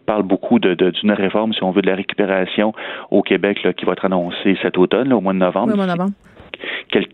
parle 0.06 0.15
beaucoup 0.24 0.60
d'une 0.60 0.76
de, 0.76 0.90
d'une 0.90 1.12
réforme, 1.12 1.54
si 1.54 1.64
on 1.64 1.72
veut, 1.72 1.82
de 1.82 1.88
la 1.88 1.96
récupération 1.96 2.74
au 3.12 3.22
Québec 3.22 3.64
là, 3.64 3.74
qui 3.74 3.86
va 3.86 3.94
être 3.94 4.06
annoncée 4.06 4.58
cet 4.62 4.78
automne, 4.78 5.12
novembre. 5.40 5.74
au 5.74 5.76
mois 5.76 5.86
de 5.86 5.92
novembre 5.92 6.14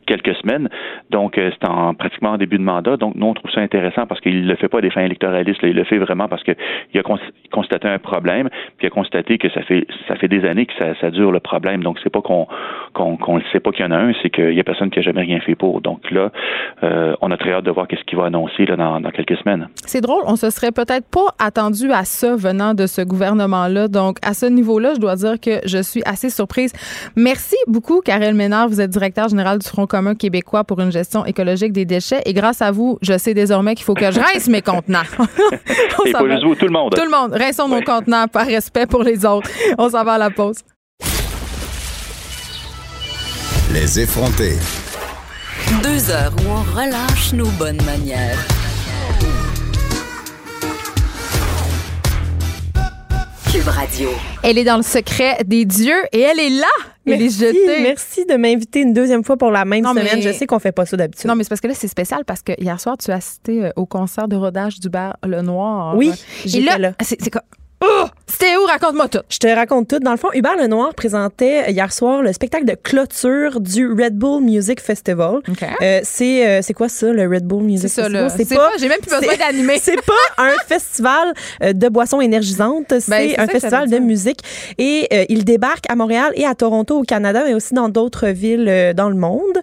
quelques 0.05 0.35
semaines. 0.37 0.69
Donc, 1.09 1.37
euh, 1.37 1.51
c'est 1.51 1.67
en 1.67 1.93
pratiquement 1.93 2.31
en 2.31 2.37
début 2.37 2.57
de 2.57 2.63
mandat. 2.63 2.97
Donc, 2.97 3.15
nous, 3.15 3.27
on 3.27 3.33
trouve 3.33 3.51
ça 3.51 3.61
intéressant 3.61 4.05
parce 4.07 4.21
qu'il 4.21 4.43
ne 4.43 4.47
le 4.47 4.55
fait 4.55 4.67
pas 4.67 4.79
à 4.79 4.81
des 4.81 4.91
fins 4.91 5.03
électoralistes. 5.03 5.59
il 5.63 5.75
le 5.75 5.83
fait 5.83 5.97
vraiment 5.97 6.27
parce 6.27 6.43
qu'il 6.43 6.55
a 6.95 7.03
constaté 7.51 7.87
un 7.87 7.99
problème, 7.99 8.49
puis 8.77 8.85
il 8.85 8.87
a 8.87 8.89
constaté 8.89 9.37
que 9.37 9.49
ça 9.49 9.61
fait 9.63 9.85
ça 10.07 10.15
fait 10.15 10.27
des 10.27 10.45
années 10.45 10.65
que 10.65 10.73
ça, 10.77 11.11
dure 11.11 11.31
le 11.31 11.39
problème. 11.39 11.83
Donc, 11.83 11.97
c'est 12.03 12.09
pas 12.09 12.21
qu'on 12.21 12.47
qu'on 12.93 13.37
ne 13.37 13.43
sait 13.51 13.59
pas 13.59 13.71
qu'il 13.71 13.85
y 13.85 13.87
en 13.87 13.91
a 13.91 13.97
un, 13.97 14.13
c'est 14.21 14.29
qu'il 14.29 14.53
y 14.53 14.59
a 14.59 14.63
personne 14.63 14.89
qui 14.89 14.99
a 14.99 15.01
jamais 15.01 15.21
rien 15.21 15.39
fait 15.39 15.55
pour. 15.55 15.81
Donc 15.81 16.09
là, 16.11 16.31
euh, 16.83 17.15
on 17.21 17.31
a 17.31 17.37
très 17.37 17.51
hâte 17.51 17.63
de 17.63 17.71
voir 17.71 17.87
qu'est-ce 17.87 18.03
qu'il 18.03 18.17
va 18.17 18.25
annoncer 18.25 18.65
là, 18.65 18.75
dans, 18.75 18.99
dans 18.99 19.11
quelques 19.11 19.37
semaines. 19.37 19.67
C'est 19.75 20.01
drôle, 20.01 20.23
on 20.27 20.35
se 20.35 20.49
serait 20.49 20.71
peut-être 20.71 21.09
pas 21.09 21.33
attendu 21.39 21.91
à 21.91 22.03
ça 22.03 22.35
venant 22.35 22.73
de 22.73 22.85
ce 22.85 23.01
gouvernement-là. 23.01 23.87
Donc, 23.87 24.17
à 24.21 24.33
ce 24.33 24.45
niveau-là, 24.45 24.93
je 24.95 24.99
dois 24.99 25.15
dire 25.15 25.39
que 25.39 25.65
je 25.65 25.81
suis 25.81 26.01
assez 26.05 26.29
surprise. 26.29 26.73
Merci 27.15 27.55
beaucoup, 27.67 28.01
Karel 28.01 28.35
Ménard. 28.35 28.67
Vous 28.67 28.81
êtes 28.81 28.89
directeur 28.89 29.29
général 29.31 29.59
du 29.59 29.67
Front 29.67 29.87
commun 29.87 30.15
québécois 30.15 30.63
pour 30.63 30.79
une 30.79 30.91
gestion 30.91 31.25
écologique 31.25 31.73
des 31.73 31.85
déchets. 31.85 32.21
Et 32.25 32.33
grâce 32.33 32.61
à 32.61 32.71
vous, 32.71 32.97
je 33.01 33.17
sais 33.17 33.33
désormais 33.33 33.75
qu'il 33.75 33.85
faut 33.85 33.93
que 33.93 34.11
je 34.11 34.19
rince 34.19 34.47
mes 34.47 34.61
contenants. 34.61 35.01
Et 36.05 36.11
pas 36.11 36.29
juste 36.29 36.43
vous, 36.43 36.55
tout 36.55 36.65
le 36.65 36.71
monde. 36.71 36.93
Tout 36.95 37.03
le 37.03 37.09
monde. 37.09 37.33
Rinçons 37.33 37.67
nos 37.67 37.81
contenants 37.81 38.27
par 38.27 38.45
respect 38.45 38.85
pour 38.85 39.03
les 39.03 39.25
autres. 39.25 39.49
On 39.77 39.89
s'en 39.89 40.03
va 40.03 40.13
à 40.13 40.17
la 40.17 40.29
pause. 40.29 40.57
Les 43.73 43.99
effrontés. 43.99 44.57
Deux 45.81 46.11
heures 46.11 46.33
où 46.43 46.49
on 46.49 46.77
relâche 46.77 47.33
nos 47.33 47.49
bonnes 47.51 47.81
manières. 47.83 48.37
Cube 53.51 53.67
Radio. 53.67 54.09
Elle 54.43 54.57
est 54.57 54.63
dans 54.63 54.77
le 54.77 54.83
secret 54.83 55.39
des 55.45 55.65
dieux 55.65 56.01
et 56.13 56.21
elle 56.21 56.39
est 56.39 56.49
là. 56.49 56.67
Merci, 57.05 57.53
merci 57.81 58.25
de 58.25 58.35
m'inviter 58.35 58.79
une 58.79 58.93
deuxième 58.93 59.25
fois 59.25 59.35
pour 59.35 59.51
la 59.51 59.65
même 59.65 59.83
semaine. 59.83 60.21
Je 60.21 60.31
sais 60.31 60.47
qu'on 60.47 60.59
fait 60.59 60.71
pas 60.71 60.85
ça 60.85 60.95
d'habitude. 60.95 61.27
Non, 61.27 61.35
mais 61.35 61.43
c'est 61.43 61.49
parce 61.49 61.59
que 61.59 61.67
là, 61.67 61.73
c'est 61.73 61.89
spécial 61.89 62.23
parce 62.23 62.41
que 62.43 62.53
hier 62.57 62.79
soir, 62.79 62.97
tu 62.97 63.11
as 63.11 63.15
assisté 63.15 63.65
euh, 63.65 63.71
au 63.75 63.85
concert 63.85 64.29
de 64.29 64.37
rodage 64.37 64.79
du 64.79 64.89
bar 64.89 65.17
Le 65.25 65.41
Noir. 65.41 65.97
Oui, 65.97 66.13
j'étais 66.45 66.77
là. 66.77 66.93
C'est 67.01 67.29
quoi? 67.29 67.43
Oh! 67.81 68.05
C'était 68.31 68.55
où? 68.55 68.65
Raconte-moi 68.65 69.09
tout. 69.09 69.19
Je 69.29 69.37
te 69.39 69.47
raconte 69.47 69.89
tout. 69.89 69.99
Dans 69.99 70.11
le 70.11 70.17
fond, 70.17 70.29
Hubert 70.33 70.55
Lenoir 70.55 70.93
présentait 70.93 71.69
hier 71.69 71.91
soir 71.91 72.21
le 72.21 72.31
spectacle 72.31 72.65
de 72.65 72.75
clôture 72.75 73.59
du 73.59 73.87
Red 73.87 74.15
Bull 74.15 74.41
Music 74.41 74.79
Festival. 74.79 75.41
Euh, 75.81 75.99
c'est 76.03 76.47
euh, 76.47 76.61
c'est 76.61 76.73
quoi 76.73 76.87
ça, 76.87 77.11
le 77.11 77.27
Red 77.27 77.45
Bull 77.45 77.63
Music 77.63 77.89
Festival? 77.89 78.31
C'est 78.35 78.55
pas, 78.55 78.69
j'ai 78.79 78.87
même 78.87 78.99
plus 79.01 79.11
besoin 79.11 79.35
d'animer. 79.35 79.77
c'est 79.81 80.01
pas 80.05 80.13
un 80.43 80.55
festival 80.67 81.33
euh, 81.61 81.73
de 81.73 81.89
boissons 81.89 82.21
énergisantes, 82.21 82.89
ben, 82.89 83.01
c'est 83.07 83.37
un 83.37 83.47
festival 83.47 83.89
de 83.89 83.99
musique. 83.99 84.39
Et 84.77 85.09
il 85.31 85.43
débarque 85.43 85.83
à 85.89 85.95
Montréal 85.95 86.31
et 86.35 86.45
à 86.45 86.55
Toronto 86.55 86.99
au 86.99 87.03
Canada, 87.03 87.43
mais 87.45 87.53
aussi 87.53 87.73
dans 87.73 87.89
d'autres 87.89 88.27
villes 88.27 88.93
dans 88.95 89.09
le 89.09 89.15
monde. 89.15 89.59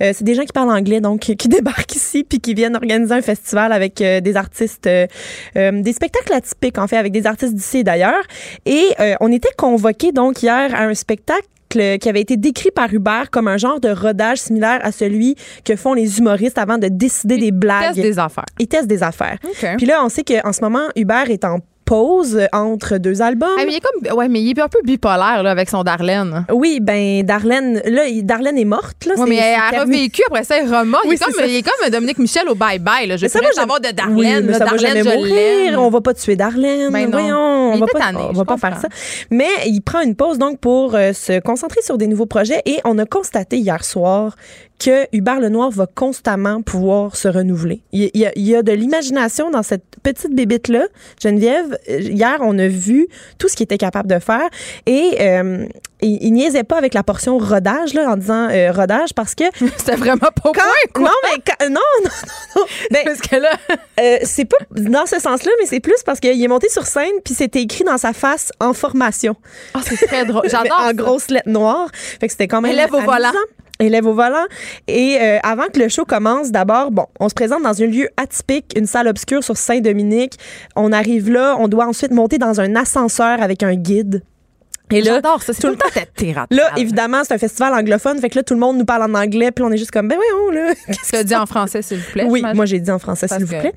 c'est 0.00 0.22
des 0.22 0.34
gens 0.34 0.44
qui 0.44 0.52
parlent 0.52 0.70
anglais, 0.70 1.00
donc 1.00 1.20
qui 1.38 1.48
débarquent 1.48 1.96
ici 1.96 2.24
puis 2.24 2.40
qui 2.40 2.54
viennent 2.54 2.76
organiser 2.76 3.14
un 3.14 3.22
festival 3.22 3.72
avec 3.72 3.96
des 3.96 4.36
artistes, 4.36 4.88
des 4.88 5.92
spectacles 5.92 6.32
atypiques 6.32 6.78
en 6.78 6.86
fait, 6.86 6.96
avec 6.96 7.12
des 7.12 7.26
artistes 7.26 7.53
d'ici 7.54 7.84
d'ailleurs. 7.84 8.22
Et 8.66 8.88
euh, 9.00 9.14
on 9.20 9.32
était 9.32 9.52
convoqués 9.56 10.12
donc 10.12 10.42
hier 10.42 10.74
à 10.74 10.84
un 10.84 10.94
spectacle 10.94 11.48
qui 11.68 12.08
avait 12.08 12.20
été 12.20 12.36
décrit 12.36 12.70
par 12.70 12.92
Hubert 12.92 13.30
comme 13.30 13.48
un 13.48 13.56
genre 13.56 13.80
de 13.80 13.88
rodage 13.88 14.38
similaire 14.38 14.78
à 14.82 14.92
celui 14.92 15.34
que 15.64 15.74
font 15.74 15.92
les 15.92 16.18
humoristes 16.18 16.56
avant 16.58 16.78
de 16.78 16.86
décider 16.86 17.36
des 17.36 17.50
blagues. 17.50 17.96
Ils 17.96 18.02
testent 18.02 18.14
des 18.14 18.18
affaires. 18.20 18.44
Ils 18.60 18.68
testent 18.68 18.86
des 18.86 19.02
affaires. 19.02 19.38
Puis 19.76 19.86
là, 19.86 20.04
on 20.04 20.08
sait 20.08 20.22
qu'en 20.22 20.52
ce 20.52 20.60
moment, 20.60 20.86
Hubert 20.94 21.30
est 21.30 21.44
en 21.44 21.58
pause 21.84 22.40
entre 22.52 22.98
deux 22.98 23.22
albums. 23.22 23.48
Ah, 23.58 23.62
mais 23.64 23.72
il 23.72 23.76
est 23.76 23.80
comme, 23.80 24.16
ouais, 24.16 24.28
mais 24.28 24.40
il 24.40 24.50
est 24.50 24.60
un 24.60 24.68
peu 24.68 24.80
bipolaire 24.82 25.42
là, 25.42 25.50
avec 25.50 25.68
son 25.68 25.82
Darlene. 25.82 26.46
Oui, 26.52 26.78
ben 26.80 27.22
Darlene, 27.22 27.82
là, 27.84 28.02
Darlene 28.22 28.58
est 28.58 28.64
morte. 28.64 29.06
Là, 29.06 29.14
ouais, 29.16 29.26
mais 29.28 29.36
elle 29.36 29.78
a 29.78 29.82
revécu 29.82 30.22
après 30.26 30.44
ça, 30.44 30.58
elle 30.58 30.68
remonte. 30.68 31.02
il, 31.04 31.14
est 31.14 31.18
comme, 31.18 31.34
il, 31.46 31.56
est 31.56 31.62
comme, 31.62 31.90
Dominique 31.90 32.18
Michel 32.18 32.48
au 32.48 32.54
bye-bye. 32.54 33.06
Là. 33.06 33.16
Je 33.16 33.26
ça 33.26 33.40
va 33.40 33.52
savoir 33.52 33.80
de 33.80 33.90
Darlene. 33.90 34.16
Oui, 34.16 34.26
mais 34.42 34.52
ça 34.54 34.60
Darlene, 34.60 34.80
va 34.80 35.02
jamais 35.02 35.16
mourir. 35.16 35.82
On 35.82 35.90
va 35.90 36.00
pas 36.00 36.14
tuer 36.14 36.36
Darlene. 36.36 36.90
Ben 36.90 37.10
Voyons, 37.10 37.72
on 37.74 37.78
va 37.78 37.86
pas, 37.86 38.12
on 38.14 38.32
va 38.32 38.44
pas 38.44 38.56
faire 38.56 38.80
ça. 38.80 38.88
Mais 39.30 39.48
il 39.66 39.80
prend 39.80 40.00
une 40.00 40.16
pause 40.16 40.38
donc 40.38 40.58
pour 40.60 40.94
euh, 40.94 41.12
se 41.12 41.40
concentrer 41.40 41.82
sur 41.82 41.98
des 41.98 42.06
nouveaux 42.06 42.26
projets 42.26 42.62
et 42.64 42.78
on 42.84 42.98
a 42.98 43.06
constaté 43.06 43.58
hier 43.58 43.84
soir 43.84 44.36
que 44.84 45.06
Hubert 45.16 45.40
Lenoir 45.40 45.70
va 45.70 45.86
constamment 45.86 46.60
pouvoir 46.60 47.16
se 47.16 47.26
renouveler. 47.26 47.80
Il 47.92 48.10
y 48.12 48.26
a, 48.26 48.32
il 48.36 48.46
y 48.46 48.54
a 48.54 48.62
de 48.62 48.72
l'imagination 48.72 49.50
dans 49.50 49.62
cette 49.62 49.84
petite 50.02 50.34
bébite-là. 50.34 50.88
Geneviève, 51.22 51.78
hier, 51.88 52.36
on 52.40 52.58
a 52.58 52.68
vu 52.68 53.08
tout 53.38 53.48
ce 53.48 53.56
qu'il 53.56 53.64
était 53.64 53.78
capable 53.78 54.10
de 54.10 54.18
faire 54.18 54.46
et 54.84 55.16
euh, 55.20 55.66
il, 56.02 56.18
il, 56.20 56.32
niaisait 56.32 56.64
pas 56.64 56.76
avec 56.76 56.92
la 56.92 57.02
portion 57.02 57.38
rodage 57.38 57.94
là, 57.94 58.10
en 58.10 58.18
disant 58.18 58.50
euh, 58.50 58.72
rodage 58.72 59.14
parce 59.14 59.34
que... 59.34 59.44
C'était 59.78 59.96
vraiment 59.96 60.18
pas 60.18 60.30
point, 60.52 60.52
quoi. 60.92 61.04
Non, 61.04 61.10
mais 61.22 61.68
non, 61.70 61.80
non, 62.04 62.10
non. 62.56 62.62
Ben, 62.90 63.04
parce 63.06 63.22
que 63.22 63.36
là... 63.36 63.52
euh, 64.00 64.18
c'est 64.24 64.44
pas 64.44 64.58
dans 64.70 65.06
ce 65.06 65.18
sens-là, 65.18 65.50
mais 65.60 65.66
c'est 65.66 65.80
plus 65.80 66.02
parce 66.04 66.20
qu'il 66.20 66.42
est 66.42 66.48
monté 66.48 66.68
sur 66.68 66.84
scène 66.84 67.14
puis 67.24 67.32
c'était 67.32 67.62
écrit 67.62 67.84
dans 67.84 67.96
sa 67.96 68.12
face 68.12 68.52
en 68.60 68.74
formation. 68.74 69.34
Ah, 69.72 69.78
oh, 69.80 69.86
c'est 69.88 70.06
très 70.06 70.26
drôle. 70.26 70.42
J'adore 70.50 70.78
En 70.78 70.92
grosses 70.92 71.30
lettres 71.30 71.48
noires. 71.48 71.88
Fait 71.94 72.26
que 72.26 72.32
c'était 72.32 72.48
quand 72.48 72.60
même 72.60 72.72
Élève 72.72 72.92
au 72.92 73.00
volant 73.00 73.32
élève 73.80 74.06
au 74.06 74.14
volant. 74.14 74.44
Et 74.88 75.18
euh, 75.20 75.38
avant 75.42 75.66
que 75.72 75.78
le 75.78 75.88
show 75.88 76.04
commence, 76.04 76.50
d'abord, 76.50 76.90
bon, 76.90 77.06
on 77.20 77.28
se 77.28 77.34
présente 77.34 77.62
dans 77.62 77.82
un 77.82 77.86
lieu 77.86 78.08
atypique, 78.16 78.72
une 78.76 78.86
salle 78.86 79.08
obscure 79.08 79.42
sur 79.42 79.56
Saint-Dominique. 79.56 80.38
On 80.76 80.92
arrive 80.92 81.30
là, 81.30 81.56
on 81.58 81.68
doit 81.68 81.86
ensuite 81.86 82.12
monter 82.12 82.38
dans 82.38 82.60
un 82.60 82.76
ascenseur 82.76 83.42
avec 83.42 83.62
un 83.62 83.74
guide. 83.74 84.22
Et 84.90 85.00
là, 85.00 85.14
J'adore 85.14 85.42
ça, 85.42 85.52
c'est 85.54 85.62
tout, 85.62 85.68
le 85.68 85.76
temps 85.76 85.88
théâtral. 86.14 86.46
Là, 86.50 86.70
évidemment, 86.76 87.22
c'est 87.24 87.34
un 87.34 87.38
festival 87.38 87.72
anglophone, 87.72 88.20
fait 88.20 88.28
que 88.28 88.36
là, 88.36 88.42
tout 88.42 88.54
le 88.54 88.60
monde 88.60 88.76
nous 88.76 88.84
parle 88.84 89.02
en 89.02 89.14
anglais, 89.14 89.50
puis 89.50 89.64
on 89.64 89.72
est 89.72 89.78
juste 89.78 89.90
comme, 89.90 90.08
ben 90.08 90.16
voyons, 90.16 90.50
là. 90.50 90.74
Qu'est-ce 90.86 91.10
que 91.10 91.16
tu 91.18 91.24
dit 91.24 91.34
en 91.34 91.46
français, 91.46 91.80
s'il 91.80 91.98
vous 91.98 92.12
plaît? 92.12 92.26
Oui, 92.28 92.44
moi, 92.54 92.66
j'ai 92.66 92.80
dit 92.80 92.90
en 92.90 92.98
français, 92.98 93.26
s'il 93.26 93.44
vous 93.44 93.58
plaît. 93.58 93.72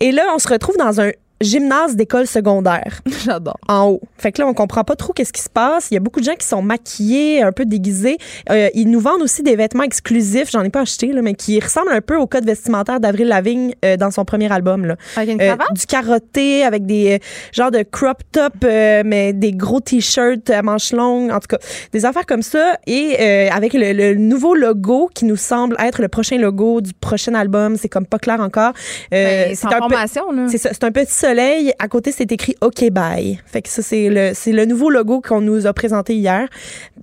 Et 0.00 0.10
là, 0.10 0.22
on 0.34 0.38
se 0.38 0.48
retrouve 0.48 0.76
dans 0.78 1.00
un 1.00 1.10
gymnase 1.40 1.96
d'école 1.96 2.26
secondaire. 2.26 3.00
J'adore. 3.24 3.58
En 3.68 3.86
haut. 3.86 4.00
Fait 4.16 4.32
que 4.32 4.42
là, 4.42 4.48
on 4.48 4.54
comprend 4.54 4.84
pas 4.84 4.96
trop 4.96 5.12
qu'est-ce 5.12 5.32
qui 5.32 5.42
se 5.42 5.50
passe. 5.50 5.90
Il 5.90 5.94
y 5.94 5.96
a 5.96 6.00
beaucoup 6.00 6.20
de 6.20 6.24
gens 6.24 6.34
qui 6.34 6.46
sont 6.46 6.62
maquillés, 6.62 7.42
un 7.42 7.52
peu 7.52 7.64
déguisés. 7.64 8.18
Euh, 8.50 8.68
ils 8.74 8.90
nous 8.90 9.00
vendent 9.00 9.22
aussi 9.22 9.42
des 9.42 9.56
vêtements 9.56 9.84
exclusifs. 9.84 10.50
J'en 10.50 10.62
ai 10.62 10.70
pas 10.70 10.80
acheté, 10.80 11.12
là, 11.12 11.22
mais 11.22 11.34
qui 11.34 11.58
ressemblent 11.60 11.92
un 11.92 12.00
peu 12.00 12.16
au 12.16 12.26
code 12.26 12.44
vestimentaire 12.44 13.00
d'Avril 13.00 13.28
Lavigne 13.28 13.74
euh, 13.84 13.96
dans 13.96 14.10
son 14.10 14.24
premier 14.24 14.50
album. 14.52 14.84
Là. 14.84 14.96
Avec 15.16 15.30
une 15.30 15.38
cravate? 15.38 15.68
Euh, 15.70 15.74
du 15.74 15.86
carotté, 15.86 16.64
avec 16.64 16.86
des 16.86 17.16
euh, 17.16 17.18
genres 17.52 17.70
de 17.70 17.82
crop 17.82 18.18
top, 18.32 18.54
euh, 18.64 19.02
mais 19.04 19.32
des 19.32 19.52
gros 19.52 19.80
t-shirts 19.80 20.50
à 20.50 20.62
manches 20.62 20.92
longues. 20.92 21.30
En 21.30 21.40
tout 21.40 21.48
cas, 21.48 21.58
des 21.92 22.04
affaires 22.04 22.26
comme 22.26 22.42
ça. 22.42 22.78
Et 22.86 23.48
avec 23.50 23.72
le, 23.72 23.92
le, 23.92 24.14
nouveau 24.14 24.54
logo 24.54 25.10
qui 25.14 25.24
nous 25.24 25.36
semble 25.36 25.76
être 25.78 26.02
le 26.02 26.08
prochain 26.08 26.38
logo 26.38 26.80
du 26.80 26.92
prochain 26.92 27.34
album. 27.34 27.76
C'est 27.76 27.88
comme 27.88 28.06
pas 28.06 28.18
clair 28.18 28.40
encore. 28.40 28.72
Ben, 29.10 29.54
c'est 29.54 29.66
là. 29.66 30.46
C'est 30.48 30.58
ça. 30.58 30.70
C'est 30.72 30.84
un 30.84 30.92
petit 30.92 31.14
soleil. 31.28 31.72
À 31.78 31.88
côté, 31.88 32.12
c'est 32.12 32.30
écrit 32.32 32.54
OK 32.60 32.90
Bye. 32.90 33.40
Fait 33.46 33.62
que 33.62 33.68
ça, 33.68 33.82
c'est 33.82 34.08
le, 34.08 34.30
c'est 34.34 34.52
le 34.52 34.64
nouveau 34.64 34.90
logo 34.90 35.20
qu'on 35.20 35.40
nous 35.40 35.66
a 35.66 35.72
présenté 35.72 36.14
hier 36.14 36.48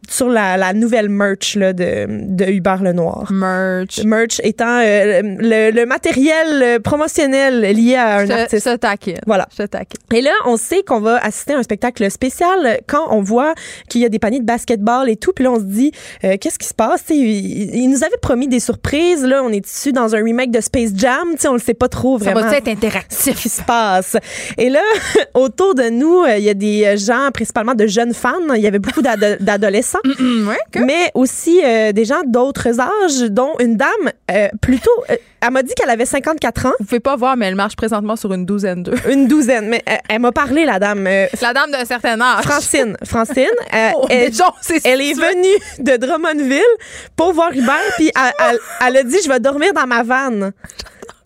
sur 0.10 0.30
la, 0.30 0.58
la 0.58 0.74
nouvelle 0.74 1.10
merch 1.10 1.56
là, 1.56 1.74
de, 1.74 2.08
de 2.10 2.46
Hubert 2.46 2.82
Lenoir. 2.84 3.32
Merch. 3.32 4.04
Merch 4.04 4.40
étant 4.44 4.80
euh, 4.80 5.22
le, 5.24 5.72
le, 5.72 5.86
matériel 5.86 6.80
promotionnel 6.82 7.62
lié 7.62 7.96
à 7.96 8.18
un 8.18 8.26
je, 8.26 8.32
artiste. 8.32 8.70
Je 8.70 8.76
taquine. 8.76 9.20
Voilà. 9.26 9.48
Je 9.58 9.64
taquine. 9.64 10.00
Et 10.14 10.22
là, 10.22 10.32
on 10.46 10.58
sait 10.58 10.84
qu'on 10.84 11.00
va 11.00 11.18
assister 11.18 11.54
à 11.54 11.60
un 11.60 11.64
spectacle 11.64 12.10
spécial 12.10 12.80
quand 12.88 13.08
on 13.12 13.22
voit 13.22 13.54
qu'il 13.90 14.02
y 14.02 14.06
a 14.06 14.10
des 14.10 14.20
paniers 14.20 14.40
de 14.40 14.46
basketball 14.46 15.10
et 15.10 15.16
tout. 15.16 15.34
Puis 15.34 15.44
là, 15.44 15.52
on 15.52 15.60
se 15.60 15.66
dit, 15.66 15.92
euh, 16.24 16.38
qu'est-ce 16.40 16.60
qui 16.60 16.68
se 16.68 16.74
passe? 16.74 17.04
T'sais, 17.06 17.16
il, 17.16 17.76
il, 17.76 17.90
nous 17.90 18.04
avait 18.04 18.18
promis 18.22 18.48
des 18.48 18.60
surprises. 18.60 19.24
Là, 19.24 19.42
on 19.44 19.50
est 19.50 19.68
issu 19.68 19.92
dans 19.92 20.16
un 20.16 20.24
remake 20.24 20.52
de 20.52 20.62
Space 20.62 20.92
Jam? 20.96 21.36
T'sais, 21.36 21.48
on 21.48 21.54
le 21.54 21.60
sait 21.60 21.74
pas 21.74 21.90
trop 21.90 22.18
vraiment. 22.18 22.42
Ça 22.42 22.48
va 22.48 22.58
être 22.58 22.68
interactif. 22.68 23.36
Ce 23.36 23.42
qui 23.42 23.50
se 23.50 23.62
passe. 23.62 24.15
Et 24.58 24.70
là, 24.70 24.82
autour 25.34 25.76
de 25.76 25.90
nous, 25.90 26.26
il 26.26 26.44
y 26.44 26.50
a 26.50 26.54
des 26.54 26.98
gens, 26.98 27.30
principalement 27.34 27.76
de 27.76 27.88
jeunes 27.88 28.14
fans. 28.14 28.54
Il 28.56 28.62
y 28.62 28.68
avait 28.68 28.80
beaucoup 28.80 29.02
d'adolescents, 29.40 30.00
mm 30.04 30.12
-mm, 30.12 30.48
ouais, 30.48 30.58
que... 30.72 30.80
mais 30.80 31.12
aussi 31.14 31.62
euh, 31.64 31.92
des 31.92 32.06
gens 32.06 32.22
d'autres 32.26 32.80
âges, 32.80 33.30
dont 33.30 33.54
une 33.60 33.76
dame 33.78 34.08
euh, 34.32 34.48
plutôt. 34.62 34.98
Euh, 35.10 35.16
elle 35.42 35.52
m'a 35.52 35.62
dit 35.62 35.74
qu'elle 35.76 35.90
avait 35.90 36.08
54 36.08 36.66
ans. 36.66 36.72
Vous 36.80 36.86
pouvez 36.86 37.00
pas 37.00 37.16
voir, 37.16 37.38
mais 37.38 37.46
elle 37.46 37.56
marche 37.56 37.76
présentement 37.76 38.16
sur 38.16 38.34
une 38.34 38.46
douzaine 38.46 38.82
d'eux. 38.84 38.96
Une 39.10 39.28
douzaine, 39.28 39.68
mais 39.70 39.84
elle, 39.86 40.00
elle 40.10 40.20
m'a 40.20 40.32
parlé, 40.32 40.66
la 40.66 40.80
dame. 40.80 41.04
la 41.42 41.54
dame 41.54 41.72
d'un 41.72 41.86
certain 41.86 42.20
âge. 42.20 42.44
Francine. 42.44 42.98
Francine. 43.04 43.58
oh, 43.96 44.08
elle, 44.10 44.24
est, 44.24 44.86
elle 44.86 45.02
est 45.02 45.14
venue 45.14 45.58
de 45.80 45.98
Drummondville 45.98 46.74
pour 47.16 47.34
voir 47.34 47.52
Hubert, 47.52 47.90
puis 47.98 48.10
elle, 48.16 48.34
elle, 48.50 48.60
elle 48.88 48.98
a 48.98 49.04
dit 49.04 49.18
Je 49.24 49.30
vais 49.30 49.40
dormir 49.40 49.72
dans 49.74 49.88
ma 49.88 50.04
vanne 50.04 50.52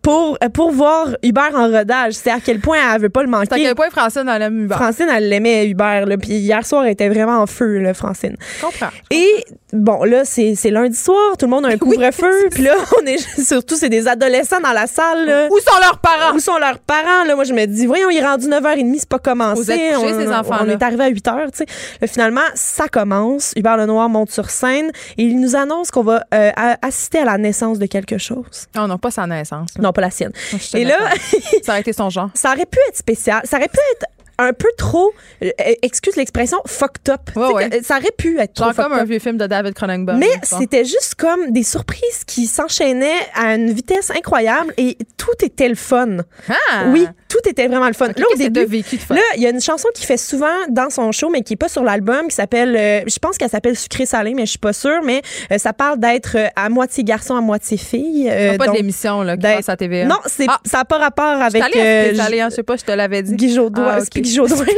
pour, 0.02 0.38
pour 0.54 0.72
voir 0.72 1.10
Hubert 1.24 1.54
en 1.56 1.70
rodage. 1.70 2.14
C'est 2.14 2.32
à 2.32 2.39
quel 2.39 2.60
point 2.60 2.78
elle 2.93 3.02
veut 3.02 3.10
pas 3.10 3.24
le 3.24 3.30
manquer. 3.30 3.47
C'est 3.50 3.56
à 3.56 3.60
quel 3.60 3.76
point 3.76 3.89
Francine, 3.89 4.30
elle 4.34 4.41
aime 4.41 4.66
Hubert. 4.66 4.78
Francine, 4.78 5.08
elle 5.14 5.30
l'aimait 5.30 5.68
Hubert. 5.68 6.06
Là, 6.06 6.18
puis 6.18 6.30
hier 6.30 6.66
soir, 6.66 6.86
elle 6.86 6.91
était 6.91 7.10
vraiment 7.10 7.39
en 7.39 7.47
feu, 7.47 7.80
là, 7.80 7.93
Francine. 7.93 8.36
Je 8.58 8.66
comprends. 8.66 8.89
Et 9.12 9.45
bon, 9.74 10.04
là, 10.04 10.24
c'est 10.26 10.56
lundi 10.72 10.97
soir. 10.97 11.38
Tout 11.38 11.45
le 11.45 11.52
monde 11.52 11.66
a 11.66 11.70
un 11.70 11.78
couvre-feu. 11.78 12.43
Oui, 12.43 12.50
puis 12.52 12.64
là, 12.64 12.76
on 13.02 13.06
est 13.06 13.18
surtout, 13.41 13.76
c'est 13.76 13.89
des 13.89 14.08
adolescents 14.08 14.62
dans 14.62 14.74
la 14.74 14.88
salle. 14.88 15.26
Là. 15.26 15.47
Où 15.52 15.60
sont 15.60 15.80
leurs 15.80 16.00
parents? 16.00 16.36
Où 16.36 16.39
sont 16.39 16.58
leurs 16.58 16.80
parents? 16.80 17.26
Là, 17.26 17.36
moi, 17.36 17.43
je 17.43 17.54
me 17.54 17.66
dis, 17.66 17.86
voyons, 17.86 18.10
il 18.10 18.18
est 18.18 18.26
rendu 18.26 18.47
9h30, 18.47 18.95
c'est 19.00 19.10
pas 19.10 19.20
commencé. 19.20 19.62
Vous 19.62 19.72
êtes 19.72 19.95
couchés, 19.95 20.14
on, 20.14 20.20
ces 20.20 20.32
enfants 20.32 20.58
on 20.62 20.70
est 20.70 20.82
arrivé 20.82 21.04
à 21.04 21.10
8h, 21.10 21.52
tu 21.52 21.66
sais. 22.00 22.08
Finalement, 22.08 22.41
ça 22.56 22.88
commence. 22.88 23.54
Hubert 23.56 23.78
Lenoir 23.78 24.10
monte 24.10 24.32
sur 24.32 24.50
scène 24.50 24.91
et 25.18 25.24
il 25.24 25.39
nous 25.39 25.56
annonce 25.56 25.91
qu'on 25.91 26.04
va 26.04 26.24
euh, 26.34 26.52
assister 26.82 27.20
à 27.20 27.26
la 27.26 27.38
naissance 27.38 27.80
de 27.80 27.86
quelque 27.86 28.18
chose. 28.18 28.68
Oh 28.78 28.88
non, 28.88 28.97
pas 28.97 29.12
sa 29.12 29.28
naissance. 29.28 29.70
Non, 29.80 29.89
pas 29.94 30.02
la 30.02 30.12
sienne. 30.12 30.32
Et 30.74 30.84
là, 30.84 30.98
ça 31.64 31.74
aurait 31.74 31.82
été 31.82 31.94
son 31.94 32.10
genre. 32.10 32.30
Ça 32.34 32.54
aurait 32.54 32.66
pu 32.66 32.80
être 32.88 32.98
spécial. 32.98 33.42
Ça 33.46 33.58
aurait 33.58 33.68
pu 33.68 33.80
être 33.94 34.06
un 34.40 34.54
peu 34.54 34.70
trop, 34.78 35.12
euh, 35.44 35.50
excuse 35.82 36.16
l'expression, 36.16 36.58
fucked 36.66 37.10
up. 37.10 37.30
Ouais, 37.36 37.54
ouais. 37.54 37.82
Ça 37.84 37.98
aurait 37.98 38.14
pu 38.18 38.40
être 38.40 38.54
trop 38.54 38.72
comme 38.74 38.94
un 38.94 39.04
vieux 39.04 39.20
film 39.20 39.38
de 39.38 39.46
David 39.46 39.74
Cronenberg. 39.74 40.18
Mais 40.18 40.32
c'était 40.44 40.86
juste 40.86 41.16
comme 41.16 41.52
des 41.52 41.64
surprises 41.64 42.24
qui 42.26 42.48
s'enchaînaient 42.48 43.28
à 43.36 43.56
une 43.56 43.72
vitesse 43.72 44.12
incroyable 44.12 44.74
et 44.78 44.98
tout 45.18 45.46
était 45.46 45.70
le 45.70 45.76
fun. 45.76 46.18
Ah! 46.50 46.86
Oui, 46.88 47.06
tout 47.28 47.38
était 47.48 47.68
vraiment 47.68 47.88
le 47.88 47.94
fun. 47.94 48.10
Okay, 48.10 48.22
là, 48.22 48.28
au 48.34 48.38
début, 48.38 48.66
vécu 48.66 48.96
de 48.96 49.02
fun? 49.02 49.16
là, 49.16 49.22
il 49.36 49.44
y 49.44 49.46
a 49.46 49.50
une 49.50 49.62
chanson 49.62 49.90
qui 49.94 50.06
fait 50.06 50.18
souvent 50.18 50.48
dans 50.70 50.90
son 50.90 51.12
show, 51.12 51.30
mais 51.30 51.42
qui 51.42 51.54
est 51.54 51.58
pas 51.58 51.70
sur 51.70 51.84
l'album, 51.84 52.28
qui 52.30 52.36
s'appelle, 52.36 52.76
euh, 52.76 53.02
je 53.08 53.20
pense 53.20 53.38
qu'elle 53.38 53.50
s'appelle 53.50 53.78
Sucré 53.78 54.06
Salé, 54.06 54.34
mais 54.34 54.46
je 54.46 54.52
suis 54.52 54.60
pas 54.60 54.74
sûre, 54.74 55.02
mais 55.04 55.22
euh, 55.52 55.58
ça 55.58 55.74
parle 55.74 56.00
d'être 56.00 56.38
euh, 56.38 56.48
à 56.56 56.70
moitié 56.70 57.04
garçon, 57.04 57.36
à 57.36 57.42
moitié 57.42 57.78
fille. 57.78 58.30
Euh, 58.32 58.58
pas 58.58 58.66
donc, 58.66 58.76
de 58.76 58.80
l'émission, 58.80 59.22
là, 59.22 59.36
qui 59.36 59.44
passe 59.44 59.70
à 59.70 59.76
TVA. 59.76 60.06
Non, 60.06 60.18
c'est, 60.26 60.46
ah. 60.48 60.60
ça 60.66 60.80
n'a 60.80 60.86
pas 60.86 60.98
rapport 60.98 61.42
avec. 61.42 61.64
Je 61.74 61.80
euh, 61.80 62.16
salé, 62.16 62.42
hein, 62.42 62.48
je 62.50 62.56
sais 62.56 62.64
pas, 62.64 62.78
je 62.78 62.84
te 62.84 62.92
l'avais 62.92 63.24
dit. 63.24 63.36
Guy. 63.36 63.60
Ah, 63.76 64.00
okay. 64.00 64.22
Guy 64.30 64.36
Jodoin. 64.36 64.58
Jodoin 64.58 64.76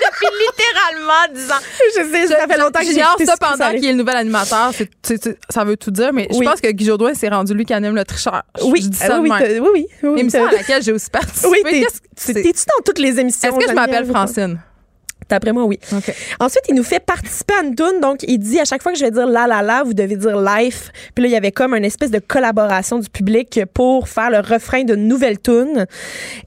depuis 0.00 0.26
littéralement 0.46 1.34
10 1.34 1.50
ans. 1.50 1.54
Je 1.96 2.10
sais, 2.10 2.26
ça 2.28 2.46
fait 2.46 2.58
longtemps 2.58 2.80
que 2.80 2.86
j'ai 2.86 2.92
J'ignore 2.94 3.16
ça 3.24 3.36
pendant 3.36 3.70
qu'il 3.70 3.84
est 3.84 3.92
le 3.92 3.98
nouvel 3.98 4.16
animateur. 4.16 4.72
Ça 5.50 5.64
veut 5.64 5.76
tout 5.76 5.90
dire, 5.90 6.12
mais 6.12 6.28
Oui. 6.30 6.38
je 6.44 6.50
pense 6.50 6.60
que 6.60 6.70
Guy 6.70 6.84
Jodoin, 6.84 7.14
c'est 7.14 7.28
rendu 7.28 7.54
lui 7.54 7.64
qui 7.64 7.74
anime 7.74 7.94
le 7.94 8.04
tricheur. 8.04 8.42
Oui, 8.62 8.80
je 8.82 8.88
dis 8.88 8.96
ça 8.98 9.16
euh, 9.16 9.18
de 9.18 9.22
oui, 9.22 9.30
oui, 9.32 9.60
oui, 9.60 9.86
oui. 10.02 10.20
Émission 10.20 10.46
à 10.46 10.52
laquelle 10.52 10.82
j'ai 10.82 10.92
aussi 10.92 11.10
participé. 11.10 11.48
Oui? 11.50 11.84
T'es-tu 12.16 12.42
dans 12.52 12.82
toutes 12.84 12.98
les 12.98 13.18
émissions? 13.20 13.50
Est-ce 13.50 13.66
que 13.66 13.70
je 13.70 13.74
m'appelle? 13.74 14.06
Francine? 14.06 14.58
D'après 15.26 15.52
moi, 15.54 15.64
oui. 15.64 15.78
Ensuite, 16.38 16.64
il 16.68 16.74
nous 16.74 16.82
fait 16.82 17.00
participer 17.00 17.54
à 17.54 17.64
une 17.64 17.74
tune. 17.74 17.98
Donc, 18.02 18.18
il 18.28 18.36
dit 18.38 18.60
à 18.60 18.66
chaque 18.66 18.82
fois 18.82 18.92
que 18.92 18.98
je 18.98 19.04
vais 19.06 19.10
dire 19.10 19.26
la 19.26 19.46
la 19.46 19.62
la, 19.62 19.82
vous 19.82 19.94
devez 19.94 20.16
dire 20.16 20.38
life. 20.38 20.90
Puis 21.14 21.22
là, 21.22 21.28
il 21.28 21.32
y 21.32 21.36
avait 21.36 21.50
comme 21.50 21.74
une 21.74 21.84
espèce 21.86 22.10
de 22.10 22.18
collaboration 22.18 22.98
du 22.98 23.08
public 23.08 23.58
pour 23.72 24.06
faire 24.06 24.28
le 24.28 24.40
refrain 24.40 24.84
d'une 24.84 25.08
nouvelle 25.08 25.40
tune. 25.40 25.86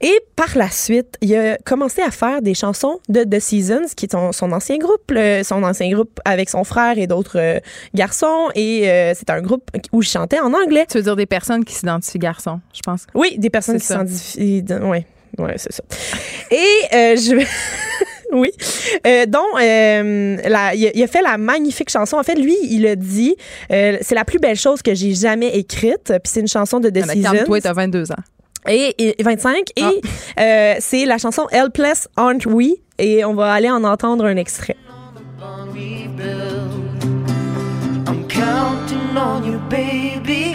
Et 0.00 0.20
par 0.36 0.56
la 0.56 0.70
suite, 0.70 1.16
il 1.20 1.34
a 1.34 1.56
commencé 1.64 2.02
à 2.02 2.12
faire 2.12 2.40
des 2.40 2.54
chansons 2.54 3.00
de 3.08 3.24
The 3.24 3.40
Seasons, 3.40 3.86
qui 3.96 4.04
est 4.06 4.12
son, 4.12 4.30
son 4.30 4.52
ancien 4.52 4.78
groupe, 4.78 5.10
le- 5.10 5.42
son 5.42 5.60
ancien 5.64 5.90
groupe 5.90 6.20
avec 6.24 6.48
son 6.48 6.62
frère 6.62 6.98
et 6.98 7.08
d'autres 7.08 7.38
euh, 7.40 7.58
garçons. 7.94 8.48
Et 8.54 8.88
euh, 8.88 9.12
c'est 9.16 9.28
un 9.30 9.42
groupe 9.42 9.68
où 9.90 10.02
je 10.02 10.08
chantais 10.08 10.38
en 10.38 10.54
anglais. 10.54 10.86
Tu 10.88 10.98
veux 10.98 11.02
dire 11.02 11.16
des 11.16 11.26
personnes 11.26 11.64
qui 11.64 11.74
s'identifient 11.74 12.18
garçons, 12.20 12.60
je 12.72 12.80
pense. 12.82 13.06
Oui, 13.12 13.38
des 13.38 13.50
personnes 13.50 13.78
qui 13.80 13.86
s'identifient. 13.86 14.64
Oui, 14.82 14.98
ouais, 15.38 15.54
c'est 15.56 15.72
ça. 15.72 15.82
Et 16.52 16.94
euh, 16.94 17.16
je. 17.16 17.44
Oui. 18.32 18.50
Euh, 19.06 19.26
donc, 19.26 19.42
euh, 19.60 20.36
la- 20.48 20.74
il, 20.74 20.86
a, 20.86 20.90
il 20.94 21.02
a 21.02 21.06
fait 21.06 21.22
la 21.22 21.38
magnifique 21.38 21.90
chanson. 21.90 22.16
En 22.18 22.22
fait, 22.22 22.34
lui, 22.34 22.56
il 22.62 22.86
a 22.86 22.94
dit 22.96 23.36
euh, 23.72 23.96
c'est 24.02 24.14
la 24.14 24.24
plus 24.24 24.38
belle 24.38 24.56
chose 24.56 24.82
que 24.82 24.94
j'ai 24.94 25.14
jamais 25.14 25.56
écrite. 25.56 26.08
Puis 26.22 26.32
c'est 26.32 26.40
une 26.40 26.48
chanson 26.48 26.78
de 26.80 26.90
The 26.90 26.94
Mais 27.06 27.14
Seasons. 27.14 27.22
Calme-toi, 27.32 27.60
t'as 27.62 27.72
22 27.72 28.12
ans. 28.12 28.16
Et, 28.68 28.94
et 29.18 29.22
25. 29.22 29.70
Et 29.76 29.82
Ah. 29.82 29.90
euh, 30.40 30.74
c'est 30.80 31.06
la 31.06 31.16
chanson 31.18 31.46
Helpless 31.50 32.08
Aren't 32.16 32.44
We? 32.46 32.74
Et 32.98 33.24
on 33.24 33.32
va 33.34 33.52
aller 33.52 33.70
en 33.70 33.82
entendre 33.84 34.24
un 34.26 34.36
extrait. 34.36 34.76
I'm 38.06 38.26
counting 38.28 39.16
on 39.16 39.44
you, 39.44 39.58
baby. 39.70 40.54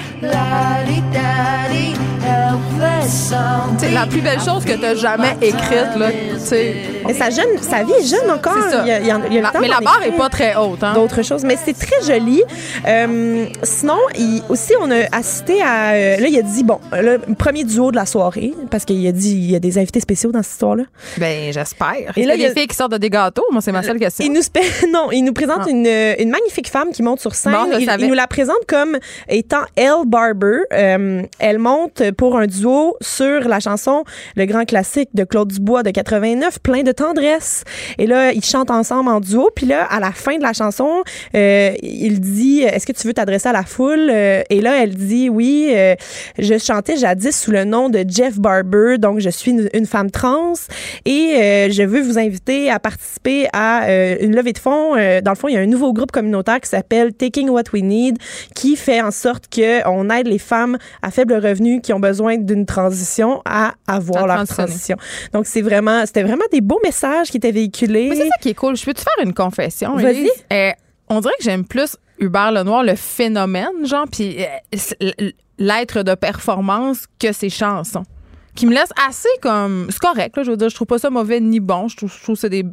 C'est 3.77 3.91
la 3.91 4.05
plus 4.07 4.21
belle 4.21 4.39
chose 4.39 4.63
que 4.65 4.73
tu 4.73 4.85
as 4.85 4.95
jamais 4.95 5.35
écrite, 5.41 5.95
là. 5.97 6.09
Mais 7.05 7.13
sa, 7.13 7.29
jeune, 7.29 7.57
sa 7.61 7.83
vie 7.83 7.93
est 7.99 8.07
jeune 8.07 8.29
encore. 8.31 8.53
Il 8.83 8.87
y 8.87 8.91
a, 8.91 8.99
il 8.99 9.33
y 9.33 9.39
a 9.39 9.51
mais 9.59 9.67
la 9.67 9.79
barre 9.81 10.03
est 10.05 10.17
pas 10.17 10.29
très 10.29 10.55
haute. 10.55 10.83
Hein? 10.83 10.93
D'autres 10.93 11.21
choses. 11.21 11.43
Mais 11.43 11.57
c'est 11.63 11.73
très 11.73 12.01
joli. 12.05 12.41
Euh, 12.87 13.45
sinon, 13.63 13.97
il, 14.17 14.41
aussi, 14.49 14.73
on 14.79 14.89
a 14.89 15.05
assisté 15.11 15.61
à. 15.61 15.91
Euh, 15.91 16.17
là, 16.17 16.27
il 16.27 16.37
a 16.37 16.41
dit, 16.41 16.63
bon, 16.63 16.79
le 16.93 17.17
premier 17.35 17.63
duo 17.63 17.91
de 17.91 17.95
la 17.95 18.05
soirée, 18.05 18.53
parce 18.71 18.85
qu'il 18.85 19.05
a 19.07 19.11
dit, 19.11 19.31
il 19.31 19.51
y 19.51 19.55
a 19.55 19.59
des 19.59 19.77
invités 19.77 19.99
spéciaux 19.99 20.31
dans 20.31 20.43
cette 20.43 20.53
histoire-là. 20.53 20.83
Ben, 21.17 21.51
j'espère. 21.51 22.13
Et 22.15 22.25
là, 22.25 22.35
il 22.35 22.41
y 22.41 22.45
a 22.45 22.49
des 22.49 22.59
filles 22.59 22.67
qui 22.67 22.75
sortent 22.75 22.93
de 22.93 22.97
des 22.97 23.09
gâteaux? 23.09 23.45
Moi, 23.51 23.61
c'est 23.61 23.71
ma 23.71 23.83
seule 23.83 23.99
question. 23.99 24.25
Il 24.25 24.31
nous, 24.31 24.41
non, 24.91 25.11
il 25.11 25.23
nous 25.23 25.33
présente 25.33 25.63
ah. 25.65 25.69
une, 25.69 25.87
une, 25.87 26.29
magnifique 26.29 26.69
femme 26.69 26.91
qui 26.91 27.03
monte 27.03 27.19
sur 27.19 27.35
scène. 27.35 27.53
il, 27.79 28.07
nous 28.07 28.13
la 28.13 28.27
présente 28.27 28.65
comme 28.67 28.97
étant 29.27 29.63
Elle 29.75 30.05
Barber. 30.05 30.61
Euh, 30.71 31.23
elle 31.39 31.59
monte 31.59 32.01
pour 32.13 32.37
un 32.37 32.47
duo 32.47 32.95
sur 33.01 33.47
la 33.47 33.59
chanson, 33.59 34.03
le 34.35 34.45
grand 34.45 34.65
classique 34.65 35.09
de 35.13 35.23
Claude 35.23 35.51
Dubois 35.51 35.83
de 35.83 35.91
89, 35.91 36.59
plein 36.59 36.83
de 36.83 36.91
tendresse. 36.91 37.63
Et 37.97 38.07
là, 38.07 38.31
ils 38.31 38.43
chantent 38.43 38.71
ensemble 38.71 39.09
en 39.09 39.19
duo. 39.19 39.49
Puis 39.55 39.65
là, 39.65 39.83
à 39.85 39.99
la 39.99 40.11
fin 40.11 40.37
de 40.37 40.43
la 40.43 40.53
chanson, 40.53 41.03
euh, 41.35 41.73
il 41.81 42.19
dit 42.19 42.61
Est-ce 42.61 42.85
que 42.85 42.91
tu 42.91 43.07
veux 43.07 43.13
t'adresser 43.13 43.49
à 43.49 43.53
la 43.53 43.63
foule? 43.63 44.09
Euh, 44.09 44.43
Et 44.49 44.61
là, 44.61 44.81
elle 44.81 44.95
dit 44.95 45.29
Oui, 45.29 45.71
euh, 45.73 45.95
je 46.37 46.57
chantais 46.57 46.97
jadis 46.97 47.37
sous 47.37 47.51
le 47.51 47.65
nom 47.65 47.89
de 47.89 48.03
Jeff 48.07 48.39
Barber, 48.39 48.97
donc 48.97 49.19
je 49.19 49.29
suis 49.29 49.51
une, 49.51 49.85
femme 49.85 50.11
trans 50.11 50.53
et 51.05 51.67
je 51.69 51.83
veux 51.83 52.01
vous 52.01 52.17
inviter 52.17 52.69
à 52.69 52.79
participer 52.79 53.47
à 53.51 53.87
une 54.21 54.33
levée 54.35 54.53
de 54.53 54.57
fonds. 54.57 54.95
dans 54.95 55.31
le 55.31 55.35
fond, 55.35 55.47
il 55.49 55.53
y 55.53 55.57
a 55.57 55.59
un 55.59 55.65
nouveau 55.65 55.93
groupe 55.93 56.11
communautaire 56.11 56.61
qui 56.61 56.69
s'appelle 56.69 57.13
Taking 57.13 57.49
What 57.49 57.63
We 57.73 57.83
Need, 57.83 58.17
qui 58.55 58.75
fait 58.75 59.01
en 59.01 59.11
sorte 59.11 59.53
qu'on 59.53 60.09
aide 60.09 60.27
les 60.27 60.39
femmes 60.39 60.77
à 61.01 61.11
faible 61.11 61.33
revenu 61.33 61.81
qui 61.81 61.93
ont 61.93 61.99
besoin 62.03 62.37
d'une 62.37 62.65
transition 62.65 63.41
à 63.45 63.73
avoir 63.87 64.27
leur 64.27 64.45
transition. 64.45 64.97
Donc, 65.31 65.45
c'est 65.47 65.61
vraiment, 65.61 66.05
c'était 66.05 66.23
vraiment 66.23 66.45
des 66.51 66.61
beaux 66.61 66.79
messages 66.83 67.29
qui 67.31 67.37
étaient 67.37 67.51
véhiculés. 67.51 68.11
c'est 68.13 68.27
ça 68.27 68.37
qui 68.41 68.49
est 68.49 68.53
cool. 68.53 68.75
Je 68.75 68.85
peux 68.85 68.93
te 68.93 69.01
faire 69.01 69.25
une 69.25 69.33
confession? 69.33 69.95
Vas-y. 69.95 70.29
Eh, 70.51 70.73
on 71.09 71.21
dirait 71.21 71.33
que 71.37 71.43
j'aime 71.43 71.65
plus 71.65 71.97
Hubert 72.19 72.51
Lenoir, 72.51 72.83
le 72.83 72.95
phénomène, 72.95 73.85
genre, 73.85 74.05
puis 74.11 74.37
euh, 74.39 75.29
l'être 75.57 76.03
de 76.03 76.15
performance 76.15 77.05
que 77.19 77.31
ses 77.31 77.49
chansons. 77.49 78.03
Qui 78.55 78.67
me 78.67 78.73
laisse 78.73 78.91
assez 79.07 79.29
comme. 79.41 79.87
C'est 79.89 79.99
correct, 79.99 80.37
là, 80.37 80.43
je 80.43 80.51
veux 80.51 80.57
dire, 80.57 80.69
je 80.69 80.75
trouve 80.75 80.87
pas 80.87 80.99
ça 80.99 81.09
mauvais 81.09 81.39
ni 81.39 81.59
bon. 81.59 81.87
Je 81.87 81.97
trouve, 81.97 82.13
je 82.13 82.21
trouve 82.21 82.35
que 82.35 82.41
c'est 82.41 82.49
des 82.49 82.65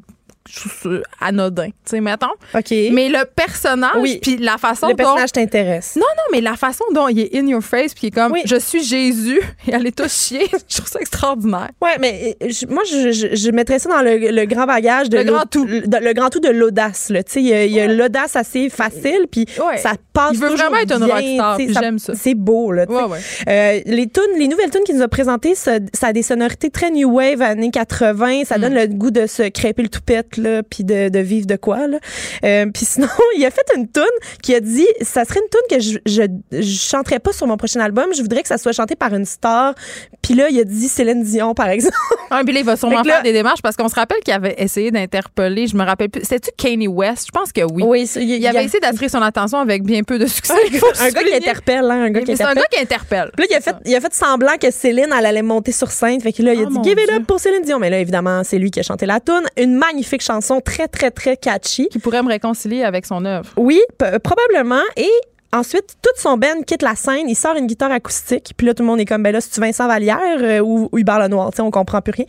anodin, 1.20 1.66
tu 1.66 1.72
sais, 1.84 2.01
mettons. 2.01 2.26
OK. 2.55 2.70
Mais 2.92 3.09
le 3.09 3.24
personnage, 3.24 4.20
puis 4.20 4.36
la 4.36 4.59
façon 4.59 4.88
le 4.88 4.94
personnage 4.94 5.32
t'intéresse. 5.32 5.96
Non, 5.96 6.03
non, 6.03 6.22
mais 6.32 6.40
la 6.40 6.57
façon 6.57 6.84
dont 6.94 7.09
il 7.09 7.20
est 7.20 7.36
in 7.36 7.46
your 7.46 7.62
face, 7.62 7.94
puis 7.94 8.05
il 8.05 8.09
est 8.09 8.11
comme, 8.11 8.34
je 8.44 8.57
suis 8.57 8.82
Jésus, 8.82 9.40
et 9.68 9.72
elle 9.72 9.86
est 9.86 9.96
tout 9.96 10.09
chier, 10.09 10.46
je 10.68 10.76
trouve 10.76 10.88
ça 10.88 11.01
extraordinaire. 11.01 11.70
Ouais, 11.80 11.96
mais 12.01 12.36
euh, 12.42 12.48
moi, 12.68 12.82
je, 12.84 13.12
je, 13.12 13.51
mettrais 13.51 13.78
ça 13.78 13.88
dans 13.88 14.03
le, 14.03 14.44
grand 14.44 14.66
bagage 14.66 15.09
de... 15.09 15.18
Le 15.18 15.24
grand 15.24 15.44
tout. 15.46 15.66
Le, 15.66 16.12
grand 16.12 16.30
tout 16.30 16.40
de 16.40 16.48
l'audace, 16.48 17.07
Tu 17.09 17.22
sais, 17.26 17.42
il 17.42 17.72
y 17.72 17.80
a, 17.80 17.86
l'audace 17.86 18.36
assez 18.36 18.68
facile, 18.68 19.26
puis 19.30 19.46
ça 19.76 19.92
passe 20.12 20.32
Il 20.34 20.40
veut 20.40 20.48
vraiment 20.48 20.78
être 20.78 20.92
un 20.92 21.07
rockstar, 21.07 21.59
j'aime 21.82 21.98
ça. 21.98 22.14
C'est 22.14 22.34
beau, 22.34 22.72
là, 22.72 22.84
ouais, 22.88 23.05
ouais. 23.05 23.18
Euh, 23.48 23.80
les 23.86 24.09
tunes, 24.09 24.38
les 24.38 24.48
nouvelles 24.48 24.70
tunes 24.70 24.84
qu'il 24.84 24.96
nous 24.96 25.03
a 25.03 25.09
présentées, 25.09 25.55
ça, 25.55 25.78
a 26.03 26.12
des 26.12 26.22
sonorités 26.22 26.70
très 26.70 26.90
new 26.90 27.11
wave, 27.11 27.42
années 27.42 27.70
80, 27.70 28.44
ça 28.44 28.59
mm. 28.59 28.61
donne 28.61 28.74
le 28.74 28.86
goût 28.86 29.11
de 29.11 29.26
se 29.26 29.48
crêper 29.48 29.82
le 29.82 29.88
toupette, 29.88 30.36
puis 30.68 30.84
de, 30.84 31.18
vivre 31.18 31.47
de 31.47 31.57
quoi. 31.57 31.86
Là. 31.86 31.99
Euh, 32.45 32.66
puis 32.72 32.84
sinon, 32.84 33.09
il 33.36 33.45
a 33.45 33.51
fait 33.51 33.66
une 33.76 33.91
tune 33.91 34.03
qui 34.43 34.55
a 34.55 34.61
dit 34.61 34.86
ça 35.01 35.24
serait 35.24 35.41
une 35.41 35.49
tune 35.51 35.78
que 35.78 35.82
je, 35.82 36.26
je, 36.53 36.62
chanterais 36.62 37.18
pas 37.18 37.32
sur 37.32 37.47
mon 37.47 37.57
prochain 37.57 37.80
album. 37.80 38.07
Je 38.14 38.22
voudrais 38.22 38.43
que 38.43 38.49
ça 38.49 38.59
soit 38.59 38.72
chanté 38.72 38.97
par 38.97 39.14
une 39.14 39.24
star. 39.24 39.74
Puis 40.22 40.34
là, 40.34 40.49
il 40.51 40.61
a 40.61 40.64
dit 40.64 40.88
Céline 40.88 41.22
Dion, 41.22 41.55
par 41.55 41.68
exemple. 41.68 41.97
Ah, 42.32 42.43
puis 42.45 42.55
là, 42.55 42.61
il 42.61 42.66
va 42.66 42.76
sûrement 42.76 43.03
faire 43.03 43.24
des 43.24 43.32
démarches 43.32 43.61
parce 43.61 43.76
qu'on 43.76 43.88
se 43.88 43.95
rappelle 43.97 44.20
qu'il 44.20 44.32
avait 44.32 44.55
essayé 44.57 44.93
d'interpeller, 44.93 45.66
je 45.66 45.76
me 45.76 45.82
rappelle 45.82 46.11
plus, 46.11 46.22
c'était-tu 46.22 46.53
Kanye 46.57 46.86
West? 46.86 47.26
Je 47.26 47.32
pense 47.32 47.51
que 47.51 47.62
oui. 47.62 47.82
Oui, 47.84 48.09
il, 48.14 48.47
avait 48.47 48.64
essayé 48.64 48.78
d'attirer 48.78 49.09
son 49.09 49.20
attention 49.20 49.59
avec 49.59 49.82
bien 49.82 50.05
peu 50.05 50.16
de 50.16 50.26
succès. 50.26 50.55
un, 51.01 51.11
gars 51.11 51.24
qui 51.24 51.34
interpelle, 51.34 51.91
hein, 51.91 52.05
un 52.05 52.11
gars 52.11 52.20
qui 52.20 52.30
interpelle. 52.30 52.36
C'est 52.36 52.45
un 52.45 52.55
gars 52.55 52.68
qui 52.70 52.80
interpelle. 52.80 53.30
Puis 53.36 53.47
là, 53.47 53.49
il 53.51 53.57
a, 53.57 53.61
fait, 53.61 53.76
il 53.84 53.97
a 53.97 54.01
fait 54.01 54.14
semblant 54.14 54.57
que 54.61 54.70
Céline, 54.70 55.12
elle 55.16 55.26
allait 55.26 55.43
monter 55.43 55.72
sur 55.72 55.91
scène. 55.91 56.20
Fait 56.20 56.32
que 56.32 56.43
là, 56.43 56.55
il 56.55 56.61
a 56.61 56.66
ah, 56.66 56.70
dit 56.70 56.88
Give 56.88 56.99
it 57.01 57.11
up 57.11 57.26
pour 57.26 57.41
Céline 57.41 57.62
Dion. 57.62 57.80
Mais 57.80 57.91
là, 57.91 57.99
évidemment, 57.99 58.43
c'est 58.45 58.59
lui 58.59 58.70
qui 58.70 58.78
a 58.78 58.82
chanté 58.82 59.07
la 59.07 59.18
tune. 59.18 59.43
Une 59.57 59.74
magnifique 59.74 60.19
chanson 60.22 60.60
très, 60.60 60.88
très, 60.88 61.10
très 61.10 61.36
catchy. 61.36 61.88
Qui 61.88 61.98
pourrait 61.98 62.22
me 62.22 62.28
réconcilier 62.28 62.84
avec 62.84 63.06
son 63.06 63.24
œuvre. 63.24 63.50
Oui, 63.56 63.80
probablement. 64.22 64.82
Et 64.96 65.10
Ensuite, 65.52 65.96
toute 66.00 66.16
son 66.16 66.36
ben 66.36 66.62
quitte 66.64 66.82
la 66.82 66.94
scène, 66.94 67.28
il 67.28 67.34
sort 67.34 67.56
une 67.56 67.66
guitare 67.66 67.90
acoustique, 67.90 68.52
puis 68.56 68.68
là 68.68 68.72
tout 68.72 68.84
le 68.84 68.86
monde 68.86 69.00
est 69.00 69.04
comme 69.04 69.24
ben 69.24 69.32
là, 69.32 69.40
si 69.40 69.50
tu 69.50 69.60
Vincent 69.60 69.88
Vallière 69.88 70.38
euh, 70.38 70.60
ou, 70.60 70.88
ou 70.92 70.98
Hubert 70.98 71.18
Lenoir, 71.18 71.50
tu 71.50 71.56
sais, 71.56 71.62
on 71.62 71.72
comprend 71.72 72.00
plus 72.00 72.12
rien. 72.12 72.24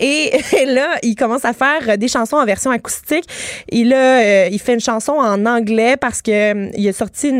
Et, 0.00 0.30
là, 0.66 0.96
il 1.02 1.14
commence 1.14 1.44
à 1.44 1.52
faire 1.52 1.98
des 1.98 2.08
chansons 2.08 2.36
en 2.36 2.46
version 2.46 2.70
acoustique. 2.70 3.26
Là, 3.70 4.22
euh, 4.22 4.48
il 4.50 4.58
fait 4.58 4.72
une 4.72 4.80
chanson 4.80 5.12
en 5.12 5.44
anglais 5.44 5.98
parce 5.98 6.22
que 6.22 6.30
euh, 6.30 6.70
il 6.74 6.88
a 6.88 6.94
sorti 6.94 7.30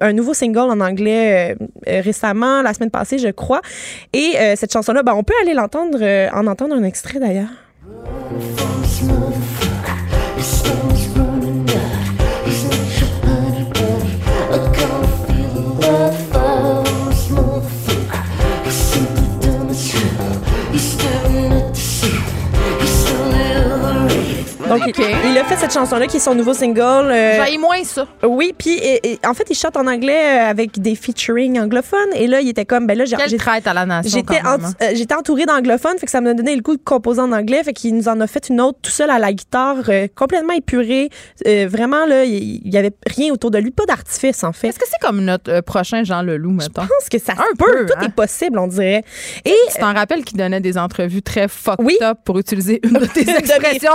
un 0.00 0.12
nouveau 0.14 0.32
single 0.32 0.70
en 0.70 0.80
anglais 0.80 1.54
récemment, 1.86 2.62
la 2.62 2.72
semaine 2.72 2.90
passée, 2.90 3.18
je 3.18 3.28
crois. 3.28 3.60
Et 4.14 4.36
cette 4.56 4.72
chanson-là, 4.72 5.02
ben, 5.02 5.12
on 5.14 5.22
peut 5.22 5.34
aller 5.42 5.52
l'entendre, 5.52 5.98
en 6.32 6.46
entendre 6.46 6.74
un 6.74 6.84
extrait 6.84 7.18
d'ailleurs. 7.18 7.48
From 7.88 8.84
Donc, 24.68 24.82
il 24.96 25.38
a 25.38 25.44
fait 25.44 25.56
cette 25.56 25.72
chanson-là 25.72 26.06
qui 26.06 26.18
est 26.18 26.20
son 26.20 26.34
nouveau 26.34 26.54
single. 26.54 27.10
Euh, 27.10 27.58
moins 27.58 27.82
ça. 27.84 28.06
Oui, 28.22 28.54
puis 28.56 28.80
en 29.26 29.34
fait, 29.34 29.46
il 29.50 29.54
chante 29.54 29.76
en 29.76 29.86
anglais 29.86 30.38
euh, 30.38 30.50
avec 30.50 30.80
des 30.80 30.94
featuring 30.94 31.58
anglophones. 31.58 32.12
Et 32.14 32.26
là, 32.26 32.40
il 32.40 32.48
était 32.48 32.64
comme, 32.64 32.86
ben 32.86 32.96
là, 32.96 33.04
j'ai. 33.04 33.36
traite 33.36 33.66
à 33.66 33.74
la 33.74 33.86
nation. 33.86 34.10
J'étais, 34.18 34.40
hein. 34.44 34.58
euh, 34.82 35.18
entourée 35.18 35.46
d'anglophones, 35.46 35.98
fait 35.98 36.06
que 36.06 36.12
ça 36.12 36.20
me 36.20 36.34
donné 36.34 36.54
le 36.54 36.62
coup 36.62 36.76
de 36.76 36.82
composer 36.82 37.20
en 37.20 37.32
anglais. 37.32 37.62
Fait 37.64 37.72
qu'il 37.72 37.94
nous 37.94 38.08
en 38.08 38.20
a 38.20 38.26
fait 38.26 38.48
une 38.48 38.60
autre 38.60 38.78
tout 38.82 38.90
seul 38.90 39.10
à 39.10 39.18
la 39.18 39.32
guitare, 39.32 39.76
complètement 40.14 40.52
épurée. 40.52 41.10
vraiment, 41.44 42.06
là, 42.06 42.24
il 42.24 42.68
y, 42.68 42.76
avait 42.76 42.92
rien 43.06 43.32
autour 43.32 43.50
de 43.50 43.58
lui, 43.58 43.70
pas 43.70 43.86
d'artifice, 43.86 44.44
en 44.44 44.52
fait. 44.52 44.68
Est-ce 44.68 44.78
que 44.78 44.86
c'est 44.88 45.00
comme 45.00 45.24
notre 45.24 45.60
prochain 45.60 46.04
Jean 46.04 46.22
Leloup, 46.22 46.52
mettons? 46.52 46.82
Je 46.82 46.88
pense 46.88 47.08
que 47.10 47.18
ça 47.18 47.32
Un 47.32 47.56
peut. 47.56 47.86
Tout 47.86 47.94
hein. 47.96 48.06
est 48.06 48.14
possible, 48.14 48.58
on 48.58 48.66
dirait. 48.66 49.02
Et. 49.44 49.54
Tu 49.72 49.80
t'en 49.80 49.94
rappelles 49.94 50.24
qu'il 50.24 50.38
donnait 50.38 50.60
des 50.60 50.78
entrevues 50.78 51.22
très 51.22 51.48
fucked 51.48 52.02
up 52.02 52.18
pour 52.24 52.38
utiliser 52.38 52.80
une 52.84 52.92
de 52.98 53.06
tes 53.06 53.28
expressions? 53.28 53.92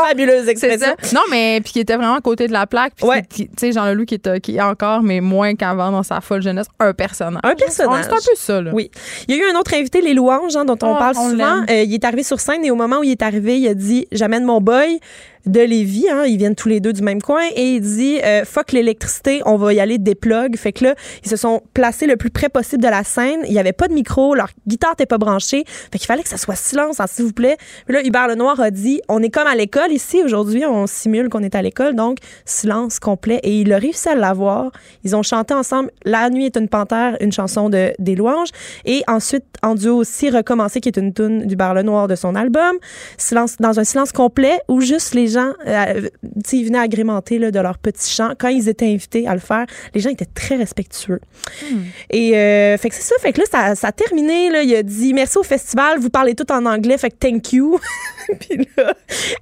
Fabuleuses 0.67 0.83
expressions 0.83 1.13
non, 1.13 1.21
mais 1.29 1.61
puis 1.63 1.73
qui 1.73 1.79
était 1.79 1.95
vraiment 1.95 2.15
à 2.15 2.21
côté 2.21 2.47
de 2.47 2.53
la 2.53 2.65
plaque. 2.65 2.93
Puis, 3.29 3.47
tu 3.47 3.51
sais, 3.57 3.71
Jean 3.71 3.85
Leloup 3.85 4.05
qui 4.05 4.15
est, 4.15 4.39
qui 4.39 4.57
est 4.57 4.61
encore, 4.61 5.03
mais 5.03 5.21
moins 5.21 5.55
qu'avant 5.55 5.91
dans 5.91 6.03
sa 6.03 6.21
folle 6.21 6.41
jeunesse, 6.41 6.67
un 6.79 6.93
personnage. 6.93 7.41
Un 7.43 7.55
personnage. 7.55 8.05
C'est 8.05 8.11
un 8.11 8.15
peu 8.15 8.35
ça, 8.35 8.61
là. 8.61 8.71
Oui. 8.73 8.89
Il 9.27 9.35
y 9.35 9.39
a 9.39 9.43
eu 9.43 9.51
un 9.51 9.59
autre 9.59 9.73
invité, 9.73 10.01
Les 10.01 10.13
Louanges, 10.13 10.55
hein, 10.55 10.65
dont 10.65 10.77
on 10.81 10.95
ah, 10.95 10.99
parle 10.99 11.15
souvent. 11.15 11.63
Euh, 11.69 11.83
il 11.83 11.93
est 11.93 12.05
arrivé 12.05 12.23
sur 12.23 12.39
scène 12.39 12.65
et 12.65 12.71
au 12.71 12.75
moment 12.75 12.99
où 12.99 13.03
il 13.03 13.11
est 13.11 13.21
arrivé, 13.21 13.59
il 13.59 13.67
a 13.67 13.73
dit 13.73 14.07
J'amène 14.11 14.43
mon 14.43 14.59
boy 14.59 14.99
de 15.45 15.59
Lévis. 15.59 16.09
Hein, 16.09 16.25
ils 16.25 16.37
viennent 16.37 16.55
tous 16.55 16.69
les 16.69 16.79
deux 16.79 16.93
du 16.93 17.01
même 17.01 17.21
coin 17.21 17.41
et 17.55 17.75
il 17.75 17.81
dit 17.81 18.19
euh, 18.23 18.45
fuck 18.45 18.71
l'électricité, 18.71 19.41
on 19.45 19.57
va 19.57 19.73
y 19.73 19.79
aller 19.79 19.97
des 19.97 20.15
plugs. 20.15 20.57
Fait 20.57 20.71
que 20.71 20.85
là, 20.85 20.95
ils 21.23 21.29
se 21.29 21.35
sont 21.35 21.61
placés 21.73 22.07
le 22.07 22.17
plus 22.17 22.29
près 22.29 22.49
possible 22.49 22.81
de 22.81 22.87
la 22.87 23.03
scène. 23.03 23.41
Il 23.47 23.53
y 23.53 23.59
avait 23.59 23.73
pas 23.73 23.87
de 23.87 23.93
micro, 23.93 24.35
leur 24.35 24.49
guitare 24.67 24.91
n'était 24.91 25.05
pas 25.05 25.17
branchée. 25.17 25.63
Fait 25.65 25.97
qu'il 25.97 26.07
fallait 26.07 26.23
que 26.23 26.29
ça 26.29 26.37
soit 26.37 26.55
silence, 26.55 26.99
hein, 26.99 27.05
s'il 27.07 27.25
vous 27.25 27.33
plaît. 27.33 27.57
Puis 27.85 27.95
là, 27.95 28.05
Hubert 28.05 28.27
Lenoir 28.27 28.59
a 28.59 28.71
dit 28.71 29.01
on 29.09 29.21
est 29.21 29.29
comme 29.29 29.47
à 29.47 29.55
l'école 29.55 29.91
ici 29.91 30.21
aujourd'hui, 30.23 30.65
on 30.65 30.87
simule 30.87 31.29
qu'on 31.29 31.43
est 31.43 31.55
à 31.55 31.61
l'école, 31.61 31.95
donc 31.95 32.19
silence 32.45 32.99
complet. 32.99 33.39
Et 33.43 33.61
il 33.61 33.73
a 33.73 33.77
réussi 33.77 34.09
à 34.09 34.15
l'avoir. 34.15 34.71
Ils 35.03 35.15
ont 35.15 35.23
chanté 35.23 35.53
ensemble 35.53 35.91
La 36.05 36.29
nuit 36.29 36.45
est 36.45 36.57
une 36.57 36.69
panthère, 36.69 37.17
une 37.19 37.31
chanson 37.31 37.69
de 37.69 37.93
des 37.99 38.15
louanges, 38.15 38.49
et 38.85 39.03
ensuite 39.07 39.45
en 39.61 39.75
duo 39.75 39.97
aussi 39.97 40.29
Recommencer, 40.29 40.79
qui 40.79 40.89
est 40.89 40.97
une 40.97 41.13
tune 41.13 41.45
d'Hubert 41.45 41.73
Lenoir 41.73 42.07
de 42.07 42.15
son 42.15 42.35
album. 42.35 42.77
Silence 43.17 43.57
dans 43.59 43.79
un 43.79 43.83
silence 43.83 44.11
complet 44.11 44.59
où 44.67 44.81
juste 44.81 45.13
les 45.13 45.32
gens, 45.33 45.53
euh, 45.67 46.09
ils 46.51 46.65
venaient 46.65 46.79
agrémenter 46.79 47.39
là, 47.39 47.51
de 47.51 47.59
leur 47.59 47.77
petit 47.77 48.09
chant. 48.09 48.33
Quand 48.37 48.47
ils 48.47 48.69
étaient 48.69 48.87
invités 48.87 49.27
à 49.27 49.33
le 49.33 49.39
faire, 49.39 49.65
les 49.93 50.01
gens 50.01 50.09
étaient 50.09 50.25
très 50.25 50.55
respectueux. 50.55 51.19
Hmm. 51.61 51.81
Et 52.09 52.37
euh, 52.37 52.77
fait 52.77 52.89
que 52.89 52.95
c'est 52.95 53.01
ça. 53.01 53.15
Fait 53.19 53.33
que 53.33 53.41
là, 53.41 53.45
ça, 53.49 53.75
ça, 53.75 53.87
a 53.87 53.91
terminé. 53.91 54.49
Là, 54.49 54.63
il 54.63 54.73
a 54.75 54.83
dit 54.83 55.13
merci 55.13 55.37
au 55.37 55.43
festival. 55.43 55.99
Vous 55.99 56.09
parlez 56.09 56.35
tout 56.35 56.51
en 56.51 56.65
anglais. 56.65 56.97
Fait 56.97 57.09
que 57.09 57.17
thank 57.17 57.53
you. 57.53 57.79
Puis 58.39 58.67
là, 58.77 58.93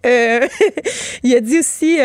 euh, 0.05 0.47
il 1.23 1.35
a 1.35 1.39
dit 1.39 1.59
aussi 1.59 1.99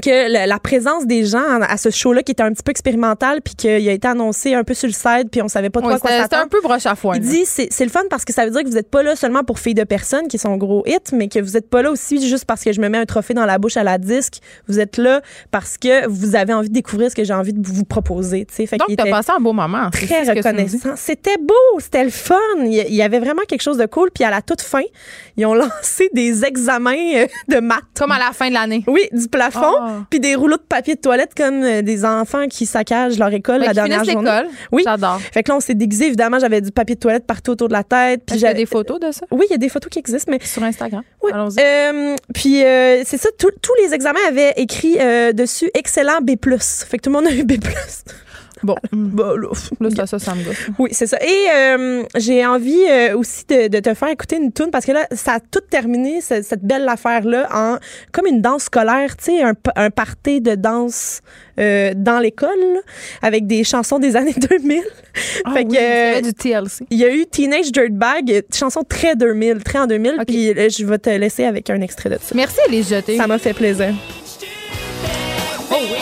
que 0.00 0.46
la, 0.46 0.58
présence 0.58 1.06
des 1.06 1.24
gens 1.24 1.60
à 1.60 1.76
ce 1.76 1.90
show-là 1.90 2.22
qui 2.22 2.32
était 2.32 2.42
un 2.42 2.52
petit 2.52 2.62
peu 2.62 2.70
expérimental 2.70 3.42
puis 3.42 3.54
qu'il 3.54 3.88
a 3.88 3.92
été 3.92 4.08
annoncé 4.08 4.54
un 4.54 4.64
peu 4.64 4.74
sur 4.74 4.86
le 4.86 4.92
site 4.92 5.30
puis 5.30 5.42
on 5.42 5.48
savait 5.48 5.70
pas 5.70 5.80
trop 5.80 5.90
quoi 5.90 5.98
s'attendre. 5.98 6.22
C'était 6.22 6.36
un 6.36 6.48
peu 6.48 6.60
broche 6.62 6.86
à 6.86 6.94
foin. 6.94 7.16
Il 7.16 7.20
dit 7.20 7.44
c'est 7.44 7.84
le 7.84 7.90
fun 7.90 8.02
parce 8.08 8.24
que 8.24 8.32
ça 8.32 8.44
veut 8.44 8.50
dire 8.50 8.62
que 8.62 8.68
vous 8.68 8.78
êtes 8.78 8.90
pas 8.90 9.02
là 9.02 9.16
seulement 9.16 9.44
pour 9.44 9.58
Filles 9.58 9.74
de 9.74 9.84
personnes 9.84 10.28
qui 10.28 10.38
sont 10.38 10.56
gros 10.56 10.82
hits 10.86 11.12
mais 11.12 11.28
que 11.28 11.40
vous 11.40 11.56
êtes 11.56 11.68
pas 11.68 11.82
là 11.82 11.90
aussi 11.90 12.26
juste 12.26 12.46
parce 12.46 12.62
que 12.62 12.72
je 12.72 12.80
me 12.80 12.88
mets 12.88 12.98
un 12.98 13.04
trophée 13.04 13.34
dans 13.34 13.44
la 13.44 13.58
bouche 13.58 13.76
à 13.76 13.84
la 13.84 13.98
disque. 13.98 14.38
Vous 14.66 14.80
êtes 14.80 14.96
là 14.96 15.20
parce 15.50 15.76
que 15.76 16.06
vous 16.06 16.36
avez 16.36 16.54
envie 16.54 16.68
de 16.68 16.74
découvrir 16.74 17.10
ce 17.10 17.16
que 17.16 17.24
j'ai 17.24 17.34
envie 17.34 17.52
de 17.52 17.66
vous 17.66 17.84
proposer. 17.84 18.46
Fait 18.48 18.76
Donc 18.76 18.96
t'as 18.96 19.10
passé 19.10 19.32
un 19.36 19.40
beau 19.40 19.52
moment. 19.52 19.90
Très 19.90 20.22
reconnaissant. 20.22 20.94
C'était 20.96 21.38
beau, 21.38 21.80
c'était 21.80 22.04
le 22.04 22.10
fun. 22.10 22.36
Il 22.64 22.94
y 22.94 23.02
avait 23.02 23.20
vraiment 23.20 23.42
quelque 23.46 23.62
chose 23.62 23.78
de 23.78 23.86
cool 23.86 24.10
puis 24.10 24.24
à 24.24 24.30
la 24.30 24.40
toute 24.40 24.62
fin, 24.62 24.82
ils 25.36 25.44
ont 25.44 25.54
lancé 25.62 26.08
des 26.14 26.44
examens 26.44 27.14
euh, 27.14 27.26
de 27.48 27.60
maths. 27.60 27.82
Comme 27.98 28.12
à 28.12 28.18
la 28.18 28.32
fin 28.32 28.48
de 28.48 28.54
l'année. 28.54 28.84
Oui, 28.86 29.08
du 29.12 29.28
plafond. 29.28 29.81
Puis 30.10 30.20
des 30.20 30.34
rouleaux 30.34 30.56
de 30.56 30.62
papier 30.62 30.94
de 30.94 31.00
toilette 31.00 31.34
comme 31.34 31.62
euh, 31.62 31.82
des 31.82 32.04
enfants 32.04 32.46
qui 32.48 32.66
saccagent 32.66 33.18
leur 33.18 33.32
école 33.32 33.60
la 33.60 33.74
dernière 33.74 34.04
journée. 34.04 34.30
Oui. 34.70 34.82
J'adore. 34.84 35.20
Fait 35.20 35.42
que 35.42 35.50
là, 35.50 35.56
on 35.56 35.60
s'est 35.60 35.74
déguisé. 35.74 36.06
Évidemment, 36.06 36.38
j'avais 36.38 36.60
du 36.60 36.70
papier 36.70 36.94
de 36.94 37.00
toilette 37.00 37.26
partout 37.26 37.52
autour 37.52 37.68
de 37.68 37.72
la 37.72 37.84
tête. 37.84 38.22
Puis 38.26 38.38
j'ai 38.38 38.54
des 38.54 38.66
photos 38.66 39.00
de 39.00 39.12
ça? 39.12 39.26
Oui, 39.30 39.46
il 39.48 39.52
y 39.52 39.54
a 39.54 39.58
des 39.58 39.68
photos 39.68 39.90
qui 39.90 39.98
existent. 39.98 40.30
mais 40.30 40.44
Sur 40.44 40.62
Instagram. 40.62 41.02
Oui. 41.22 41.30
Allons-y. 41.32 41.60
Euh, 41.60 42.16
puis 42.34 42.64
euh, 42.64 43.02
c'est 43.04 43.18
ça, 43.18 43.28
tous 43.38 43.74
les 43.82 43.94
examens 43.94 44.20
avaient 44.28 44.52
écrit 44.56 44.98
dessus 45.34 45.70
excellent 45.74 46.20
B+. 46.22 46.32
Fait 46.32 46.98
que 46.98 47.02
tout 47.02 47.10
le 47.10 47.16
monde 47.16 47.26
a 47.26 47.34
eu 47.34 47.44
B+. 47.44 47.58
Bon, 48.62 48.76
bah, 48.92 49.34
là, 49.80 50.06
ça, 50.06 50.18
ça 50.18 50.34
me 50.34 50.44
gosse. 50.44 50.56
Oui, 50.78 50.90
c'est 50.92 51.06
ça. 51.06 51.18
Et 51.22 51.46
euh, 51.54 52.04
j'ai 52.16 52.44
envie 52.46 52.84
euh, 52.88 53.16
aussi 53.16 53.44
de, 53.48 53.68
de, 53.68 53.80
te 53.80 53.94
faire 53.94 54.08
écouter 54.08 54.36
une 54.36 54.52
tune 54.52 54.70
parce 54.70 54.86
que 54.86 54.92
là, 54.92 55.06
ça 55.12 55.34
a 55.34 55.40
tout 55.40 55.60
terminé, 55.68 56.20
cette, 56.20 56.64
belle 56.64 56.88
affaire-là, 56.88 57.48
en 57.52 57.78
comme 58.12 58.26
une 58.26 58.40
danse 58.40 58.64
scolaire, 58.64 59.16
tu 59.16 59.24
sais, 59.24 59.42
un, 59.42 59.54
un 59.76 59.90
party 59.90 60.40
de 60.40 60.54
danse 60.54 61.22
euh, 61.58 61.92
dans 61.96 62.18
l'école 62.18 62.48
avec 63.20 63.46
des 63.46 63.64
chansons 63.64 63.98
des 63.98 64.16
années 64.16 64.34
2000. 64.36 64.82
Ah, 65.44 65.52
fait 65.52 65.66
oui, 65.68 65.76
que, 65.76 66.22
du 66.22 66.32
TLC. 66.32 66.86
Il 66.90 66.98
y 66.98 67.04
a 67.04 67.14
eu 67.14 67.26
Teenage 67.26 67.72
Dirtbag, 67.72 68.44
chanson 68.54 68.82
très 68.88 69.16
2000, 69.16 69.62
très 69.62 69.80
en 69.80 69.86
2000, 69.86 70.16
puis 70.26 70.48
je 70.70 70.86
vais 70.86 70.98
te 70.98 71.10
laisser 71.10 71.44
avec 71.44 71.68
un 71.70 71.80
extrait 71.80 72.10
de 72.10 72.18
ça. 72.20 72.34
Merci, 72.34 72.58
les 72.70 72.82
jeter. 72.82 73.16
Ça 73.16 73.26
m'a 73.26 73.38
fait 73.38 73.54
plaisir. 73.54 73.94
Oh 75.70 75.76
oui. 75.80 76.01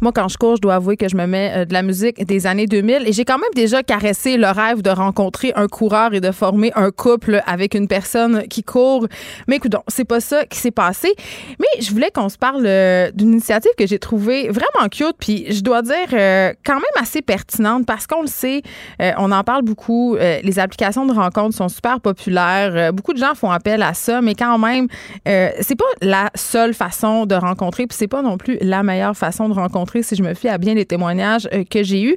Moi, 0.00 0.12
quand 0.12 0.28
je 0.28 0.36
cours, 0.36 0.56
je 0.56 0.60
dois 0.60 0.76
avouer 0.76 0.96
que 0.96 1.08
je 1.08 1.16
me 1.16 1.26
mets 1.26 1.52
euh, 1.54 1.64
de 1.64 1.72
la 1.72 1.82
musique 1.82 2.24
des 2.24 2.46
années 2.46 2.66
2000 2.66 3.08
et 3.08 3.12
j'ai 3.12 3.24
quand 3.24 3.38
même 3.38 3.50
déjà 3.56 3.82
caressé 3.82 4.36
le 4.36 4.46
rêve 4.46 4.80
de 4.80 4.90
rencontrer 4.90 5.52
un 5.56 5.66
coureur 5.66 6.14
et 6.14 6.20
de 6.20 6.30
former 6.30 6.70
un 6.76 6.92
couple 6.92 7.42
avec 7.46 7.74
une 7.74 7.88
personne 7.88 8.46
qui 8.46 8.62
court. 8.62 9.08
Mais 9.48 9.56
écoute, 9.56 9.74
c'est 9.88 10.04
pas 10.04 10.20
ça 10.20 10.44
qui 10.46 10.58
s'est 10.58 10.70
passé. 10.70 11.12
Mais 11.58 11.82
je 11.82 11.90
voulais 11.90 12.12
qu'on 12.12 12.28
se 12.28 12.38
parle 12.38 12.62
euh, 12.64 13.10
d'une 13.12 13.32
initiative 13.32 13.72
que 13.76 13.88
j'ai 13.88 13.98
trouvée 13.98 14.48
vraiment 14.50 14.88
cute 14.88 15.16
puis 15.18 15.46
je 15.52 15.62
dois 15.62 15.82
dire 15.82 15.94
euh, 16.12 16.52
quand 16.64 16.74
même 16.74 16.84
assez 17.00 17.20
pertinente 17.20 17.84
parce 17.84 18.06
qu'on 18.06 18.22
le 18.22 18.28
sait, 18.28 18.62
on 19.00 19.32
en 19.32 19.42
parle 19.42 19.62
beaucoup. 19.62 20.16
les 20.16 20.58
applications 20.58 21.06
de 21.06 21.12
rencontres 21.12 21.56
sont 21.56 21.68
super 21.68 22.00
populaires. 22.00 22.92
beaucoup 22.92 23.12
de 23.12 23.18
gens 23.18 23.34
font 23.34 23.50
appel 23.50 23.82
à 23.82 23.94
ça, 23.94 24.20
mais 24.20 24.34
quand 24.34 24.58
même, 24.58 24.88
c'est 25.24 25.76
pas 25.76 25.84
la 26.02 26.30
seule 26.34 26.74
façon 26.74 27.26
de 27.26 27.34
rencontrer 27.34 27.86
puis 27.86 27.96
c'est 27.96 28.08
pas 28.08 28.22
non 28.22 28.38
plus 28.38 28.58
la 28.60 28.82
meilleure 28.82 29.16
façon 29.16 29.48
de 29.48 29.54
rencontrer 29.54 29.87
si 30.02 30.16
je 30.16 30.22
me 30.22 30.34
fie 30.34 30.48
à 30.48 30.58
bien 30.58 30.74
les 30.74 30.84
témoignages 30.84 31.48
euh, 31.52 31.64
que 31.68 31.82
j'ai 31.82 32.02
eus. 32.02 32.16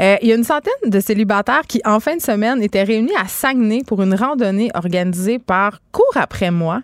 Euh, 0.00 0.16
il 0.22 0.28
y 0.28 0.32
a 0.32 0.34
une 0.34 0.44
centaine 0.44 0.72
de 0.90 1.00
célibataires 1.00 1.62
qui, 1.66 1.80
en 1.84 2.00
fin 2.00 2.16
de 2.16 2.22
semaine, 2.22 2.62
étaient 2.62 2.82
réunis 2.82 3.14
à 3.18 3.28
Saguenay 3.28 3.82
pour 3.86 4.02
une 4.02 4.14
randonnée 4.14 4.70
organisée 4.74 5.38
par 5.38 5.80
Cours 5.92 6.16
après 6.16 6.50
moi. 6.50 6.82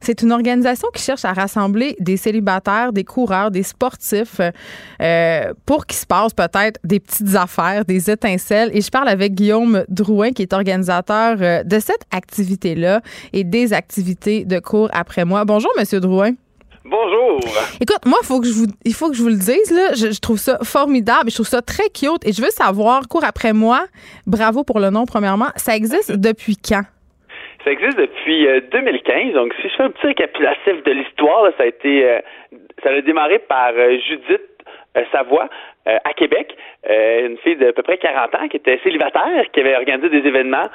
C'est 0.00 0.22
une 0.22 0.30
organisation 0.30 0.88
qui 0.94 1.02
cherche 1.02 1.24
à 1.24 1.32
rassembler 1.32 1.96
des 1.98 2.16
célibataires, 2.16 2.92
des 2.92 3.02
coureurs, 3.02 3.50
des 3.50 3.62
sportifs 3.62 4.40
euh, 5.02 5.52
pour 5.64 5.86
qu'il 5.86 5.96
se 5.96 6.06
passe 6.06 6.32
peut-être 6.32 6.78
des 6.84 7.00
petites 7.00 7.34
affaires, 7.34 7.84
des 7.84 8.10
étincelles. 8.10 8.70
Et 8.72 8.82
je 8.82 8.90
parle 8.90 9.08
avec 9.08 9.34
Guillaume 9.34 9.84
Drouin, 9.88 10.30
qui 10.30 10.42
est 10.42 10.52
organisateur 10.52 11.64
de 11.64 11.78
cette 11.80 12.02
activité-là 12.12 13.00
et 13.32 13.42
des 13.42 13.72
activités 13.72 14.44
de 14.44 14.58
cours 14.60 14.90
après 14.92 15.24
moi. 15.24 15.44
Bonjour, 15.44 15.72
Monsieur 15.76 15.98
Drouin. 15.98 16.32
Bonjour. 16.88 17.40
Écoute, 17.80 18.06
moi, 18.06 18.18
faut 18.22 18.40
que 18.40 18.46
je 18.46 18.52
vous, 18.52 18.66
il 18.84 18.94
faut 18.94 19.10
que 19.10 19.16
je 19.16 19.22
vous 19.22 19.28
le 19.28 19.42
dise, 19.42 19.74
là, 19.74 19.90
je, 19.98 20.20
trouve 20.20 20.38
ça 20.38 20.58
formidable, 20.62 21.30
je 21.30 21.34
trouve 21.34 21.46
ça 21.46 21.60
très 21.60 21.90
cute 21.90 22.22
et 22.24 22.30
je 22.30 22.40
veux 22.40 22.54
savoir, 22.54 23.08
cours 23.10 23.24
après 23.24 23.52
moi, 23.52 23.80
bravo 24.24 24.62
pour 24.62 24.78
le 24.78 24.90
nom, 24.90 25.04
premièrement, 25.04 25.50
ça 25.56 25.74
existe 25.74 26.14
depuis 26.14 26.54
quand? 26.56 26.82
Ça 27.64 27.72
existe 27.72 27.98
depuis 27.98 28.46
2015. 28.70 28.70
Euh, 28.70 29.32
donc, 29.34 29.52
si 29.60 29.68
je 29.68 29.74
fais 29.74 29.82
un 29.82 29.90
petit 29.90 30.06
récapitulatif 30.06 30.84
de 30.84 30.92
l'histoire, 30.92 31.50
ça 31.58 31.64
a 31.64 31.66
été, 31.66 32.08
euh, 32.08 32.20
ça 32.84 32.90
a 32.90 33.00
démarré 33.00 33.40
par 33.40 33.72
euh, 33.76 33.98
Judith 34.06 34.46
Savoie 35.12 35.48
à 35.84 36.14
Québec, 36.14 36.56
une 36.88 37.36
fille 37.44 37.54
d'à 37.56 37.72
peu 37.72 37.82
près 37.82 37.98
40 37.98 38.34
ans 38.34 38.48
qui 38.48 38.56
était 38.56 38.80
célibataire, 38.82 39.44
qui 39.52 39.60
avait 39.60 39.76
organisé 39.76 40.08
des 40.08 40.26
événements, 40.26 40.68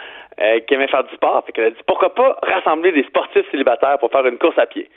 qui 0.68 0.74
aimait 0.76 0.88
faire 0.88 1.04
du 1.04 1.14
sport. 1.16 1.44
Fait 1.46 1.52
qu'elle 1.52 1.66
a 1.66 1.70
dit 1.72 1.82
pourquoi 1.88 2.14
pas 2.14 2.38
rassembler 2.44 2.92
des 2.92 3.04
sportifs 3.06 3.50
célibataires 3.50 3.98
pour 4.00 4.12
faire 4.12 4.26
une 4.28 4.38
course 4.38 4.60
à 4.60 4.68
pied? 4.68 4.88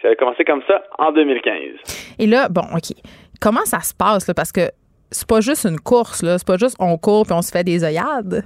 Ça 0.00 0.08
a 0.08 0.14
commencé 0.14 0.44
comme 0.44 0.62
ça 0.66 0.82
en 0.98 1.12
2015. 1.12 2.16
Et 2.18 2.26
là, 2.26 2.48
bon, 2.48 2.62
OK. 2.74 2.96
Comment 3.40 3.64
ça 3.64 3.80
se 3.80 3.94
passe, 3.94 4.28
là? 4.28 4.34
Parce 4.34 4.52
que 4.52 4.70
c'est 5.10 5.28
pas 5.28 5.40
juste 5.40 5.64
une 5.64 5.78
course, 5.78 6.22
là. 6.22 6.38
C'est 6.38 6.46
pas 6.46 6.56
juste 6.56 6.76
on 6.80 6.96
court 6.96 7.24
puis 7.26 7.34
on 7.34 7.42
se 7.42 7.50
fait 7.50 7.64
des 7.64 7.84
œillades. 7.84 8.44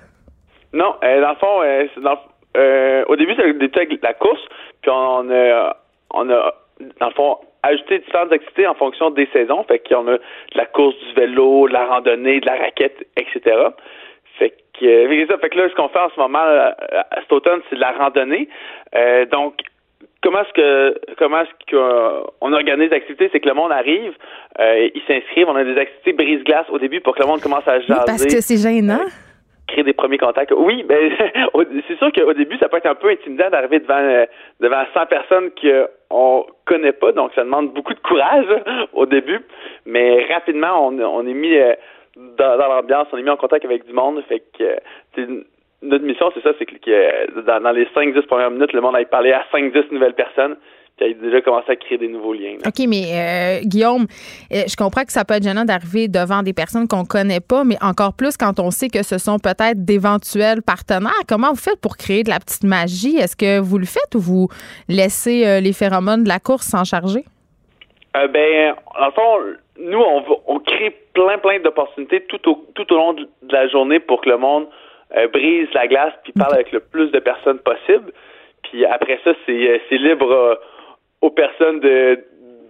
Non, 0.72 0.94
euh, 1.02 1.20
dans 1.20 1.30
le 1.30 1.36
fond, 1.36 1.62
euh, 1.62 1.86
euh, 2.56 3.04
au 3.08 3.16
début, 3.16 3.34
c'était 3.34 3.98
la 4.02 4.14
course, 4.14 4.40
puis 4.82 4.90
on 4.90 5.30
a, 5.30 5.76
on 6.12 6.28
a, 6.30 6.54
dans 7.00 7.08
le 7.08 7.14
fond, 7.14 7.38
ajouté 7.62 8.00
différentes 8.00 8.32
activités 8.32 8.66
en 8.66 8.74
fonction 8.74 9.10
des 9.10 9.28
saisons. 9.32 9.64
Fait 9.64 9.78
qu'on 9.78 10.06
a 10.08 10.18
la 10.54 10.66
course 10.66 10.96
du 11.08 11.14
vélo, 11.14 11.68
de 11.68 11.72
la 11.72 11.86
randonnée, 11.86 12.40
de 12.40 12.46
la 12.46 12.56
raquette, 12.56 13.06
etc. 13.16 13.40
Fait 14.38 14.50
que, 14.78 14.86
fait 15.06 15.48
que 15.48 15.58
là, 15.58 15.68
ce 15.68 15.74
qu'on 15.74 15.88
fait 15.88 15.98
en 15.98 16.10
ce 16.10 16.20
moment, 16.20 16.44
cet 17.20 17.32
automne, 17.32 17.60
c'est 17.70 17.76
de 17.76 17.80
la 17.80 17.92
randonnée. 17.92 18.48
donc, 19.30 19.54
comment 20.22 20.40
est-ce 20.40 20.52
que 20.52 21.14
comment 21.18 21.40
est-ce 21.40 22.30
qu'on 22.40 22.52
organise 22.52 22.90
l'activité, 22.90 23.28
c'est 23.32 23.40
que 23.40 23.48
le 23.48 23.54
monde 23.54 23.72
arrive, 23.72 24.12
euh, 24.58 24.88
ils 24.94 25.02
s'inscrivent, 25.06 25.48
on 25.48 25.56
a 25.56 25.64
des 25.64 25.78
activités 25.78 26.12
brise-glace 26.12 26.66
au 26.70 26.78
début 26.78 27.00
pour 27.00 27.14
que 27.14 27.22
le 27.22 27.28
monde 27.28 27.40
commence 27.40 27.66
à 27.66 27.80
jaser. 27.80 28.00
parce 28.06 28.24
que 28.24 28.40
c'est 28.40 28.56
gênant. 28.56 29.00
Euh, 29.00 29.08
créer 29.68 29.82
des 29.82 29.92
premiers 29.92 30.18
contacts. 30.18 30.52
Oui, 30.56 30.84
ben 30.84 31.10
c'est 31.88 31.98
sûr 31.98 32.12
qu'au 32.12 32.32
début, 32.32 32.56
ça 32.58 32.68
peut 32.68 32.76
être 32.76 32.86
un 32.86 32.94
peu 32.94 33.10
intimidant 33.10 33.50
d'arriver 33.50 33.80
devant 33.80 33.98
euh, 33.98 34.26
devant 34.60 34.84
100 34.94 35.06
personnes 35.06 35.50
qu'on 35.60 36.46
connaît 36.64 36.92
pas, 36.92 37.12
donc 37.12 37.32
ça 37.34 37.42
demande 37.42 37.72
beaucoup 37.72 37.94
de 37.94 38.00
courage 38.00 38.46
au 38.92 39.06
début, 39.06 39.40
mais 39.84 40.26
rapidement 40.32 40.88
on, 40.88 40.98
on 41.00 41.26
est 41.26 41.34
mis 41.34 41.56
dans, 42.16 42.56
dans 42.56 42.68
l'ambiance, 42.68 43.08
on 43.12 43.18
est 43.18 43.22
mis 43.22 43.30
en 43.30 43.36
contact 43.36 43.64
avec 43.64 43.86
du 43.86 43.92
monde, 43.92 44.22
fait 44.28 44.42
que 44.58 44.78
notre 45.82 46.04
mission, 46.04 46.30
c'est 46.34 46.42
ça, 46.42 46.50
c'est 46.58 46.66
que 46.66 47.40
dans, 47.42 47.70
les 47.72 47.84
5-10 47.86 48.22
premières 48.26 48.50
minutes, 48.50 48.72
le 48.72 48.80
monde 48.80 48.96
aille 48.96 49.06
parler 49.06 49.32
à 49.32 49.44
5-10 49.52 49.92
nouvelles 49.92 50.14
personnes 50.14 50.56
qui 50.96 51.04
a 51.04 51.12
déjà 51.12 51.42
commencé 51.42 51.72
à 51.72 51.76
créer 51.76 51.98
des 51.98 52.08
nouveaux 52.08 52.32
liens. 52.32 52.56
OK, 52.64 52.86
mais 52.88 53.04
euh, 53.12 53.60
Guillaume, 53.64 54.06
euh, 54.52 54.62
je 54.66 54.76
comprends 54.76 55.04
que 55.04 55.12
ça 55.12 55.26
peut 55.26 55.34
être 55.34 55.42
gênant 55.42 55.66
d'arriver 55.66 56.08
devant 56.08 56.42
des 56.42 56.54
personnes 56.54 56.88
qu'on 56.88 57.04
connaît 57.04 57.40
pas, 57.46 57.64
mais 57.64 57.76
encore 57.82 58.14
plus 58.16 58.38
quand 58.38 58.58
on 58.60 58.70
sait 58.70 58.88
que 58.88 59.02
ce 59.02 59.18
sont 59.18 59.38
peut-être 59.38 59.84
d'éventuels 59.84 60.62
partenaires. 60.62 61.12
Comment 61.28 61.50
vous 61.50 61.60
faites 61.60 61.80
pour 61.82 61.98
créer 61.98 62.22
de 62.22 62.30
la 62.30 62.38
petite 62.38 62.64
magie? 62.64 63.16
Est-ce 63.16 63.36
que 63.36 63.60
vous 63.60 63.76
le 63.76 63.84
faites 63.84 64.14
ou 64.14 64.20
vous 64.20 64.48
laissez 64.88 65.46
euh, 65.46 65.60
les 65.60 65.74
phéromones 65.74 66.24
de 66.24 66.28
la 66.28 66.38
course 66.38 66.66
s'en 66.66 66.84
charger? 66.84 67.24
ben, 68.32 68.74
en 68.98 69.10
fond, 69.10 69.40
nous, 69.78 70.00
on, 70.00 70.24
on 70.46 70.58
crée 70.60 70.96
plein, 71.12 71.36
plein 71.36 71.60
d'opportunités 71.60 72.22
tout 72.22 72.48
au, 72.48 72.64
tout 72.74 72.90
au 72.90 72.96
long 72.96 73.12
de 73.12 73.28
la 73.50 73.68
journée 73.68 74.00
pour 74.00 74.22
que 74.22 74.30
le 74.30 74.38
monde 74.38 74.66
euh, 75.16 75.28
brise 75.28 75.68
la 75.74 75.86
glace 75.86 76.12
puis 76.24 76.32
parle 76.32 76.54
avec 76.54 76.72
le 76.72 76.80
plus 76.80 77.10
de 77.10 77.18
personnes 77.18 77.58
possible. 77.58 78.12
Puis 78.64 78.84
après 78.84 79.20
ça, 79.22 79.32
c'est, 79.44 79.70
euh, 79.70 79.78
c'est 79.88 79.98
libre 79.98 80.30
euh, 80.30 80.54
aux 81.20 81.30
personnes 81.30 81.80
de, 81.80 82.24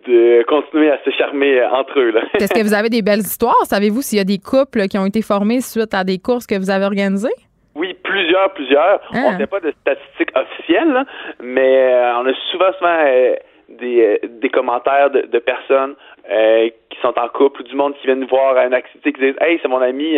de 0.07 0.43
continuer 0.45 0.91
à 0.91 0.99
se 1.05 1.11
charmer 1.11 1.63
entre 1.65 1.99
eux. 2.01 2.15
Est-ce 2.35 2.53
que 2.53 2.63
vous 2.63 2.75
avez 2.75 2.91
des 2.91 3.03
belles 3.03 3.21
histoires? 3.21 3.65
Savez-vous 3.65 4.03
s'il 4.03 4.19
y 4.19 4.21
a 4.21 4.25
des 4.25 4.39
couples 4.39 4.87
qui 4.89 4.99
ont 4.99 5.07
été 5.07 5.23
formés 5.23 5.61
suite 5.61 5.95
à 5.95 6.05
des 6.05 6.19
courses 6.19 6.47
que 6.47 6.59
vous 6.59 6.71
avez 6.71 6.85
organisées? 6.85 7.35
Oui, 7.75 7.95
plusieurs, 8.03 8.53
plusieurs. 8.55 9.01
On 9.13 9.33
n'a 9.39 9.47
pas 9.47 9.61
de 9.61 9.73
statistiques 9.83 10.31
officielles, 10.35 11.05
mais 11.43 11.93
on 12.17 12.27
a 12.27 12.33
souvent, 12.51 12.73
souvent 12.79 13.05
des, 13.69 14.21
des 14.25 14.49
commentaires 14.49 15.11
de, 15.11 15.23
de 15.23 15.39
personnes 15.39 15.95
qui 16.27 17.01
sont 17.01 17.15
en 17.19 17.29
couple 17.29 17.61
ou 17.61 17.65
du 17.65 17.77
monde 17.77 17.95
qui 18.01 18.07
vient 18.07 18.17
nous 18.17 18.27
voir 18.27 18.57
à 18.57 18.67
une 18.67 18.75
activité 18.75 19.13
qui 19.13 19.21
disent 19.21 19.37
Hey, 19.41 19.59
c'est 19.63 19.69
mon 19.69 19.81
ami 19.81 20.17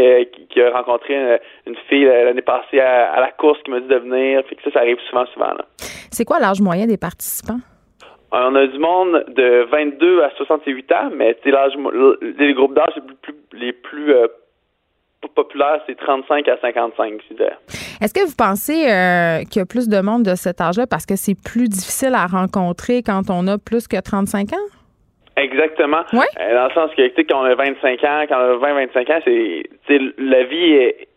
qui, 0.50 0.60
a 0.60 0.70
rencontré 0.70 1.38
une, 1.66 1.76
fille 1.88 2.04
l'année 2.04 2.42
passée 2.42 2.80
à, 2.80 3.20
la 3.20 3.30
course 3.32 3.58
qui 3.62 3.70
m'a 3.70 3.80
dit 3.80 3.88
de 3.88 3.96
venir. 3.96 4.42
Fait 4.48 4.54
que 4.54 4.62
ça, 4.62 4.70
ça 4.70 4.78
arrive 4.80 4.98
souvent, 5.08 5.26
souvent. 5.26 5.52
C'est 6.10 6.24
quoi 6.24 6.38
l'âge 6.38 6.60
moyen 6.60 6.86
des 6.86 6.96
participants? 6.96 7.60
On 8.30 8.54
a 8.54 8.66
du 8.66 8.78
monde 8.78 9.24
de 9.28 9.66
22 9.70 10.22
à 10.22 10.30
68 10.36 10.92
ans, 10.92 11.10
mais 11.14 11.36
l'âge, 11.46 11.72
les 12.38 12.52
groupes 12.52 12.74
d'âge 12.74 12.94
les 12.96 13.14
plus, 13.22 13.34
les 13.54 13.72
plus 13.72 14.12
euh, 14.12 14.26
populaires, 15.34 15.80
c'est 15.86 15.96
35 15.96 16.48
à 16.48 16.58
55, 16.60 17.20
Est-ce 18.00 18.14
que 18.14 18.26
vous 18.26 18.36
pensez 18.36 18.88
euh, 18.88 19.42
qu'il 19.44 19.60
y 19.60 19.62
a 19.62 19.66
plus 19.66 19.88
de 19.88 20.00
monde 20.00 20.22
de 20.22 20.34
cet 20.34 20.60
âge-là 20.60 20.86
parce 20.86 21.06
que 21.06 21.16
c'est 21.16 21.34
plus 21.34 21.68
difficile 21.68 22.14
à 22.14 22.26
rencontrer 22.26 23.02
quand 23.02 23.22
on 23.30 23.46
a 23.48 23.58
plus 23.58 23.88
que 23.88 24.00
35 24.00 24.52
ans? 24.52 24.56
Exactement. 25.36 26.02
Oui. 26.12 26.26
Euh, 26.40 26.54
dans 26.54 26.64
le 26.64 26.72
sens 26.72 26.90
que, 26.96 27.22
quand 27.22 27.40
on 27.40 27.44
a 27.44 27.54
25 27.54 28.04
ans, 28.04 28.24
quand 28.28 28.36
on 28.36 28.62
a 28.62 28.86
20-25 28.86 29.12
ans, 29.12 29.20
c'est, 29.24 30.00
la 30.18 30.44
vie 30.44 30.72
est, 30.72 31.08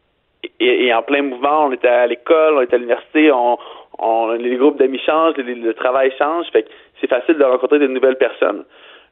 est, 0.60 0.94
en 0.94 1.02
plein 1.02 1.24
mouvement. 1.24 1.66
On 1.66 1.72
était 1.72 1.88
à 1.88 2.08
l'école, 2.08 2.56
on 2.58 2.62
était 2.62 2.76
à 2.76 2.80
l'université, 2.80 3.32
on, 3.32 3.58
on, 4.00 4.32
les 4.34 4.56
groupes 4.58 4.78
d'amis 4.78 5.02
changent, 5.06 5.36
le, 5.38 5.74
travail 5.74 6.14
change, 6.18 6.48
fait 6.52 6.64
que 6.64 6.70
c'est 7.00 7.08
facile 7.08 7.38
de 7.38 7.44
rencontrer 7.44 7.80
de 7.80 7.88
nouvelles 7.88 8.18
personnes. 8.18 8.64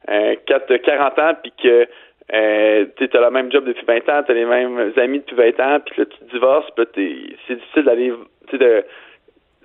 Euh, 0.09 0.35
quand 0.47 0.59
tu 0.67 0.73
as 0.73 0.79
40 0.79 1.19
ans, 1.19 1.33
puis 1.41 1.53
que 1.61 1.87
euh, 2.33 2.85
tu 2.97 3.09
as 3.11 3.21
le 3.21 3.31
même 3.31 3.51
job 3.51 3.65
depuis 3.65 3.85
20 3.85 3.97
ans, 4.09 4.23
tu 4.23 4.31
as 4.31 4.35
les 4.35 4.45
mêmes 4.45 4.93
amis 4.97 5.19
depuis 5.19 5.35
20 5.35 5.59
ans, 5.59 5.79
puis 5.85 5.95
là, 5.97 6.05
tu 6.05 6.17
te 6.25 6.31
divorces, 6.31 6.67
puis 6.75 7.35
c'est 7.47 7.55
difficile 7.55 7.83
d'aller, 7.83 8.13
de 8.53 8.83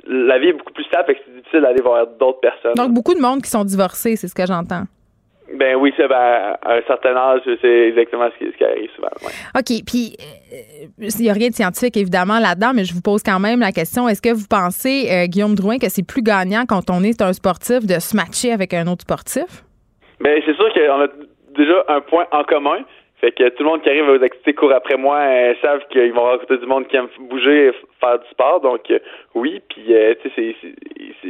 la 0.07 0.39
vie 0.39 0.49
est 0.49 0.53
beaucoup 0.53 0.73
plus 0.73 0.85
stable, 0.85 1.07
fait 1.07 1.15
que 1.15 1.21
c'est 1.27 1.37
difficile 1.37 1.61
d'aller 1.63 1.83
voir 1.83 2.07
d'autres 2.07 2.41
personnes. 2.41 2.75
Donc, 2.75 2.93
beaucoup 2.93 3.15
de 3.15 3.21
monde 3.21 3.43
qui 3.43 3.51
sont 3.51 3.65
divorcés, 3.65 4.17
c'est 4.17 4.29
ce 4.29 4.35
que 4.35 4.47
j'entends. 4.47 4.85
Ben 5.59 5.77
oui, 5.77 5.93
c'est 5.97 6.09
ben, 6.09 6.57
à 6.63 6.75
un 6.75 6.83
certain 6.87 7.15
âge, 7.15 7.43
c'est 7.61 7.89
exactement 7.89 8.29
ce 8.41 8.57
qui, 8.57 8.65
arrive 8.65 8.91
souvent. 8.97 9.09
OK. 9.55 9.85
Puis, 9.87 10.17
euh, 10.53 10.87
il 10.99 11.23
n'y 11.23 11.31
a 11.31 11.35
rien 11.35 11.49
de 11.49 11.55
scientifique, 11.55 11.97
évidemment, 11.99 12.39
là-dedans, 12.39 12.73
mais 12.75 12.85
je 12.85 12.95
vous 12.95 13.03
pose 13.03 13.23
quand 13.23 13.39
même 13.39 13.61
la 13.61 13.71
question 13.71 14.09
est-ce 14.09 14.23
que 14.23 14.33
vous 14.33 14.47
pensez, 14.49 15.09
euh, 15.11 15.27
Guillaume 15.27 15.55
Drouin, 15.55 15.79
que 15.79 15.91
c'est 15.91 16.07
plus 16.07 16.23
gagnant 16.23 16.65
quand 16.67 16.91
on 16.91 17.03
est 17.03 17.21
un 17.21 17.33
sportif 17.35 17.87
de 17.87 18.01
se 18.01 18.17
matcher 18.17 18.53
avec 18.53 18.73
un 18.73 18.87
autre 18.87 19.03
sportif? 19.03 19.65
Bien, 20.21 20.35
c'est 20.47 20.55
sûr 20.55 20.73
qu'on 20.73 21.03
a 21.03 21.09
déjà 21.55 21.85
un 21.89 22.01
point 22.01 22.27
en 22.33 22.45
commun. 22.45 22.85
Fait 23.21 23.33
que 23.33 23.49
tout 23.49 23.63
le 23.63 23.71
monde 23.71 23.83
qui 23.83 23.89
arrive 23.89 24.07
aux 24.09 24.23
activités 24.23 24.53
court 24.53 24.73
après 24.73 24.99
moi 24.99 25.17
euh, 25.17 25.55
savent 25.63 25.81
qu'ils 25.91 26.13
vont 26.13 26.25
rencontrer 26.25 26.59
du 26.59 26.67
monde 26.67 26.87
qui 26.89 26.97
aime 26.97 27.09
bouger, 27.31 27.73
faire 27.99 28.19
du 28.19 28.29
sport. 28.29 28.61
Donc 28.61 28.91
euh, 28.91 28.99
oui, 29.35 29.63
puis 29.71 29.95
euh, 29.95 30.15
tu 30.21 30.31
sais, 30.31 30.55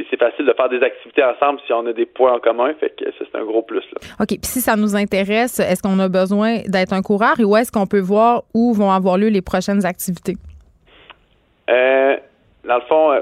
c'est 0.09 0.19
facile 0.19 0.45
de 0.45 0.53
faire 0.53 0.67
des 0.67 0.81
activités 0.81 1.23
ensemble 1.23 1.59
si 1.65 1.71
on 1.71 1.85
a 1.85 1.93
des 1.93 2.05
points 2.05 2.33
en 2.33 2.39
commun. 2.39 2.73
Fait 2.79 2.89
que 2.89 3.05
ça 3.05 3.25
c'est 3.31 3.37
un 3.37 3.45
gros 3.45 3.61
plus. 3.61 3.83
Là. 3.93 3.99
OK. 4.19 4.27
Puis 4.27 4.39
si 4.41 4.59
ça 4.59 4.75
nous 4.75 4.95
intéresse, 4.95 5.59
est-ce 5.59 5.81
qu'on 5.81 5.99
a 5.99 6.09
besoin 6.09 6.57
d'être 6.67 6.91
un 6.91 7.01
coureur 7.01 7.39
et 7.39 7.45
où 7.45 7.55
est-ce 7.55 7.71
qu'on 7.71 7.87
peut 7.87 8.01
voir 8.01 8.43
où 8.53 8.73
vont 8.73 8.91
avoir 8.91 9.17
lieu 9.17 9.29
les 9.29 9.41
prochaines 9.41 9.85
activités? 9.85 10.35
dans 11.67 12.75
le 12.75 12.81
fond, 12.89 13.21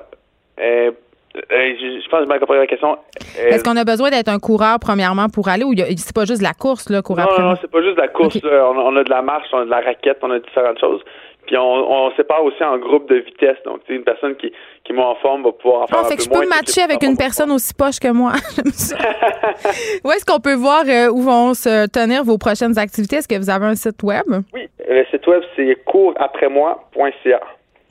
euh, 1.36 1.42
je, 1.50 2.10
pense 2.10 2.26
que 2.26 2.32
j'ai 2.32 2.40
compris 2.40 2.58
la 2.58 2.68
question. 2.68 2.98
Euh, 3.40 3.50
Est-ce 3.50 3.64
qu'on 3.64 3.76
a 3.76 3.84
besoin 3.84 4.12
d'être 4.12 4.30
un 4.30 4.38
coureur, 4.38 4.78
premièrement, 4.80 5.30
pour 5.30 5.50
aller 5.50 5.64
ou 5.64 5.74
c'est 5.76 6.14
pas 6.14 6.26
juste 6.26 6.44
la 6.44 6.54
course, 6.54 6.90
là, 6.90 7.02
courir 7.02 7.28
Non, 7.28 7.50
non, 7.50 7.56
c'est 7.60 7.72
pas 7.72 7.82
juste 7.82 7.98
la 7.98 8.08
course. 8.08 8.38
On, 8.44 8.96
a 8.96 9.04
de 9.04 9.10
la 9.10 9.22
marche, 9.24 9.48
on 9.52 9.60
a 9.60 9.66
de 9.66 9.70
la 9.70 9.82
raquette, 9.82 10.20
on 10.22 10.30
a 10.30 10.40
différentes 10.40 10.80
choses. 10.80 11.02
Puis 11.48 11.58
on, 11.58 11.64
on 11.64 12.12
sépare 12.16 12.44
aussi 12.44 12.64
en 12.64 12.78
groupe 12.78 13.10
de 13.10 13.16
vitesse. 13.16 13.58
Donc, 13.66 13.82
une 13.90 14.04
personne 14.04 14.36
qui, 14.36 14.54
qui 14.84 14.92
est 14.92 14.96
moins 14.96 15.10
en 15.10 15.16
forme 15.16 15.44
va 15.44 15.52
pouvoir 15.52 15.82
en 15.82 15.88
faire 15.88 15.98
ah, 16.02 16.06
un 16.06 16.10
fait 16.10 16.18
que 16.18 16.24
je 16.24 16.30
peux 16.30 16.48
matcher 16.48 16.82
avec 16.82 17.04
une 17.04 17.18
personne 17.18 17.52
aussi 17.52 17.74
poche 17.74 18.00
que 18.00 18.12
moi. 18.12 18.34
où 20.06 20.12
est-ce 20.12 20.26
qu'on 20.26 20.40
peut 20.40 20.54
voir 20.54 20.84
euh, 20.88 21.10
où 21.10 21.22
vont 21.22 21.54
se 21.54 21.88
tenir 21.88 22.24
vos 22.24 22.38
prochaines 22.38 22.78
activités? 22.78 23.18
Est-ce 23.18 23.28
que 23.28 23.38
vous 23.38 23.50
avez 23.50 23.66
un 23.66 23.76
site 23.76 24.04
web? 24.04 24.24
Oui, 24.54 24.70
le 24.88 25.04
site 25.12 25.26
web, 25.28 25.42
c'est 25.56 25.84
couraprès-moi.ca. 25.86 27.42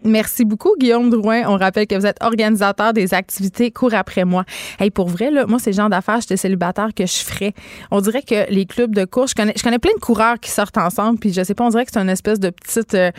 Merci 0.05 0.45
beaucoup, 0.45 0.75
Guillaume 0.79 1.11
Drouin. 1.11 1.43
On 1.47 1.57
rappelle 1.57 1.87
que 1.87 1.95
vous 1.95 2.07
êtes 2.07 2.23
organisateur 2.23 2.93
des 2.93 3.15
activités 3.15 3.71
Cours 3.71 3.95
après 3.95 4.25
moi. 4.25 4.45
Hey, 4.81 4.91
pour 4.91 5.09
vrai, 5.09 5.31
là, 5.31 5.47
moi, 5.47 5.59
c'est 5.59 5.71
le 5.71 5.77
genre 5.77 5.89
d'affaires, 5.89 6.21
j'étais 6.21 6.37
célibataire, 6.37 6.89
que 6.95 7.07
je 7.07 7.19
ferais. 7.25 7.55
On 7.91 8.01
dirait 8.01 8.23
que 8.23 8.51
les 8.51 8.67
clubs 8.67 8.95
de 8.95 9.05
course, 9.05 9.31
je 9.31 9.35
connais, 9.35 9.53
je 9.57 9.63
connais 9.63 9.79
plein 9.79 9.95
de 9.95 10.01
coureurs 10.01 10.39
qui 10.41 10.51
sortent 10.51 10.79
ensemble, 10.79 11.19
puis 11.19 11.33
je 11.33 11.43
sais 11.43 11.55
pas, 11.55 11.65
on 11.65 11.71
dirait 11.71 11.85
que 11.85 11.93
c'est 11.93 12.01
une 12.01 12.09
espèce 12.09 12.41
de 12.41 12.51
petite, 12.51 12.95
euh, 12.95 13.11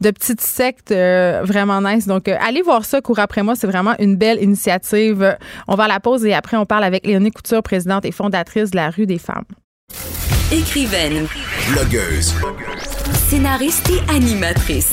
de 0.00 0.10
petite 0.10 0.40
secte 0.40 0.92
euh, 0.92 1.42
vraiment 1.44 1.80
nice. 1.80 2.06
Donc, 2.06 2.28
euh, 2.28 2.36
allez 2.40 2.62
voir 2.62 2.84
ça, 2.84 3.00
Cours 3.00 3.18
après 3.18 3.42
moi. 3.42 3.54
C'est 3.56 3.66
vraiment 3.66 3.94
une 3.98 4.16
belle 4.16 4.42
initiative. 4.42 5.36
On 5.66 5.74
va 5.74 5.84
à 5.84 5.88
la 5.88 6.00
pause 6.00 6.24
et 6.24 6.34
après, 6.34 6.56
on 6.56 6.66
parle 6.66 6.84
avec 6.84 7.06
Léonie 7.06 7.30
Couture, 7.30 7.62
présidente 7.62 8.04
et 8.04 8.12
fondatrice 8.12 8.70
de 8.70 8.76
la 8.76 8.90
Rue 8.90 9.06
des 9.06 9.18
Femmes. 9.18 9.44
Écrivaine. 10.52 11.26
Blogueuse. 11.72 12.34
Scénariste 13.28 13.90
et 13.90 14.10
animatrice. 14.10 14.92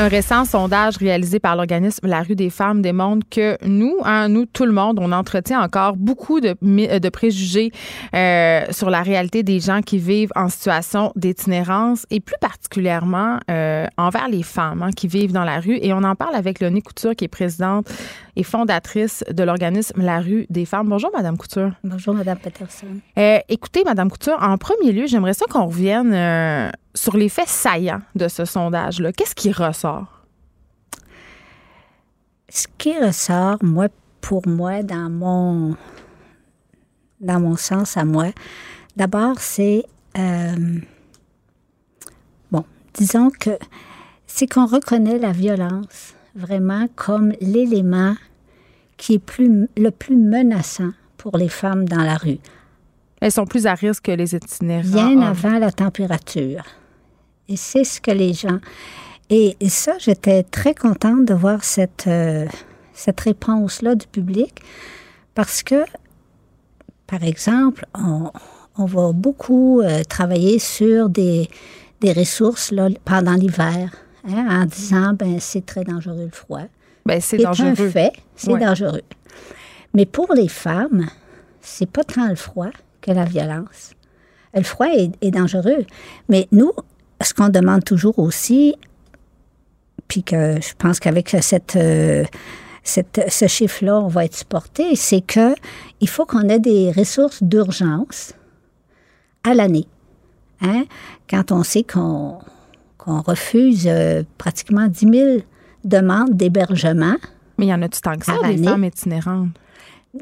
Un 0.00 0.06
récent 0.06 0.44
sondage 0.44 0.96
réalisé 0.98 1.40
par 1.40 1.56
l'organisme 1.56 2.06
La 2.06 2.22
Rue 2.22 2.36
des 2.36 2.50
Femmes 2.50 2.82
démontre 2.82 3.26
que 3.28 3.58
nous, 3.66 3.96
hein, 4.04 4.28
nous, 4.28 4.46
tout 4.46 4.64
le 4.64 4.70
monde, 4.70 5.00
on 5.02 5.10
entretient 5.10 5.60
encore 5.60 5.96
beaucoup 5.96 6.38
de, 6.38 6.54
de 6.98 7.08
préjugés 7.08 7.72
euh, 8.14 8.64
sur 8.70 8.90
la 8.90 9.02
réalité 9.02 9.42
des 9.42 9.58
gens 9.58 9.80
qui 9.82 9.98
vivent 9.98 10.30
en 10.36 10.50
situation 10.50 11.10
d'itinérance 11.16 12.06
et 12.12 12.20
plus 12.20 12.36
particulièrement 12.40 13.40
euh, 13.50 13.88
envers 13.96 14.28
les 14.28 14.44
femmes 14.44 14.84
hein, 14.84 14.92
qui 14.92 15.08
vivent 15.08 15.32
dans 15.32 15.42
la 15.42 15.58
rue. 15.58 15.80
Et 15.82 15.92
on 15.92 16.04
en 16.04 16.14
parle 16.14 16.36
avec 16.36 16.60
Léonie 16.60 16.82
Couture, 16.82 17.16
qui 17.16 17.24
est 17.24 17.28
présidente 17.28 17.88
et 18.36 18.44
fondatrice 18.44 19.24
de 19.28 19.42
l'organisme 19.42 20.00
La 20.00 20.20
Rue 20.20 20.46
des 20.48 20.64
Femmes. 20.64 20.88
Bonjour, 20.88 21.10
Madame 21.12 21.36
Couture. 21.36 21.72
Bonjour, 21.82 22.14
Madame 22.14 22.38
Peterson. 22.38 22.86
Euh, 23.18 23.40
écoutez, 23.48 23.82
Madame 23.82 24.12
Couture, 24.12 24.38
en 24.40 24.58
premier 24.58 24.92
lieu, 24.92 25.08
j'aimerais 25.08 25.34
ça 25.34 25.46
qu'on 25.50 25.66
revienne 25.66 26.12
euh, 26.14 26.70
sur 26.98 27.16
les 27.16 27.28
faits 27.28 27.48
saillants 27.48 28.02
de 28.14 28.28
ce 28.28 28.44
sondage-là. 28.44 29.12
Qu'est-ce 29.12 29.34
qui 29.34 29.52
ressort? 29.52 30.24
Ce 32.48 32.66
qui 32.76 32.98
ressort, 32.98 33.58
moi, 33.62 33.88
pour 34.20 34.46
moi, 34.48 34.82
dans 34.82 35.08
mon, 35.08 35.76
dans 37.20 37.40
mon 37.40 37.56
sens 37.56 37.96
à 37.96 38.04
moi, 38.04 38.30
d'abord, 38.96 39.38
c'est, 39.38 39.84
euh, 40.16 40.80
bon, 42.50 42.64
disons 42.94 43.30
que 43.30 43.50
c'est 44.26 44.46
qu'on 44.46 44.66
reconnaît 44.66 45.18
la 45.18 45.32
violence 45.32 46.14
vraiment 46.34 46.88
comme 46.96 47.32
l'élément 47.40 48.14
qui 48.96 49.14
est 49.14 49.18
plus, 49.18 49.68
le 49.76 49.90
plus 49.90 50.16
menaçant 50.16 50.90
pour 51.16 51.36
les 51.36 51.48
femmes 51.48 51.88
dans 51.88 52.02
la 52.02 52.16
rue. 52.16 52.38
Elles 53.20 53.32
sont 53.32 53.46
plus 53.46 53.66
à 53.66 53.74
risque 53.74 54.04
que 54.04 54.12
les 54.12 54.34
itinérants. 54.34 54.88
Bien 54.88 55.20
avant 55.20 55.58
la 55.58 55.70
température. 55.70 56.64
Et 57.48 57.56
c'est 57.56 57.84
ce 57.84 58.00
que 58.00 58.10
les 58.10 58.32
gens... 58.32 58.58
Et, 59.30 59.56
ça, 59.68 59.92
j'étais 59.98 60.42
très 60.42 60.74
contente 60.74 61.26
de 61.26 61.34
voir 61.34 61.62
cette, 61.62 62.06
euh, 62.06 62.46
cette 62.94 63.20
réponse-là 63.20 63.94
du 63.94 64.06
public 64.06 64.62
parce 65.34 65.62
que, 65.62 65.84
par 67.06 67.22
exemple, 67.22 67.84
on, 67.94 68.30
on 68.78 68.86
va 68.86 69.12
beaucoup 69.12 69.80
euh, 69.80 70.02
travailler 70.04 70.58
sur 70.58 71.10
des, 71.10 71.48
des 72.00 72.12
ressources 72.12 72.70
là, 72.70 72.88
pendant 73.04 73.34
l'hiver 73.34 73.90
hein, 74.26 74.62
en 74.62 74.64
disant 74.64 75.12
ben 75.14 75.38
c'est 75.40 75.66
très 75.66 75.84
dangereux 75.84 76.24
le 76.24 76.30
froid. 76.30 76.62
Ben, 77.04 77.20
c'est 77.20 77.38
dangereux. 77.38 77.68
un 77.68 77.90
fait, 77.90 78.12
c'est 78.36 78.56
dangereux. 78.56 79.02
Mais 79.94 80.06
pour 80.06 80.32
les 80.34 80.48
femmes, 80.48 81.06
c'est 81.60 81.90
pas 81.90 82.04
tant 82.04 82.28
le 82.28 82.34
froid 82.34 82.70
que 83.00 83.10
la 83.10 83.24
violence. 83.24 83.92
Le 84.54 84.62
froid 84.62 84.86
est, 84.86 85.30
dangereux. 85.30 85.84
Mais 86.28 86.48
nous, 86.52 86.72
ce 87.24 87.34
qu'on 87.34 87.48
demande 87.48 87.84
toujours 87.84 88.18
aussi, 88.18 88.74
puis 90.06 90.22
que 90.22 90.60
je 90.60 90.74
pense 90.78 91.00
qu'avec 91.00 91.36
cette, 91.40 91.76
euh, 91.76 92.24
cette, 92.82 93.24
ce 93.28 93.46
chiffre-là, 93.46 94.00
on 94.00 94.08
va 94.08 94.24
être 94.24 94.36
supporté, 94.36 94.96
c'est 94.96 95.20
que 95.20 95.54
il 96.00 96.08
faut 96.08 96.24
qu'on 96.24 96.48
ait 96.48 96.60
des 96.60 96.92
ressources 96.92 97.42
d'urgence 97.42 98.32
à 99.44 99.54
l'année. 99.54 99.86
Hein? 100.60 100.84
Quand 101.28 101.52
on 101.52 101.62
sait 101.62 101.84
qu'on 101.84 102.38
refuse 103.06 103.86
euh, 103.86 104.22
pratiquement 104.38 104.86
10 104.86 104.98
000 104.98 105.38
demandes 105.84 106.36
d'hébergement. 106.36 107.16
Mais 107.56 107.66
il 107.66 107.68
y 107.68 107.74
en 107.74 107.82
a-tu 107.82 108.00
tant 108.00 108.16
que 108.16 108.26
ça, 108.26 108.36
des 108.44 108.62
femmes 108.62 108.84
itinérantes? 108.84 109.48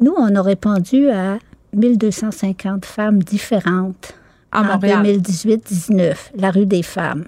Nous, 0.01 0.15
on 0.17 0.35
a 0.35 0.43
répondu 0.43 1.11
à 1.11 1.39
1250 1.75 2.85
femmes 2.85 3.23
différentes 3.23 4.15
en 4.53 4.79
2018-19, 4.79 6.17
la 6.37 6.51
rue 6.51 6.67
des 6.67 6.83
femmes. 6.83 7.25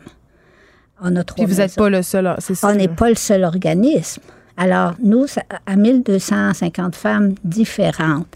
On 1.00 1.14
a 1.16 1.24
trois 1.24 1.44
Puis 1.44 1.54
vous 1.54 1.60
n'êtes 1.60 1.76
pas 1.76 1.90
le 1.90 2.02
seul, 2.02 2.34
c'est 2.38 2.64
On 2.64 2.74
n'est 2.74 2.88
pas 2.88 3.08
le 3.08 3.14
seul 3.14 3.44
organisme. 3.44 4.22
Alors, 4.56 4.94
nous, 5.00 5.26
à 5.66 5.76
1250 5.76 6.96
femmes 6.96 7.34
différentes. 7.44 8.34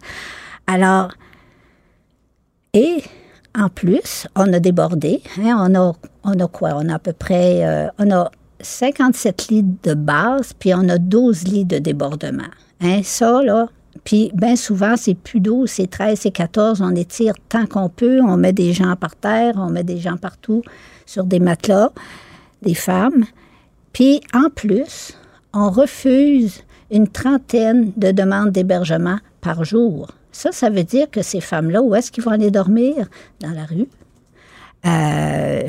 Alors, 0.69 1.13
et 2.73 3.03
en 3.59 3.69
plus, 3.69 4.29
on 4.37 4.53
a 4.53 4.61
débordé. 4.61 5.21
Hein, 5.39 5.57
on, 5.59 5.75
a, 5.75 5.93
on 6.23 6.39
a 6.39 6.47
quoi? 6.47 6.71
On 6.77 6.89
a 6.89 6.95
à 6.95 6.99
peu 6.99 7.13
près, 7.13 7.67
euh, 7.67 7.89
on 7.99 8.11
a 8.13 8.31
57 8.61 9.49
lits 9.49 9.65
de 9.83 9.95
base, 9.95 10.53
puis 10.53 10.73
on 10.75 10.89
a 10.89 10.99
12 10.99 11.45
lits 11.45 11.65
de 11.65 11.79
débordement. 11.79 12.51
Hein, 12.81 13.01
ça, 13.03 13.43
là, 13.43 13.69
puis 14.05 14.31
bien 14.35 14.57
souvent, 14.57 14.97
c'est 14.97 15.15
plus 15.15 15.41
12, 15.41 15.71
c'est 15.71 15.87
13, 15.87 16.19
c'est 16.21 16.31
14. 16.31 16.83
On 16.83 16.95
étire 16.95 17.35
tant 17.49 17.67
qu'on 17.67 17.89
peut. 17.89 18.21
On 18.23 18.37
met 18.37 18.53
des 18.53 18.73
gens 18.73 18.97
par 18.97 19.15
terre, 19.15 19.55
on 19.57 19.71
met 19.71 19.85
des 19.85 19.99
gens 19.99 20.17
partout 20.17 20.63
sur 21.07 21.25
des 21.25 21.39
matelas, 21.39 21.91
des 22.63 22.75
femmes. 22.75 23.25
Puis 23.93 24.21
en 24.35 24.51
plus, 24.51 25.17
on 25.53 25.71
refuse 25.71 26.63
une 26.91 27.09
trentaine 27.09 27.93
de 27.97 28.11
demandes 28.11 28.51
d'hébergement 28.51 29.19
par 29.41 29.65
jour. 29.65 30.09
Ça, 30.33 30.51
ça 30.51 30.71
veut 30.71 30.85
dire 30.85 31.11
que 31.11 31.23
ces 31.23 31.41
femmes-là, 31.41 31.83
où 31.83 31.95
est-ce 31.95 32.11
qu'ils 32.11 32.25
vont 32.25 32.31
aller 32.31 32.51
dormir? 32.51 33.09
Dans 33.41 33.51
la 33.51 33.65
rue. 33.65 33.89
Euh, 34.85 35.69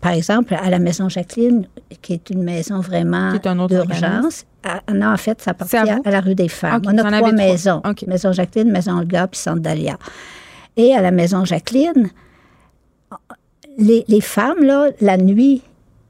par 0.00 0.12
exemple, 0.12 0.54
à 0.54 0.70
la 0.70 0.78
Maison 0.78 1.08
Jacqueline, 1.08 1.66
qui 2.02 2.14
est 2.14 2.30
une 2.30 2.42
maison 2.42 2.80
vraiment 2.80 3.32
d'urgence. 3.68 4.44
Non, 4.92 5.12
en 5.12 5.16
fait, 5.16 5.42
ça 5.42 5.50
appartient 5.50 5.76
à, 5.76 6.10
la 6.10 6.20
rue 6.20 6.34
des 6.34 6.48
Femmes. 6.48 6.82
On 6.86 6.96
a 6.98 7.02
trois 7.02 7.32
maisons. 7.32 7.82
Maison 8.06 8.32
Jacqueline, 8.32 8.70
Maison 8.70 8.98
Olga, 8.98 9.26
puis 9.26 9.38
Centre 9.38 9.60
Dalia. 9.60 9.98
Et 10.76 10.94
à 10.94 11.00
la 11.00 11.10
Maison 11.10 11.44
Jacqueline, 11.44 12.10
les, 13.78 14.04
les 14.08 14.20
femmes, 14.20 14.62
là, 14.62 14.88
la 15.00 15.16
nuit, 15.16 15.62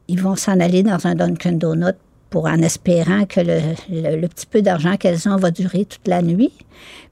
ils 0.09 0.20
vont 0.20 0.36
s'en 0.36 0.60
aller 0.60 0.82
dans 0.82 1.06
un 1.06 1.14
Dunkin' 1.14 1.59
Donut 1.59 1.94
pour 2.35 2.47
en 2.47 2.62
espérant 2.62 3.27
que 3.27 3.39
le, 3.39 4.27
petit 4.27 4.47
peu 4.47 4.61
d'argent 4.61 4.97
qu'elles 4.97 5.28
ont 5.28 5.36
va 5.36 5.52
durer 5.52 5.85
toute 5.85 6.09
la 6.09 6.20
nuit. 6.20 6.51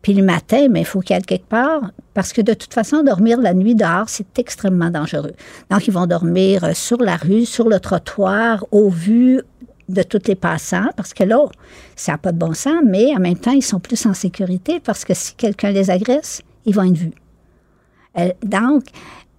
Puis 0.02 0.14
le 0.14 0.24
matin, 0.24 0.66
mais 0.68 0.80
il 0.80 0.84
faut 0.84 0.98
qu'elles 0.98 1.24
quelque 1.24 1.46
part, 1.46 1.92
parce 2.12 2.32
que 2.32 2.40
de 2.40 2.54
toute 2.54 2.74
façon, 2.74 3.04
dormir 3.04 3.38
la 3.38 3.54
nuit 3.54 3.76
dehors, 3.76 4.08
c'est 4.08 4.36
extrêmement 4.40 4.90
dangereux. 4.90 5.34
Donc, 5.70 5.86
ils 5.86 5.92
vont 5.92 6.08
dormir 6.08 6.64
euh, 6.64 6.72
sur 6.74 7.00
la 7.00 7.14
rue, 7.14 7.46
sur 7.46 7.68
le 7.68 7.78
trottoir, 7.78 8.66
au 8.72 8.90
vu 8.90 9.40
de 9.88 10.02
tous 10.02 10.26
les 10.26 10.34
passants, 10.34 10.88
parce 10.96 11.14
que 11.14 11.22
là, 11.22 11.46
ça 11.94 12.10
n'a 12.10 12.18
pas 12.18 12.32
de 12.32 12.38
bon 12.38 12.52
sens, 12.52 12.82
mais 12.84 13.14
en 13.14 13.20
même 13.20 13.38
temps, 13.38 13.52
ils 13.52 13.62
sont 13.62 13.78
plus 13.78 14.04
en 14.06 14.14
sécurité, 14.14 14.80
parce 14.80 15.04
que 15.04 15.14
si 15.14 15.36
quelqu'un 15.36 15.70
les 15.70 15.88
agresse, 15.88 16.42
ils 16.66 16.74
vont 16.74 16.82
être 16.82 16.98
vus. 16.98 17.14
Euh, 18.18 18.32
donc, 18.42 18.82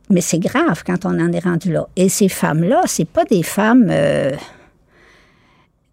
mais 0.09 0.21
c'est 0.21 0.39
grave 0.39 0.81
quand 0.85 1.03
on 1.03 1.19
en 1.19 1.33
est 1.33 1.43
rendu 1.43 1.73
là. 1.73 1.89
Et 1.97 2.07
ces 2.07 2.29
femmes-là, 2.29 2.83
c'est 2.85 3.03
pas 3.03 3.25
des 3.25 3.43
femmes... 3.43 3.87
Euh, 3.89 4.31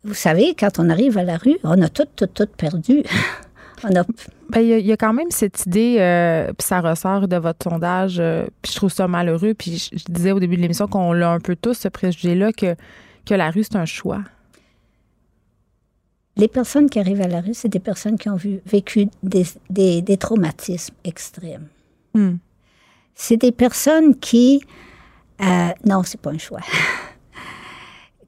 vous 0.05 0.15
savez, 0.15 0.55
quand 0.59 0.79
on 0.79 0.89
arrive 0.89 1.19
à 1.19 1.25
la 1.25 1.37
rue, 1.37 1.59
on 1.63 1.81
a 1.83 1.89
tout, 1.89 2.07
tout, 2.17 2.27
tout 2.27 2.47
perdu. 2.57 3.03
on 3.85 3.95
a... 3.95 4.05
Ben, 4.49 4.61
il 4.61 4.85
y, 4.85 4.91
a 4.93 4.97
quand 4.97 5.13
même 5.13 5.31
cette 5.31 5.65
idée, 5.67 5.99
euh, 6.01 6.49
puis 6.59 6.67
ça 6.67 6.81
ressort 6.81 7.29
de 7.29 7.37
votre 7.37 7.63
sondage, 7.63 8.17
euh, 8.19 8.47
puis 8.63 8.73
je 8.73 8.77
trouve 8.77 8.91
ça 8.91 9.07
malheureux. 9.07 9.55
Puis 9.55 9.91
je, 9.93 10.13
disais 10.13 10.33
au 10.33 10.41
début 10.41 10.57
de 10.57 10.63
l'émission 10.63 10.89
qu'on 10.89 11.13
l'a 11.13 11.31
un 11.31 11.39
peu 11.39 11.55
tous, 11.55 11.75
ce 11.75 11.89
préjugé-là, 11.89 12.53
que, 12.53 12.75
que 13.27 13.35
la 13.35 13.51
rue, 13.51 13.63
c'est 13.63 13.77
un 13.77 13.85
choix. 13.85 14.23
Les 16.37 16.49
personnes 16.49 16.91
qui 16.91 16.99
arrivent 16.99 17.21
à 17.21 17.29
la 17.29 17.41
rue, 17.41 17.55
c'est 17.55 17.69
des 17.69 17.79
personnes 17.79 18.19
qui 18.19 18.29
ont 18.29 18.37
vu, 18.37 18.61
vécu 18.67 19.09
des, 19.23 19.45
des, 19.69 20.17
traumatismes 20.17 20.95
extrêmes. 21.05 21.69
Hmm. 22.15 22.37
C'est 23.15 23.37
des 23.37 23.53
personnes 23.53 24.19
qui... 24.19 24.63
Euh, 25.43 25.69
non, 25.85 26.03
c'est 26.03 26.21
pas 26.21 26.31
un 26.31 26.39
choix. 26.39 26.61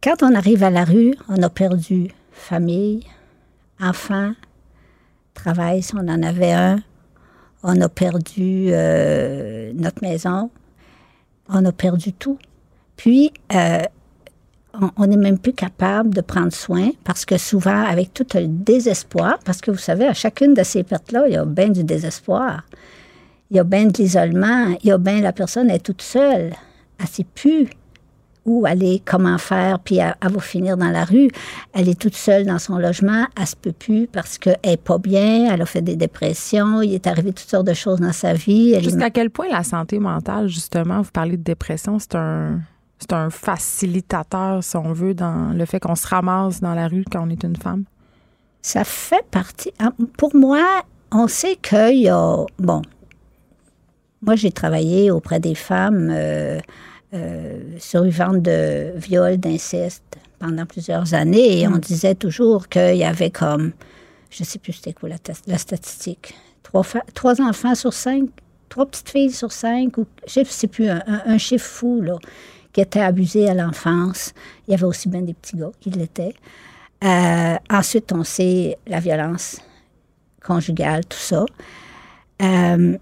Quand 0.03 0.25
on 0.25 0.35
arrive 0.35 0.65
à 0.65 0.71
la 0.71 0.85
rue, 0.85 1.15
on 1.29 1.41
a 1.45 1.49
perdu 1.49 2.09
famille, 2.33 3.07
enfants, 3.81 4.33
travail 5.33 5.81
si 5.83 5.95
on 5.95 6.09
en 6.09 6.25
avait 6.25 6.51
un. 6.51 6.83
On 7.63 7.81
a 7.81 7.89
perdu 7.89 8.71
euh, 8.71 9.73
notre 9.77 10.03
maison. 10.03 10.51
On 11.49 11.65
a 11.65 11.71
perdu 11.71 12.13
tout. 12.13 12.37
Puis, 12.97 13.33
euh, 13.55 13.83
on 14.97 15.07
n'est 15.07 15.17
même 15.17 15.39
plus 15.39 15.53
capable 15.53 16.13
de 16.13 16.21
prendre 16.21 16.53
soin 16.53 16.91
parce 17.05 17.25
que 17.25 17.39
souvent, 17.39 17.85
avec 17.85 18.13
tout 18.13 18.27
le 18.35 18.49
désespoir, 18.49 19.39
parce 19.45 19.61
que 19.61 19.71
vous 19.71 19.79
savez, 19.79 20.07
à 20.09 20.15
chacune 20.15 20.55
de 20.55 20.65
ces 20.65 20.83
pertes-là, 20.83 21.29
il 21.29 21.35
y 21.35 21.37
a 21.37 21.45
bien 21.45 21.69
du 21.69 21.85
désespoir. 21.85 22.65
Il 23.53 23.57
y 23.57 23.61
a 23.61 23.65
bien 23.65 23.85
de 23.85 23.97
l'isolement. 23.97 24.75
Il 24.83 24.89
y 24.89 24.91
a 24.91 24.99
bien 24.99 25.21
la 25.21 25.33
personne 25.33 25.71
est 25.71 25.79
toute 25.79 26.03
seule. 26.03 26.55
Elle 26.99 27.27
ne 27.37 27.67
où 28.45 28.67
aller, 28.67 29.03
comment 29.05 29.39
faire, 29.39 29.79
puis 29.79 29.99
elle, 29.99 30.15
va 30.21 30.41
finir 30.41 30.77
dans 30.77 30.91
la 30.91 31.05
rue. 31.05 31.29
Elle 31.73 31.89
est 31.89 31.99
toute 31.99 32.17
seule 32.17 32.45
dans 32.45 32.59
son 32.59 32.79
logement, 32.79 33.27
elle 33.39 33.47
se 33.47 33.57
peut 33.57 33.73
plus 33.73 34.07
parce 34.07 34.39
qu'elle 34.39 34.59
n'est 34.65 34.77
pas 34.77 34.99
bien, 34.99 35.53
elle 35.53 35.63
a 35.63 35.67
fait 35.67 35.83
des 35.83 35.97
dépressions, 35.97 36.83
il 36.83 36.95
est 36.95 37.07
arrivé 37.07 37.33
toutes 37.33 37.49
sortes 37.49 37.67
de 37.67 37.75
choses 37.75 38.01
dans 38.01 38.13
sa 38.13 38.35
vie. 38.35 38.79
Jusqu'à 38.83 39.11
quel 39.11 39.31
point 39.31 39.49
la 39.51 39.63
santé 39.63 39.99
mentale, 39.99 40.49
justement, 40.49 41.03
vous 41.03 41.11
parlez 41.13 41.37
de 41.37 41.43
dépression, 41.43 41.99
c'est 41.99 42.17
un, 42.17 42.61
c'est 42.99 43.13
un 43.13 43.31
facilitateur, 43.31 44.63
si 44.63 44.77
on 44.77 44.93
veut, 44.93 45.15
dans 45.15 45.53
le 45.57 45.65
fait 45.65 45.81
qu'on 45.81 45.97
se 45.97 46.07
ramasse 46.07 46.61
dans 46.61 46.75
la 46.75 46.89
rue 46.89 47.05
quand 47.11 47.27
on 47.27 47.31
est 47.31 47.43
une 47.45 47.57
femme? 47.57 47.85
Ça 48.61 48.85
fait 48.85 49.25
partie. 49.31 49.73
Ah, 49.81 49.91
pour 50.17 50.37
moi, 50.37 50.63
on 51.11 51.27
sait 51.27 51.57
qu'il 51.57 52.03
y 52.03 52.09
a. 52.09 52.37
Bon, 52.59 52.83
moi, 54.23 54.37
j'ai 54.37 54.53
travaillé 54.53 55.11
auprès 55.11 55.41
des 55.41 55.57
femmes. 55.57 56.09
Euh, 56.13 56.61
euh, 57.15 57.59
survivantes 57.79 58.43
de 58.43 58.93
viol, 58.97 59.37
d'inceste 59.37 60.03
pendant 60.39 60.67
plusieurs 60.67 61.15
années 61.15 61.61
et 61.61 61.69
on 61.69 61.73
mm. 61.73 61.81
disait 61.81 62.15
toujours 62.15 62.69
qu'il 62.69 62.97
y 62.97 63.05
avait 63.05 63.31
comme, 63.31 63.73
je 64.31 64.43
ne 64.43 64.47
sais 64.47 64.59
plus 64.59 64.73
c'était 64.73 64.93
quoi 64.93 65.11
la, 65.47 65.59
statistique, 65.59 66.35
trois, 66.63 66.85
trois, 67.15 67.41
enfants 67.41 67.75
sur 67.75 67.93
cinq, 67.93 68.31
trois 68.69 68.87
petites 68.87 69.11
filles 69.11 69.31
sur 69.31 69.53
cinq, 69.53 69.99
ou 69.99 70.07
je 70.27 70.41
ne 70.41 70.45
sais 70.45 70.67
plus, 70.67 70.89
un, 70.89 71.39
chiffre 71.39 71.67
fou, 71.67 72.01
là, 72.01 72.17
qui 72.73 72.81
étaient 72.81 73.01
abusés 73.01 73.49
à 73.49 73.55
l'enfance. 73.55 74.33
Il 74.67 74.71
y 74.71 74.75
avait 74.75 74.85
aussi 74.85 75.09
bien 75.09 75.21
des 75.21 75.35
petits 75.35 75.57
gars 75.57 75.73
qui 75.81 75.91
l'étaient. 75.91 76.35
Euh, 77.05 77.57
ensuite, 77.71 78.13
on 78.13 78.25
sait 78.25 78.79
la 78.87 79.01
violence 79.01 79.61
conjugale, 80.43 81.05
tout 81.05 81.19
ça. 81.19 81.45
Euh, 82.41 82.97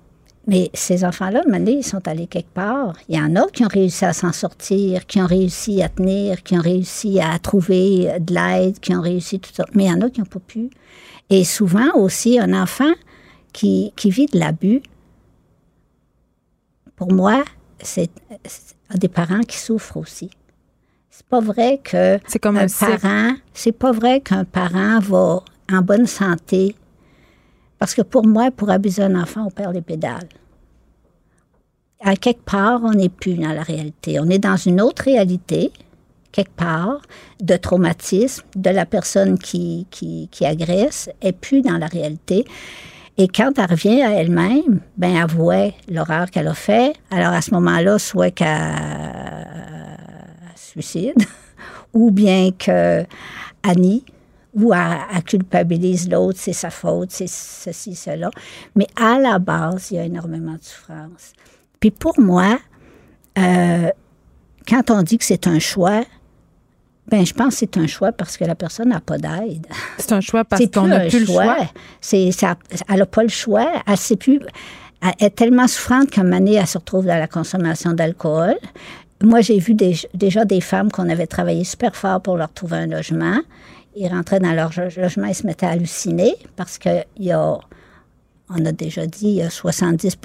mais 0.47 0.71
ces 0.73 1.05
enfants-là, 1.05 1.43
de 1.45 1.71
ils 1.71 1.85
sont 1.85 2.07
allés 2.09 2.27
quelque 2.27 2.53
part. 2.53 2.95
Il 3.09 3.17
y 3.17 3.21
en 3.21 3.37
a 3.37 3.47
qui 3.49 3.65
ont 3.65 3.69
réussi 3.69 4.05
à 4.05 4.12
s'en 4.12 4.33
sortir, 4.33 5.07
qui 5.07 5.21
ont 5.21 5.27
réussi 5.27 5.83
à 5.83 5.89
tenir, 5.89 6.43
qui 6.43 6.57
ont 6.57 6.62
réussi 6.62 7.21
à 7.21 7.39
trouver 7.39 8.19
de 8.19 8.35
l'aide, 8.35 8.81
qui 8.81 8.95
ont 8.95 9.03
réussi 9.03 9.39
tout 9.39 9.51
ça. 9.53 9.65
Mais 9.75 9.85
il 9.85 9.91
y 9.91 9.93
en 9.93 10.01
a 10.01 10.11
qui 10.11 10.21
n'ont 10.21 10.27
pas 10.27 10.41
pu. 10.41 10.71
Et 11.29 11.45
souvent 11.45 11.95
aussi, 11.95 12.39
un 12.39 12.61
enfant 12.61 12.93
qui, 13.53 13.93
qui 13.97 14.11
vit 14.11 14.27
de 14.27 14.39
l'abus, 14.39 14.83
pour 16.97 17.12
moi, 17.12 17.45
c'est 17.79 18.11
des 18.95 19.09
parents 19.09 19.41
qui 19.41 19.59
souffrent 19.59 19.99
aussi. 19.99 20.31
C'est 21.11 21.27
pas 21.27 21.41
vrai 21.41 21.81
que 21.83 22.19
c'est 22.27 22.39
comme 22.39 22.57
un, 22.57 22.67
parent, 22.67 23.35
c'est 23.53 23.73
pas 23.73 23.93
vrai 23.93 24.21
qu'un 24.21 24.45
parent 24.45 25.01
va 25.01 25.43
en 25.71 25.83
bonne 25.83 26.07
santé 26.07 26.75
parce 27.81 27.94
que 27.94 28.02
pour 28.02 28.27
moi, 28.27 28.51
pour 28.51 28.70
abuser 28.70 29.02
un 29.02 29.20
enfant, 29.20 29.47
on 29.47 29.51
perd 29.51 29.74
les 29.74 29.81
pédales. 29.81 30.28
À 32.01 32.15
quelque 32.15 32.44
part, 32.44 32.82
on 32.85 32.93
n'est 32.93 33.09
plus 33.09 33.35
dans 33.35 33.52
la 33.52 33.62
réalité. 33.62 34.20
On 34.20 34.28
est 34.28 34.39
dans 34.39 34.57
une 34.57 34.82
autre 34.82 35.05
réalité, 35.05 35.73
quelque 36.31 36.52
part, 36.52 37.01
de 37.40 37.57
traumatisme, 37.57 38.44
de 38.55 38.69
la 38.69 38.85
personne 38.85 39.39
qui, 39.39 39.86
qui, 39.90 40.44
agresse, 40.44 41.09
et 41.23 41.32
plus 41.32 41.62
dans 41.62 41.78
la 41.78 41.86
réalité. 41.86 42.44
Et 43.16 43.28
quand 43.28 43.59
elle 43.59 43.70
revient 43.70 44.02
à 44.02 44.12
elle-même, 44.12 44.81
ben 44.98 45.16
elle 45.16 45.31
voit 45.31 45.73
l'horreur 45.89 46.31
qu'elle 46.31 46.48
a 46.48 46.55
fait. 46.55 46.93
Alors 47.11 47.32
à 47.32 47.40
ce 47.40 47.52
moment-là, 47.55 47.98
soit 47.98 48.31
qu'elle 48.31 48.77
suicide, 50.55 51.23
ou 51.94 52.11
bien 52.11 52.51
que 52.52 53.05
Annie, 53.62 54.05
ou 54.55 54.72
elle, 54.74 55.22
culpabilise 55.24 56.09
l'autre, 56.09 56.39
c'est 56.40 56.52
sa 56.52 56.70
faute, 56.70 57.10
c'est 57.10 57.28
ceci, 57.28 57.94
cela. 57.94 58.31
Mais 58.74 58.86
à 58.97 59.18
la 59.18 59.39
base, 59.39 59.90
il 59.90 59.97
y 59.97 59.98
a 59.98 60.05
énormément 60.05 60.55
de 60.55 60.62
souffrance. 60.62 61.32
Puis 61.78 61.90
pour 61.90 62.18
moi, 62.18 62.59
euh, 63.39 63.90
quand 64.68 64.90
on 64.90 65.02
dit 65.02 65.18
que 65.18 65.24
c'est 65.24 65.47
un 65.47 65.59
choix, 65.59 66.05
ben 67.09 67.27
je 67.27 67.35
pense 67.35 67.55
que 67.55 67.59
c'est 67.60 67.77
un 67.77 67.86
choix 67.86 68.12
parce 68.12 68.36
que 68.36 68.44
la 68.44 68.55
personne 68.55 68.90
n'a 68.90 69.01
pas 69.01 69.18
d'aide. 69.18 69.66
C'est 69.98 70.12
un 70.12 70.20
choix 70.20 70.44
parce 70.44 70.62
qu'on 70.72 70.86
n'a 70.86 71.01
plus 71.01 71.20
le 71.20 71.27
choix. 71.27 71.56
C'est, 72.01 72.31
elle 72.89 72.98
n'a 72.98 73.06
pas 73.06 73.22
le 73.22 73.28
choix. 73.28 73.82
Elle 73.86 73.97
sait 73.97 74.16
plus. 74.16 74.40
Elle 75.02 75.27
est 75.27 75.35
tellement 75.35 75.66
souffrante 75.66 76.10
qu'à 76.10 76.20
un 76.20 76.24
moment 76.24 76.47
elle 76.47 76.66
se 76.66 76.78
retrouve 76.78 77.06
dans 77.06 77.18
la 77.18 77.27
consommation 77.27 77.94
d'alcool. 77.94 78.55
Moi, 79.22 79.40
j'ai 79.40 79.59
vu 79.59 79.74
déjà 79.74 80.44
des 80.44 80.60
femmes 80.60 80.90
qu'on 80.90 81.09
avait 81.09 81.27
travaillé 81.27 81.64
super 81.64 81.94
fort 81.94 82.22
pour 82.22 82.36
leur 82.36 82.52
trouver 82.52 82.78
un 82.78 82.86
logement 82.86 83.40
ils 83.97 84.09
rentraient 84.09 84.41
dans 84.41 84.53
leur 84.53 84.71
logement, 84.97 85.27
ils 85.27 85.35
se 85.35 85.47
mettaient 85.47 85.67
à 85.67 85.71
halluciner 85.71 86.35
parce 86.57 86.79
qu'il 86.79 87.05
y 87.19 87.33
a, 87.33 87.59
on 88.49 88.65
a 88.65 88.73
déjà 88.73 89.07
dit, 89.07 89.29
il 89.29 89.35
y 89.37 89.43
a 89.43 89.51
70 89.51 90.19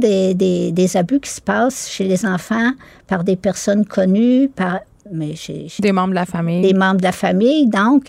des, 0.00 0.34
des, 0.34 0.72
des, 0.72 0.96
abus 0.96 1.20
qui 1.20 1.30
se 1.30 1.40
passent 1.40 1.88
chez 1.88 2.04
les 2.04 2.26
enfants 2.26 2.72
par 3.06 3.24
des 3.24 3.36
personnes 3.36 3.84
connues, 3.84 4.48
par, 4.48 4.80
mais 5.10 5.34
des 5.80 5.92
membres 5.92 6.10
de 6.10 6.14
la 6.14 6.26
famille. 6.26 6.62
Des 6.62 6.74
membres 6.74 6.98
de 6.98 7.04
la 7.04 7.12
famille. 7.12 7.66
Donc, 7.66 8.06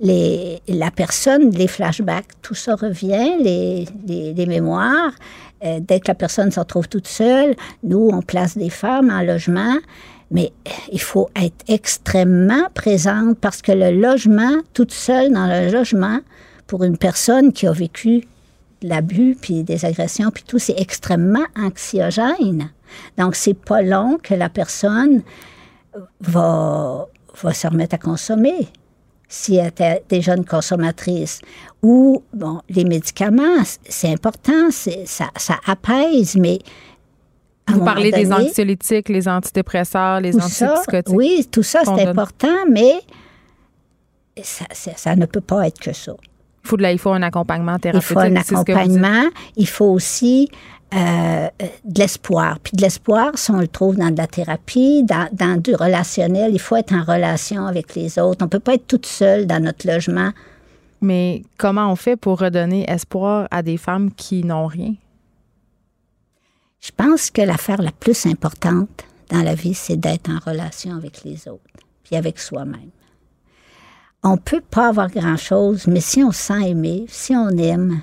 les, 0.00 0.60
la 0.68 0.90
personne, 0.90 1.50
les 1.50 1.68
flashbacks, 1.68 2.28
tout 2.42 2.54
ça 2.54 2.74
revient, 2.74 3.36
les, 3.40 3.86
les, 4.06 4.46
mémoires. 4.46 5.12
Euh, 5.64 5.80
dès 5.80 6.00
que 6.00 6.08
la 6.08 6.14
personne 6.14 6.50
se 6.50 6.60
retrouve 6.60 6.88
toute 6.88 7.06
seule, 7.06 7.54
nous, 7.82 8.10
on 8.12 8.20
place 8.20 8.58
des 8.58 8.70
femmes 8.70 9.10
en 9.10 9.22
logement 9.22 9.76
Mais 10.34 10.52
il 10.92 11.00
faut 11.00 11.30
être 11.36 11.64
extrêmement 11.68 12.68
présente 12.74 13.38
parce 13.38 13.62
que 13.62 13.72
le 13.72 13.92
logement, 13.92 14.60
toute 14.74 14.92
seule 14.92 15.32
dans 15.32 15.46
le 15.46 15.72
logement, 15.72 16.18
pour 16.66 16.84
une 16.84 16.98
personne 16.98 17.52
qui 17.52 17.66
a 17.66 17.72
vécu 17.72 18.26
l'abus, 18.82 19.36
puis 19.40 19.62
des 19.62 19.84
agressions, 19.84 20.30
puis 20.30 20.44
tout, 20.46 20.58
c'est 20.58 20.78
extrêmement 20.78 21.46
anxiogène. 21.56 22.70
Donc, 23.16 23.36
c'est 23.36 23.54
pas 23.54 23.80
long 23.80 24.18
que 24.22 24.34
la 24.34 24.48
personne 24.48 25.22
va, 26.20 27.06
va 27.42 27.54
se 27.54 27.66
remettre 27.66 27.94
à 27.94 27.98
consommer 27.98 28.68
si 29.28 29.56
elle 29.56 29.68
était 29.68 30.04
déjà 30.08 30.36
une 30.36 30.44
consommatrice. 30.44 31.40
Ou, 31.82 32.22
bon, 32.32 32.60
les 32.68 32.84
médicaments, 32.84 33.62
c'est 33.88 34.12
important, 34.12 34.70
ça, 34.70 35.30
ça 35.36 35.60
apaise, 35.66 36.36
mais 36.36 36.58
vous 37.68 37.84
parlez 37.84 38.10
des 38.10 38.32
anxiolytiques, 38.32 39.08
les 39.08 39.28
antidépresseurs, 39.28 40.20
les 40.20 40.36
antipsychotiques. 40.36 41.14
oui, 41.14 41.46
tout 41.50 41.62
ça, 41.62 41.80
c'est 41.84 42.06
important, 42.06 42.54
mais 42.70 42.94
ça, 44.42 44.64
ça, 44.72 45.16
ne 45.16 45.26
peut 45.26 45.40
pas 45.40 45.66
être 45.66 45.80
que 45.80 45.92
ça. 45.92 46.12
Il 46.64 46.68
faut, 46.68 46.76
de 46.76 46.84
il 46.84 46.98
faut 46.98 47.12
un 47.12 47.22
accompagnement 47.22 47.78
thérapeutique. 47.78 48.10
Il 48.10 48.14
faut 48.14 48.20
un 48.20 48.36
accompagnement. 48.36 49.24
Il 49.56 49.68
faut 49.68 49.90
aussi 49.90 50.48
euh, 50.94 51.48
de 51.84 51.98
l'espoir. 51.98 52.58
Puis 52.60 52.72
de 52.76 52.82
l'espoir, 52.82 53.32
si 53.34 53.50
on 53.50 53.58
le 53.58 53.68
trouve 53.68 53.96
dans 53.96 54.10
de 54.10 54.16
la 54.16 54.26
thérapie, 54.26 55.02
dans, 55.04 55.28
dans, 55.32 55.60
du 55.60 55.74
relationnel, 55.74 56.52
il 56.54 56.60
faut 56.60 56.76
être 56.76 56.94
en 56.94 57.02
relation 57.02 57.66
avec 57.66 57.94
les 57.94 58.18
autres. 58.18 58.38
On 58.42 58.46
ne 58.46 58.50
peut 58.50 58.60
pas 58.60 58.74
être 58.74 58.86
toute 58.86 59.06
seule 59.06 59.46
dans 59.46 59.62
notre 59.62 59.86
logement. 59.86 60.30
Mais 61.00 61.42
comment 61.58 61.90
on 61.90 61.96
fait 61.96 62.16
pour 62.16 62.38
redonner 62.38 62.88
espoir 62.88 63.46
à 63.50 63.62
des 63.62 63.76
femmes 63.76 64.10
qui 64.12 64.42
n'ont 64.44 64.66
rien? 64.66 64.94
Je 66.84 66.90
pense 66.94 67.30
que 67.30 67.40
l'affaire 67.40 67.80
la 67.80 67.92
plus 67.92 68.26
importante 68.26 69.04
dans 69.30 69.40
la 69.40 69.54
vie, 69.54 69.72
c'est 69.72 69.96
d'être 69.96 70.28
en 70.28 70.38
relation 70.38 70.94
avec 70.94 71.24
les 71.24 71.48
autres, 71.48 71.62
puis 72.02 72.14
avec 72.14 72.38
soi-même. 72.38 72.90
On 74.22 74.36
peut 74.36 74.60
pas 74.60 74.88
avoir 74.88 75.10
grand-chose, 75.10 75.86
mais 75.86 76.00
si 76.00 76.22
on 76.22 76.30
se 76.30 76.40
sent 76.40 76.68
aimé, 76.68 77.06
si 77.08 77.34
on 77.34 77.48
aime, 77.48 78.02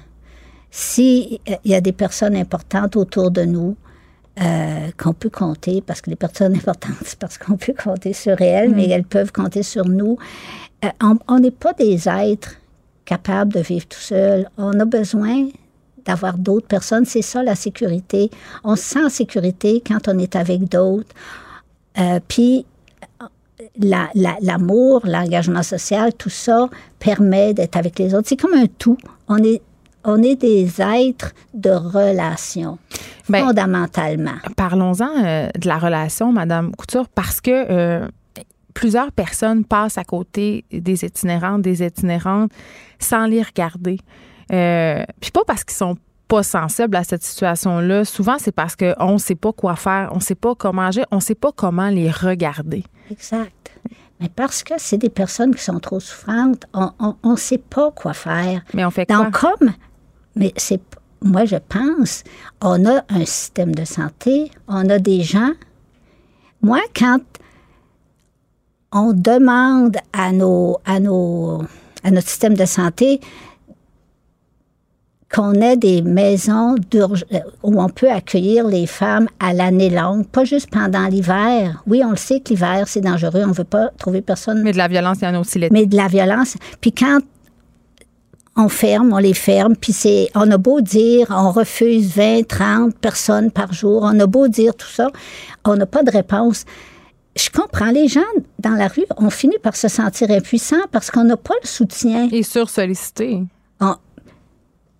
s'il 0.72 1.38
euh, 1.48 1.56
y 1.64 1.76
a 1.76 1.82
des 1.82 1.92
personnes 1.92 2.36
importantes 2.36 2.96
autour 2.96 3.30
de 3.30 3.44
nous, 3.44 3.78
euh, 4.42 4.90
qu'on 4.98 5.14
peut 5.14 5.30
compter, 5.30 5.82
parce 5.82 6.02
que 6.02 6.10
les 6.10 6.16
personnes 6.16 6.56
importantes, 6.56 7.04
c'est 7.06 7.20
parce 7.20 7.38
qu'on 7.38 7.58
peut 7.58 7.76
compter 7.84 8.14
sur 8.14 8.42
elles, 8.42 8.74
mais 8.74 8.88
mm. 8.88 8.92
elles 8.92 9.04
peuvent 9.04 9.32
compter 9.32 9.62
sur 9.62 9.88
nous. 9.88 10.18
Euh, 10.84 10.90
on 11.28 11.38
n'est 11.38 11.52
pas 11.52 11.74
des 11.74 12.10
êtres 12.10 12.56
capables 13.06 13.54
de 13.54 13.60
vivre 13.60 13.86
tout 13.88 14.00
seuls. 14.00 14.50
On 14.58 14.80
a 14.80 14.86
besoin 14.86 15.50
d'avoir 16.06 16.38
d'autres 16.38 16.68
personnes. 16.68 17.06
C'est 17.06 17.22
ça 17.22 17.44
la 17.44 17.56
sécurité. 17.56 18.30
On 18.64 18.76
se 18.76 18.84
sent 18.84 19.04
en 19.04 19.10
sécurité 19.10 19.84
quand 19.86 20.08
on 20.08 20.18
est 20.20 20.36
avec 20.36 20.70
d'autres. 20.70 21.14
Euh, 22.00 22.20
puis 22.28 22.66
l'amour, 23.78 25.02
l'engagement 25.06 25.64
social, 25.64 26.14
tout 26.14 26.30
ça 26.30 26.70
permet 27.00 27.54
d'être 27.54 27.78
avec 27.78 28.00
les 28.00 28.14
autres. 28.14 28.28
C'est 28.28 28.38
comme 28.38 28.54
un 28.54 28.68
tout. 28.68 28.98
On 29.28 29.38
est, 29.38 29.62
on 30.04 30.22
est 30.24 30.36
des 30.36 30.82
êtres 30.82 31.32
de 31.54 31.70
relation, 31.70 32.80
ben, 33.30 33.46
fondamentalement. 33.46 34.38
Parlons-en 34.58 35.24
euh, 35.24 35.50
de 35.58 35.68
la 35.68 35.78
relation, 35.78 36.32
Madame 36.32 36.76
Couture, 36.76 37.08
parce 37.10 37.40
que 37.40 37.52
euh, 37.52 38.08
plusieurs 38.74 39.12
personnes 39.12 39.64
passent 39.64 39.98
à 39.98 40.04
côté 40.04 40.66
des 40.72 41.06
itinérantes, 41.06 41.62
des 41.62 41.84
itinérantes, 41.86 42.52
sans 43.00 43.26
les 43.26 43.42
regarder. 43.42 44.00
Euh, 44.52 45.04
puis 45.20 45.32
pas 45.32 45.44
parce 45.46 45.64
qu'ils 45.64 45.78
sont 45.78 45.98
pas 46.28 46.44
sensibles 46.44 46.96
à 46.96 47.04
cette 47.04 47.24
situation-là. 47.24 48.06
Souvent, 48.06 48.38
c'est 48.40 48.54
parce 48.54 48.76
qu'on 48.76 49.14
ne 49.14 49.18
sait 49.18 49.36
pas 49.36 49.52
quoi 49.52 49.76
faire, 49.76 50.10
on 50.12 50.16
ne 50.16 50.22
sait 50.22 50.36
pas 50.36 50.56
comment 50.56 50.84
agir, 50.84 51.06
on 51.12 51.18
ne 51.18 51.22
sait 51.22 51.36
pas 51.36 51.52
comment 51.54 51.90
les 51.90 52.10
regarder. 52.10 52.84
Exact. 53.10 53.72
Mais 54.22 54.30
parce 54.30 54.64
que 54.64 54.76
c'est 54.78 54.98
des 54.98 55.10
personnes 55.10 55.54
qui 55.54 55.64
sont 55.64 55.80
trop 55.80 56.00
souffrantes, 56.00 56.66
on 56.74 57.16
ne 57.24 57.36
sait 57.36 57.58
pas 57.58 57.92
quoi 57.92 58.14
faire. 58.14 58.62
Mais 58.74 58.86
on 58.86 58.92
fait 58.92 59.06
quoi? 59.06 59.18
Donc, 59.18 59.32
comme, 59.38 59.74
mais 60.36 60.54
c'est, 60.56 60.82
moi, 61.22 61.46
je 61.46 61.58
pense, 61.58 62.24
on 62.62 62.86
a 62.86 63.04
un 63.10 63.26
système 63.26 63.76
de 63.76 63.84
santé, 63.84 64.52
on 64.68 64.90
a 64.90 65.00
des 65.00 65.24
gens. 65.24 65.52
Moi, 66.62 66.80
quand 66.96 67.20
on 68.94 69.14
demande 69.14 69.98
à 70.14 70.32
nos, 70.32 70.78
à 70.86 71.00
nos, 71.00 71.64
à 72.04 72.12
notre 72.12 72.28
système 72.28 72.56
de 72.56 72.66
santé 72.66 73.20
qu'on 75.34 75.54
ait 75.54 75.78
des 75.78 76.02
maisons 76.02 76.76
euh, 76.96 77.08
où 77.64 77.82
on 77.82 77.90
peut 77.90 78.10
accueillir 78.10 78.68
les 78.68 78.86
femmes 78.86 79.28
à 79.40 79.54
l'année 79.54 79.90
longue, 79.90 80.28
pas 80.28 80.44
juste 80.44 80.70
pendant 80.70 81.08
l'hiver. 81.08 81.84
Oui, 81.88 82.02
on 82.06 82.12
le 82.12 82.18
sait 82.18 82.42
que 82.42 82.50
l'hiver, 82.50 82.84
c'est 82.88 83.02
dangereux, 83.02 83.44
on 83.44 83.50
ne 83.50 83.54
veut 83.54 83.64
pas 83.64 83.90
trouver 83.98 84.22
personne. 84.22 84.62
Mais 84.62 84.74
de 84.74 84.78
la 84.78 84.88
violence, 84.88 85.20
il 85.22 85.26
y 85.26 85.28
en 85.28 85.36
a 85.36 85.40
aussi 85.40 85.58
l'été. 85.58 85.74
Mais 85.74 85.86
de 85.86 85.96
la 85.96 86.08
violence. 86.08 86.58
Puis 86.82 86.92
quand 86.92 87.20
on 88.58 88.68
ferme, 88.68 89.14
on 89.14 89.18
les 89.18 89.34
ferme, 89.34 89.76
puis 89.76 89.94
c'est, 89.94 90.30
on 90.36 90.52
a 90.52 90.58
beau 90.58 90.82
dire, 90.82 91.28
on 91.30 91.52
refuse 91.52 92.10
20, 92.16 92.48
30 92.48 92.96
personnes 92.98 93.52
par 93.52 93.72
jour, 93.72 94.02
on 94.04 94.20
a 94.20 94.28
beau 94.28 94.50
dire 94.50 94.76
tout 94.76 94.90
ça, 94.90 95.10
on 95.64 95.78
n'a 95.78 95.86
pas 95.86 96.04
de 96.04 96.12
réponse. 96.12 96.66
Je 97.38 97.50
comprends, 97.50 97.92
les 97.92 98.10
gens 98.10 98.20
dans 98.60 98.72
la 98.72 98.90
rue 98.90 99.06
ont 99.16 99.30
fini 99.30 99.56
par 99.64 99.78
se 99.78 99.88
sentir 99.88 100.30
impuissants 100.32 100.84
parce 100.92 101.10
qu'on 101.10 101.24
n'a 101.24 101.38
pas 101.38 101.54
le 101.62 101.68
soutien. 101.68 102.28
Et 102.30 102.44
sursollicités. 102.44 103.44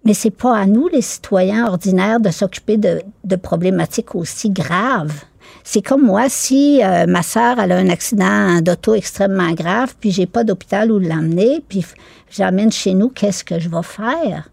Mais 0.04 0.14
c'est 0.14 0.32
pas 0.32 0.58
à 0.58 0.66
nous, 0.66 0.88
les 0.88 1.02
citoyens 1.02 1.68
ordinaires, 1.68 2.20
de 2.20 2.32
s'occuper 2.32 2.78
de, 2.78 3.36
problématiques 3.36 4.16
aussi 4.16 4.50
graves. 4.50 5.24
C'est 5.64 5.82
comme 5.82 6.02
moi, 6.02 6.28
si 6.28 6.84
euh, 6.84 7.06
ma 7.06 7.22
sœur 7.22 7.60
a 7.60 7.64
un 7.64 7.90
accident 7.90 8.62
d'auto 8.62 8.96
extrêmement 8.96 9.52
grave, 9.52 9.94
puis 10.00 10.12
j'ai 10.12 10.26
pas 10.26 10.44
d'hôpital 10.44 10.92
où 10.92 10.98
l'emmener, 10.98 11.64
puis 11.68 11.86
j'amène 12.32 12.72
chez 12.72 12.96
nous, 12.96 13.10
qu'est-ce 13.10 13.44
que 13.44 13.60
je 13.60 13.70
vais 13.70 13.84
faire? 13.84 14.50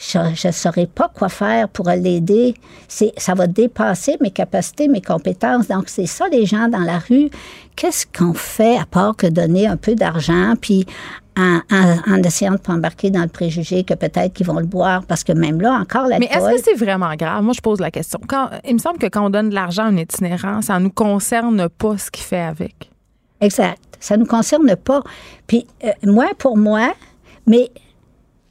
Je 0.00 0.46
ne 0.46 0.52
saurais 0.52 0.86
pas 0.86 1.10
quoi 1.14 1.28
faire 1.28 1.68
pour 1.68 1.90
l'aider. 1.90 2.54
Ça 2.88 3.34
va 3.34 3.46
dépasser 3.46 4.16
mes 4.22 4.30
capacités, 4.30 4.88
mes 4.88 5.02
compétences. 5.02 5.68
Donc, 5.68 5.88
c'est 5.88 6.06
ça, 6.06 6.26
les 6.32 6.46
gens 6.46 6.68
dans 6.68 6.78
la 6.78 6.98
rue. 6.98 7.28
Qu'est-ce 7.76 8.06
qu'on 8.06 8.32
fait 8.32 8.78
à 8.78 8.86
part 8.86 9.14
que 9.14 9.26
donner 9.26 9.66
un 9.66 9.76
peu 9.76 9.94
d'argent, 9.94 10.54
puis 10.58 10.86
en, 11.36 12.22
essayant 12.24 12.52
de 12.52 12.58
pas 12.58 12.72
embarquer 12.72 13.10
dans 13.10 13.22
le 13.22 13.28
préjugé 13.28 13.84
que 13.84 13.92
peut-être 13.92 14.32
qu'ils 14.32 14.46
vont 14.46 14.58
le 14.58 14.66
boire? 14.66 15.04
Parce 15.04 15.22
que 15.22 15.32
même 15.32 15.60
là, 15.60 15.74
encore 15.74 16.06
la 16.06 16.18
Mais 16.18 16.30
est-ce 16.32 16.56
que 16.56 16.62
c'est 16.62 16.82
vraiment 16.82 17.14
grave? 17.14 17.44
Moi, 17.44 17.52
je 17.54 17.60
pose 17.60 17.78
la 17.78 17.90
question. 17.90 18.20
Quand, 18.26 18.48
il 18.66 18.74
me 18.74 18.78
semble 18.78 18.98
que 18.98 19.06
quand 19.06 19.26
on 19.26 19.30
donne 19.30 19.50
de 19.50 19.54
l'argent 19.54 19.84
à 19.84 19.88
un 19.88 19.96
itinérant, 19.98 20.62
ça 20.62 20.78
ne 20.78 20.84
nous 20.84 20.90
concerne 20.90 21.68
pas 21.68 21.98
ce 21.98 22.10
qu'il 22.10 22.24
fait 22.24 22.40
avec. 22.40 22.90
Exact. 23.42 23.82
Ça 24.00 24.16
ne 24.16 24.22
nous 24.22 24.26
concerne 24.26 24.74
pas. 24.76 25.02
Puis, 25.46 25.66
euh, 25.84 25.90
moi, 26.04 26.28
pour 26.38 26.56
moi, 26.56 26.94
mais 27.46 27.70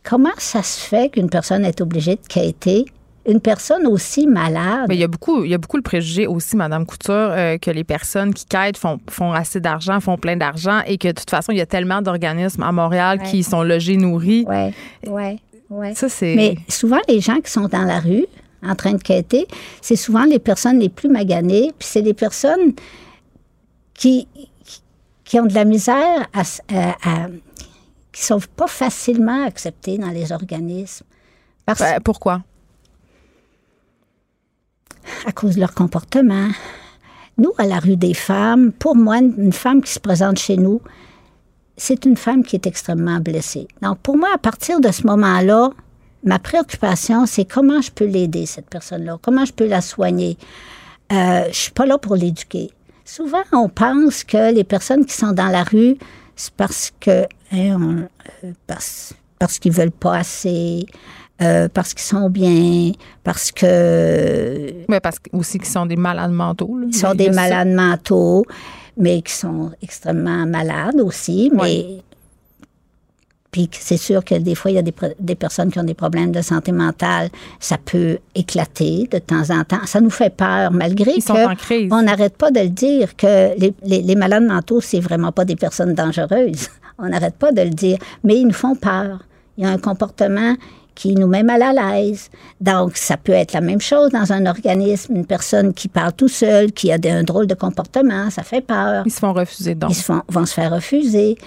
comment 0.10 0.30
ça 0.38 0.64
se 0.64 0.80
fait 0.80 1.10
qu'une 1.10 1.30
personne 1.30 1.64
est 1.64 1.82
obligée 1.82 2.16
de 2.16 2.28
quitter 2.28 2.86
une 3.28 3.40
personne 3.40 3.86
aussi 3.86 4.26
malade? 4.26 4.86
Mais 4.88 4.96
il 4.96 5.02
y 5.02 5.04
a 5.04 5.08
beaucoup, 5.08 5.44
il 5.44 5.52
y 5.52 5.54
a 5.54 5.60
beaucoup 5.60 5.78
le 5.78 5.84
préjugé 5.84 6.26
aussi, 6.26 6.56
Madame 6.56 6.86
Couture, 6.86 7.14
euh, 7.14 7.58
que 7.60 7.70
les 7.70 7.84
personnes 7.84 8.34
qui 8.34 8.46
quittent 8.46 8.78
font, 8.78 9.00
font 9.08 9.34
assez 9.34 9.60
d'argent, 9.60 10.00
font 10.00 10.18
plein 10.18 10.36
d'argent 10.36 10.82
et 10.88 10.98
que 10.98 11.10
de 11.10 11.14
toute 11.14 11.30
façon, 11.30 11.52
il 11.52 11.60
y 11.60 11.62
a 11.62 11.68
tellement 11.68 12.02
d'organismes 12.02 12.64
à 12.64 12.72
Montréal 12.72 13.22
qui 13.22 13.44
sont 13.44 13.62
logés, 13.62 13.98
nourris. 13.98 14.46
Oui, 14.48 14.74
oui, 15.06 15.40
oui. 15.70 15.96
Ça, 15.96 16.10
c'est... 16.10 16.34
Mais 16.36 16.56
souvent, 16.68 17.00
les 17.08 17.20
gens 17.20 17.40
qui 17.40 17.52
sont 17.52 17.68
dans 17.68 17.84
la 17.84 18.00
rue 18.00 18.26
en 18.64 18.74
train 18.74 18.94
de 18.94 19.04
quitter, 19.04 19.48
c'est 19.80 19.96
souvent 19.96 20.24
les 20.24 20.40
personnes 20.40 20.80
les 20.80 20.90
plus 20.90 21.10
maganées, 21.10 21.72
puis 21.78 21.88
c'est 21.88 22.02
les 22.02 22.16
personnes 22.16 22.74
qui, 23.94 24.28
qui 25.24 25.40
ont 25.40 25.46
de 25.46 25.54
la 25.54 25.66
misère 25.66 26.28
à, 26.34 26.42
à, 26.74 27.28
qui 28.12 28.24
sont 28.24 28.40
pas 28.56 28.68
facilement 28.68 29.46
acceptées 29.46 29.98
dans 29.98 30.10
les 30.10 30.32
organismes. 30.32 31.06
Parce... 31.66 31.80
Ben, 31.80 32.00
pourquoi? 32.02 32.42
à 35.26 35.32
cause 35.32 35.56
de 35.56 35.60
leur 35.60 35.74
comportement. 35.74 36.50
Nous, 37.38 37.54
à 37.58 37.66
la 37.66 37.80
rue 37.80 37.96
des 37.96 38.14
femmes, 38.14 38.72
pour 38.72 38.96
moi, 38.96 39.18
une 39.18 39.54
femme 39.54 39.82
qui 39.82 39.92
se 39.92 40.00
présente 40.00 40.38
chez 40.38 40.58
nous, 40.58 40.82
c'est 41.78 42.06
une 42.06 42.18
femme 42.18 42.44
qui 42.44 42.56
est 42.56 42.68
extrêmement 42.68 43.20
blessée. 43.20 43.68
Donc, 43.82 44.00
pour 44.00 44.18
moi, 44.18 44.30
à 44.34 44.38
partir 44.38 44.82
de 44.82 44.92
ce 44.92 45.08
moment-là, 45.08 45.70
ma 46.24 46.38
préoccupation, 46.38 47.26
c'est 47.26 47.46
comment 47.46 47.82
je 47.82 47.92
peux 47.92 48.06
l'aider, 48.06 48.46
cette 48.46 48.70
personne-là, 48.70 49.18
comment 49.22 49.46
je 49.46 49.54
peux 49.54 49.68
la 49.68 49.80
soigner? 49.80 50.38
Euh, 51.14 51.46
je 51.50 51.58
suis 51.58 51.72
pas 51.72 51.86
là 51.86 51.98
pour 51.98 52.16
l'éduquer. 52.16 52.72
Souvent, 53.06 53.44
on 53.54 53.70
pense 53.70 54.24
que 54.24 54.54
les 54.54 54.66
personnes 54.66 55.06
qui 55.06 55.16
sont 55.16 55.32
dans 55.32 55.48
la 55.48 55.64
rue, 55.64 55.96
c'est 56.40 56.54
parce 56.54 56.94
que 57.02 57.26
hein, 57.52 58.08
euh, 58.46 58.54
parce, 58.66 59.14
parce 59.38 59.60
qu'ils 59.60 59.74
veulent 59.74 59.92
pas 59.92 60.20
assez, 60.20 60.86
euh, 61.42 61.68
parce 61.68 61.94
qu'ils 61.94 62.06
sont 62.06 62.30
bien, 62.30 62.94
parce 63.26 63.52
que... 63.52 64.86
Mais 64.88 65.02
parce 65.02 65.18
aussi 65.34 65.60
qu'ils 65.60 65.68
sont 65.68 65.86
des 65.86 65.98
malades 65.98 66.32
mentaux. 66.32 66.80
Ils 66.88 66.96
sont 66.96 67.14
des 67.14 67.30
malades 67.30 67.68
mentaux, 67.68 68.46
mais 68.96 69.22
qui 69.22 69.34
sont 69.34 69.72
extrêmement 69.82 70.46
malades 70.46 71.02
aussi. 71.02 71.52
Mais 71.54 72.04
puis 73.52 73.68
c'est 73.72 73.98
sûr 73.98 74.24
que 74.24 74.36
des 74.36 74.54
fois, 74.54 74.70
il 74.70 74.76
y 74.76 74.78
a 74.78 74.84
des, 74.84 74.94
des, 75.20 75.36
personnes 75.36 75.72
qui 75.72 75.80
ont 75.80 75.84
des 75.84 75.96
problèmes 75.96 76.32
de 76.32 76.42
santé 76.42 76.72
mentale. 76.72 77.30
Ça 77.60 77.78
peut 77.84 78.20
éclater 78.36 79.08
de 79.12 79.18
temps 79.18 79.50
en 79.50 79.64
temps. 79.64 79.86
Ça 79.86 80.02
nous 80.02 80.12
fait 80.12 80.36
peur, 80.36 80.72
malgré 80.72 81.14
que 81.14 81.92
on 81.92 82.04
n'arrête 82.04 82.38
pas 82.38 82.52
de 82.52 82.60
le 82.60 82.70
dire 82.70 83.16
que 83.16 83.58
les, 83.58 83.74
les, 83.84 84.02
les 84.04 84.16
malades 84.16 84.44
mentaux, 84.44 84.82
c'est 84.82 85.00
vraiment 85.00 85.32
pas 85.32 85.46
des 85.46 85.56
personnes 85.56 85.94
dangereuses. 85.94 86.70
On 87.02 87.08
n'arrête 87.08 87.36
pas 87.36 87.54
de 87.54 87.62
le 87.62 87.70
dire, 87.70 87.98
mais 88.26 88.36
ils 88.36 88.46
nous 88.46 88.54
font 88.54 88.76
peur. 88.76 89.24
Il 89.58 89.64
y 89.64 89.68
a 89.68 89.70
un 89.70 89.78
comportement 89.78 90.56
qui 91.00 91.16
nous 91.16 91.28
met 91.28 91.44
mal 91.44 91.62
à 91.62 91.72
l'aise. 91.72 92.30
Donc, 92.60 92.98
ça 92.98 93.16
peut 93.16 93.32
être 93.32 93.54
la 93.54 93.62
même 93.62 93.80
chose 93.80 94.12
dans 94.12 94.34
un 94.34 94.46
organisme, 94.46 95.16
une 95.16 95.26
personne 95.26 95.74
qui 95.74 95.88
parle 95.88 96.12
tout 96.12 96.28
seul, 96.28 96.74
qui 96.74 96.92
a 96.92 96.98
un 97.06 97.24
drôle 97.24 97.48
de 97.48 97.54
comportement, 97.54 98.30
ça 98.30 98.44
fait 98.44 98.60
peur. 98.60 99.04
Ils 99.06 99.12
se 99.12 99.20
font 99.20 99.32
refuser 99.32 99.76
donc. 99.76 99.92
Ils 99.92 99.96
se 99.96 100.04
font, 100.04 100.22
vont 100.28 100.46
se 100.46 100.54
faire 100.54 100.74
refuser. 100.74 101.38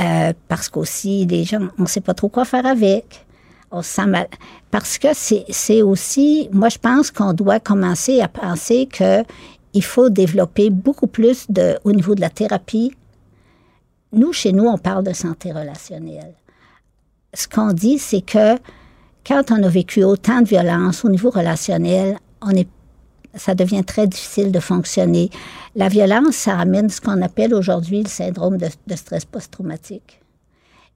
Euh, 0.00 0.32
parce 0.48 0.68
qu'aussi, 0.68 1.26
les 1.26 1.44
gens, 1.44 1.68
on 1.78 1.82
ne 1.82 1.88
sait 1.88 2.00
pas 2.00 2.14
trop 2.14 2.28
quoi 2.28 2.44
faire 2.44 2.66
avec. 2.66 3.26
On 3.70 3.80
mal. 4.06 4.28
Parce 4.70 4.98
que 4.98 5.08
c'est 5.14 5.82
aussi, 5.82 6.48
moi, 6.52 6.68
je 6.68 6.78
pense 6.78 7.10
qu'on 7.10 7.32
doit 7.32 7.58
commencer 7.58 8.20
à 8.20 8.28
penser 8.28 8.86
qu'il 8.86 9.84
faut 9.84 10.10
développer 10.10 10.68
beaucoup 10.68 11.06
plus 11.06 11.46
de, 11.48 11.78
au 11.84 11.92
niveau 11.92 12.14
de 12.14 12.20
la 12.20 12.28
thérapie. 12.28 12.94
Nous, 14.12 14.34
chez 14.34 14.52
nous, 14.52 14.64
on 14.64 14.76
parle 14.76 15.04
de 15.04 15.14
santé 15.14 15.52
relationnelle. 15.52 16.34
Ce 17.32 17.48
qu'on 17.48 17.72
dit, 17.72 17.98
c'est 17.98 18.20
que 18.20 18.56
quand 19.26 19.50
on 19.50 19.62
a 19.62 19.68
vécu 19.68 20.04
autant 20.04 20.42
de 20.42 20.48
violence 20.48 21.02
au 21.04 21.08
niveau 21.08 21.30
relationnel, 21.30 22.18
on 22.42 22.50
est 22.50 22.68
ça 23.34 23.54
devient 23.54 23.84
très 23.84 24.06
difficile 24.06 24.52
de 24.52 24.60
fonctionner. 24.60 25.30
La 25.74 25.88
violence, 25.88 26.36
ça 26.36 26.58
amène 26.58 26.90
ce 26.90 27.00
qu'on 27.00 27.22
appelle 27.22 27.54
aujourd'hui 27.54 28.02
le 28.02 28.08
syndrome 28.08 28.58
de, 28.58 28.68
stress 28.94 29.24
post-traumatique. 29.24 30.20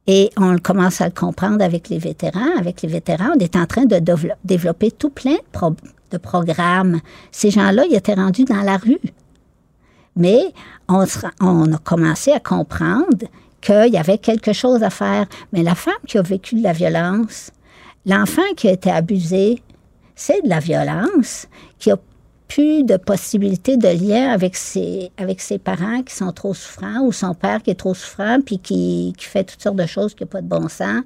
Et 0.07 0.31
on 0.37 0.59
commence 0.59 1.01
à 1.01 1.07
le 1.07 1.13
comprendre 1.13 1.65
avec 1.65 1.89
les 1.89 1.99
vétérans. 1.99 2.57
Avec 2.59 2.83
les 2.83 2.89
vétérans, 2.89 3.33
on 3.35 3.39
est 3.39 3.57
en 3.57 3.67
train 3.67 3.87
de 3.87 4.01
développer 4.45 4.91
tout 4.91 5.11
plein 5.11 5.37
de, 6.11 6.19
programmes. 6.19 7.01
Ces 7.33 7.51
gens-là, 7.51 7.85
ils 7.91 7.97
étaient 7.97 8.15
rendus 8.15 8.45
dans 8.45 8.63
la 8.63 8.77
rue. 8.77 9.01
Mais 10.15 10.41
on, 10.89 11.03
a 11.03 11.79
commencé 11.79 12.33
à 12.33 12.41
comprendre 12.41 13.27
qu'il 13.61 13.93
y 13.93 13.99
avait 13.99 14.19
quelque 14.19 14.53
chose 14.53 14.83
à 14.83 14.91
faire. 14.91 15.27
Mais 15.53 15.63
la 15.63 15.75
femme 15.75 15.95
qui 16.07 16.19
a 16.19 16.23
vécu 16.23 16.55
de 16.55 16.63
la 16.63 16.73
violence, 16.73 17.51
l'enfant 18.07 18.43
qui 18.57 18.69
a 18.69 18.73
été 18.73 18.91
abusé, 18.91 19.61
c'est 20.15 20.43
de 20.43 20.49
la 20.49 20.61
violence 20.61 21.49
qui 21.79 21.91
a 21.91 21.97
plus 22.49 22.85
de 22.85 22.97
possibilités 22.97 23.77
de 23.77 23.89
lien 23.89 24.31
avec 24.31 24.57
ses, 24.57 25.11
avec 25.17 25.41
ses 25.41 25.59
parents 25.59 26.03
qui 26.03 26.15
sont 26.15 26.33
trop 26.33 26.55
souffrants 26.55 27.01
ou 27.03 27.13
son 27.13 27.35
père 27.35 27.63
qui 27.63 27.71
est 27.71 27.77
trop 27.77 27.95
souffrant 27.95 28.39
puis 28.45 28.59
qui, 28.59 29.15
qui 29.17 29.25
fait 29.25 29.45
toutes 29.45 29.63
sortes 29.63 29.77
de 29.77 29.87
choses 29.87 30.15
qui 30.15 30.25
n'ont 30.25 30.29
pas 30.29 30.43
de 30.43 30.49
bon 30.49 30.69
sens. 30.69 31.03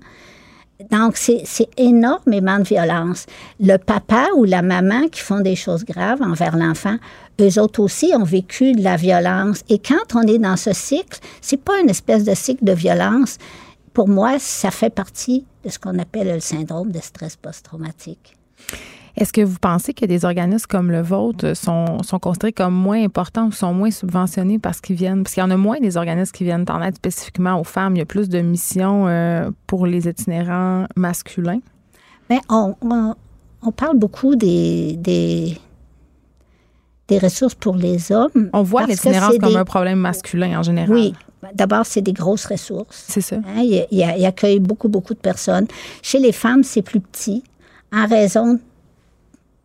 Donc, 0.91 1.19
c'est 1.19 1.69
énormément 1.77 2.59
de 2.59 2.65
violence. 2.65 3.27
Le 3.61 3.77
papa 3.77 4.29
ou 4.37 4.45
la 4.45 4.62
maman 4.62 5.09
qui 5.09 5.21
font 5.21 5.41
des 5.41 5.57
choses 5.57 5.85
graves 5.85 6.23
envers 6.23 6.57
l'enfant, 6.57 6.97
eux 7.41 7.61
autres 7.61 7.81
aussi 7.81 8.12
ont 8.17 8.25
vécu 8.25 8.73
de 8.73 8.83
la 8.83 8.97
violence. 8.97 9.62
Et 9.69 9.79
quand 9.79 10.15
on 10.15 10.23
est 10.23 10.39
dans 10.39 10.57
ce 10.57 10.73
cycle, 10.73 11.19
c'est 11.43 11.59
pas 11.59 11.79
une 11.81 11.91
espèce 11.91 12.25
de 12.25 12.35
cycle 12.35 12.65
de 12.65 12.73
violence. 12.73 13.37
Pour 13.93 14.09
moi, 14.09 14.39
ça 14.39 14.71
fait 14.71 14.91
partie 14.91 15.45
de 15.65 15.69
ce 15.69 15.79
qu'on 15.79 15.99
appelle 15.99 16.33
le 16.33 16.41
syndrome 16.41 16.91
de 16.93 17.01
stress 17.01 17.37
post-traumatique. 17.37 18.37
Est-ce 19.20 19.34
que 19.34 19.42
vous 19.42 19.59
pensez 19.60 19.92
que 19.92 20.06
des 20.06 20.24
organismes 20.24 20.66
comme 20.66 20.90
le 20.90 21.02
vôtre 21.02 21.55
sont, 21.55 22.02
sont 22.02 22.18
considérés 22.18 22.55
comme 22.55 22.72
moins 22.72 23.05
importants 23.05 23.48
ou 23.48 23.52
sont 23.52 23.74
moins 23.74 23.90
subventionnés 23.90 24.59
parce 24.59 24.80
qu'ils 24.80 24.97
viennent, 24.97 25.22
parce 25.24 25.34
qu'il 25.34 25.42
y 25.42 25.44
en 25.44 25.51
a 25.51 25.59
moins 25.59 25.78
des 25.78 25.98
organismes 25.98 26.32
qui 26.32 26.44
viennent 26.44 26.64
en 26.70 26.80
aide 26.80 26.97
spécifiquement 26.97 27.60
aux 27.60 27.64
femmes. 27.64 27.97
Il 27.97 27.98
y 27.98 28.02
a 28.02 28.06
plus 28.06 28.30
de 28.30 28.40
missions 28.40 29.09
euh, 29.09 29.51
pour 29.66 29.84
les 29.84 30.09
itinérants 30.09 30.86
masculins? 30.97 31.60
Bien, 32.30 32.40
on, 32.48 32.74
on, 33.60 33.72
parle 33.72 33.98
beaucoup 33.98 34.36
des, 34.36 34.97
des, 34.97 35.59
des, 37.09 37.18
ressources 37.18 37.55
pour 37.55 37.76
les 37.76 38.12
hommes. 38.12 38.48
On 38.55 38.62
voit 38.62 38.86
l'itinérance 38.86 39.36
comme 39.36 39.56
un 39.56 39.66
problème 39.66 39.98
masculin 39.98 40.60
en 40.60 40.62
général. 40.62 40.90
Oui. 40.90 41.12
D'abord, 41.55 41.84
c'est 41.84 42.01
des 42.01 42.14
grosses 42.14 42.47
ressources. 42.47 43.05
C'est 43.09 43.20
ça. 43.20 43.36
Hein, 43.36 43.59
il, 43.59 43.86
il, 43.90 44.24
accueille 44.24 44.60
beaucoup, 44.60 44.88
beaucoup 44.88 45.12
de 45.12 45.18
personnes. 45.18 45.66
Chez 46.01 46.20
les 46.20 46.32
femmes, 46.32 46.62
c'est 46.62 46.82
plus 46.82 47.01
petit 47.01 47.44
en 47.92 48.06
raison 48.06 48.59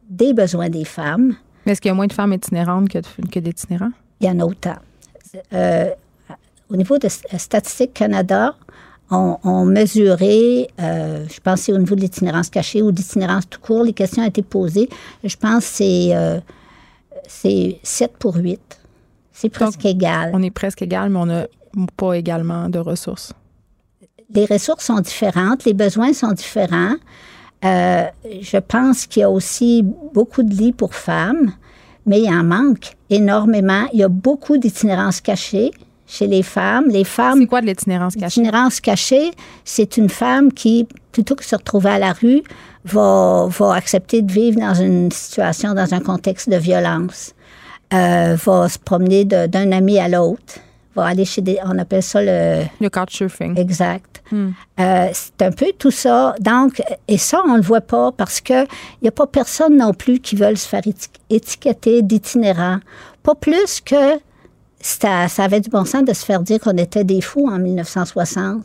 des 0.10 0.34
besoins 0.34 0.70
des 0.70 0.86
femmes. 0.86 1.36
Mais 1.66 1.72
est-ce 1.72 1.82
qu'il 1.82 1.90
y 1.90 1.92
a 1.92 1.96
moins 1.96 2.08
de 2.08 2.14
femmes 2.14 2.34
itinérantes 2.34 2.90
que, 2.90 3.00
que 3.00 3.40
d'itinérants? 3.40 3.92
Il 4.22 4.28
y 4.28 4.30
en 4.30 4.40
a 4.40 4.46
autant. 4.46 4.76
Euh, 5.54 5.90
au 6.70 6.76
niveau 6.76 6.98
de 6.98 7.08
Statistique 7.10 7.94
Canada, 7.94 8.56
on, 9.12 9.38
on 9.44 9.66
mesurait, 9.66 10.68
euh, 10.80 11.26
je 11.30 11.40
pense 11.40 11.62
c'est 11.62 11.74
au 11.74 11.78
niveau 11.78 11.96
de 11.96 12.02
l'itinérance 12.02 12.50
cachée 12.50 12.82
ou 12.82 12.92
d'itinérance 12.92 13.48
tout 13.50 13.60
court, 13.60 13.84
les 13.84 13.94
questions 13.94 14.24
ont 14.24 14.28
été 14.28 14.42
posées. 14.42 14.90
Je 15.24 15.36
pense 15.36 15.66
que 15.66 15.72
c'est, 15.76 16.16
euh, 16.16 16.40
c'est 17.28 17.80
7 17.84 18.18
pour 18.18 18.36
8. 18.36 18.60
C'est 19.32 19.50
presque 19.50 19.86
égal. 19.86 20.32
On 20.34 20.42
est 20.42 20.52
presque 20.52 20.82
égal, 20.82 21.10
mais 21.10 21.20
on 21.20 21.26
n'a 21.26 21.48
pas 21.98 22.14
également 22.14 22.70
de 22.70 22.80
ressources. 22.80 23.34
Les 24.34 24.46
ressources 24.46 24.86
sont 24.86 25.00
différentes, 25.02 25.66
les 25.66 25.74
besoins 25.74 26.14
sont 26.14 26.32
différents. 26.32 26.96
Euh, 27.66 28.06
je 28.42 28.58
pense 28.58 29.08
qu'il 29.08 29.22
y 29.22 29.24
a 29.24 29.30
aussi 29.30 29.84
beaucoup 30.14 30.44
de 30.44 30.54
lits 30.54 30.74
pour 30.74 30.94
femmes, 30.94 31.54
mais 32.06 32.22
il 32.22 32.30
en 32.30 32.44
manque 32.44 32.96
énormément. 33.10 33.88
Il 33.94 34.00
y 34.00 34.04
a 34.04 34.10
beaucoup 34.10 34.58
d'itinérance 34.58 35.22
cachée 35.22 35.72
chez 36.06 36.28
les 36.28 36.44
femmes. 36.44 36.86
Les 36.90 37.04
femmes. 37.04 37.40
C'est 37.40 37.48
quoi 37.48 37.62
de 37.62 37.66
l'itinérance 37.66 38.16
cachée? 38.16 38.42
L'itinérance 38.42 38.80
cachée, 38.80 39.32
c'est 39.64 39.98
une 39.98 40.10
femme 40.10 40.52
qui, 40.54 40.88
plutôt 41.12 41.36
que 41.36 41.42
de 41.42 41.48
se 41.48 41.56
retrouver 41.56 41.90
à 41.90 42.00
la 42.00 42.14
rue, 42.14 42.44
va, 42.84 43.48
va 43.50 43.74
accepter 43.74 44.22
de 44.22 44.32
vivre 44.32 44.60
dans 44.60 44.76
une 44.76 45.12
situation, 45.12 45.74
dans 45.74 45.94
un 45.94 46.00
contexte 46.00 46.50
de 46.50 46.58
violence, 46.58 47.34
euh, 47.94 48.36
va 48.46 48.70
se 48.70 48.78
promener 48.78 49.26
d'un 49.26 49.72
ami 49.72 49.98
à 49.98 50.08
l'autre, 50.08 50.60
va 50.96 51.06
aller 51.06 51.26
chez 51.26 51.42
des. 51.42 51.58
On 51.64 51.78
appelle 51.78 52.04
ça 52.04 52.22
le. 52.22 52.64
Le 52.80 52.90
couchsurfing. 52.90 53.58
Exact. 53.60 54.24
Hmm. 54.32 54.52
Euh, 54.80 55.10
c'est 55.14 55.42
un 55.42 55.52
peu 55.52 55.68
tout 55.78 55.92
ça. 55.92 56.36
Donc, 56.40 56.82
et 57.08 57.18
ça, 57.18 57.42
on 57.46 57.54
ne 57.54 57.58
le 57.58 57.64
voit 57.64 57.82
pas 57.82 58.12
parce 58.12 58.42
qu'il 58.42 58.68
n'y 59.02 59.08
a 59.08 59.12
pas 59.12 59.28
personne 59.28 59.78
non 59.78 59.94
plus 59.94 60.20
qui 60.20 60.36
veut 60.36 60.56
se 60.56 60.68
faire 60.68 60.82
étiqueter 61.30 62.02
d'itinérant. 62.02 62.80
Pas 63.24 63.36
plus 63.36 63.82
que 63.82 64.20
ça, 64.80 65.28
ça, 65.28 65.44
avait 65.44 65.62
du 65.62 65.70
bon 65.70 65.86
sens 65.86 66.04
de 66.04 66.14
se 66.14 66.26
faire 66.26 66.42
dire 66.42 66.60
qu'on 66.60 66.78
était 66.78 67.04
des 67.04 67.22
fous 67.22 67.48
en 67.48 67.60
1960. 67.60 68.64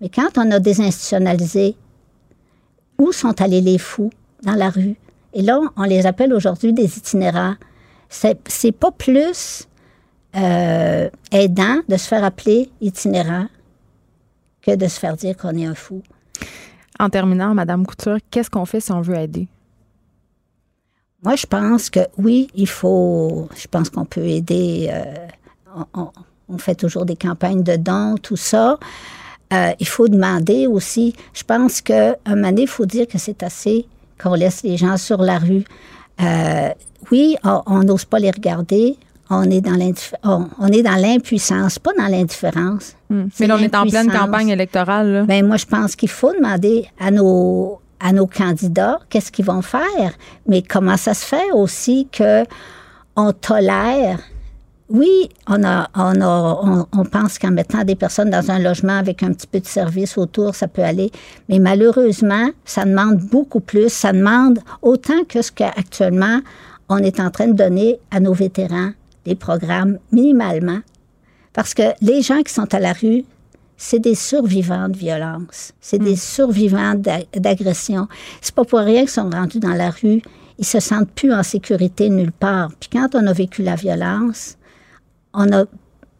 Mais 0.00 0.08
quand 0.08 0.36
on 0.36 0.50
a 0.50 0.58
désinstitutionnalisé, 0.58 1.76
où 2.98 3.12
sont 3.12 3.40
allés 3.40 3.60
les 3.60 3.78
fous? 3.78 4.10
Dans 4.42 4.54
la 4.54 4.70
rue? 4.70 4.96
Et 5.34 5.42
là, 5.42 5.60
on 5.76 5.82
les 5.82 6.06
appelle 6.06 6.32
aujourd'hui 6.32 6.72
des 6.72 6.96
itinérants. 6.96 7.54
C'est 8.08 8.72
pas 8.72 8.90
plus 8.90 9.67
euh, 10.36 11.08
aidant 11.32 11.80
de 11.88 11.96
se 11.96 12.06
faire 12.06 12.24
appeler 12.24 12.70
itinérant 12.80 13.46
que 14.62 14.74
de 14.74 14.86
se 14.86 14.98
faire 14.98 15.16
dire 15.16 15.36
qu'on 15.36 15.56
est 15.56 15.66
un 15.66 15.74
fou. 15.74 16.02
En 16.98 17.08
terminant, 17.08 17.54
Madame 17.54 17.86
Couture, 17.86 18.18
qu'est-ce 18.30 18.50
qu'on 18.50 18.64
fait 18.66 18.80
si 18.80 18.92
on 18.92 19.00
veut 19.00 19.16
aider? 19.16 19.48
Moi, 21.24 21.34
je 21.36 21.46
pense 21.46 21.90
que 21.90 22.00
oui, 22.16 22.48
il 22.54 22.68
faut. 22.68 23.48
Je 23.56 23.66
pense 23.66 23.90
qu'on 23.90 24.04
peut 24.04 24.24
aider. 24.24 24.88
Euh, 24.92 25.82
on, 26.48 26.58
fait 26.58 26.74
toujours 26.74 27.04
des 27.04 27.16
campagnes 27.16 27.62
de 27.62 27.76
dons, 27.76 28.16
tout 28.16 28.36
ça. 28.36 28.78
Euh, 29.52 29.72
il 29.80 29.88
faut 29.88 30.08
demander 30.08 30.66
aussi. 30.66 31.14
Je 31.34 31.42
pense 31.42 31.80
qu'à 31.80 32.16
un 32.24 32.36
moment 32.36 32.48
donné, 32.48 32.62
il 32.62 32.68
faut 32.68 32.86
dire 32.86 33.06
que 33.06 33.18
c'est 33.18 33.42
assez 33.42 33.86
qu'on 34.20 34.34
laisse 34.34 34.62
les 34.62 34.76
gens 34.76 34.96
sur 34.96 35.22
la 35.22 35.38
rue. 35.38 35.64
Euh, 36.20 36.70
oui, 37.10 37.36
on 37.44 37.82
n'ose 37.84 38.04
pas 38.04 38.18
les 38.18 38.30
regarder 38.30 38.96
on 39.30 39.50
est 39.50 39.60
dans 39.60 39.78
on, 40.24 40.68
est 40.68 40.82
dans 40.82 40.96
l'impuissance, 40.96 41.78
pas 41.78 41.92
dans 41.98 42.06
l'indifférence. 42.06 42.94
Hmm. 43.10 43.26
Mais 43.40 43.46
là, 43.46 43.56
on 43.58 43.62
est 43.62 43.74
en 43.74 43.86
pleine 43.86 44.10
campagne 44.10 44.48
électorale. 44.48 45.24
Ben, 45.26 45.46
moi, 45.46 45.56
je 45.56 45.66
pense 45.66 45.96
qu'il 45.96 46.08
faut 46.08 46.32
demander 46.32 46.86
à 46.98 47.10
nos, 47.10 47.80
à 48.00 48.12
nos 48.12 48.26
candidats 48.26 48.98
qu'est-ce 49.10 49.30
qu'ils 49.30 49.44
vont 49.44 49.62
faire, 49.62 50.12
mais 50.46 50.62
comment 50.62 50.96
ça 50.96 51.14
se 51.14 51.24
fait 51.24 51.50
aussi 51.52 52.08
que 52.10 52.44
on 53.16 53.32
tolère. 53.32 54.18
Oui, 54.90 55.28
on, 55.46 55.62
a, 55.64 55.88
on, 55.94 56.20
a, 56.22 56.86
on, 56.92 57.04
pense 57.04 57.38
qu'en 57.38 57.50
mettant 57.50 57.84
des 57.84 57.94
personnes 57.94 58.30
dans 58.30 58.50
un 58.50 58.58
logement 58.58 58.96
avec 58.96 59.22
un 59.22 59.34
petit 59.34 59.46
peu 59.46 59.60
de 59.60 59.66
service 59.66 60.16
autour, 60.16 60.54
ça 60.54 60.66
peut 60.66 60.82
aller. 60.82 61.10
Mais 61.50 61.58
malheureusement, 61.58 62.48
ça 62.64 62.86
demande 62.86 63.18
beaucoup 63.18 63.60
plus. 63.60 63.92
Ça 63.92 64.14
demande 64.14 64.60
autant 64.80 65.24
que 65.28 65.42
ce 65.42 65.52
qu'actuellement 65.52 66.40
on 66.88 66.98
est 66.98 67.20
en 67.20 67.30
train 67.30 67.48
de 67.48 67.52
donner 67.52 67.98
à 68.10 68.20
nos 68.20 68.32
vétérans 68.32 68.92
les 69.28 69.36
programmes 69.36 69.98
minimalement, 70.10 70.80
parce 71.52 71.74
que 71.74 71.82
les 72.00 72.22
gens 72.22 72.42
qui 72.42 72.52
sont 72.52 72.72
à 72.74 72.80
la 72.80 72.92
rue, 72.92 73.24
c'est 73.76 74.00
des 74.00 74.14
survivants 74.14 74.88
de 74.88 74.96
violence, 74.96 75.72
c'est 75.80 75.98
des 75.98 76.14
hmm. 76.14 76.16
survivants 76.16 76.94
d'agression. 77.34 78.08
C'est 78.40 78.54
pas 78.54 78.64
pour 78.64 78.80
rien 78.80 79.02
qu'ils 79.02 79.10
sont 79.10 79.30
rendus 79.30 79.60
dans 79.60 79.74
la 79.74 79.90
rue. 79.90 80.20
Ils 80.58 80.66
se 80.66 80.80
sentent 80.80 81.10
plus 81.12 81.32
en 81.32 81.44
sécurité 81.44 82.10
nulle 82.10 82.32
part. 82.32 82.70
Puis 82.80 82.90
quand 82.92 83.14
on 83.14 83.24
a 83.28 83.32
vécu 83.32 83.62
la 83.62 83.76
violence, 83.76 84.56
on 85.32 85.52
a 85.52 85.64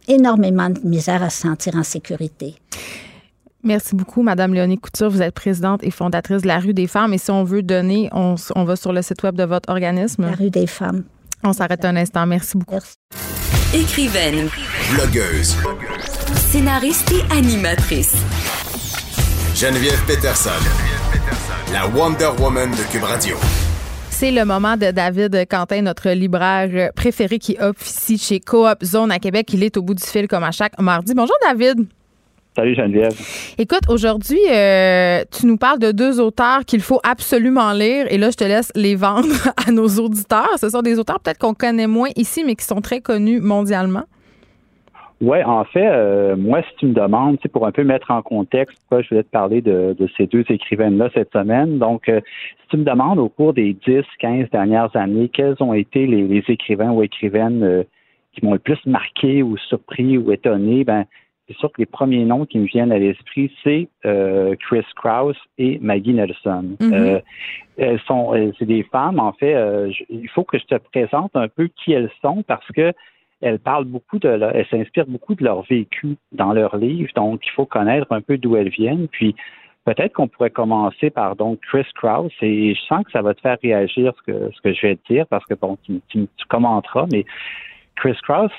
énormément 0.07 0.71
de 0.71 0.81
misère 0.87 1.23
à 1.23 1.31
se 1.31 1.43
sentir 1.43 1.75
en 1.75 1.83
sécurité. 1.83 2.55
Merci 3.65 3.97
beaucoup, 3.97 4.23
Madame 4.23 4.55
Léonie 4.55 4.79
Couture. 4.79 5.11
Vous 5.11 5.21
êtes 5.21 5.35
présidente 5.35 5.83
et 5.83 5.91
fondatrice 5.91 6.43
de 6.43 6.47
la 6.47 6.61
Rue 6.61 6.75
des 6.75 6.87
Femmes. 6.87 7.13
Et 7.13 7.19
si 7.19 7.31
on 7.33 7.43
veut 7.43 7.63
donner, 7.63 8.09
on, 8.13 8.37
va 8.65 8.77
sur 8.77 8.93
le 8.93 9.03
site 9.03 9.23
web 9.25 9.35
de 9.35 9.43
votre 9.43 9.69
organisme. 9.69 10.23
La 10.23 10.37
Rue 10.37 10.51
des 10.51 10.69
Femmes. 10.69 11.03
On 11.45 11.53
s'arrête 11.53 11.85
un 11.85 11.97
instant. 11.97 12.27
Merci 12.27 12.57
beaucoup. 12.57 12.81
Écrivaine. 13.75 14.49
Blogueuse. 14.93 15.57
Scénariste 16.35 17.13
et 17.13 17.33
animatrice. 17.33 18.17
Geneviève 19.55 20.03
Peterson. 20.07 20.51
La 21.73 21.87
Wonder 21.87 22.31
Woman 22.41 22.71
de 22.71 22.83
Cube 22.91 23.05
Radio. 23.05 23.37
C'est 24.11 24.31
le 24.33 24.45
moment 24.45 24.77
de 24.77 24.91
David 24.91 25.47
Quentin, 25.49 25.83
notre 25.83 26.11
libraire 26.11 26.91
préféré 26.95 27.39
qui 27.39 27.57
officie 27.61 28.19
chez 28.19 28.41
Coop 28.41 28.83
Zone 28.83 29.13
à 29.13 29.19
Québec. 29.19 29.53
Il 29.53 29.63
est 29.63 29.77
au 29.77 29.83
bout 29.83 29.95
du 29.95 30.03
fil 30.03 30.27
comme 30.27 30.45
à 30.45 30.51
chaque 30.51 30.81
mardi. 30.81 31.15
Bonjour 31.15 31.37
David. 31.43 31.87
Salut 32.59 32.75
Geneviève. 32.75 33.15
Écoute, 33.57 33.83
aujourd'hui, 33.89 34.41
euh, 34.51 35.23
tu 35.31 35.47
nous 35.47 35.59
parles 35.59 35.79
de 35.79 35.93
deux 35.93 36.21
auteurs 36.21 36.65
qu'il 36.67 36.81
faut 36.81 36.99
absolument 37.05 37.73
lire 37.73 38.07
et 38.11 38.19
là, 38.19 38.31
je 38.31 38.37
te 38.37 38.43
laisse 38.43 38.73
les 38.75 38.97
vendre 38.97 39.29
à 39.69 39.71
nos 39.71 39.87
auditeurs. 39.87 40.59
Ce 40.59 40.69
sont 40.69 40.83
des 40.83 40.99
auteurs 40.99 41.21
peut-être 41.21 41.39
qu'on 41.39 41.55
connaît 41.55 41.87
moins 41.87 42.09
ici, 42.17 42.43
mais 42.45 42.57
qui 42.57 42.65
sont 42.65 42.81
très 42.81 43.01
connus 43.01 43.41
mondialement. 43.41 44.03
Oui, 45.21 45.41
en 45.45 45.63
fait, 45.67 45.87
euh, 45.87 46.35
moi, 46.35 46.63
si 46.63 46.77
tu 46.79 46.87
me 46.87 46.95
demandes, 46.95 47.39
pour 47.53 47.65
un 47.65 47.71
peu 47.71 47.85
mettre 47.85 48.11
en 48.11 48.23
contexte 48.23 48.77
pourquoi 48.81 49.03
je 49.03 49.11
voulais 49.11 49.23
te 49.23 49.31
parler 49.31 49.61
de, 49.63 49.95
ces 50.17 50.27
deux 50.27 50.45
écrivaines-là 50.49 51.11
cette 51.15 51.31
semaine, 51.33 51.79
donc, 51.79 52.09
euh, 52.09 52.21
si 52.63 52.69
tu 52.71 52.77
me 52.79 52.85
demandes 52.85 53.21
au 53.21 53.29
cours 53.29 53.53
des 53.53 53.77
10, 53.87 54.03
15 54.19 54.51
dernières 54.51 54.97
années, 54.97 55.29
quels 55.29 55.55
ont 55.61 55.75
été 55.75 56.09
les, 56.09 56.43
écrivains 56.49 56.91
ou 56.91 57.05
écrivaines 57.05 57.85
qui 58.33 58.45
m'ont 58.45 58.55
le 58.55 58.59
plus 58.59 58.85
marqué 58.85 59.45
ou 59.45 59.57
surpris 59.57 60.19
ou 60.19 60.33
étonné, 60.33 60.83
ben, 60.83 61.05
c'est 61.49 61.57
sûr 61.57 61.73
que 61.73 61.81
les 61.81 61.87
premiers 61.87 62.25
noms 62.25 62.45
qui 62.45 62.59
me 62.59 62.67
viennent 62.67 62.93
à 62.93 62.99
l'esprit, 62.99 63.51
c'est 63.65 63.89
euh, 64.05 64.55
Chris 64.57 64.85
Krauss 64.95 65.37
et 65.57 65.79
Maggie 65.81 66.13
Nelson. 66.13 66.77
Mhm. 66.79 66.93
Euh, 66.93 67.21
elles 67.79 68.01
sont, 68.01 68.35
c'est 68.59 68.67
des 68.67 68.83
femmes, 68.83 69.19
en 69.19 69.33
fait. 69.33 69.55
Euh, 69.55 69.91
il 70.11 70.29
faut 70.29 70.45
que 70.45 70.59
je 70.59 70.65
te 70.65 70.75
présente 70.75 71.35
un 71.35 71.49
peu 71.49 71.69
qui 71.69 71.93
elles 71.93 72.11
sont 72.21 72.43
parce 72.43 72.67
que 72.73 72.93
elles 73.41 73.61
parlent 73.61 73.85
beaucoup 73.85 74.19
de, 74.19 74.29
elles 74.29 74.67
s'inspirent 74.67 75.07
beaucoup 75.07 75.35
de 75.35 75.45
leur 75.45 75.63
vécu 75.63 76.17
dans 76.33 76.53
leurs 76.53 76.77
livres. 76.77 77.11
Donc, 77.15 77.41
il 77.47 77.53
faut 77.53 77.67
connaître 77.67 78.09
un 78.11 78.21
peu 78.21 78.37
d'où 78.37 78.57
elles 78.57 78.69
viennent. 78.69 79.07
Puis, 79.09 79.35
peut-être 79.85 80.13
qu'on 80.13 80.29
pourrait 80.29 80.51
commencer 80.51 81.09
par 81.09 81.37
donc 81.37 81.61
Chris 81.61 81.87
Krauss 81.95 82.33
et 82.43 82.75
je 82.75 82.81
sens 82.83 83.05
que 83.05 83.13
ça 83.13 83.23
va 83.23 83.33
te 83.35 83.41
faire 83.41 83.57
réagir 83.63 84.13
ce 84.19 84.33
que 84.33 84.51
ce 84.53 84.61
que 84.61 84.75
je 84.75 84.87
vais 84.87 84.97
te 84.97 85.13
dire 85.13 85.27
parce 85.29 85.47
que 85.47 85.55
bon, 85.55 85.79
tu, 85.85 86.01
tu 86.09 86.27
commenteras, 86.49 87.07
mais 87.11 87.25
Chris 87.99 88.17
Cross 88.23 88.53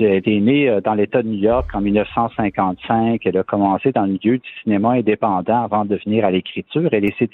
est 0.00 0.26
né 0.26 0.68
euh, 0.68 0.80
dans 0.80 0.94
l'État 0.94 1.22
de 1.22 1.28
New 1.28 1.38
York 1.38 1.70
en 1.72 1.80
1955. 1.80 3.20
Elle 3.24 3.36
a 3.36 3.42
commencé 3.44 3.92
dans 3.92 4.02
le 4.02 4.12
milieu 4.12 4.38
du 4.38 4.48
cinéma 4.62 4.90
indépendant 4.92 5.62
avant 5.62 5.84
de 5.84 5.96
venir 6.04 6.24
à 6.24 6.30
l'écriture. 6.30 6.88
Elle 6.92 7.04
est, 7.04 7.30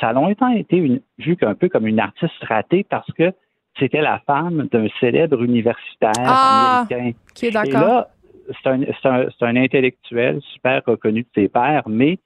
ça 0.00 0.08
a 0.08 0.12
longtemps 0.12 0.50
été 0.50 0.76
une, 0.76 1.00
vu 1.18 1.36
un 1.42 1.54
peu 1.54 1.68
comme 1.68 1.86
une 1.86 2.00
artiste 2.00 2.42
ratée 2.42 2.86
parce 2.88 3.10
que 3.12 3.32
c'était 3.78 4.00
la 4.00 4.20
femme 4.26 4.68
d'un 4.72 4.86
célèbre 5.00 5.42
universitaire 5.42 6.12
ah, 6.18 6.86
américain. 6.90 7.18
Qui 7.34 7.46
est 7.46 7.50
d'accord. 7.50 7.82
Et 7.82 7.84
là, 7.84 8.08
c'est 8.62 8.68
un, 9.08 9.26
un, 9.42 9.56
intellectuel 9.56 10.40
super 10.54 10.80
reconnu 10.86 11.22
de 11.22 11.28
ses 11.34 11.48
pairs, 11.48 11.82
mais 11.86 12.18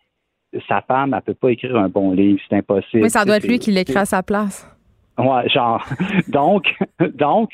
sa 0.68 0.82
femme, 0.82 1.14
elle 1.14 1.22
peut 1.22 1.34
pas 1.34 1.50
écrire 1.50 1.76
un 1.76 1.88
bon 1.88 2.12
livre, 2.12 2.40
c'est 2.48 2.56
impossible. 2.56 3.02
Mais 3.02 3.08
ça 3.08 3.24
doit 3.24 3.36
être 3.36 3.48
lui 3.48 3.58
qui 3.58 3.72
l'écrit 3.72 3.96
à 3.96 4.04
sa 4.04 4.22
place. 4.22 4.68
Ouais, 5.18 5.48
genre. 5.48 5.84
donc, 6.28 6.74
donc, 7.14 7.50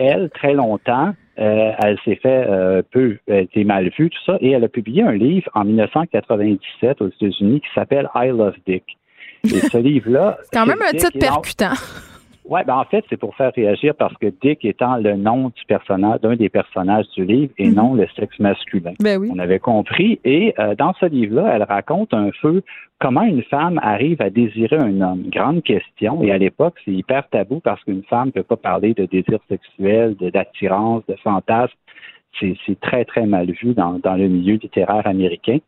elle, 0.00 0.30
très 0.30 0.54
longtemps, 0.54 1.14
euh, 1.38 1.72
elle 1.78 1.98
s'est 2.04 2.16
fait 2.16 2.46
euh, 2.48 2.82
peu, 2.90 3.18
elle 3.26 3.44
était 3.44 3.64
mal 3.64 3.90
vue, 3.98 4.10
tout 4.10 4.24
ça, 4.26 4.36
et 4.40 4.50
elle 4.50 4.64
a 4.64 4.68
publié 4.68 5.02
un 5.02 5.12
livre 5.12 5.50
en 5.54 5.64
1997 5.64 7.00
aux 7.00 7.08
États-Unis 7.08 7.60
qui 7.60 7.68
s'appelle 7.74 8.08
I 8.14 8.28
Love 8.28 8.56
Dick. 8.66 8.84
Et 9.44 9.48
ce 9.48 9.78
livre-là. 9.78 10.38
C'est 10.42 10.58
quand 10.58 10.66
même 10.66 10.82
un 10.82 10.92
titre 10.92 11.18
percutant. 11.18 11.72
Oui, 12.50 12.62
ben 12.66 12.74
en 12.74 12.84
fait, 12.84 13.04
c'est 13.08 13.16
pour 13.16 13.36
faire 13.36 13.52
réagir 13.54 13.94
parce 13.94 14.14
que 14.16 14.26
Dick 14.42 14.64
étant 14.64 14.96
le 14.96 15.14
nom 15.14 15.50
du 15.50 15.64
personnage, 15.68 16.20
d'un 16.20 16.34
des 16.34 16.48
personnages 16.48 17.06
du 17.16 17.24
livre 17.24 17.52
et 17.58 17.68
mhm. 17.68 17.74
non 17.76 17.94
le 17.94 18.08
sexe 18.16 18.36
masculin. 18.40 18.92
Ben 18.98 19.18
oui. 19.18 19.30
On 19.32 19.38
avait 19.38 19.60
compris. 19.60 20.18
Et 20.24 20.52
euh, 20.58 20.74
dans 20.74 20.92
ce 20.94 21.06
livre-là, 21.06 21.52
elle 21.54 21.62
raconte 21.62 22.12
un 22.12 22.30
peu 22.42 22.62
comment 22.98 23.22
une 23.22 23.44
femme 23.44 23.78
arrive 23.84 24.20
à 24.20 24.30
désirer 24.30 24.78
un 24.78 25.00
homme. 25.00 25.22
Grande 25.28 25.62
question. 25.62 26.24
Et 26.24 26.32
à 26.32 26.38
l'époque, 26.38 26.74
c'est 26.84 26.90
hyper 26.90 27.28
tabou 27.28 27.60
parce 27.60 27.82
qu'une 27.84 28.02
femme 28.02 28.26
ne 28.26 28.32
peut 28.32 28.42
pas 28.42 28.56
parler 28.56 28.94
de 28.94 29.06
désir 29.06 29.38
sexuel, 29.48 30.16
d'attirance, 30.16 31.04
de, 31.06 31.14
fantasme. 31.22 31.74
C'est 32.40 32.80
très, 32.80 33.04
très 33.04 33.26
mal 33.26 33.50
vu 33.50 33.74
dans, 33.74 34.00
dans 34.00 34.14
le 34.14 34.26
milieu 34.26 34.54
littéraire 34.54 35.06
américain. 35.06 35.58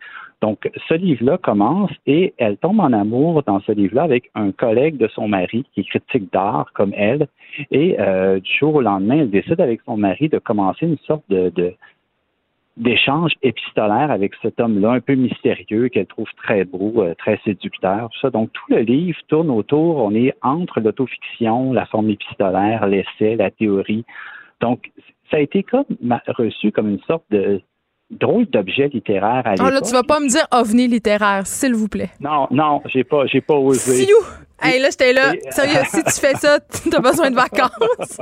Donc, 0.43 0.69
ce 0.89 0.94
livre-là 0.94 1.39
commence 1.39 1.93
et 2.05 2.35
elle 2.36 2.56
tombe 2.56 2.81
en 2.81 2.93
amour 2.93 3.44
dans 3.44 3.60
ce 3.60 3.70
livre-là 3.70 4.02
avec 4.02 4.28
un 4.35 4.51
collègue 4.51 4.97
de 4.97 5.06
son 5.06 5.28
mari 5.28 5.64
qui 5.73 5.81
est 5.81 5.85
critique 5.85 6.32
d'art 6.32 6.66
comme 6.74 6.93
elle. 6.97 7.28
Et 7.70 7.97
euh, 8.01 8.40
du 8.40 8.52
jour 8.52 8.74
au 8.74 8.81
lendemain, 8.81 9.19
elle 9.20 9.31
décide 9.31 9.60
avec 9.60 9.81
son 9.86 9.97
mari 9.97 10.28
de 10.28 10.39
commencer 10.39 10.85
une 10.86 10.98
sorte 11.06 11.23
de, 11.28 11.52
d'échange 12.77 13.35
épistolaire 13.43 14.10
avec 14.10 14.32
cet 14.43 14.59
homme-là, 14.59 14.90
un 14.90 15.01
peu 15.01 15.14
mystérieux, 15.14 15.89
qu'elle 15.89 16.06
trouve 16.06 16.28
très 16.36 16.64
beau, 16.64 16.93
euh, 16.97 17.14
très 17.14 17.39
séducteur. 17.44 18.10
Ça. 18.20 18.31
Donc, 18.31 18.52
tout 18.52 18.64
le 18.69 18.81
livre 18.81 19.19
tourne 19.28 19.51
autour, 19.51 19.98
on 19.98 20.12
est 20.12 20.35
entre 20.43 20.81
l'autofiction, 20.81 21.73
la 21.73 21.86
forme 21.86 22.10
épistolaire, 22.10 22.89
l'essai, 22.89 23.36
la 23.36 23.52
théorie. 23.52 24.05
Donc, 24.60 24.90
ça 25.31 25.36
a 25.36 25.40
été 25.40 25.62
comme 25.62 25.85
reçu 26.27 26.73
comme 26.73 26.89
une 26.89 27.01
sorte 27.02 27.24
de 27.31 27.62
drôle 28.12 28.47
d'objet 28.47 28.89
littéraire 28.89 29.43
à 29.44 29.52
l'époque. 29.52 29.66
Ah 29.68 29.70
là, 29.70 29.80
tu 29.80 29.93
vas 29.93 30.02
pas 30.02 30.20
me 30.20 30.28
dire 30.28 30.47
ovni 30.52 30.86
littéraire, 30.89 31.47
s'il 31.47 31.74
vous 31.74 31.89
plaît. 31.89 32.10
Non, 32.20 32.47
non, 32.51 32.82
j'ai 32.86 33.05
pas, 33.05 33.26
j'ai 33.26 33.40
pas 33.40 33.55
osé. 33.55 34.05
Siou! 34.05 34.16
Hey, 34.62 34.80
là, 34.80 34.89
j'étais 34.90 35.12
là. 35.12 35.32
Sérieux, 35.51 35.80
si 35.86 36.05
tu 36.05 36.20
fais 36.20 36.34
ça, 36.34 36.60
tu 36.90 36.94
as 36.94 37.01
besoin 37.01 37.30
de 37.30 37.34
vacances. 37.34 38.20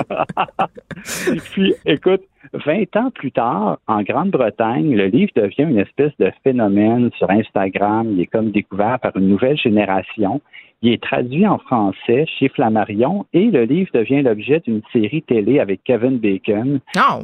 Et 1.28 1.36
puis, 1.36 1.74
écoute, 1.84 2.22
20 2.54 2.96
ans 2.96 3.10
plus 3.10 3.30
tard, 3.30 3.78
en 3.86 4.02
Grande-Bretagne, 4.02 4.94
le 4.96 5.06
livre 5.06 5.32
devient 5.36 5.70
une 5.70 5.78
espèce 5.78 6.12
de 6.18 6.32
phénomène 6.42 7.10
sur 7.18 7.30
Instagram. 7.30 8.10
Il 8.12 8.22
est 8.22 8.26
comme 8.26 8.50
découvert 8.50 8.98
par 9.00 9.14
une 9.16 9.28
nouvelle 9.28 9.58
génération. 9.58 10.40
Il 10.82 10.92
est 10.92 11.02
traduit 11.02 11.46
en 11.46 11.58
français 11.58 12.24
chez 12.26 12.48
Flammarion 12.48 13.26
et 13.34 13.50
le 13.50 13.64
livre 13.64 13.90
devient 13.92 14.22
l'objet 14.22 14.60
d'une 14.60 14.80
série 14.92 15.22
télé 15.22 15.60
avec 15.60 15.84
Kevin 15.84 16.18
Bacon 16.18 16.80
ah, 16.96 17.18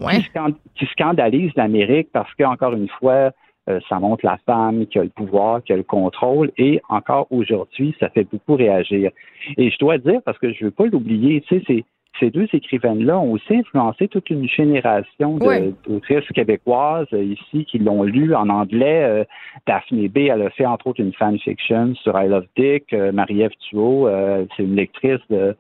qui, 0.75 0.87
scandalise 0.87 1.53
l'Amérique 1.57 2.09
parce 2.13 2.33
qu'encore 2.35 2.75
une 2.75 2.89
fois, 2.89 3.33
euh, 3.71 3.81
ça 3.89 3.99
montre 3.99 4.27
la 4.27 4.39
femme 4.45 4.87
qui 4.87 4.99
a 4.99 5.05
le 5.05 5.09
pouvoir, 5.09 5.63
qui 5.65 5.73
a 5.73 5.77
le 5.77 5.83
contrôle 5.83 6.53
et 6.59 6.83
encore 6.91 7.29
aujourd'hui, 7.31 7.95
ça 7.99 8.11
fait 8.11 8.25
beaucoup 8.31 8.57
réagir. 8.57 9.11
Et 9.57 9.71
je 9.71 9.79
dois 9.79 9.97
dire, 9.97 10.21
parce 10.25 10.39
que 10.39 10.53
je 10.53 10.59
ne 10.61 10.65
veux 10.67 10.75
pas 10.75 10.87
l'oublier, 10.87 11.41
tu 11.49 11.65
sais, 11.65 11.85
ces 12.21 12.31
deux 12.31 12.49
écrivaines-là 12.53 13.19
ont 13.19 13.33
aussi 13.33 13.57
influencé 13.57 14.09
toute 14.09 14.31
une 14.31 14.49
génération 14.49 15.39
d'autrices 15.87 16.29
québécoises 16.35 17.07
euh, 17.13 17.23
ici 17.23 17.65
qui 17.65 17.79
l'ont 17.79 18.03
lu 18.03 18.35
en 18.35 18.49
anglais. 18.49 19.03
Euh, 19.03 19.25
Daphne 19.67 20.09
B, 20.09 20.19
elle 20.19 20.43
a 20.43 20.51
fait 20.51 20.67
entre 20.67 20.89
autres 20.89 21.01
une 21.01 21.13
fanfiction 21.13 21.95
sur 21.97 22.21
I 22.21 22.29
Love 22.29 22.47
Dick. 22.57 22.93
Euh, 22.93 23.13
Marie-Ève 23.13 23.53
Thuot, 23.69 24.09
c'est 24.57 24.63
une 24.63 24.77
lectrice 24.77 25.21
de 25.31 25.57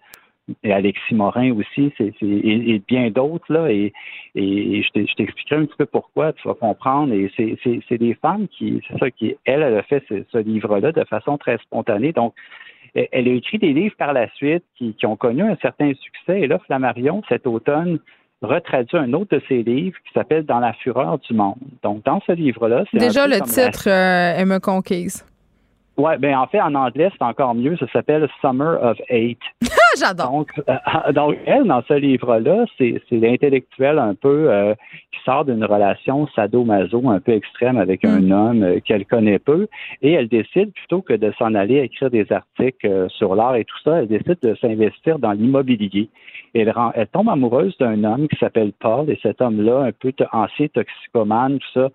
et 0.62 0.72
Alexis 0.72 1.14
Morin 1.14 1.52
aussi, 1.52 1.92
c'est, 1.98 2.14
et, 2.22 2.80
bien 2.86 3.10
d'autres 3.10 3.52
là, 3.52 3.68
et, 3.68 3.92
et 4.36 4.80
je 4.80 5.14
t'expliquerai 5.16 5.56
un 5.56 5.64
petit 5.64 5.76
peu 5.76 5.86
pourquoi, 5.86 6.32
tu 6.34 6.46
vas 6.46 6.54
comprendre. 6.54 7.12
Et 7.12 7.32
c'est, 7.36 7.98
des 7.98 8.14
femmes 8.14 8.46
qui, 8.46 8.80
c'est 8.86 8.98
ça 8.98 9.10
qui, 9.10 9.34
elle, 9.44 9.62
elle 9.62 9.76
a 9.76 9.82
fait 9.82 10.04
ce, 10.08 10.22
ce 10.30 10.38
livre-là 10.38 10.92
de 10.92 11.04
façon 11.04 11.36
très 11.36 11.58
spontanée. 11.58 12.12
Donc, 12.12 12.32
elle 12.96 13.28
a 13.28 13.32
écrit 13.32 13.58
des 13.58 13.72
livres 13.72 13.94
par 13.98 14.12
la 14.12 14.28
suite 14.34 14.64
qui, 14.76 14.94
ont 15.04 15.16
connu 15.16 15.42
un 15.42 15.56
certain 15.60 15.92
succès. 15.94 16.40
Et 16.40 16.46
là, 16.46 16.58
Flammarion, 16.60 17.22
cet 17.28 17.46
automne, 17.46 17.98
retraduit 18.42 18.98
un 18.98 19.12
autre 19.12 19.36
de 19.36 19.42
ses 19.48 19.62
livres 19.62 19.96
qui 20.06 20.12
s'appelle 20.12 20.44
Dans 20.44 20.60
la 20.60 20.72
fureur 20.72 21.18
du 21.18 21.34
monde. 21.34 21.56
Donc, 21.82 22.04
dans 22.04 22.20
ce 22.26 22.32
livre-là, 22.32 22.84
c'est. 22.90 22.98
Déjà, 22.98 23.26
le 23.26 23.40
titre 23.40 23.88
euh, 23.88 24.44
me 24.44 24.58
conquise. 24.58 25.24
Oui, 25.98 26.12
ben 26.18 26.36
en 26.36 26.46
fait, 26.46 26.60
en 26.60 26.74
anglais, 26.74 27.10
c'est 27.12 27.24
encore 27.24 27.54
mieux. 27.54 27.76
Ça 27.78 27.86
s'appelle 27.90 28.28
Summer 28.42 28.78
of 28.82 28.98
Eight. 29.08 29.40
J'adore. 29.98 30.30
Donc, 30.30 30.48
euh, 30.68 31.12
donc, 31.12 31.36
elle, 31.46 31.64
dans 31.64 31.82
ce 31.88 31.94
livre-là, 31.94 32.66
c'est, 32.76 33.00
l'intellectuel 33.10 33.98
un 33.98 34.14
peu 34.14 34.50
euh, 34.50 34.74
qui 35.12 35.20
sort 35.24 35.46
d'une 35.46 35.64
relation 35.64 36.26
sadomaso 36.34 37.08
un 37.08 37.20
peu 37.20 37.32
extrême 37.32 37.78
avec 37.78 38.04
un 38.04 38.20
mm. 38.20 38.32
homme 38.32 38.62
euh, 38.62 38.80
qu'elle 38.84 39.06
connaît 39.06 39.38
peu. 39.38 39.68
Et 40.02 40.12
elle 40.12 40.28
décide, 40.28 40.72
plutôt 40.72 41.00
que 41.00 41.14
de 41.14 41.32
s'en 41.38 41.54
aller 41.54 41.78
écrire 41.78 42.10
des 42.10 42.30
articles 42.30 43.08
sur 43.08 43.34
l'art 43.34 43.56
et 43.56 43.64
tout 43.64 43.78
ça, 43.82 44.00
elle 44.00 44.08
décide 44.08 44.38
de 44.42 44.54
s'investir 44.56 45.18
dans 45.18 45.32
l'immobilier. 45.32 46.10
Elle, 46.54 46.72
elle 46.94 47.06
tombe 47.08 47.30
amoureuse 47.30 47.76
d'un 47.78 48.04
homme 48.04 48.28
qui 48.28 48.36
s'appelle 48.36 48.72
Paul. 48.78 49.08
Et 49.10 49.18
cet 49.22 49.40
homme-là, 49.40 49.84
un 49.84 49.92
peu 49.92 50.12
ancien 50.32 50.66
toxicomane, 50.68 51.58
tout 51.58 51.80
ça, 51.80 51.88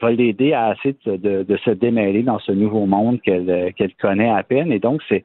va 0.00 0.10
l'aider 0.10 0.52
à 0.52 0.74
essayer 0.74 0.96
de, 1.06 1.56
se 1.64 1.70
démêler 1.70 2.22
dans 2.22 2.38
ce 2.38 2.52
nouveau 2.52 2.86
monde 2.86 3.20
qu'elle 3.22 3.72
qu'elle 3.74 3.94
connaît 3.94 4.30
à 4.30 4.42
peine. 4.42 4.72
Et 4.72 4.78
donc, 4.78 5.02
c'est 5.08 5.24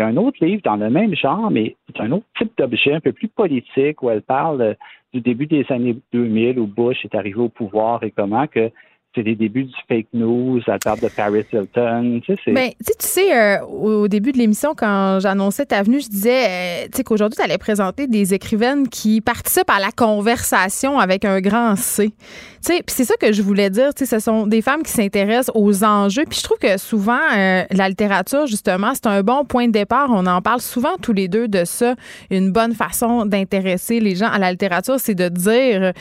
un 0.00 0.16
autre 0.16 0.44
livre 0.44 0.62
dans 0.64 0.76
le 0.76 0.90
même 0.90 1.14
genre, 1.14 1.50
mais 1.50 1.76
c'est 1.86 2.02
un 2.02 2.12
autre 2.12 2.26
type 2.36 2.52
d'objet, 2.58 2.94
un 2.94 3.00
peu 3.00 3.12
plus 3.12 3.28
politique, 3.28 4.02
où 4.02 4.10
elle 4.10 4.22
parle 4.22 4.76
du 5.12 5.20
début 5.20 5.46
des 5.46 5.64
années 5.70 5.96
2000, 6.12 6.58
où 6.58 6.66
Bush 6.66 7.04
est 7.04 7.14
arrivé 7.14 7.38
au 7.38 7.48
pouvoir 7.48 8.02
et 8.02 8.10
comment 8.10 8.46
que 8.46 8.70
c'est 9.14 9.22
les 9.22 9.36
débuts 9.36 9.64
du 9.64 9.74
fake 9.88 10.08
news, 10.12 10.60
à 10.66 10.78
table 10.78 11.02
de 11.02 11.08
Paris 11.08 11.44
Hilton. 11.52 12.20
Tu 12.24 12.34
sais, 12.44 12.52
ben, 12.52 12.70
tu 12.80 12.92
sais, 12.98 13.36
euh, 13.36 13.64
au 13.64 14.08
début 14.08 14.32
de 14.32 14.38
l'émission, 14.38 14.74
quand 14.76 15.18
j'annonçais 15.20 15.66
ta 15.66 15.82
venue, 15.82 16.00
je 16.00 16.08
disais 16.08 16.44
euh, 16.44 16.84
tu 16.86 16.96
sais, 16.96 17.04
qu'aujourd'hui, 17.04 17.36
tu 17.36 17.42
allais 17.42 17.58
présenter 17.58 18.06
des 18.06 18.34
écrivaines 18.34 18.88
qui 18.88 19.20
participent 19.20 19.70
à 19.70 19.78
la 19.78 19.92
conversation 19.92 20.98
avec 20.98 21.24
un 21.24 21.40
grand 21.40 21.76
C. 21.76 22.10
Tu 22.64 22.72
sais, 22.72 22.82
c'est 22.86 23.04
ça 23.04 23.14
que 23.20 23.32
je 23.32 23.42
voulais 23.42 23.68
dire. 23.68 23.92
Tu 23.94 24.06
ce 24.06 24.18
sont 24.18 24.46
des 24.46 24.62
femmes 24.62 24.82
qui 24.82 24.90
s'intéressent 24.90 25.50
aux 25.54 25.84
enjeux. 25.84 26.24
Puis 26.28 26.38
je 26.38 26.44
trouve 26.44 26.58
que 26.58 26.78
souvent, 26.78 27.18
euh, 27.36 27.64
la 27.70 27.88
littérature, 27.88 28.46
justement, 28.46 28.92
c'est 28.94 29.06
un 29.06 29.22
bon 29.22 29.44
point 29.44 29.66
de 29.66 29.72
départ. 29.72 30.08
On 30.10 30.26
en 30.26 30.40
parle 30.40 30.60
souvent 30.60 30.96
tous 31.02 31.12
les 31.12 31.28
deux 31.28 31.46
de 31.46 31.64
ça. 31.64 31.94
Une 32.30 32.52
bonne 32.52 32.74
façon 32.74 33.26
d'intéresser 33.26 34.00
les 34.00 34.14
gens 34.14 34.28
à 34.28 34.38
la 34.38 34.50
littérature, 34.50 34.96
c'est 34.98 35.14
de 35.14 35.28
dire 35.28 35.92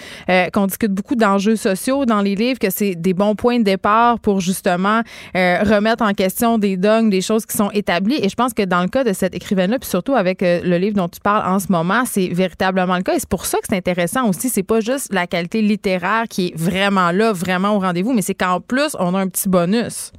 qu'on 0.53 0.67
discute 0.67 0.91
beaucoup 0.91 1.15
d'enjeux 1.15 1.55
sociaux 1.55 2.05
dans 2.05 2.21
les 2.21 2.35
livres, 2.35 2.59
que 2.59 2.69
c'est 2.69 2.95
des 2.95 3.13
bons 3.13 3.35
points 3.35 3.59
de 3.59 3.63
départ 3.63 4.19
pour 4.19 4.39
justement 4.39 5.01
euh, 5.35 5.59
remettre 5.63 6.03
en 6.03 6.13
question 6.13 6.57
des 6.57 6.77
dogmes, 6.77 7.09
des 7.09 7.21
choses 7.21 7.45
qui 7.45 7.57
sont 7.57 7.71
établies. 7.71 8.19
Et 8.21 8.29
je 8.29 8.35
pense 8.35 8.53
que 8.53 8.63
dans 8.63 8.81
le 8.81 8.87
cas 8.87 9.03
de 9.03 9.13
cette 9.13 9.35
écrivaine-là, 9.35 9.79
puis 9.79 9.89
surtout 9.89 10.15
avec 10.15 10.41
euh, 10.43 10.61
le 10.63 10.77
livre 10.77 10.95
dont 10.95 11.09
tu 11.09 11.19
parles 11.19 11.45
en 11.45 11.59
ce 11.59 11.71
moment, 11.71 12.03
c'est 12.05 12.27
véritablement 12.27 12.95
le 12.95 13.03
cas. 13.03 13.15
Et 13.15 13.19
c'est 13.19 13.29
pour 13.29 13.45
ça 13.45 13.57
que 13.59 13.65
c'est 13.69 13.77
intéressant 13.77 14.27
aussi. 14.29 14.49
C'est 14.49 14.63
pas 14.63 14.79
juste 14.79 15.13
la 15.13 15.27
qualité 15.27 15.61
littéraire 15.61 16.25
qui 16.29 16.47
est 16.47 16.52
vraiment 16.55 17.11
là, 17.11 17.33
vraiment 17.33 17.75
au 17.75 17.79
rendez-vous, 17.79 18.13
mais 18.13 18.21
c'est 18.21 18.33
qu'en 18.33 18.61
plus, 18.61 18.95
on 18.99 19.15
a 19.15 19.19
un 19.19 19.27
petit 19.27 19.49
bonus. 19.49 20.11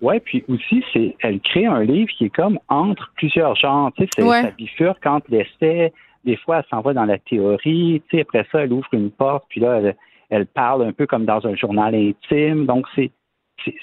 Oui, 0.00 0.20
puis 0.20 0.44
aussi, 0.48 0.84
c'est 0.92 1.16
elle 1.20 1.40
crée 1.40 1.66
un 1.66 1.82
livre 1.82 2.10
qui 2.16 2.26
est 2.26 2.34
comme 2.34 2.58
entre 2.68 3.10
plusieurs 3.16 3.54
genres. 3.56 3.90
Tu 3.96 4.06
sais, 4.14 4.22
ça 4.22 4.50
bifurque 4.50 5.06
entre 5.06 5.26
l'essai, 5.30 5.92
des 6.24 6.36
fois, 6.36 6.58
elle 6.58 6.64
s'en 6.70 6.80
va 6.80 6.92
dans 6.92 7.04
la 7.04 7.18
théorie. 7.18 8.02
Tu 8.10 8.16
sais, 8.16 8.22
après 8.22 8.46
ça, 8.52 8.64
elle 8.64 8.72
ouvre 8.72 8.88
une 8.92 9.10
porte, 9.10 9.44
puis 9.48 9.60
là, 9.60 9.78
elle, 9.78 9.96
elle 10.30 10.46
parle 10.46 10.82
un 10.84 10.92
peu 10.92 11.06
comme 11.06 11.24
dans 11.24 11.46
un 11.46 11.54
journal 11.54 11.94
intime. 11.94 12.66
Donc, 12.66 12.86
c'est 12.94 13.10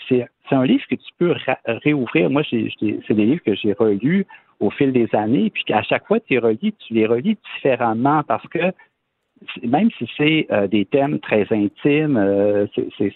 c'est 0.09 0.27
un 0.51 0.65
livre 0.65 0.83
que 0.89 0.95
tu 0.95 1.11
peux 1.17 1.33
réouvrir. 1.65 2.29
Moi, 2.29 2.43
c'est 2.49 2.69
des 2.81 3.25
livres 3.25 3.41
que 3.43 3.55
j'ai 3.55 3.73
relus 3.73 4.25
au 4.59 4.69
fil 4.69 4.91
des 4.91 5.07
années, 5.13 5.49
puis 5.49 5.63
qu'à 5.63 5.81
chaque 5.81 6.05
fois 6.05 6.19
que 6.19 6.25
tu 6.25 6.33
les 6.33 6.39
relis, 6.39 6.73
tu 6.85 6.93
les 6.93 7.07
relis 7.07 7.37
différemment 7.55 8.21
parce 8.23 8.45
que 8.49 8.59
même 9.63 9.89
si 9.97 10.09
c'est 10.17 10.47
euh, 10.51 10.67
des 10.67 10.85
thèmes 10.85 11.19
très 11.19 11.47
intimes, 11.51 12.17
euh, 12.17 12.67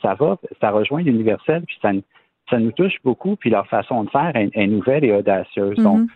ça 0.01 0.15
va, 0.15 0.37
ça 0.59 0.71
rejoint 0.71 1.01
l'universel, 1.01 1.63
puis 1.67 1.77
ça, 1.81 1.91
ça 2.49 2.59
nous 2.59 2.71
touche 2.71 2.97
beaucoup, 3.03 3.35
puis 3.35 3.49
leur 3.49 3.67
façon 3.67 4.03
de 4.03 4.09
faire 4.09 4.31
est, 4.35 4.67
nouvelle 4.67 5.05
et 5.05 5.11
audacieuse. 5.11 5.77
Donc, 5.77 6.01
mm-hmm 6.01 6.09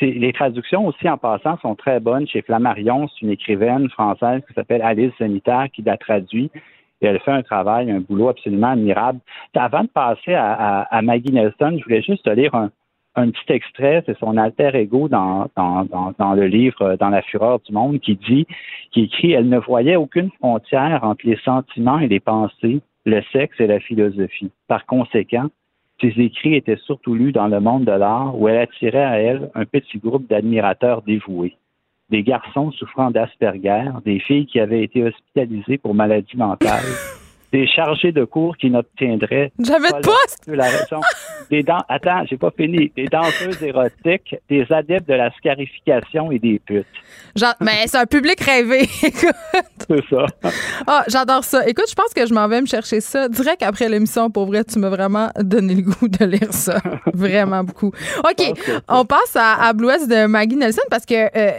les 0.00 0.32
traductions 0.32 0.86
aussi, 0.86 1.08
en 1.08 1.16
passant, 1.16 1.58
sont 1.58 1.74
très 1.74 2.00
bonnes. 2.00 2.26
Chez 2.26 2.42
Flammarion, 2.42 3.08
c'est 3.08 3.22
une 3.22 3.32
écrivaine 3.32 3.88
française 3.90 4.42
qui 4.46 4.54
s'appelle 4.54 4.82
Alice 4.82 5.12
Zenita 5.18 5.68
qui 5.68 5.82
l'a 5.82 5.96
traduit. 5.96 6.50
Et 7.00 7.06
elle 7.06 7.20
fait 7.20 7.32
un 7.32 7.42
travail, 7.42 7.90
un 7.90 8.00
boulot 8.00 8.28
absolument 8.28 8.72
admirable. 8.72 9.20
Avant 9.54 9.82
de 9.82 9.88
passer 9.88 10.34
à, 10.34 11.00
Maggie 11.02 11.32
Nelson, 11.32 11.76
je 11.78 11.84
voulais 11.84 12.02
juste 12.02 12.24
te 12.24 12.30
lire 12.30 12.54
un, 12.54 12.70
petit 13.30 13.52
extrait, 13.52 14.02
c'est 14.06 14.18
son 14.18 14.36
alter 14.36 14.70
ego 14.74 15.08
dans, 15.08 15.46
dans, 15.56 16.34
le 16.34 16.46
livre 16.46 16.96
Dans 16.96 17.10
la 17.10 17.22
fureur 17.22 17.60
du 17.60 17.72
monde 17.72 18.00
qui 18.00 18.16
dit, 18.16 18.46
qui 18.90 19.04
écrit 19.04 19.32
Elle 19.32 19.48
ne 19.48 19.58
voyait 19.58 19.96
aucune 19.96 20.30
frontière 20.32 21.04
entre 21.04 21.26
les 21.26 21.38
sentiments 21.44 21.98
et 21.98 22.08
les 22.08 22.20
pensées, 22.20 22.80
le 23.04 23.22
sexe 23.32 23.60
et 23.60 23.66
la 23.66 23.80
philosophie. 23.80 24.50
Par 24.68 24.84
conséquent, 24.86 25.48
ses 26.00 26.12
écrits 26.18 26.54
étaient 26.54 26.78
surtout 26.84 27.14
lus 27.14 27.32
dans 27.32 27.46
le 27.46 27.60
monde 27.60 27.84
de 27.84 27.92
l'art 27.92 28.38
où 28.38 28.48
elle 28.48 28.58
attirait 28.58 29.04
à 29.04 29.18
elle 29.18 29.50
un 29.54 29.64
petit 29.64 29.98
groupe 29.98 30.28
d'admirateurs 30.28 31.02
dévoués. 31.02 31.56
Des 32.10 32.22
garçons 32.22 32.70
souffrant 32.72 33.10
d'Asperger, 33.10 33.90
des 34.04 34.18
filles 34.18 34.46
qui 34.46 34.60
avaient 34.60 34.82
été 34.82 35.04
hospitalisées 35.04 35.78
pour 35.78 35.94
maladies 35.94 36.36
mentales, 36.36 36.82
des 37.54 37.68
chargés 37.68 38.10
de 38.10 38.24
cours 38.24 38.56
qui 38.56 38.68
n'obtiendraient 38.68 39.52
J'avais 39.60 39.92
de 39.92 40.00
poste! 40.00 40.42
La 40.48 40.64
raison. 40.64 41.00
Des 41.48 41.62
dents, 41.62 41.84
attends, 41.88 42.24
j'ai 42.28 42.36
pas 42.36 42.50
fini. 42.50 42.90
Des 42.96 43.04
danseuses 43.04 43.62
érotiques, 43.62 44.34
des 44.50 44.66
adeptes 44.70 45.08
de 45.08 45.14
la 45.14 45.30
scarification 45.36 46.32
et 46.32 46.40
des 46.40 46.58
putes. 46.58 46.84
mais 47.60 47.86
c'est 47.86 47.98
un 47.98 48.06
public 48.06 48.40
rêvé. 48.40 48.88
c'est 49.00 50.04
ça. 50.10 50.26
Ah, 50.84 51.04
j'adore 51.06 51.44
ça. 51.44 51.64
Écoute, 51.68 51.84
je 51.88 51.94
pense 51.94 52.12
que 52.12 52.26
je 52.26 52.34
m'en 52.34 52.48
vais 52.48 52.60
me 52.60 52.66
chercher 52.66 53.00
ça 53.00 53.28
direct 53.28 53.62
après 53.62 53.88
l'émission. 53.88 54.30
Pour 54.30 54.46
vrai, 54.46 54.64
tu 54.64 54.80
m'as 54.80 54.88
vraiment 54.90 55.28
donné 55.38 55.76
le 55.76 55.82
goût 55.82 56.08
de 56.08 56.24
lire 56.24 56.52
ça. 56.52 56.80
vraiment 57.14 57.62
beaucoup. 57.62 57.92
OK, 58.18 58.52
on 58.88 59.04
passe 59.04 59.36
à, 59.36 59.68
à 59.68 59.72
Blue 59.72 59.86
de 60.08 60.26
Maggie 60.26 60.56
Nelson 60.56 60.82
parce 60.90 61.06
que 61.06 61.14
euh, 61.14 61.52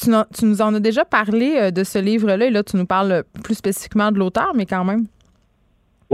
tu, 0.00 0.10
tu, 0.38 0.44
nous 0.46 0.62
en 0.62 0.74
as 0.74 0.80
déjà 0.80 1.04
parlé 1.04 1.56
euh, 1.56 1.70
de 1.70 1.84
ce 1.84 1.98
livre-là 1.98 2.46
et 2.46 2.50
là, 2.50 2.62
tu 2.62 2.78
nous 2.78 2.86
parles 2.86 3.24
plus 3.42 3.56
spécifiquement 3.56 4.10
de 4.10 4.18
l'auteur, 4.18 4.52
mais 4.54 4.64
quand 4.64 4.84
même. 4.84 5.04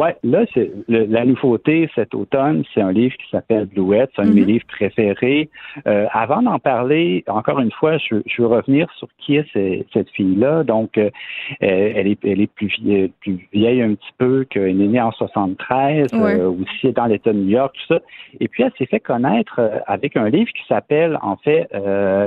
Oui, 0.00 0.08
là, 0.22 0.46
c'est 0.54 0.70
la 0.88 1.26
nouveauté 1.26 1.90
cet 1.94 2.14
automne, 2.14 2.64
c'est 2.72 2.80
un 2.80 2.90
livre 2.90 3.14
qui 3.18 3.28
s'appelle 3.30 3.66
Bluette, 3.66 4.10
c'est 4.16 4.22
un 4.22 4.28
de 4.28 4.32
mes 4.32 4.40
mhm. 4.40 4.46
livres 4.46 4.64
préférés. 4.66 5.50
Euh, 5.86 6.06
avant 6.12 6.40
d'en 6.40 6.58
parler, 6.58 7.22
encore 7.28 7.60
une 7.60 7.70
fois, 7.70 7.98
je, 7.98 8.16
je, 8.24 8.40
veux 8.40 8.48
revenir 8.48 8.90
sur 8.96 9.08
qui 9.18 9.36
est 9.36 9.84
cette 9.92 10.08
fille-là. 10.10 10.64
Donc, 10.64 10.96
euh, 10.96 11.10
elle 11.60 12.06
est, 12.06 12.18
elle 12.24 12.40
est 12.40 12.50
plus, 12.50 12.74
vieille, 12.80 13.12
plus 13.20 13.46
vieille 13.52 13.82
un 13.82 13.94
petit 13.94 14.12
peu, 14.16 14.44
qu'elle 14.44 14.80
est 14.80 14.88
née 14.88 15.02
en 15.02 15.12
73, 15.12 16.08
euh, 16.14 16.50
aussi 16.50 16.92
dans 16.94 17.04
l'État 17.04 17.34
de 17.34 17.38
New 17.38 17.50
York, 17.50 17.74
tout 17.74 17.94
ça. 17.94 18.00
Et 18.40 18.48
puis, 18.48 18.62
elle 18.62 18.72
s'est 18.78 18.86
fait 18.86 19.00
connaître 19.00 19.56
euh, 19.58 19.80
avec 19.86 20.16
un 20.16 20.30
livre 20.30 20.50
qui 20.52 20.66
s'appelle, 20.66 21.18
en 21.20 21.36
fait, 21.36 21.68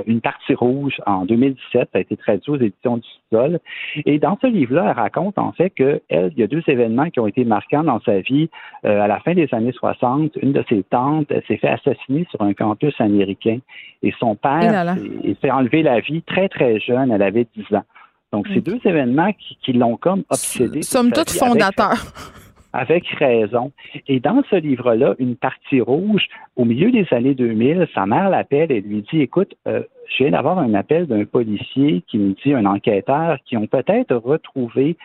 Une 0.05 0.21
partie 0.21 0.53
rouge 0.53 1.01
en 1.07 1.25
2017. 1.25 1.89
Ça 1.91 1.97
a 1.97 2.01
été 2.01 2.17
traduit 2.17 2.51
aux 2.51 2.57
éditions 2.57 2.97
du 2.97 3.07
Sol. 3.31 3.59
Et 4.05 4.19
dans 4.19 4.37
ce 4.41 4.47
livre-là, 4.47 4.89
elle 4.89 5.01
raconte, 5.01 5.39
en 5.39 5.53
fait, 5.53 5.71
que 5.71 6.01
elle, 6.09 6.31
il 6.35 6.39
y 6.39 6.43
a 6.43 6.47
deux 6.47 6.63
événements 6.67 7.09
qui 7.09 7.19
ont 7.19 7.27
été 7.27 7.45
marquant 7.63 7.83
dans 7.83 8.01
sa 8.01 8.19
vie. 8.19 8.49
Euh, 8.85 9.01
à 9.01 9.07
la 9.07 9.19
fin 9.19 9.33
des 9.33 9.47
années 9.51 9.71
60, 9.71 10.37
une 10.41 10.53
de 10.53 10.63
ses 10.69 10.83
tantes 10.83 11.31
s'est 11.47 11.57
fait 11.57 11.69
assassiner 11.69 12.25
sur 12.29 12.41
un 12.41 12.53
campus 12.53 12.93
américain 12.99 13.59
et 14.01 14.13
son 14.19 14.35
père 14.35 14.95
s'est 15.41 15.51
enlevé 15.51 15.83
la 15.83 15.99
vie 15.99 16.21
très, 16.23 16.49
très 16.49 16.79
jeune. 16.79 17.11
Elle 17.11 17.21
avait 17.21 17.47
10 17.55 17.75
ans. 17.75 17.83
Donc, 18.31 18.47
c'est 18.47 18.67
mm. 18.67 18.73
deux 18.73 18.79
événements 18.85 19.31
qui, 19.61 19.73
l'ont 19.73 19.95
comme 19.95 20.23
obsédé. 20.29 20.81
Somme 20.81 21.11
toute 21.11 21.29
fondateur. 21.29 21.93
Avec, 22.75 23.05
raison. 23.19 23.71
Et 24.07 24.19
dans 24.19 24.41
ce 24.49 24.55
livre-là, 24.55 25.13
une 25.19 25.35
partie 25.35 25.79
rouge, 25.79 26.23
au 26.55 26.65
milieu 26.65 26.89
des 26.89 27.05
années 27.11 27.35
2000, 27.35 27.87
sa 27.93 28.07
mère 28.07 28.31
l'appelle 28.31 28.71
et 28.71 28.81
lui 28.81 29.05
dit, 29.11 29.21
écoute, 29.21 29.53
euh, 29.67 29.83
je 30.09 30.23
viens 30.23 30.31
d'avoir 30.31 30.57
un 30.57 30.73
appel 30.73 31.05
d'un 31.05 31.23
policier 31.25 32.03
qui 32.07 32.17
me 32.17 32.33
dit, 32.43 32.51
un 32.51 32.65
enquêteur, 32.65 33.37
qui 33.45 33.57
ont 33.57 33.67
peut-être 33.67 34.15
retrouvé 34.15 34.97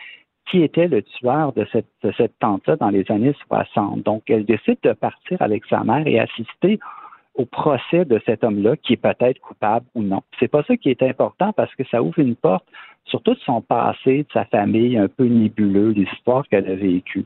qui 0.49 0.63
était 0.63 0.87
le 0.87 1.03
tueur 1.03 1.53
de 1.53 1.65
cette, 1.71 2.39
tante-là 2.39 2.75
dans 2.77 2.89
les 2.89 3.09
années 3.09 3.35
60. 3.47 4.03
Donc, 4.03 4.23
elle 4.29 4.45
décide 4.45 4.77
de 4.83 4.93
partir 4.93 5.41
avec 5.41 5.65
sa 5.65 5.83
mère 5.83 6.05
et 6.07 6.19
assister 6.19 6.79
au 7.35 7.45
procès 7.45 8.03
de 8.05 8.19
cet 8.25 8.43
homme-là, 8.43 8.75
qui 8.77 8.93
est 8.93 8.97
peut-être 8.97 9.39
coupable 9.39 9.85
ou 9.95 10.01
non. 10.01 10.21
C'est 10.39 10.47
pas 10.47 10.63
ça 10.63 10.75
qui 10.75 10.89
est 10.89 11.03
important 11.03 11.53
parce 11.53 11.73
que 11.75 11.83
ça 11.85 12.01
ouvre 12.01 12.19
une 12.19 12.35
porte 12.35 12.65
sur 13.05 13.21
tout 13.21 13.35
son 13.45 13.61
passé, 13.61 14.23
de 14.23 14.27
sa 14.33 14.45
famille, 14.45 14.97
un 14.97 15.07
peu 15.07 15.25
nébuleux, 15.25 15.93
des 15.93 16.07
histoires 16.13 16.47
qu'elle 16.47 16.69
a 16.69 16.75
vécues. 16.75 17.25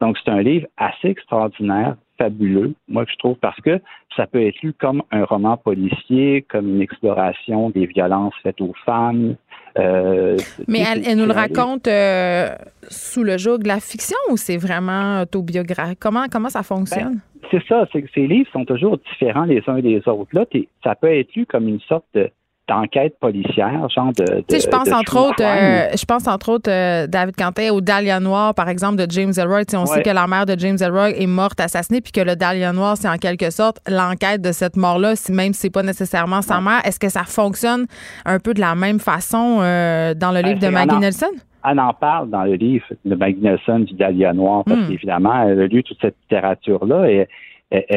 Donc, 0.00 0.18
c'est 0.18 0.30
un 0.30 0.42
livre 0.42 0.66
assez 0.76 1.08
extraordinaire, 1.08 1.96
fabuleux, 2.18 2.74
moi, 2.88 3.04
je 3.10 3.16
trouve, 3.16 3.36
parce 3.36 3.60
que 3.60 3.80
ça 4.16 4.26
peut 4.26 4.46
être 4.46 4.60
lu 4.62 4.72
comme 4.72 5.02
un 5.10 5.24
roman 5.24 5.56
policier, 5.56 6.42
comme 6.48 6.68
une 6.68 6.82
exploration 6.82 7.70
des 7.70 7.86
violences 7.86 8.34
faites 8.42 8.60
aux 8.60 8.74
femmes, 8.84 9.36
euh, 9.78 10.36
Mais 10.68 10.80
elle, 10.80 11.18
nous 11.18 11.26
le 11.26 11.32
raconte 11.32 11.88
euh, 11.88 12.54
sous 12.88 13.24
le 13.24 13.36
joug 13.38 13.58
de 13.58 13.68
la 13.68 13.80
fiction 13.80 14.16
ou 14.30 14.36
c'est 14.36 14.56
vraiment 14.56 15.22
autobiographique? 15.22 15.98
Comment, 16.00 16.26
comment 16.30 16.48
ça 16.48 16.62
fonctionne? 16.62 17.20
Ben, 17.42 17.48
c'est 17.50 17.66
ça, 17.66 17.86
c'est 17.92 18.02
que 18.02 18.08
ces 18.14 18.26
livres 18.26 18.48
sont 18.52 18.64
toujours 18.64 18.98
différents 18.98 19.44
les 19.44 19.62
uns 19.66 19.80
des 19.80 20.00
autres. 20.06 20.30
Là, 20.32 20.44
ça 20.82 20.94
peut 20.94 21.12
être 21.12 21.34
lu 21.34 21.46
comme 21.46 21.68
une 21.68 21.80
sorte 21.80 22.06
de 22.14 22.30
d'enquête 22.68 23.18
policière, 23.20 23.88
genre 23.90 24.12
de. 24.18 24.42
tu 24.48 24.56
sais, 24.56 24.60
je 24.60 24.68
pense 24.68 24.90
entre 24.90 25.18
autres, 25.18 25.42
euh, 25.42 25.88
je 25.94 26.04
pense 26.06 26.26
entre 26.26 26.50
autres 26.50 26.70
euh, 26.70 27.06
David 27.06 27.36
Quentin 27.36 27.70
au 27.72 27.80
Dahlia 27.80 28.20
Noir, 28.20 28.54
par 28.54 28.68
exemple, 28.68 28.96
de 28.96 29.10
James 29.10 29.32
Elroy. 29.36 29.62
on 29.74 29.86
sait 29.86 30.02
que 30.02 30.10
la 30.10 30.26
mère 30.26 30.46
de 30.46 30.58
James 30.58 30.78
Elroy 30.80 31.10
est 31.10 31.26
morte 31.26 31.60
assassinée, 31.60 32.00
puis 32.00 32.12
que 32.12 32.22
le 32.22 32.36
Dahlia 32.36 32.72
Noir, 32.72 32.96
c'est 32.96 33.08
en 33.08 33.16
quelque 33.16 33.50
sorte 33.50 33.78
l'enquête 33.86 34.40
de 34.40 34.52
cette 34.52 34.76
mort-là, 34.76 35.14
même 35.30 35.52
si 35.52 35.60
c'est 35.60 35.70
pas 35.70 35.82
nécessairement 35.82 36.40
sa 36.40 36.60
mère. 36.60 36.80
Est-ce 36.84 36.98
que 36.98 37.10
ça 37.10 37.24
fonctionne 37.24 37.86
un 38.24 38.38
peu 38.38 38.54
de 38.54 38.60
la 38.60 38.74
même 38.74 38.98
façon 38.98 39.58
euh, 39.60 40.14
dans 40.14 40.30
le 40.30 40.40
ben, 40.40 40.48
livre 40.48 40.60
de 40.60 40.68
Maggie 40.68 40.98
Nelson? 40.98 41.32
Elle 41.68 41.80
en 41.80 41.92
parle 41.92 42.30
dans 42.30 42.44
le 42.44 42.54
livre 42.54 42.86
de 43.04 43.14
Maggie 43.14 43.40
Nelson 43.40 43.80
du 43.80 43.94
Dahlia 43.94 44.32
Noir, 44.32 44.64
parce 44.64 44.80
hmm. 44.80 44.88
qu'évidemment, 44.88 45.42
elle 45.42 45.60
a 45.60 45.66
lu 45.66 45.82
toute 45.82 45.98
cette 46.00 46.16
littérature-là 46.22 47.10
et 47.10 47.28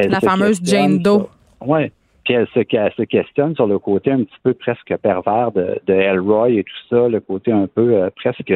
la 0.09 0.19
fameuse 0.19 0.59
Jane 0.61 0.99
Doe. 0.99 1.29
Oui, 1.65 1.91
puis 2.27 2.33
elle 2.33 2.47
se, 2.53 3.03
questionne 3.03 3.55
sur 3.55 3.67
le 3.67 3.79
côté 3.79 4.11
un 4.11 4.23
petit 4.23 4.39
peu 4.43 4.53
presque 4.53 4.93
pervers 4.97 5.53
de, 5.53 5.79
de 5.87 5.93
Elroy 5.93 6.49
et 6.51 6.63
tout 6.63 6.87
ça, 6.89 7.07
le 7.07 7.21
côté 7.21 7.53
un 7.53 7.67
peu 7.67 7.95
euh, 7.95 8.09
presque 8.15 8.53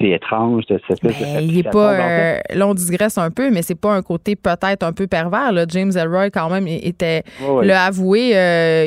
c'est 0.00 0.10
étrange 0.10 0.66
de 0.66 0.80
cette 0.88 1.02
ben, 1.02 1.12
Il 1.40 1.58
est 1.58 1.70
pas. 1.70 1.94
Euh, 1.94 2.38
là, 2.52 2.66
on 2.66 2.74
digresse 2.74 3.16
un 3.16 3.30
peu, 3.30 3.50
mais 3.50 3.62
c'est 3.62 3.76
pas 3.76 3.92
un 3.94 4.02
côté 4.02 4.34
peut-être 4.34 4.82
un 4.82 4.92
peu 4.92 5.06
pervers. 5.06 5.52
Là. 5.52 5.66
James 5.68 5.92
Elroy, 5.94 6.30
quand 6.30 6.50
même, 6.50 6.66
était. 6.66 7.22
le 7.40 7.72
avoué, 7.72 8.32
euh, 8.34 8.86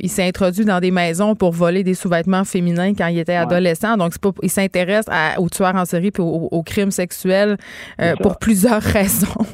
il, 0.00 0.08
s'est 0.10 0.26
introduit 0.26 0.64
dans 0.64 0.80
des 0.80 0.90
maisons 0.90 1.34
pour 1.34 1.52
voler 1.52 1.82
des 1.82 1.94
sous-vêtements 1.94 2.44
féminins 2.44 2.92
quand 2.94 3.06
il 3.06 3.18
était 3.18 3.34
adolescent. 3.34 3.96
Donc, 3.96 4.18
pas, 4.18 4.30
il 4.42 4.50
s'intéresse 4.50 5.06
aux 5.38 5.48
tueurs 5.48 5.74
en 5.74 5.86
série 5.86 6.08
et 6.08 6.20
aux, 6.20 6.62
crimes 6.62 6.90
sexuels 6.90 7.56
euh, 8.00 8.14
pour 8.20 8.38
plusieurs 8.38 8.82
raisons. 8.82 9.46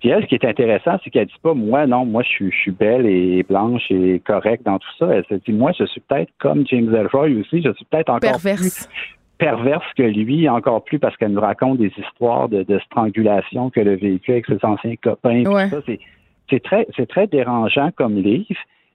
Puis 0.00 0.10
elle, 0.10 0.22
ce 0.22 0.28
qui 0.28 0.34
est 0.36 0.44
intéressant, 0.44 0.98
c'est 1.02 1.10
qu'elle 1.10 1.26
dit 1.26 1.34
pas 1.42 1.54
moi, 1.54 1.86
non, 1.86 2.04
moi 2.04 2.22
je 2.22 2.28
suis, 2.28 2.50
je 2.52 2.56
suis 2.56 2.70
belle 2.70 3.06
et 3.06 3.42
blanche 3.42 3.90
et 3.90 4.20
correcte 4.20 4.64
dans 4.64 4.78
tout 4.78 4.88
ça. 4.98 5.08
Elle 5.12 5.24
se 5.28 5.34
dit 5.34 5.52
moi, 5.52 5.72
je 5.78 5.84
suis 5.86 6.00
peut-être 6.00 6.30
comme 6.38 6.66
James 6.66 6.94
Elroy 6.94 7.30
aussi, 7.40 7.62
je 7.62 7.72
suis 7.72 7.84
peut-être 7.86 8.10
encore 8.10 8.40
plus 8.40 8.88
perverse 9.38 9.86
que 9.96 10.02
lui, 10.02 10.48
encore 10.48 10.84
plus 10.84 10.98
parce 10.98 11.16
qu'elle 11.16 11.32
nous 11.32 11.40
raconte 11.40 11.78
des 11.78 11.92
histoires 11.96 12.48
de, 12.48 12.78
strangulation 12.86 13.70
qu'elle 13.70 13.88
a 13.88 13.96
vécu 13.96 14.32
avec 14.32 14.46
ses 14.46 14.58
anciens 14.64 14.96
copains. 14.96 15.44
C'est 16.50 16.62
très, 16.62 16.86
c'est 16.96 17.08
très 17.08 17.26
dérangeant 17.26 17.90
comme 17.94 18.16
livre 18.16 18.46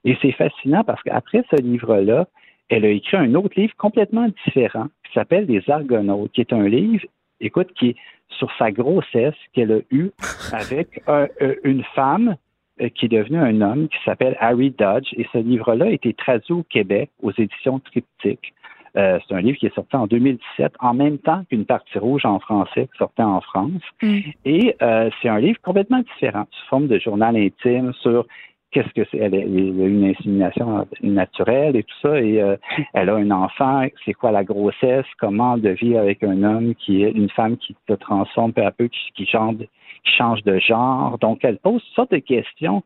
et 0.04 0.16
c'est 0.20 0.32
fascinant 0.32 0.84
parce 0.84 1.02
qu'après 1.02 1.44
ce 1.50 1.60
livre-là, 1.62 2.26
elle 2.68 2.84
a 2.84 2.88
écrit 2.88 3.16
un 3.16 3.34
autre 3.34 3.58
livre 3.58 3.74
complètement 3.76 4.28
différent 4.44 4.86
qui 5.04 5.12
s'appelle 5.14 5.46
Les 5.46 5.62
Argonautes, 5.70 6.32
qui 6.32 6.40
est 6.40 6.52
un 6.52 6.66
livre, 6.66 7.04
écoute, 7.40 7.68
qui 7.78 7.90
est 7.90 7.96
sur 8.28 8.50
sa 8.58 8.70
grossesse 8.72 9.34
qu'elle 9.52 9.72
a 9.72 9.80
eue 9.90 10.10
avec 10.52 11.02
euh, 11.08 11.26
une 11.64 11.84
femme 11.94 12.36
euh, 12.80 12.88
qui 12.88 13.06
est 13.06 13.08
devenue 13.08 13.38
un 13.38 13.60
homme 13.60 13.88
qui 13.88 13.98
s'appelle 14.04 14.36
Harry 14.40 14.72
Dodge. 14.72 15.06
Et 15.16 15.26
ce 15.32 15.38
livre-là 15.38 15.84
a 15.84 15.90
été 15.90 16.12
traduit 16.12 16.54
au 16.54 16.64
Québec 16.64 17.10
aux 17.22 17.30
éditions 17.30 17.78
Triptyque. 17.78 18.52
Euh, 18.96 19.18
c'est 19.26 19.34
un 19.34 19.40
livre 19.40 19.58
qui 19.58 19.66
est 19.66 19.74
sorti 19.74 19.94
en 19.94 20.08
2017, 20.08 20.72
en 20.80 20.94
même 20.94 21.18
temps 21.18 21.44
qu'une 21.48 21.66
partie 21.66 21.98
rouge 21.98 22.24
en 22.24 22.40
français 22.40 22.88
qui 22.92 22.98
sortait 22.98 23.22
en 23.22 23.40
France. 23.40 23.82
Mm. 24.02 24.18
Et 24.44 24.76
euh, 24.82 25.08
c'est 25.20 25.28
un 25.28 25.38
livre 25.38 25.60
complètement 25.62 26.00
différent, 26.00 26.46
sous 26.50 26.66
forme 26.66 26.88
de 26.88 26.98
journal 26.98 27.36
intime 27.36 27.92
sur 28.00 28.26
qu'est-ce 28.74 28.92
que 28.92 29.08
c'est? 29.10 29.18
Elle, 29.18 29.34
a 29.34 29.38
une 29.38 30.04
insémination 30.04 30.86
naturelle 31.02 31.76
et 31.76 31.84
tout 31.84 31.96
ça, 32.02 32.20
et 32.20 32.42
euh, 32.42 32.56
elle 32.92 33.08
a 33.08 33.14
un 33.14 33.30
enfant. 33.30 33.86
C'est 34.04 34.12
quoi 34.12 34.32
la 34.32 34.44
grossesse? 34.44 35.06
Comment 35.18 35.56
de 35.56 35.70
vivre 35.70 36.00
avec 36.00 36.22
un 36.22 36.42
homme 36.42 36.74
qui 36.74 37.04
est 37.04 37.12
une 37.12 37.30
femme 37.30 37.56
qui 37.56 37.74
se 37.88 37.94
transforme 37.94 38.52
peu 38.52 38.66
à 38.66 38.72
peu, 38.72 38.88
qui, 38.88 39.26
change, 39.26 40.42
de 40.44 40.58
genre? 40.58 41.18
Donc, 41.18 41.38
elle 41.44 41.58
pose 41.58 41.82
toutes 41.82 41.94
sortes 41.94 42.12
de 42.12 42.18
questions. 42.18 42.82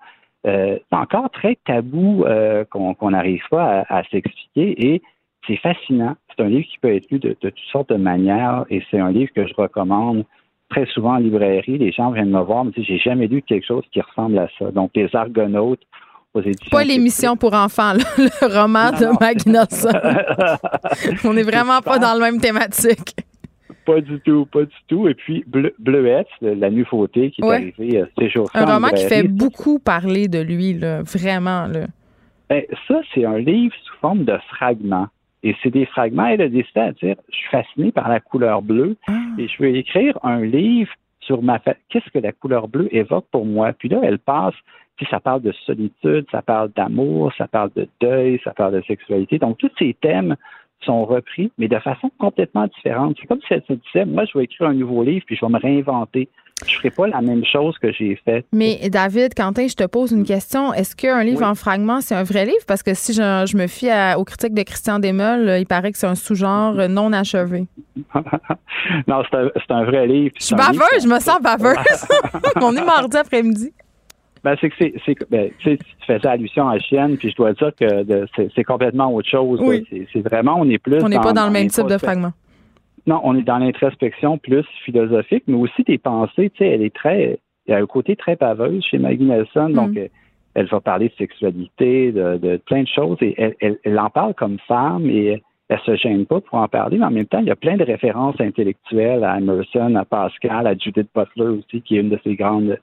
Euh, 0.46 0.78
encore 0.92 1.30
très 1.30 1.56
tabou 1.64 2.24
qu'on 2.70 3.10
n'arrive 3.10 3.42
pas 3.50 3.84
à 3.88 4.04
s'expliquer 4.04 4.92
et 4.92 5.02
c'est 5.46 5.56
fascinant. 5.56 6.14
C'est 6.28 6.44
un 6.44 6.48
livre 6.48 6.66
qui 6.66 6.78
peut 6.78 6.94
être 6.94 7.10
lu 7.10 7.18
de, 7.18 7.32
toutes 7.32 7.58
sortes 7.72 7.88
de 7.88 7.96
manières 7.96 8.64
et 8.70 8.82
c'est 8.90 9.00
un 9.00 9.10
livre 9.10 9.32
que 9.34 9.46
je 9.46 9.54
recommande 9.54 10.24
très 10.70 10.86
souvent 10.86 11.14
en 11.14 11.18
librairie. 11.18 11.78
Les 11.78 11.92
gens 11.92 12.10
viennent 12.10 12.30
me 12.30 12.40
voir, 12.40 12.64
me 12.64 12.70
disent 12.72 12.84
j'ai 12.86 12.98
jamais 12.98 13.26
lu 13.26 13.42
quelque 13.42 13.66
chose 13.66 13.84
qui 13.92 14.00
ressemble 14.00 14.38
à 14.38 14.48
ça. 14.58 14.70
Donc, 14.70 14.90
Les 14.94 15.14
Argonautes 15.14 15.82
aux 16.34 16.42
éditions. 16.42 16.70
Pas 16.70 16.84
l'émission 16.84 17.36
pour 17.36 17.54
enfants, 17.54 17.94
le 17.94 18.54
roman 18.54 18.90
de 18.90 19.18
Maggie 19.20 19.48
On 21.24 21.34
n'est 21.34 21.42
vraiment 21.42 21.80
pas 21.80 21.98
dans 21.98 22.14
le 22.14 22.20
même 22.20 22.40
thématique. 22.40 23.16
Pas 23.86 24.02
du 24.02 24.20
tout, 24.20 24.44
pas 24.46 24.64
du 24.64 24.76
tout. 24.86 25.08
Et 25.08 25.14
puis 25.14 25.44
Bleuette, 25.46 26.28
la 26.42 26.68
nouveauté 26.68 27.30
qui 27.30 27.40
est 27.40 27.50
arrivée 27.50 28.00
euh, 28.00 28.06
ces 28.18 28.28
jours 28.28 28.50
Un 28.52 28.66
roman 28.66 28.88
qui 28.88 29.06
fait 29.06 29.22
beaucoup 29.22 29.78
parler 29.78 30.28
de 30.28 30.40
lui, 30.40 30.74
là, 30.74 31.02
vraiment. 31.02 31.66
Là. 31.66 31.86
Ben, 32.50 32.64
ça, 32.86 33.00
c'est 33.14 33.24
un 33.24 33.38
livre 33.38 33.74
sous 33.84 33.94
forme 34.00 34.24
de 34.24 34.36
fragments. 34.48 35.08
Et 35.42 35.54
c'est 35.62 35.70
des 35.70 35.86
fragments. 35.86 36.26
Elle 36.26 36.42
a 36.42 36.48
décidé 36.48 36.80
à 36.80 36.92
dire, 36.92 37.16
je 37.30 37.36
suis 37.36 37.48
fasciné 37.48 37.92
par 37.92 38.08
la 38.08 38.20
couleur 38.20 38.62
bleue 38.62 38.96
ah. 39.08 39.12
et 39.38 39.48
je 39.48 39.62
veux 39.62 39.74
écrire 39.74 40.18
un 40.22 40.40
livre 40.40 40.92
sur 41.20 41.42
ma 41.42 41.58
qu'est-ce 41.58 42.10
que 42.10 42.18
la 42.18 42.32
couleur 42.32 42.68
bleue 42.68 42.88
évoque 42.94 43.26
pour 43.30 43.44
moi? 43.44 43.72
Puis 43.72 43.88
là, 43.88 44.00
elle 44.02 44.18
passe, 44.18 44.54
si 44.98 45.04
ça 45.10 45.20
parle 45.20 45.42
de 45.42 45.52
solitude, 45.66 46.26
ça 46.32 46.42
parle 46.42 46.70
d'amour, 46.74 47.32
ça 47.36 47.46
parle 47.46 47.70
de 47.76 47.86
deuil, 48.00 48.40
ça 48.42 48.52
parle 48.52 48.74
de 48.74 48.82
sexualité. 48.82 49.38
Donc, 49.38 49.58
tous 49.58 49.70
ces 49.78 49.94
thèmes 49.94 50.36
sont 50.80 51.04
repris, 51.04 51.52
mais 51.58 51.68
de 51.68 51.78
façon 51.78 52.10
complètement 52.18 52.66
différente. 52.66 53.16
C'est 53.20 53.26
comme 53.26 53.40
si 53.42 53.52
elle 53.52 53.62
se 53.68 53.74
disait, 53.74 54.06
moi, 54.06 54.24
je 54.24 54.38
vais 54.38 54.44
écrire 54.44 54.68
un 54.68 54.74
nouveau 54.74 55.02
livre, 55.02 55.24
puis 55.26 55.36
je 55.36 55.44
vais 55.44 55.52
me 55.52 55.58
réinventer 55.58 56.28
je 56.66 56.76
ferai 56.76 56.90
pas 56.90 57.06
la 57.06 57.20
même 57.20 57.44
chose 57.44 57.76
que 57.78 57.92
j'ai 57.92 58.20
faite. 58.24 58.46
Mais 58.52 58.88
David, 58.90 59.34
Quentin, 59.34 59.66
je 59.68 59.74
te 59.74 59.84
pose 59.84 60.10
une 60.12 60.24
question. 60.24 60.72
Est-ce 60.74 60.96
qu'un 60.96 61.22
livre 61.22 61.44
en 61.44 61.54
fragments, 61.54 62.00
c'est 62.00 62.14
un 62.14 62.24
vrai 62.24 62.44
livre? 62.44 62.64
Parce 62.66 62.82
que 62.82 62.94
si 62.94 63.12
je, 63.12 63.56
me 63.56 63.66
fie 63.66 63.90
aux 64.16 64.24
critiques 64.24 64.54
de 64.54 64.62
Christian 64.62 64.98
Desmeules, 64.98 65.60
il 65.60 65.66
paraît 65.66 65.92
que 65.92 65.98
c'est 65.98 66.06
un 66.06 66.14
sous-genre 66.14 66.88
non 66.88 67.12
achevé. 67.12 67.66
non, 69.06 69.22
c'est 69.30 69.70
un, 69.72 69.84
vrai 69.84 70.06
livre. 70.06 70.34
Je 70.38 70.46
suis 70.46 70.56
baveuse, 70.56 71.02
je 71.02 71.08
me 71.08 71.20
sens 71.20 71.40
baveuse. 71.40 71.76
On 72.60 72.74
est 72.76 72.84
mardi 72.84 73.16
après-midi. 73.16 73.72
Ben, 74.44 74.56
c'est 74.60 74.70
que 74.70 74.76
c'est, 74.78 75.16
ben, 75.30 75.50
tu 75.58 75.78
faisais 76.06 76.26
allusion 76.26 76.68
à 76.68 76.78
Chienne, 76.78 77.16
puis 77.16 77.30
je 77.30 77.36
dois 77.36 77.52
dire 77.52 77.72
que 77.78 78.26
c'est, 78.54 78.64
complètement 78.64 79.12
autre 79.12 79.28
chose. 79.28 79.60
C'est, 80.12 80.20
vraiment, 80.20 80.58
on 80.60 80.68
est 80.68 80.78
plus. 80.78 81.02
On 81.02 81.08
n'est 81.08 81.18
pas 81.20 81.32
dans 81.32 81.46
le 81.46 81.52
même 81.52 81.68
type 81.68 81.86
de 81.86 81.98
fragment. 81.98 82.32
Non, 83.08 83.22
on 83.24 83.34
est 83.36 83.42
dans 83.42 83.56
l'introspection 83.56 84.36
plus 84.36 84.66
philosophique, 84.84 85.44
mais 85.46 85.56
aussi 85.56 85.82
des 85.82 85.96
pensées. 85.96 86.50
Tu 86.50 86.58
sais, 86.58 86.68
elle 86.68 86.82
est 86.82 86.94
très, 86.94 87.38
il 87.66 87.70
y 87.70 87.74
a 87.74 87.78
un 87.78 87.86
côté 87.86 88.16
très 88.16 88.36
baveuse 88.36 88.84
chez 88.84 88.98
Maggie 88.98 89.24
Nelson, 89.24 89.70
donc 89.70 89.92
mm. 89.92 90.08
elle, 90.52 90.66
va 90.66 90.80
parler 90.82 91.08
de 91.08 91.14
sexualité, 91.14 92.12
de, 92.12 92.58
plein 92.66 92.82
de 92.82 92.88
choses, 92.88 93.16
et 93.22 93.56
elle, 93.60 93.98
en 93.98 94.10
parle 94.10 94.34
comme 94.34 94.58
femme 94.68 95.08
et 95.08 95.42
elle 95.70 95.80
se 95.86 95.96
gêne 95.96 96.26
pas 96.26 96.42
pour 96.42 96.58
en 96.58 96.68
parler, 96.68 96.98
mais 96.98 97.06
en 97.06 97.10
même 97.10 97.24
temps, 97.24 97.38
il 97.38 97.46
y 97.46 97.50
a 97.50 97.56
plein 97.56 97.78
de 97.78 97.84
références 97.84 98.38
intellectuelles 98.40 99.24
à 99.24 99.38
Emerson, 99.38 99.94
à 99.94 100.04
Pascal, 100.04 100.66
à 100.66 100.74
Judith 100.76 101.08
Butler 101.14 101.58
aussi, 101.58 101.80
qui 101.80 101.96
est 101.96 102.00
une 102.00 102.10
de 102.10 102.20
ses 102.24 102.36
grandes 102.36 102.78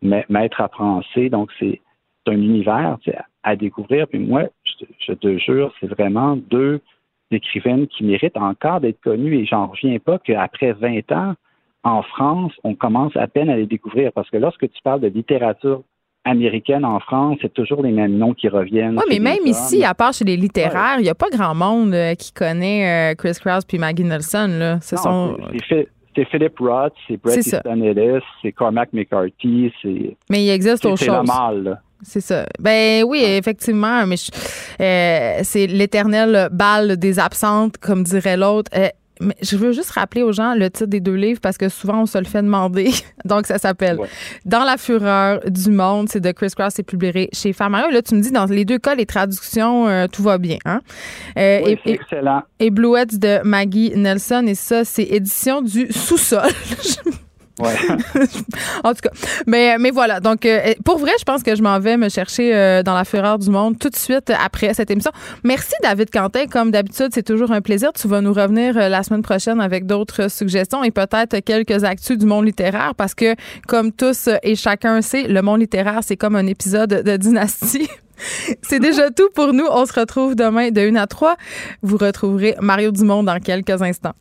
maîtres 0.00 0.62
à 0.62 0.68
penser. 0.68 1.28
Donc, 1.28 1.50
c'est 1.58 1.78
un 2.26 2.32
univers 2.32 2.96
à 3.42 3.54
découvrir. 3.54 4.08
Puis 4.08 4.18
moi, 4.18 4.44
je 4.98 5.12
te 5.12 5.36
jure, 5.36 5.74
c'est 5.78 5.88
vraiment 5.88 6.36
deux 6.36 6.80
d'écrivaines 7.30 7.86
qui 7.86 8.04
méritent 8.04 8.36
encore 8.36 8.80
d'être 8.80 9.00
connues 9.00 9.38
et 9.38 9.46
j'en 9.46 9.66
reviens 9.66 9.98
pas 9.98 10.18
qu'après 10.18 10.72
20 10.72 11.12
ans, 11.12 11.34
en 11.84 12.02
France, 12.02 12.52
on 12.64 12.74
commence 12.74 13.16
à 13.16 13.26
peine 13.26 13.48
à 13.48 13.56
les 13.56 13.66
découvrir 13.66 14.12
parce 14.12 14.28
que 14.30 14.36
lorsque 14.36 14.70
tu 14.70 14.82
parles 14.82 15.00
de 15.00 15.08
littérature 15.08 15.82
américaine 16.24 16.84
en 16.84 17.00
France, 17.00 17.38
c'est 17.40 17.52
toujours 17.52 17.82
les 17.82 17.92
mêmes 17.92 18.16
noms 18.16 18.34
qui 18.34 18.48
reviennent. 18.48 18.98
Oui, 18.98 19.04
mais 19.08 19.18
même 19.18 19.46
ici, 19.46 19.84
à 19.84 19.94
part 19.94 20.12
chez 20.12 20.24
les 20.24 20.36
littéraires, 20.36 20.96
il 20.98 21.02
n'y 21.02 21.08
a 21.08 21.14
pas 21.14 21.30
grand 21.30 21.54
monde 21.54 21.94
euh, 21.94 22.14
qui 22.14 22.32
connaît 22.32 23.12
euh, 23.12 23.14
Chris 23.14 23.38
Krause 23.40 23.64
puis 23.64 23.78
Maggie 23.78 24.04
Nelson. 24.04 24.48
Là. 24.58 24.80
Ce 24.80 24.96
sont... 24.96 25.36
C'est 25.68 26.24
Philip 26.24 26.58
Roth, 26.58 26.94
c'est 27.06 27.16
Bret 27.16 27.38
Easton 27.38 27.80
Ellis, 27.80 28.24
c'est 28.42 28.50
Cormac 28.50 28.92
McCarthy, 28.92 29.72
c'est. 29.80 30.16
Mais 30.28 30.42
il 30.44 30.50
existe 30.50 30.84
autre 30.84 30.96
chose. 30.96 31.06
C'est 31.06 31.12
normal, 31.12 31.62
là. 31.62 31.80
C'est 32.02 32.20
ça. 32.20 32.46
Ben 32.58 33.04
oui, 33.04 33.22
effectivement, 33.24 34.06
mais 34.06 34.16
euh, 34.80 35.40
c'est 35.42 35.66
l'éternel 35.66 36.48
bal 36.52 36.96
des 36.96 37.18
absentes, 37.18 37.78
comme 37.78 38.04
dirait 38.04 38.36
l'autre. 38.36 38.70
Euh, 38.76 38.88
mais 39.20 39.34
je 39.42 39.56
veux 39.56 39.72
juste 39.72 39.90
rappeler 39.90 40.22
aux 40.22 40.30
gens 40.30 40.54
le 40.54 40.70
titre 40.70 40.86
des 40.86 41.00
deux 41.00 41.16
livres 41.16 41.40
parce 41.40 41.58
que 41.58 41.68
souvent 41.68 42.02
on 42.02 42.06
se 42.06 42.18
le 42.18 42.24
fait 42.24 42.40
demander. 42.40 42.92
Donc 43.24 43.46
ça 43.46 43.58
s'appelle 43.58 43.98
Dans 44.44 44.62
la 44.62 44.76
fureur 44.76 45.40
du 45.44 45.70
monde. 45.70 46.08
C'est 46.08 46.20
de 46.20 46.30
Chris 46.30 46.52
Cross, 46.56 46.74
c'est 46.76 46.84
publié 46.84 47.28
chez 47.32 47.52
Farmer. 47.52 47.82
Là, 47.90 48.00
tu 48.00 48.14
me 48.14 48.20
dis 48.20 48.30
dans 48.30 48.44
les 48.44 48.64
deux 48.64 48.78
cas, 48.78 48.94
les 48.94 49.06
traductions, 49.06 49.88
euh, 49.88 50.06
tout 50.06 50.22
va 50.22 50.38
bien. 50.38 50.58
Hein? 50.64 50.80
et, 51.36 51.76
excellent. 51.84 52.42
Et 52.60 52.70
Bluets 52.70 53.18
de 53.18 53.42
Maggie 53.42 53.92
Nelson. 53.96 54.44
Et 54.46 54.54
ça, 54.54 54.84
c'est 54.84 55.02
édition 55.02 55.62
du 55.62 55.90
sous-sol. 55.90 56.48
Ouais. 57.58 57.74
en 58.84 58.94
tout 58.94 59.00
cas, 59.02 59.10
mais, 59.46 59.78
mais 59.78 59.90
voilà. 59.90 60.20
Donc, 60.20 60.46
euh, 60.46 60.74
pour 60.84 60.98
vrai, 60.98 61.12
je 61.18 61.24
pense 61.24 61.42
que 61.42 61.54
je 61.56 61.62
m'en 61.62 61.78
vais 61.80 61.96
me 61.96 62.08
chercher 62.08 62.54
euh, 62.54 62.82
dans 62.82 62.94
la 62.94 63.04
fureur 63.04 63.38
du 63.38 63.50
monde 63.50 63.78
tout 63.78 63.90
de 63.90 63.96
suite 63.96 64.30
après 64.30 64.74
cette 64.74 64.90
émission. 64.90 65.10
Merci, 65.44 65.74
David 65.82 66.10
Quentin. 66.10 66.46
Comme 66.46 66.70
d'habitude, 66.70 67.08
c'est 67.12 67.22
toujours 67.22 67.50
un 67.50 67.60
plaisir. 67.60 67.92
Tu 67.92 68.06
vas 68.08 68.20
nous 68.20 68.32
revenir 68.32 68.76
euh, 68.76 68.88
la 68.88 69.02
semaine 69.02 69.22
prochaine 69.22 69.60
avec 69.60 69.86
d'autres 69.86 70.30
suggestions 70.30 70.84
et 70.84 70.90
peut-être 70.90 71.40
quelques 71.40 71.84
actus 71.84 72.18
du 72.18 72.26
monde 72.26 72.46
littéraire 72.46 72.94
parce 72.96 73.14
que, 73.14 73.34
comme 73.66 73.92
tous 73.92 74.28
et 74.42 74.54
chacun 74.54 75.02
sait, 75.02 75.24
le 75.24 75.42
monde 75.42 75.60
littéraire, 75.60 76.00
c'est 76.02 76.16
comme 76.16 76.36
un 76.36 76.46
épisode 76.46 77.02
de 77.02 77.16
Dynastie. 77.16 77.88
C'est 78.62 78.80
déjà 78.80 79.10
tout 79.10 79.28
pour 79.34 79.52
nous. 79.52 79.66
On 79.70 79.86
se 79.86 79.92
retrouve 79.92 80.34
demain 80.34 80.70
de 80.70 80.80
1 80.80 80.96
à 80.96 81.06
3. 81.06 81.36
Vous 81.82 81.96
retrouverez 81.96 82.56
Mario 82.60 82.90
Dumont 82.90 83.22
dans 83.22 83.38
quelques 83.38 83.80
instants. 83.80 84.14